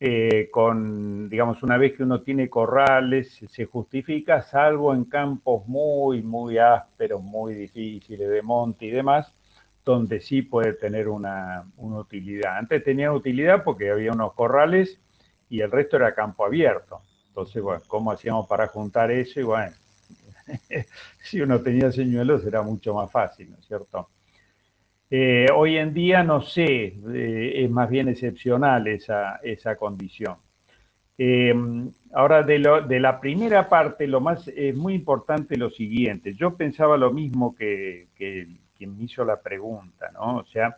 eh, 0.00 0.48
con, 0.50 1.28
digamos, 1.30 1.62
una 1.62 1.78
vez 1.78 1.96
que 1.96 2.02
uno 2.02 2.22
tiene 2.22 2.50
corrales, 2.50 3.40
se 3.48 3.66
justifica, 3.66 4.42
salvo 4.42 4.92
en 4.94 5.04
campos 5.04 5.68
muy, 5.68 6.20
muy 6.22 6.58
ásperos, 6.58 7.22
muy 7.22 7.54
difíciles 7.54 8.28
de 8.28 8.42
monte 8.42 8.86
y 8.86 8.90
demás, 8.90 9.32
donde 9.84 10.18
sí 10.20 10.42
puede 10.42 10.72
tener 10.72 11.06
una, 11.08 11.64
una 11.76 11.98
utilidad. 11.98 12.58
Antes 12.58 12.82
tenía 12.82 13.12
utilidad 13.12 13.62
porque 13.62 13.90
había 13.92 14.10
unos 14.10 14.32
corrales 14.32 15.00
y 15.48 15.60
el 15.60 15.70
resto 15.70 15.96
era 15.98 16.16
campo 16.16 16.44
abierto. 16.44 17.00
Entonces, 17.34 17.60
bueno, 17.64 17.82
¿cómo 17.88 18.12
hacíamos 18.12 18.46
para 18.46 18.68
juntar 18.68 19.10
eso? 19.10 19.40
Y 19.40 19.42
bueno, 19.42 19.72
si 21.20 21.40
uno 21.40 21.60
tenía 21.60 21.90
señuelos 21.90 22.46
era 22.46 22.62
mucho 22.62 22.94
más 22.94 23.10
fácil, 23.10 23.50
¿no 23.50 23.58
es 23.58 23.66
cierto? 23.66 24.08
Eh, 25.10 25.48
hoy 25.52 25.76
en 25.76 25.92
día 25.92 26.22
no 26.22 26.42
sé, 26.42 26.94
eh, 27.12 27.52
es 27.56 27.68
más 27.68 27.90
bien 27.90 28.08
excepcional 28.08 28.86
esa, 28.86 29.40
esa 29.42 29.74
condición. 29.74 30.36
Eh, 31.18 31.52
ahora, 32.12 32.44
de, 32.44 32.60
lo, 32.60 32.82
de, 32.82 33.00
la 33.00 33.18
primera 33.20 33.68
parte, 33.68 34.06
lo 34.06 34.20
más 34.20 34.46
es 34.46 34.76
muy 34.76 34.94
importante 34.94 35.56
lo 35.56 35.70
siguiente. 35.70 36.34
Yo 36.34 36.56
pensaba 36.56 36.96
lo 36.96 37.12
mismo 37.12 37.56
que, 37.56 38.10
que 38.14 38.46
quien 38.78 38.96
me 38.96 39.04
hizo 39.06 39.24
la 39.24 39.40
pregunta, 39.40 40.08
¿no? 40.12 40.36
O 40.36 40.44
sea, 40.44 40.76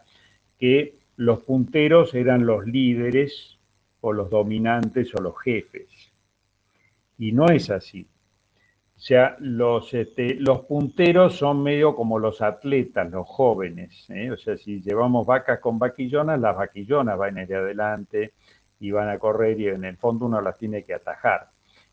que 0.58 0.94
los 1.16 1.40
punteros 1.40 2.14
eran 2.14 2.46
los 2.46 2.64
líderes 2.66 3.58
o 4.00 4.12
los 4.12 4.30
dominantes 4.30 5.12
o 5.14 5.20
los 5.20 5.36
jefes. 5.40 5.88
Y 7.18 7.32
no 7.32 7.46
es 7.48 7.70
así. 7.70 8.06
O 8.96 8.98
sea, 8.98 9.36
los, 9.40 9.92
este, 9.92 10.36
los 10.36 10.60
punteros 10.62 11.36
son 11.36 11.62
medio 11.62 11.94
como 11.94 12.18
los 12.18 12.40
atletas, 12.40 13.10
los 13.10 13.26
jóvenes. 13.26 14.08
¿eh? 14.08 14.30
O 14.30 14.38
sea, 14.38 14.56
si 14.56 14.80
llevamos 14.80 15.26
vacas 15.26 15.60
con 15.60 15.78
vaquillonas, 15.78 16.40
las 16.40 16.56
vaquillonas 16.56 17.18
van 17.18 17.36
a 17.36 17.42
ir 17.42 17.54
adelante 17.54 18.32
y 18.80 18.90
van 18.90 19.10
a 19.10 19.18
correr 19.18 19.60
y 19.60 19.68
en 19.68 19.84
el 19.84 19.98
fondo 19.98 20.26
uno 20.26 20.40
las 20.40 20.56
tiene 20.56 20.82
que 20.84 20.94
atajar. 20.94 21.50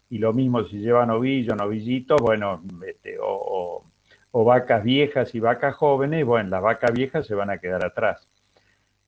Y 0.09 0.19
lo 0.19 0.31
mismo 0.31 0.63
si 0.63 0.79
llevan 0.79 1.09
ovillo, 1.09 1.55
novillitos, 1.55 2.21
bueno, 2.21 2.61
este, 2.87 3.17
o, 3.21 3.83
o 4.31 4.43
vacas 4.43 4.83
viejas 4.83 5.35
y 5.35 5.39
vacas 5.39 5.75
jóvenes, 5.75 6.25
bueno, 6.25 6.49
las 6.49 6.61
vacas 6.61 6.93
viejas 6.93 7.27
se 7.27 7.35
van 7.35 7.49
a 7.49 7.57
quedar 7.57 7.85
atrás. 7.85 8.27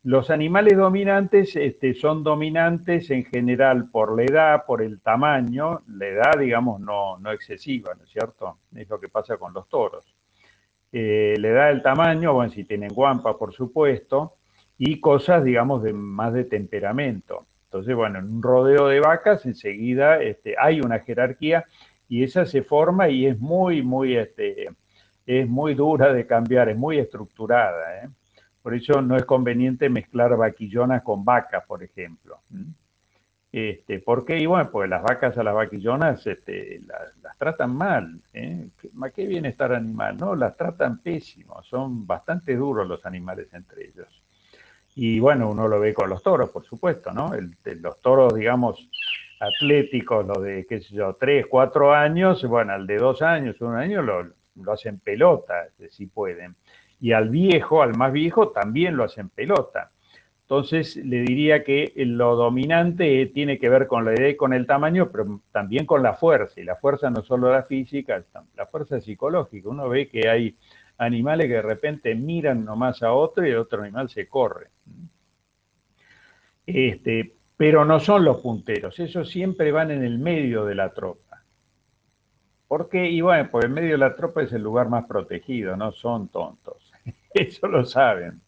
Los 0.06 0.30
animales 0.30 0.78
dominantes 0.78 1.56
este, 1.56 1.96
son 1.96 2.24
dominantes 2.24 3.10
en 3.10 3.26
general 3.26 3.90
por 3.90 4.16
la 4.16 4.24
edad, 4.24 4.66
por 4.68 4.84
el 4.84 5.02
tamaño, 5.02 5.82
la 5.88 6.06
edad, 6.06 6.34
digamos, 6.40 6.80
no, 6.80 7.18
no 7.18 7.32
excesiva, 7.32 7.96
¿no 7.96 8.04
es 8.04 8.12
cierto? 8.12 8.60
Es 8.76 8.88
lo 8.88 9.00
que 9.00 9.10
pasa 9.10 9.38
con 9.38 9.52
los 9.52 9.68
toros. 9.68 10.16
Eh, 10.92 11.34
la 11.40 11.48
edad 11.48 11.68
del 11.70 11.82
tamaño, 11.82 12.34
bueno, 12.34 12.52
si 12.52 12.66
tienen 12.66 12.94
guampa, 12.94 13.36
por 13.36 13.52
supuesto, 13.52 14.36
y 14.78 15.00
cosas, 15.00 15.44
digamos, 15.44 15.82
de 15.82 15.94
más 15.94 16.34
de 16.34 16.44
temperamento. 16.44 17.48
Entonces, 17.64 17.96
bueno, 17.96 18.20
en 18.20 18.26
un 18.26 18.44
rodeo 18.44 18.86
de 18.86 19.00
vacas 19.00 19.48
enseguida 19.48 20.22
este, 20.22 20.54
hay 20.60 20.82
una 20.82 21.00
jerarquía 21.00 21.66
y 22.08 22.22
esa 22.22 22.46
se 22.46 22.62
forma 22.62 23.10
y 23.10 23.26
es 23.26 23.40
muy, 23.40 23.82
muy, 23.82 24.18
este, 24.18 24.68
es 25.26 25.50
muy 25.50 25.74
dura 25.74 26.14
de 26.14 26.28
cambiar, 26.28 26.70
es 26.70 26.78
muy 26.78 27.00
estructurada. 27.00 28.04
¿eh? 28.04 28.10
Por 28.66 28.74
eso 28.74 29.00
no 29.00 29.16
es 29.16 29.26
conveniente 29.26 29.90
mezclar 29.90 30.36
vaquillonas 30.36 31.04
con 31.04 31.24
vacas, 31.24 31.64
por 31.68 31.84
ejemplo. 31.84 32.40
Este, 33.52 34.00
¿Por 34.00 34.26
qué? 34.26 34.40
Y 34.40 34.48
bueno, 34.48 34.72
pues 34.72 34.90
las 34.90 35.04
vacas 35.04 35.38
a 35.38 35.44
las 35.44 35.54
vaquillonas 35.54 36.26
este, 36.26 36.82
las, 37.22 37.38
tratan 37.38 37.76
mal. 37.76 38.20
¿eh? 38.34 38.70
¿Qué 39.14 39.28
bienestar 39.28 39.72
animal? 39.72 40.18
No, 40.18 40.34
las 40.34 40.58
tratan 40.58 40.98
pésimo. 40.98 41.62
Son 41.62 42.08
bastante 42.08 42.56
duros 42.56 42.88
los 42.88 43.06
animales 43.06 43.54
entre 43.54 43.86
ellos. 43.86 44.24
Y 44.96 45.20
bueno, 45.20 45.52
uno 45.52 45.68
lo 45.68 45.80
ve 45.80 45.94
con 45.94 46.10
los 46.10 46.24
toros, 46.24 46.50
por 46.50 46.66
supuesto, 46.66 47.12
¿no? 47.12 47.34
los 47.66 48.00
toros, 48.00 48.34
digamos, 48.34 48.90
atléticos, 49.40 50.26
los 50.26 50.42
de, 50.42 50.66
qué 50.68 50.82
sé 50.82 50.96
yo, 50.96 51.16
tres, 51.20 51.46
cuatro 51.48 51.94
años, 51.94 52.44
bueno, 52.48 52.74
al 52.74 52.88
de 52.88 52.98
dos 52.98 53.22
años, 53.22 53.62
un 53.62 53.76
año, 53.76 54.02
lo, 54.02 54.28
lo 54.56 54.72
hacen 54.72 54.98
pelota, 54.98 55.68
si 55.92 56.08
pueden 56.08 56.56
y 57.00 57.12
al 57.12 57.30
viejo, 57.30 57.82
al 57.82 57.96
más 57.98 58.12
viejo, 58.12 58.50
también 58.50 58.98
lo 58.98 59.04
hacen 59.04 59.30
pelota. 59.30 59.92
Entonces 60.42 60.96
le 60.98 61.22
diría 61.22 61.64
que 61.64 61.92
lo 61.96 62.36
dominante 62.36 63.26
tiene 63.28 63.58
que 63.58 63.68
ver 63.68 63.88
con 63.88 64.06
la 64.06 64.14
idea 64.14 64.30
y 64.30 64.36
con 64.36 64.54
el 64.54 64.68
tamaño, 64.68 65.10
pero 65.12 65.42
también 65.52 65.86
con 65.88 66.04
la 66.04 66.14
fuerza. 66.14 66.62
Y 66.62 66.64
la 66.64 66.76
fuerza 66.76 67.10
no 67.10 67.24
solo 67.24 67.52
la 67.52 67.64
física, 67.64 68.24
la 68.56 68.66
fuerza 68.68 69.02
psicológica. 69.02 69.70
Uno 69.70 69.90
ve 69.90 70.08
que 70.08 70.30
hay 70.30 70.56
animales 70.98 71.48
que 71.48 71.54
de 71.54 71.62
repente 71.62 72.16
miran 72.16 72.64
nomás 72.64 73.02
a 73.02 73.12
otro 73.14 73.46
y 73.46 73.50
el 73.50 73.58
otro 73.58 73.82
animal 73.82 74.10
se 74.10 74.28
corre. 74.28 74.70
Este, 76.66 77.34
pero 77.58 77.86
no 77.86 78.00
son 78.00 78.26
los 78.26 78.42
punteros, 78.42 79.00
esos 79.00 79.30
siempre 79.30 79.72
van 79.72 79.92
en 79.92 80.04
el 80.04 80.20
medio 80.20 80.66
de 80.66 80.76
la 80.76 80.94
tropa. 80.94 81.44
¿Por 82.68 82.90
qué? 82.90 83.10
Y 83.10 83.22
bueno, 83.22 83.50
pues 83.52 83.66
el 83.66 83.72
medio 83.72 83.92
de 83.92 83.98
la 84.00 84.16
tropa 84.16 84.42
es 84.42 84.52
el 84.52 84.64
lugar 84.64 84.90
más 84.90 85.06
protegido, 85.06 85.78
no 85.78 85.92
son 85.92 86.30
tontos. 86.30 86.85
Eso 87.48 87.68
lo 87.68 87.86
saben. 87.86 88.42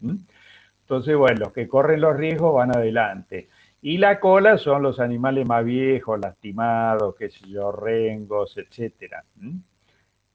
Entonces, 0.81 1.15
bueno, 1.15 1.39
los 1.45 1.53
que 1.53 1.68
corren 1.68 2.01
los 2.01 2.15
riesgos 2.15 2.53
van 2.53 2.76
adelante. 2.76 3.49
Y 3.81 3.97
la 3.97 4.19
cola 4.19 4.57
son 4.57 4.81
los 4.81 4.99
animales 4.99 5.47
más 5.47 5.64
viejos, 5.64 6.19
lastimados, 6.19 7.15
qué 7.15 7.30
sé 7.30 7.47
yo, 7.47 7.72
rengos, 7.72 8.57
etcétera. 8.57 9.23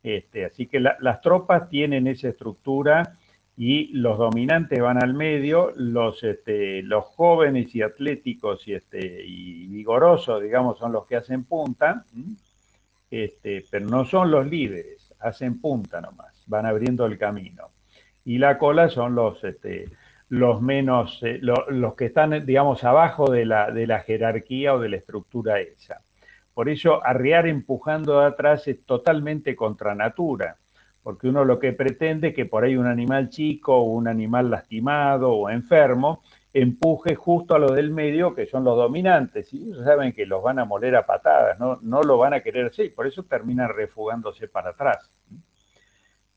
Este, 0.03 0.45
así 0.45 0.67
que 0.67 0.81
las 0.81 1.21
tropas 1.21 1.69
tienen 1.69 2.07
esa 2.07 2.29
estructura 2.29 3.17
y 3.57 3.89
los 3.95 4.19
dominantes 4.19 4.81
van 4.81 5.03
al 5.03 5.15
medio, 5.15 5.73
los, 5.77 6.23
este, 6.23 6.83
los 6.83 7.05
jóvenes 7.05 7.75
y 7.75 7.83
atléticos 7.83 8.67
y, 8.69 8.75
este, 8.75 9.25
y 9.25 9.67
vigorosos, 9.67 10.43
digamos, 10.43 10.79
son 10.79 10.93
los 10.93 11.07
que 11.07 11.17
hacen 11.17 11.45
punta 11.45 12.05
este, 13.13 13.67
pero 13.71 13.87
no 13.87 14.07
son 14.07 14.31
los 14.31 14.47
líderes, 14.47 15.13
hacen 15.21 15.61
punta 15.61 16.01
nomás, 16.01 16.43
van 16.47 16.65
abriendo 16.65 17.05
el 17.05 17.19
camino. 17.19 17.69
Y 18.25 18.39
la 18.39 18.59
cola 18.59 18.89
son 18.89 19.15
los, 19.15 19.43
este, 19.45 19.89
los 20.29 20.63
menos, 20.63 21.19
eh, 21.23 21.41
los 21.41 21.95
que 21.95 22.07
están, 22.07 22.47
digamos, 22.47 22.85
abajo 22.85 23.31
de 23.31 23.45
la, 23.45 23.71
de 23.71 23.87
la 23.87 24.01
jerarquía 24.01 24.75
o 24.75 24.79
de 24.79 24.89
la 24.89 24.97
estructura 24.97 25.61
esa. 25.61 26.01
Por 26.55 26.69
eso 26.69 27.05
arriar 27.05 27.47
empujando 27.47 28.21
de 28.21 28.27
atrás 28.27 28.69
es 28.69 28.85
totalmente 28.85 29.57
contra 29.57 29.95
natura, 29.95 30.57
porque 31.03 31.29
uno 31.29 31.45
lo 31.45 31.59
que 31.59 31.73
pretende 31.73 32.29
es 32.29 32.35
que 32.35 32.47
por 32.47 32.65
ahí 32.65 32.77
un 32.77 32.87
animal 32.87 33.29
chico 33.29 33.77
o 33.77 33.83
un 33.83 34.07
animal 34.07 34.51
lastimado 34.51 35.33
o 35.33 35.51
enfermo 35.51 36.23
empuje 36.55 37.15
justo 37.15 37.55
a 37.55 37.59
lo 37.59 37.73
del 37.73 37.91
medio, 37.91 38.35
que 38.35 38.47
son 38.47 38.65
los 38.65 38.77
dominantes, 38.77 39.53
y 39.55 39.69
ellos 39.69 39.85
saben 39.85 40.13
que 40.13 40.27
los 40.27 40.43
van 40.43 40.59
a 40.59 40.65
moler 40.65 40.97
a 40.97 41.07
patadas, 41.07 41.59
no, 41.59 41.79
no 41.81 42.03
lo 42.03 42.19
van 42.19 42.35
a 42.35 42.41
querer 42.41 42.67
hacer, 42.67 42.95
por 42.95 43.07
eso 43.07 43.23
terminan 43.23 43.71
refugándose 43.71 44.49
para 44.49 44.71
atrás. 44.71 45.11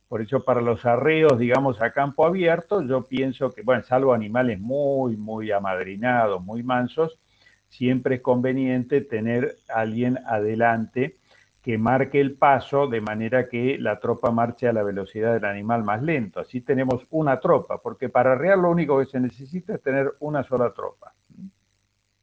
Por 0.07 0.21
eso 0.21 0.43
para 0.43 0.61
los 0.61 0.85
arreos, 0.85 1.39
digamos, 1.39 1.81
a 1.81 1.91
campo 1.91 2.25
abierto, 2.25 2.81
yo 2.83 3.03
pienso 3.03 3.51
que, 3.51 3.63
bueno, 3.63 3.83
salvo 3.83 4.13
animales 4.13 4.59
muy, 4.59 5.17
muy 5.17 5.51
amadrinados, 5.51 6.43
muy 6.43 6.61
mansos, 6.61 7.19
siempre 7.67 8.15
es 8.15 8.21
conveniente 8.21 9.01
tener 9.01 9.55
alguien 9.67 10.19
adelante 10.27 11.17
que 11.65 11.79
marque 11.79 12.21
el 12.21 12.35
paso 12.35 12.85
de 12.87 13.01
manera 13.01 13.49
que 13.49 13.79
la 13.79 13.99
tropa 13.99 14.29
marche 14.29 14.67
a 14.67 14.73
la 14.73 14.83
velocidad 14.83 15.33
del 15.33 15.45
animal 15.45 15.83
más 15.83 16.03
lento. 16.03 16.39
Así 16.39 16.61
tenemos 16.61 17.07
una 17.09 17.39
tropa, 17.39 17.81
porque 17.81 18.07
para 18.07 18.33
arrear 18.33 18.59
lo 18.59 18.69
único 18.69 18.99
que 18.99 19.07
se 19.07 19.19
necesita 19.19 19.73
es 19.73 19.81
tener 19.81 20.13
una 20.19 20.43
sola 20.43 20.71
tropa, 20.71 21.15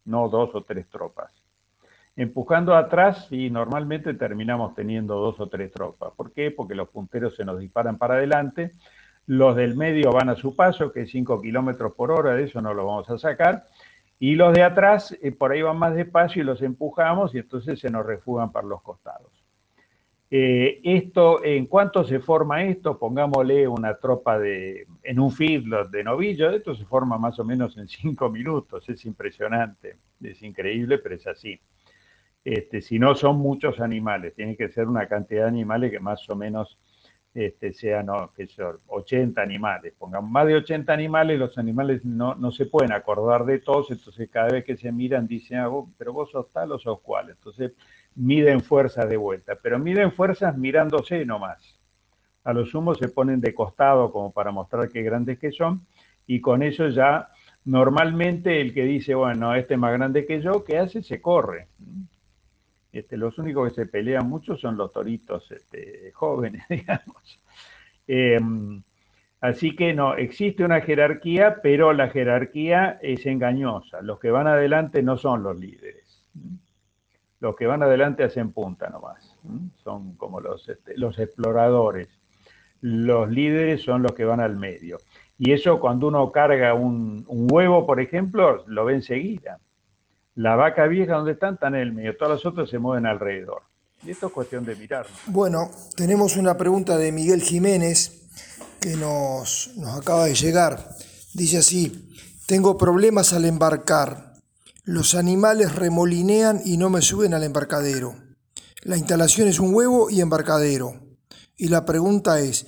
no 0.04 0.28
dos 0.28 0.54
o 0.54 0.62
tres 0.62 0.88
tropas. 0.88 1.41
Empujando 2.14 2.74
atrás 2.74 3.28
y 3.30 3.48
normalmente 3.48 4.14
terminamos 4.14 4.74
teniendo 4.74 5.16
dos 5.16 5.40
o 5.40 5.48
tres 5.48 5.72
tropas. 5.72 6.12
¿Por 6.14 6.32
qué? 6.32 6.50
Porque 6.50 6.74
los 6.74 6.88
punteros 6.88 7.34
se 7.36 7.44
nos 7.44 7.58
disparan 7.58 7.96
para 7.96 8.14
adelante, 8.14 8.72
los 9.26 9.56
del 9.56 9.76
medio 9.76 10.12
van 10.12 10.28
a 10.28 10.34
su 10.34 10.54
paso, 10.54 10.92
que 10.92 11.02
es 11.02 11.10
5 11.10 11.40
kilómetros 11.40 11.94
por 11.94 12.10
hora, 12.10 12.34
de 12.34 12.44
eso 12.44 12.60
no 12.60 12.74
lo 12.74 12.86
vamos 12.86 13.08
a 13.08 13.18
sacar, 13.18 13.64
y 14.18 14.34
los 14.34 14.52
de 14.52 14.62
atrás, 14.62 15.16
eh, 15.22 15.32
por 15.32 15.52
ahí 15.52 15.62
van 15.62 15.78
más 15.78 15.94
despacio 15.94 16.42
y 16.42 16.46
los 16.46 16.62
empujamos 16.62 17.34
y 17.34 17.38
entonces 17.38 17.80
se 17.80 17.90
nos 17.90 18.06
refugan 18.06 18.52
para 18.52 18.66
los 18.66 18.82
costados. 18.82 19.32
Eh, 20.30 20.80
esto, 20.84 21.44
¿en 21.44 21.66
cuánto 21.66 22.04
se 22.04 22.18
forma 22.18 22.62
esto? 22.62 22.98
Pongámosle 22.98 23.68
una 23.68 23.96
tropa 23.96 24.38
de, 24.38 24.86
en 25.02 25.20
un 25.20 25.30
feedlot 25.30 25.90
de 25.90 26.04
novillos, 26.04 26.54
esto 26.54 26.74
se 26.74 26.86
forma 26.86 27.18
más 27.18 27.38
o 27.38 27.44
menos 27.44 27.76
en 27.76 27.86
cinco 27.88 28.30
minutos, 28.30 28.88
es 28.88 29.04
impresionante, 29.04 29.96
es 30.22 30.42
increíble, 30.42 30.98
pero 30.98 31.16
es 31.16 31.26
así. 31.26 31.60
Este, 32.44 32.82
si 32.82 32.98
no 32.98 33.14
son 33.14 33.38
muchos 33.38 33.80
animales, 33.80 34.34
tiene 34.34 34.56
que 34.56 34.68
ser 34.68 34.88
una 34.88 35.06
cantidad 35.06 35.42
de 35.42 35.48
animales 35.48 35.90
que 35.90 36.00
más 36.00 36.28
o 36.28 36.34
menos 36.34 36.78
este, 37.34 37.72
sean, 37.72 38.06
no, 38.06 38.32
que 38.36 38.46
son 38.46 38.78
80 38.88 39.40
animales, 39.40 39.94
pongamos 39.98 40.30
más 40.30 40.46
de 40.46 40.56
80 40.56 40.92
animales, 40.92 41.38
los 41.38 41.56
animales 41.56 42.04
no, 42.04 42.34
no, 42.34 42.50
se 42.50 42.66
pueden 42.66 42.92
acordar 42.92 43.44
de 43.46 43.58
todos, 43.60 43.90
entonces 43.90 44.28
cada 44.28 44.48
vez 44.48 44.64
que 44.64 44.76
se 44.76 44.92
miran 44.92 45.26
dicen, 45.26 45.58
ah, 45.58 45.70
pero 45.96 46.12
vos 46.12 46.30
sos 46.30 46.50
tal 46.50 46.72
o 46.72 46.78
sos 46.78 47.00
cual, 47.00 47.30
entonces 47.30 47.72
miden 48.16 48.60
fuerzas 48.60 49.08
de 49.08 49.16
vuelta, 49.16 49.56
pero 49.62 49.78
miden 49.78 50.12
fuerzas 50.12 50.56
mirándose 50.58 51.24
nomás. 51.24 51.78
A 52.44 52.52
lo 52.52 52.66
sumo 52.66 52.94
se 52.94 53.08
ponen 53.08 53.40
de 53.40 53.54
costado 53.54 54.10
como 54.12 54.32
para 54.32 54.50
mostrar 54.50 54.88
qué 54.88 55.02
grandes 55.02 55.38
que 55.38 55.52
son 55.52 55.86
y 56.26 56.40
con 56.40 56.62
eso 56.62 56.88
ya 56.88 57.30
normalmente 57.64 58.60
el 58.60 58.74
que 58.74 58.82
dice, 58.84 59.14
bueno, 59.14 59.54
este 59.54 59.74
es 59.74 59.80
más 59.80 59.92
grande 59.92 60.26
que 60.26 60.42
yo, 60.42 60.64
¿qué 60.64 60.78
hace? 60.78 61.02
Se 61.02 61.20
corre. 61.20 61.68
Este, 62.92 63.16
los 63.16 63.38
únicos 63.38 63.70
que 63.70 63.74
se 63.74 63.86
pelean 63.86 64.28
mucho 64.28 64.56
son 64.56 64.76
los 64.76 64.92
toritos 64.92 65.50
este, 65.50 66.12
jóvenes, 66.12 66.62
digamos. 66.68 67.40
Em, 68.06 68.82
así 69.40 69.74
que 69.74 69.94
no, 69.94 70.14
existe 70.14 70.62
una 70.62 70.82
jerarquía, 70.82 71.60
pero 71.62 71.94
la 71.94 72.10
jerarquía 72.10 72.98
es 73.00 73.24
engañosa. 73.24 74.02
Los 74.02 74.20
que 74.20 74.30
van 74.30 74.46
adelante 74.46 75.02
no 75.02 75.16
son 75.16 75.42
los 75.42 75.58
líderes. 75.58 76.22
Los 77.40 77.56
que 77.56 77.66
van 77.66 77.82
adelante 77.82 78.24
hacen 78.24 78.52
punta 78.52 78.90
nomás. 78.90 79.38
Son 79.82 80.14
como 80.16 80.40
los, 80.40 80.68
este, 80.68 80.96
los 80.96 81.18
exploradores. 81.18 82.08
Los 82.82 83.30
líderes 83.30 83.82
son 83.82 84.02
los 84.02 84.12
que 84.12 84.24
van 84.24 84.40
al 84.40 84.56
medio. 84.56 84.98
Y 85.38 85.52
eso 85.52 85.80
cuando 85.80 86.08
uno 86.08 86.30
carga 86.30 86.74
un, 86.74 87.24
un 87.26 87.48
huevo, 87.50 87.86
por 87.86 88.00
ejemplo, 88.00 88.64
lo 88.66 88.84
ve 88.84 88.94
enseguida 88.94 89.58
la 90.34 90.56
vaca 90.56 90.86
vieja 90.86 91.14
donde 91.14 91.32
están, 91.32 91.54
están 91.54 91.74
en 91.74 91.82
el 91.82 91.92
medio, 91.92 92.16
todas 92.16 92.34
las 92.34 92.46
otras 92.46 92.70
se 92.70 92.78
mueven 92.78 93.06
alrededor. 93.06 93.62
Y 94.04 94.10
esto 94.10 94.26
es 94.26 94.32
cuestión 94.32 94.64
de 94.64 94.74
mirar. 94.74 95.06
Bueno, 95.26 95.70
tenemos 95.96 96.36
una 96.36 96.56
pregunta 96.56 96.96
de 96.96 97.12
Miguel 97.12 97.42
Jiménez 97.42 98.28
que 98.80 98.96
nos, 98.96 99.72
nos 99.76 99.96
acaba 99.96 100.24
de 100.24 100.34
llegar. 100.34 100.96
Dice 101.34 101.58
así, 101.58 102.10
tengo 102.46 102.76
problemas 102.76 103.32
al 103.32 103.44
embarcar. 103.44 104.34
Los 104.84 105.14
animales 105.14 105.76
remolinean 105.76 106.60
y 106.64 106.76
no 106.76 106.90
me 106.90 107.00
suben 107.00 107.34
al 107.34 107.44
embarcadero. 107.44 108.16
La 108.82 108.96
instalación 108.96 109.46
es 109.46 109.60
un 109.60 109.72
huevo 109.72 110.10
y 110.10 110.20
embarcadero. 110.20 110.94
Y 111.56 111.68
la 111.68 111.84
pregunta 111.84 112.40
es, 112.40 112.66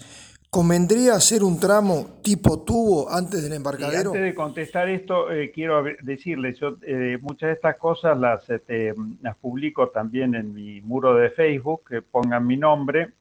¿Convendría 0.54 1.14
hacer 1.14 1.42
un 1.42 1.58
tramo 1.58 2.20
tipo 2.22 2.62
tubo 2.62 3.10
antes 3.10 3.42
del 3.42 3.54
embarcadero? 3.54 4.10
antes 4.10 4.22
de 4.22 4.34
contestar 4.36 4.88
esto, 4.88 5.32
eh, 5.32 5.50
quiero 5.50 5.82
decirles, 6.02 6.60
yo 6.60 6.76
eh, 6.82 7.18
muchas 7.20 7.48
de 7.48 7.54
estas 7.54 7.76
cosas 7.76 8.16
las, 8.16 8.48
este, 8.48 8.94
las 9.20 9.36
publico 9.38 9.88
también 9.88 10.36
en 10.36 10.54
mi 10.54 10.80
muro 10.80 11.16
de 11.16 11.30
Facebook, 11.30 11.88
que 11.88 12.02
pongan 12.02 12.46
mi 12.46 12.56
nombre 12.56 13.14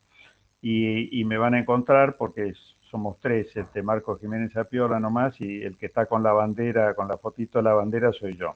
y, 0.61 1.23
me 1.25 1.39
van 1.39 1.55
a 1.55 1.59
encontrar 1.59 2.17
porque 2.17 2.53
somos 2.81 3.17
tres, 3.19 3.47
este, 3.57 3.81
Marco 3.81 4.15
Jiménez 4.19 4.55
Apiola 4.55 4.99
nomás 4.99 5.41
y 5.41 5.63
el 5.63 5.75
que 5.75 5.87
está 5.87 6.05
con 6.05 6.21
la 6.21 6.33
bandera, 6.33 6.93
con 6.93 7.07
la 7.07 7.17
fotito 7.17 7.57
de 7.57 7.63
la 7.63 7.73
bandera 7.73 8.13
soy 8.13 8.37
yo. 8.37 8.53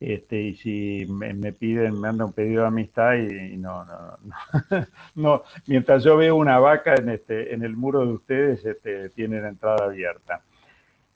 Este, 0.00 0.40
y 0.40 0.54
si 0.56 1.06
me, 1.08 1.52
piden, 1.52 1.94
me 1.94 2.00
mandan 2.00 2.26
un 2.26 2.32
pedido 2.32 2.62
de 2.62 2.68
amistad 2.68 3.14
y, 3.14 3.56
no, 3.56 3.84
no, 3.84 4.18
no, 5.14 5.42
mientras 5.66 6.04
yo 6.04 6.16
veo 6.16 6.36
una 6.36 6.58
vaca 6.58 6.94
en, 6.94 7.08
este, 7.08 7.54
en 7.54 7.62
el 7.62 7.76
muro 7.76 8.04
de 8.04 8.12
ustedes, 8.12 8.64
este, 8.64 9.08
tienen 9.10 9.46
entrada 9.46 9.86
abierta. 9.86 10.42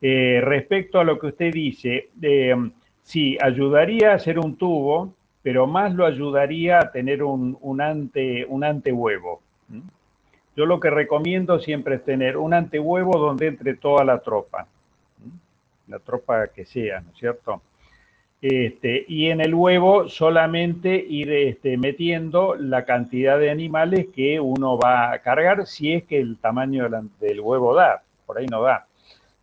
Eh, 0.00 0.40
respecto 0.42 1.00
a 1.00 1.04
lo 1.04 1.18
que 1.18 1.26
usted 1.26 1.52
dice, 1.52 2.10
eh, 2.22 2.54
sí, 3.02 3.36
ayudaría 3.40 4.12
a 4.12 4.14
hacer 4.14 4.38
un 4.38 4.56
tubo, 4.56 5.14
pero 5.42 5.66
más 5.66 5.94
lo 5.94 6.06
ayudaría 6.06 6.78
a 6.78 6.90
tener 6.90 7.22
un, 7.22 7.58
un, 7.60 7.80
ante, 7.80 8.44
un 8.46 8.64
antehuevo. 8.64 9.42
Yo 10.56 10.66
lo 10.66 10.80
que 10.80 10.90
recomiendo 10.90 11.58
siempre 11.60 11.96
es 11.96 12.04
tener 12.04 12.36
un 12.36 12.54
antehuevo 12.54 13.18
donde 13.18 13.48
entre 13.48 13.74
toda 13.74 14.04
la 14.04 14.20
tropa, 14.20 14.66
la 15.86 15.98
tropa 15.98 16.48
que 16.48 16.64
sea, 16.64 17.00
¿no 17.00 17.12
es 17.12 17.18
cierto? 17.18 17.62
Este, 18.40 19.04
y 19.08 19.30
en 19.30 19.40
el 19.40 19.54
huevo 19.54 20.08
solamente 20.08 20.94
ir 20.94 21.32
este, 21.32 21.76
metiendo 21.76 22.54
la 22.54 22.84
cantidad 22.84 23.38
de 23.38 23.50
animales 23.50 24.06
que 24.14 24.38
uno 24.38 24.78
va 24.78 25.12
a 25.12 25.18
cargar, 25.20 25.66
si 25.66 25.92
es 25.92 26.04
que 26.04 26.20
el 26.20 26.38
tamaño 26.38 26.88
del, 27.20 27.40
huevo 27.40 27.74
da, 27.74 28.02
por 28.26 28.38
ahí 28.38 28.46
no 28.46 28.62
da. 28.62 28.86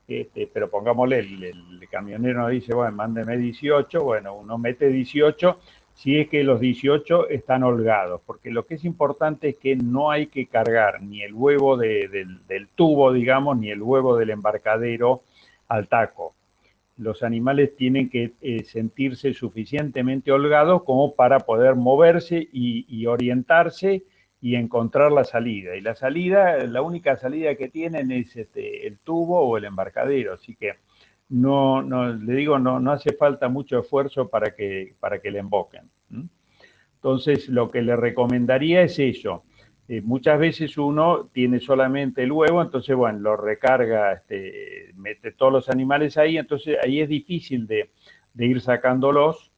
Este, 0.07 0.49
pero 0.51 0.69
pongámosle, 0.69 1.19
el, 1.19 1.43
el, 1.43 1.89
camionero 1.89 2.41
nos 2.41 2.51
dice, 2.51 2.73
bueno, 2.73 2.95
mándeme 2.95 3.37
18, 3.37 4.03
bueno, 4.03 4.35
uno 4.35 4.57
mete 4.57 4.89
18 4.89 5.59
si 5.95 6.19
es 6.19 6.27
que 6.29 6.43
los 6.43 6.59
18 6.59 7.29
están 7.29 7.63
holgados, 7.63 8.21
porque 8.25 8.51
lo 8.51 8.65
que 8.65 8.75
es 8.75 8.83
importante 8.83 9.49
es 9.49 9.57
que 9.57 9.77
no 9.77 10.11
hay 10.11 10.27
que 10.27 10.45
cargar 10.45 11.01
ni 11.01 11.23
el 11.23 11.33
huevo 11.33 11.77
del, 11.77 12.67
tubo, 12.75 13.13
digamos, 13.13 13.57
ni 13.57 13.71
el 13.71 13.81
huevo 13.81 14.17
del 14.17 14.29
embarcadero 14.29 15.23
al 15.69 15.87
taco. 15.87 16.35
Los 16.97 17.23
animales 17.23 17.75
tienen 17.75 18.09
que 18.09 18.33
eh, 18.41 18.63
sentirse 18.63 19.33
suficientemente 19.33 20.31
holgados 20.31 20.83
como 20.83 21.13
para 21.13 21.39
poder 21.39 21.75
moverse 21.75 22.47
y, 22.51 23.05
orientarse 23.05 24.03
y 24.39 24.55
encontrar 24.55 25.11
la 25.11 25.25
salida. 25.25 25.75
Y 25.75 25.81
la 25.81 25.95
salida, 25.95 26.57
la 26.65 26.81
única 26.81 27.17
salida 27.17 27.55
que 27.55 27.69
tienen 27.69 28.11
es 28.11 28.35
este, 28.35 28.87
el 28.87 28.99
tubo 28.99 29.41
o 29.41 29.57
el 29.57 29.65
embarcadero. 29.65 30.33
Así 30.33 30.55
que 30.55 30.73
no, 31.29 31.81
no, 31.81 32.13
le 32.13 32.33
digo, 32.33 32.59
no, 32.59 32.79
no 32.79 32.91
hace 32.91 33.13
falta 33.13 33.49
mucho 33.49 33.79
esfuerzo 33.79 34.29
para 34.29 34.55
que, 34.55 34.95
para 34.99 35.19
que 35.19 35.31
le 35.31 35.39
emboquen. 35.39 35.89
Entonces, 36.95 37.49
lo 37.49 37.69
que 37.69 37.81
le 37.81 37.95
recomendaría 37.95 38.81
es 38.81 38.97
eso. 38.99 39.43
Eh, 39.87 40.01
muchas 40.01 40.39
veces 40.39 40.77
uno 40.77 41.29
tiene 41.31 41.59
solamente 41.59 42.23
el 42.23 42.31
huevo, 42.31 42.61
entonces, 42.61 42.95
bueno, 42.95 43.19
lo 43.19 43.37
recarga, 43.37 44.13
este, 44.13 44.91
mete 44.95 45.31
todos 45.31 45.53
los 45.53 45.69
animales 45.69 46.17
ahí, 46.17 46.37
entonces 46.37 46.77
ahí 46.83 47.01
es 47.01 47.09
difícil 47.09 47.67
de, 47.67 47.91
ir 48.37 48.61
sacándolos. 48.61 49.51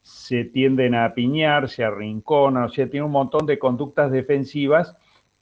Se 0.00 0.44
tienden 0.44 0.94
a 0.94 1.04
apiñar, 1.06 1.68
se 1.68 1.84
arrinconan, 1.84 2.64
o 2.64 2.68
sea, 2.68 2.88
tiene 2.88 3.06
un 3.06 3.12
montón 3.12 3.46
de 3.46 3.58
conductas 3.58 4.10
defensivas 4.12 4.96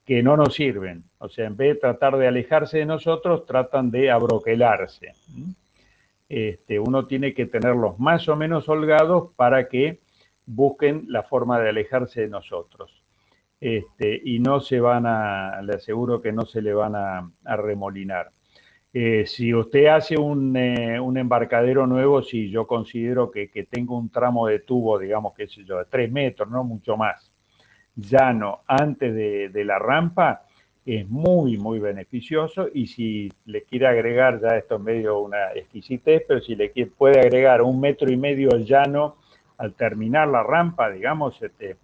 que 0.05 0.23
no 0.23 0.35
nos 0.35 0.55
sirven. 0.55 1.03
O 1.19 1.29
sea, 1.29 1.45
en 1.45 1.55
vez 1.55 1.75
de 1.75 1.79
tratar 1.79 2.17
de 2.17 2.27
alejarse 2.27 2.79
de 2.79 2.85
nosotros, 2.85 3.45
tratan 3.45 3.91
de 3.91 4.09
abroquelarse. 4.09 5.13
Este, 6.27 6.79
uno 6.79 7.05
tiene 7.05 7.33
que 7.33 7.45
tenerlos 7.45 7.99
más 7.99 8.27
o 8.27 8.35
menos 8.35 8.67
holgados 8.67 9.31
para 9.35 9.67
que 9.69 9.99
busquen 10.45 11.05
la 11.07 11.23
forma 11.23 11.59
de 11.59 11.69
alejarse 11.69 12.21
de 12.21 12.29
nosotros. 12.29 13.00
Este, 13.61 14.19
y 14.25 14.39
no 14.39 14.59
se 14.59 14.79
van 14.79 15.05
a, 15.05 15.61
le 15.61 15.75
aseguro 15.75 16.19
que 16.19 16.33
no 16.33 16.45
se 16.45 16.61
le 16.61 16.73
van 16.73 16.95
a, 16.95 17.31
remolinar. 17.45 18.31
Eh, 18.93 19.25
si 19.25 19.53
usted 19.53 19.85
hace 19.85 20.17
un, 20.17 20.57
eh, 20.57 20.99
un, 20.99 21.17
embarcadero 21.17 21.87
nuevo, 21.87 22.23
si 22.23 22.49
yo 22.49 22.67
considero 22.67 23.31
que, 23.31 23.49
que 23.49 23.63
tengo 23.63 23.97
un 23.97 24.09
tramo 24.09 24.47
de 24.47 24.59
tubo, 24.59 24.99
digamos, 24.99 25.33
qué 25.35 25.47
sé 25.47 25.63
yo, 25.63 25.77
de 25.77 25.85
tres 25.85 26.11
metros, 26.11 26.49
no 26.49 26.63
mucho 26.63 26.97
más, 26.97 27.31
llano 27.95 28.61
antes 28.67 29.13
de, 29.13 29.65
la 29.65 29.79
rampa 29.79 30.43
es 30.85 31.07
muy, 31.07 31.57
muy 31.57 31.79
beneficioso 31.79 32.67
y 32.73 32.87
si 32.87 33.31
le 33.45 33.63
quiere 33.63 33.87
agregar, 33.87 34.41
ya 34.41 34.57
esto 34.57 34.75
es 34.75 34.81
medio 34.81 35.19
una 35.19 35.51
exquisitez, 35.53 36.23
pero 36.27 36.41
si 36.41 36.55
le 36.55 36.71
puede 36.97 37.19
agregar 37.19 37.61
un 37.61 37.79
metro 37.79 38.11
y 38.11 38.17
medio 38.17 38.49
llano 38.57 39.17
al 39.57 39.75
terminar 39.75 40.27
la 40.27 40.41
rampa, 40.41 40.89
digamos, 40.89 41.39
este, 41.41 41.77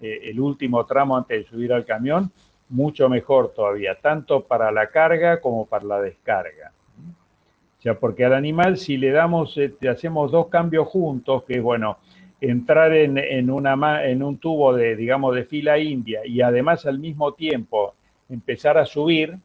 eh, 0.00 0.20
el 0.24 0.40
último 0.40 0.84
tramo 0.86 1.16
antes 1.16 1.44
de 1.44 1.50
subir 1.50 1.72
al 1.72 1.84
camión, 1.84 2.30
mucho 2.68 3.08
mejor 3.08 3.52
todavía, 3.54 3.96
tanto 4.00 4.44
para 4.44 4.70
la 4.70 4.88
carga 4.88 5.40
como 5.40 5.66
para 5.66 5.84
la 5.84 6.00
descarga. 6.00 6.72
O 7.78 7.80
sea, 7.80 7.94
porque 7.98 8.24
al 8.24 8.34
animal 8.34 8.76
si 8.76 8.96
le 8.96 9.10
damos, 9.10 9.56
este, 9.56 9.88
hacemos 9.88 10.32
dos 10.32 10.48
cambios 10.48 10.88
juntos, 10.88 11.44
que 11.44 11.54
es 11.54 11.62
bueno, 11.62 11.98
entrar 12.40 12.92
en, 12.94 13.18
en 13.18 13.50
un 13.50 14.38
tubo 14.38 14.74
de, 14.74 14.96
digamos, 14.96 15.34
de 15.34 15.44
fila 15.44 15.78
india 15.78 16.20
y 16.24 16.40
además 16.40 16.86
al 16.86 16.98
mismo 16.98 17.32
tiempo 17.34 17.94
empezar 18.28 18.78
a 18.78 18.84
subir, 18.84 19.38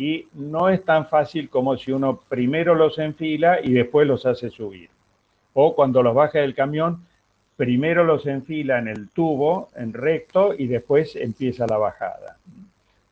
y 0.00 0.26
no 0.32 0.68
es 0.70 0.82
tan 0.84 1.06
fácil 1.06 1.50
como 1.50 1.76
si 1.76 1.92
uno 1.92 2.20
primero 2.28 2.74
los 2.74 2.98
enfila 2.98 3.58
y 3.62 3.72
después 3.72 4.06
los 4.06 4.24
hace 4.24 4.48
subir. 4.50 4.88
O 5.52 5.74
cuando 5.74 6.02
los 6.02 6.14
baja 6.14 6.38
del 6.38 6.54
camión, 6.54 7.04
primero 7.60 8.04
los 8.04 8.24
enfila 8.24 8.78
en 8.78 8.88
el 8.88 9.10
tubo, 9.10 9.68
en 9.76 9.92
recto, 9.92 10.54
y 10.56 10.66
después 10.66 11.14
empieza 11.14 11.66
la 11.66 11.76
bajada. 11.76 12.38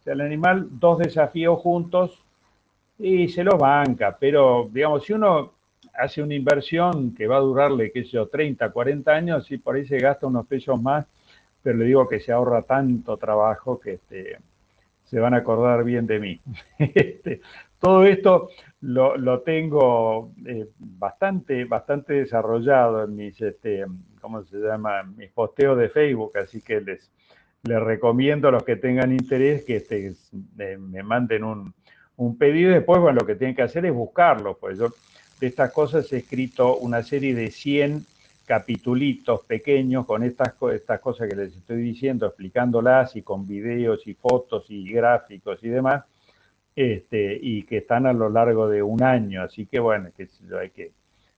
O 0.01 0.03
sea, 0.03 0.15
el 0.15 0.23
animal, 0.23 0.69
dos 0.71 1.01
desafíos 1.01 1.61
juntos 1.61 2.25
y 2.99 3.29
se 3.29 3.45
los 3.45 3.59
banca, 3.59 4.17
pero 4.19 4.67
digamos, 4.73 5.05
si 5.05 5.13
uno 5.13 5.53
hace 5.93 6.23
una 6.23 6.35
inversión 6.35 7.15
que 7.15 7.27
va 7.27 7.37
a 7.37 7.41
durarle, 7.41 7.93
qué 7.93 8.05
sé 8.05 8.13
yo, 8.13 8.29
30, 8.29 8.71
40 8.71 9.13
años 9.13 9.51
y 9.51 9.59
por 9.59 9.77
ahí 9.77 9.87
se 9.87 9.99
gasta 9.99 10.27
unos 10.27 10.47
pesos 10.47 10.81
más, 10.81 11.05
pero 11.63 11.77
le 11.77 11.85
digo 11.85 12.09
que 12.09 12.19
se 12.19 12.33
ahorra 12.33 12.63
tanto 12.63 13.19
trabajo 13.19 13.79
que 13.79 13.93
este, 13.95 14.39
se 15.05 15.21
van 15.21 15.35
a 15.35 15.39
acordar 15.39 15.85
bien 15.85 16.07
de 16.07 16.21
mí. 16.21 16.41
Este, 16.79 17.43
todo 17.79 18.05
esto 18.05 18.49
lo, 18.81 19.41
tengo 19.41 20.33
eh, 20.47 20.69
bastante, 20.79 21.67
bastante 21.67 22.15
desarrollado 22.15 23.05
en 23.05 23.15
mis, 23.15 23.39
este, 23.43 23.85
¿cómo 24.21 24.43
se 24.45 24.59
llama? 24.59 25.03
Mis 25.03 25.31
posteos 25.31 25.79
de 25.79 25.89
Facebook, 25.89 26.37
así 26.39 26.61
que 26.61 26.81
les, 26.81 27.11
les 27.63 27.81
recomiendo 27.81 28.49
a 28.49 28.53
los 28.53 28.65
que 28.65 28.77
tengan 28.77 29.13
interés 29.13 29.65
que 29.65 29.77
este, 29.77 30.15
me 30.79 31.03
manden 31.03 31.45
un, 31.45 31.75
un 32.17 32.37
pedido. 32.37 32.73
Después, 32.73 33.01
bueno, 33.01 33.21
lo 33.21 33.27
que 33.27 33.37
tienen 33.37 33.57
que 33.57 33.63
hacer 33.63 33.87
es 33.87 33.95
buscarlo, 33.95 34.59
pues 34.59 34.79
yo 34.79 34.89
de 35.41 35.47
estas 35.47 35.73
cosas 35.73 36.13
he 36.13 36.19
escrito 36.19 36.77
una 36.77 37.03
serie 37.03 37.35
de 37.35 37.51
100 37.51 38.05
capitulitos 38.45 39.45
pequeños 39.45 40.07
con 40.07 40.23
estas, 40.23 40.55
estas 40.73 41.01
cosas 41.01 41.29
que 41.29 41.37
les 41.37 41.55
estoy 41.55 41.83
diciendo, 41.83 42.27
explicándolas 42.27 43.15
y 43.15 43.23
con 43.23 43.47
videos 43.47 44.07
y 44.07 44.15
fotos 44.15 44.65
y 44.69 44.91
gráficos 44.91 45.63
y 45.63 45.69
demás, 45.69 46.05
este, 46.75 47.39
y 47.41 47.65
que 47.65 47.79
están 47.79 48.07
a 48.07 48.13
lo 48.13 48.31
largo 48.31 48.69
de 48.69 48.83
un 48.83 49.03
año. 49.03 49.43
Así 49.43 49.67
que 49.67 49.79
bueno, 49.79 50.11
que 50.17 50.29
hay 50.59 50.71
que, 50.71 50.93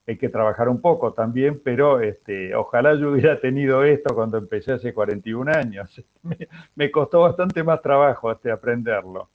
hay 0.06 0.16
que 0.16 0.28
trabajar 0.28 0.68
un 0.68 0.80
poco 0.80 1.12
también, 1.12 1.60
pero 1.62 2.00
este, 2.00 2.54
ojalá 2.54 2.94
yo 2.94 3.12
hubiera 3.12 3.40
tenido 3.40 3.84
esto 3.84 4.14
cuando 4.14 4.38
empecé 4.38 4.72
hace 4.72 4.92
41 4.92 5.52
años. 5.52 6.04
Me, 6.22 6.36
me 6.74 6.90
costó 6.90 7.20
bastante 7.20 7.62
más 7.62 7.80
trabajo 7.80 8.32
este, 8.32 8.50
aprenderlo. 8.50 9.30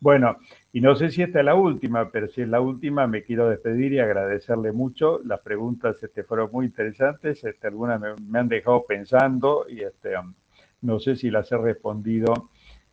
Bueno, 0.00 0.36
y 0.72 0.80
no 0.80 0.94
sé 0.94 1.10
si 1.10 1.22
esta 1.22 1.40
es 1.40 1.44
la 1.44 1.56
última, 1.56 2.10
pero 2.10 2.28
si 2.28 2.42
es 2.42 2.48
la 2.48 2.60
última, 2.60 3.08
me 3.08 3.24
quiero 3.24 3.48
despedir 3.48 3.92
y 3.94 3.98
agradecerle 3.98 4.70
mucho. 4.70 5.20
Las 5.24 5.40
preguntas 5.40 6.00
este, 6.02 6.22
fueron 6.22 6.50
muy 6.52 6.66
interesantes, 6.66 7.42
este, 7.42 7.66
algunas 7.66 8.00
me, 8.00 8.38
han 8.38 8.48
dejado 8.48 8.84
pensando 8.86 9.66
y 9.68 9.80
este, 9.82 10.14
no 10.82 11.00
sé 11.00 11.16
si 11.16 11.30
las 11.30 11.50
he 11.50 11.58
respondido 11.58 12.50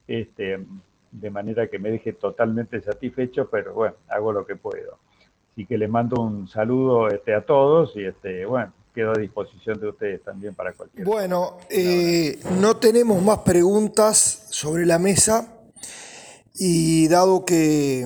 este, 0.07 0.65
de 1.11 1.29
manera 1.29 1.67
que 1.67 1.77
me 1.77 1.91
deje 1.91 2.13
totalmente 2.13 2.81
satisfecho, 2.81 3.49
pero 3.51 3.73
bueno, 3.75 3.95
hago 4.07 4.33
lo 4.33 4.45
que 4.45 4.55
puedo. 4.55 4.97
Así 5.55 5.65
que 5.65 5.77
les 5.77 5.89
mando 5.89 6.21
un 6.21 6.49
saludo 6.49 7.07
este, 7.07 7.33
a 7.33 7.45
todos 7.45 7.93
y 7.95 8.03
este, 8.03 8.45
bueno, 8.45 8.73
quedo 8.93 9.11
a 9.11 9.17
disposición 9.17 9.79
de 9.79 9.87
ustedes 9.87 10.21
también 10.21 10.53
para 10.53 10.73
cualquier. 10.73 11.05
Bueno, 11.07 11.59
eh, 11.69 12.37
no 12.59 12.75
tenemos 12.75 13.23
más 13.23 13.37
preguntas 13.39 14.47
sobre 14.49 14.85
la 14.85 14.99
mesa. 14.99 15.53
Y 16.57 17.07
dado 17.07 17.45
que 17.45 18.05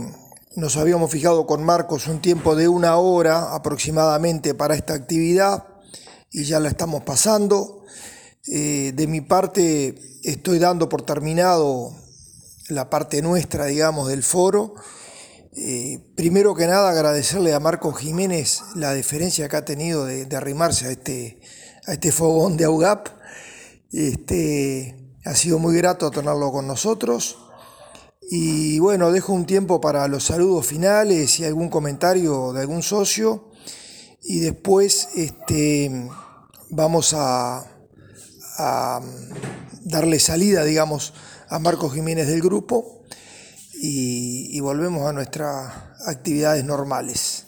nos 0.56 0.78
habíamos 0.78 1.10
fijado 1.10 1.48
con 1.48 1.64
Marcos 1.64 2.08
un 2.08 2.20
tiempo 2.20 2.56
de 2.56 2.68
una 2.68 2.98
hora 2.98 3.56
aproximadamente 3.56 4.54
para 4.54 4.76
esta 4.76 4.94
actividad 4.94 5.66
y 6.32 6.44
ya 6.44 6.60
la 6.60 6.70
estamos 6.70 7.02
pasando, 7.02 7.84
eh, 8.48 8.92
de 8.94 9.08
mi 9.08 9.22
parte 9.22 9.96
estoy 10.24 10.60
dando 10.60 10.88
por 10.88 11.02
terminado 11.02 11.96
la 12.70 12.92
parte 12.92 13.24
nuestra, 13.24 13.66
digamos, 13.66 14.08
del 14.08 14.22
foro. 14.22 14.76
Eh, 15.56 16.00
primero 16.16 16.54
que 16.54 16.68
nada 16.68 16.92
agradecerle 16.92 17.54
a 17.54 17.60
Marcos 17.60 17.98
Jiménez 17.98 18.62
la 18.76 18.94
deferencia 18.94 19.50
que 19.50 19.58
ha 19.58 19.66
tenido 19.66 20.06
de, 20.06 20.28
arrimarse 20.36 20.88
a 20.88 20.92
este, 20.92 21.40
a 21.88 21.94
este 21.94 22.12
fogón 22.12 22.56
de 22.56 22.66
AUGAP. 22.66 23.08
Este, 23.92 24.96
ha 25.26 25.34
sido 25.36 25.58
muy 25.58 25.76
grato 25.76 26.12
tenerlo 26.12 26.52
con 26.52 26.68
nosotros. 26.68 27.38
Y 28.32 28.78
bueno, 28.78 29.12
dejo 29.12 29.34
un 29.34 29.48
tiempo 29.48 29.82
para 29.82 30.08
los 30.08 30.26
saludos 30.26 30.68
finales 30.68 31.40
y 31.40 31.46
algún 31.46 31.70
comentario 31.70 32.54
de 32.54 32.62
algún 32.62 32.84
socio. 32.84 33.50
Y 34.22 34.40
después 34.40 35.10
este, 35.16 36.08
vamos 36.70 37.16
a, 37.18 37.66
darle 39.84 40.20
salida, 40.20 40.64
digamos, 40.64 41.14
a 41.48 41.60
Marcos 41.60 41.94
Jiménez 41.94 42.28
del 42.28 42.42
grupo 42.42 43.00
y, 43.82 44.60
volvemos 44.60 45.08
a 45.08 45.14
nuestras 45.14 45.74
actividades 46.08 46.64
normales. 46.64 47.48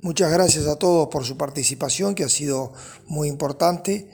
Muchas 0.00 0.32
gracias 0.32 0.66
a 0.66 0.78
todos 0.78 1.08
por 1.08 1.24
su 1.24 1.36
participación, 1.36 2.14
que 2.14 2.24
ha 2.24 2.28
sido 2.28 2.72
muy 3.06 3.28
importante 3.28 4.10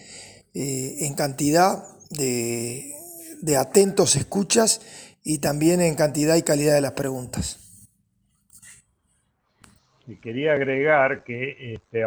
eh, 0.54 0.96
en 1.00 1.14
cantidad 1.14 1.84
de 2.10 2.98
de 3.40 3.56
atentos 3.56 4.16
escuchas 4.16 4.80
y 5.24 5.38
también 5.38 5.80
en 5.80 5.94
cantidad 5.94 6.36
y 6.36 6.42
calidad 6.42 6.74
de 6.74 6.80
las 6.80 6.92
preguntas. 6.92 7.64
Quería 10.22 10.54
agregar 10.54 11.22
que, 11.22 11.74
este, 11.74 12.06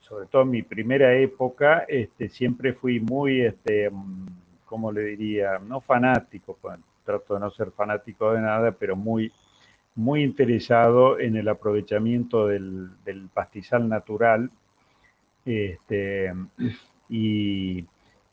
sobre 0.00 0.26
todo 0.30 0.42
en 0.42 0.50
mi 0.50 0.62
primera 0.62 1.16
época, 1.16 1.84
este, 1.88 2.28
siempre 2.28 2.72
fui 2.72 3.00
muy, 3.00 3.40
este, 3.40 3.90
¿cómo 4.74 4.90
le 4.90 5.02
diría? 5.02 5.60
No 5.60 5.80
fanático, 5.80 6.58
pues, 6.60 6.80
trato 7.04 7.34
de 7.34 7.40
no 7.40 7.50
ser 7.52 7.70
fanático 7.70 8.32
de 8.32 8.40
nada, 8.40 8.72
pero 8.72 8.96
muy, 8.96 9.30
muy 9.94 10.24
interesado 10.24 11.20
en 11.20 11.36
el 11.36 11.46
aprovechamiento 11.46 12.48
del, 12.48 12.90
pastizal 13.32 13.88
natural. 13.88 14.50
Este, 15.44 16.34
y, 17.08 17.86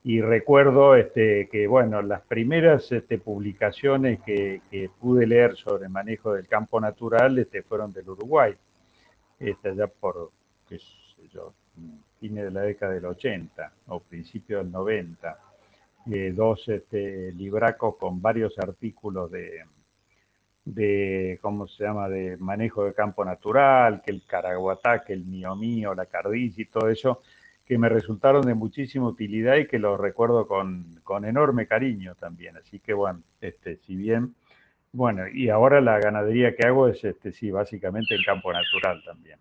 recuerdo 0.03 0.95
este, 0.95 1.47
que, 1.47 1.67
bueno, 1.67 2.01
las 2.01 2.21
primeras 2.21 2.91
este, 2.91 3.19
publicaciones 3.19 4.19
que, 4.21 4.89
pude 4.99 5.27
leer 5.27 5.55
sobre 5.55 5.83
el 5.83 5.91
manejo 5.91 6.33
del 6.33 6.47
campo 6.47 6.81
natural 6.81 7.37
este, 7.37 7.61
fueron 7.61 7.93
del 7.93 8.09
Uruguay, 8.09 8.55
ya 9.39 9.85
por, 9.85 10.31
qué 10.67 10.79
sé 10.79 11.27
yo, 11.31 11.53
fines 12.19 12.45
de 12.45 12.49
la 12.51 12.61
década 12.61 12.93
del 12.93 13.05
80 13.05 13.73
o 13.89 13.99
principio 13.99 14.57
del 14.57 14.71
90. 14.71 15.50
Eh, 16.09 16.33
dos 16.35 16.67
este, 16.67 17.31
libracos 17.33 17.95
con 17.97 18.21
varios 18.21 18.57
artículos 18.57 19.29
de, 20.65 21.37
¿cómo 21.41 21.67
se 21.67 21.83
llama?, 21.83 22.09
de 22.09 22.37
manejo 22.37 22.85
de 22.85 22.93
campo 22.93 23.23
natural, 23.23 24.01
que 24.03 24.11
el 24.11 24.23
caraguatá, 24.25 25.03
que 25.03 25.13
el 25.13 25.25
mío 25.25 25.55
mío, 25.55 25.93
la 25.93 26.07
cardiz 26.07 26.57
y 26.57 26.65
todo 26.65 26.89
eso, 26.89 27.21
que 27.65 27.77
me 27.77 27.87
resultaron 27.87 28.41
de 28.45 28.55
muchísima 28.55 29.07
utilidad 29.07 29.57
y 29.57 29.67
que 29.67 29.77
los 29.77 29.99
recuerdo 29.99 30.47
con, 30.47 30.99
con 31.03 31.23
enorme 31.23 31.67
cariño 31.67 32.15
también. 32.15 32.57
Así 32.57 32.79
que 32.79 32.93
bueno, 32.93 33.21
este, 33.39 33.77
si 33.77 33.95
bien, 33.95 34.33
bueno, 34.91 35.27
y 35.27 35.49
ahora 35.49 35.81
la 35.81 35.99
ganadería 35.99 36.55
que 36.55 36.65
hago 36.65 36.87
es, 36.87 37.03
este, 37.03 37.31
sí, 37.31 37.51
básicamente 37.51 38.15
en 38.15 38.23
campo 38.23 38.51
natural 38.51 39.03
también. 39.05 39.37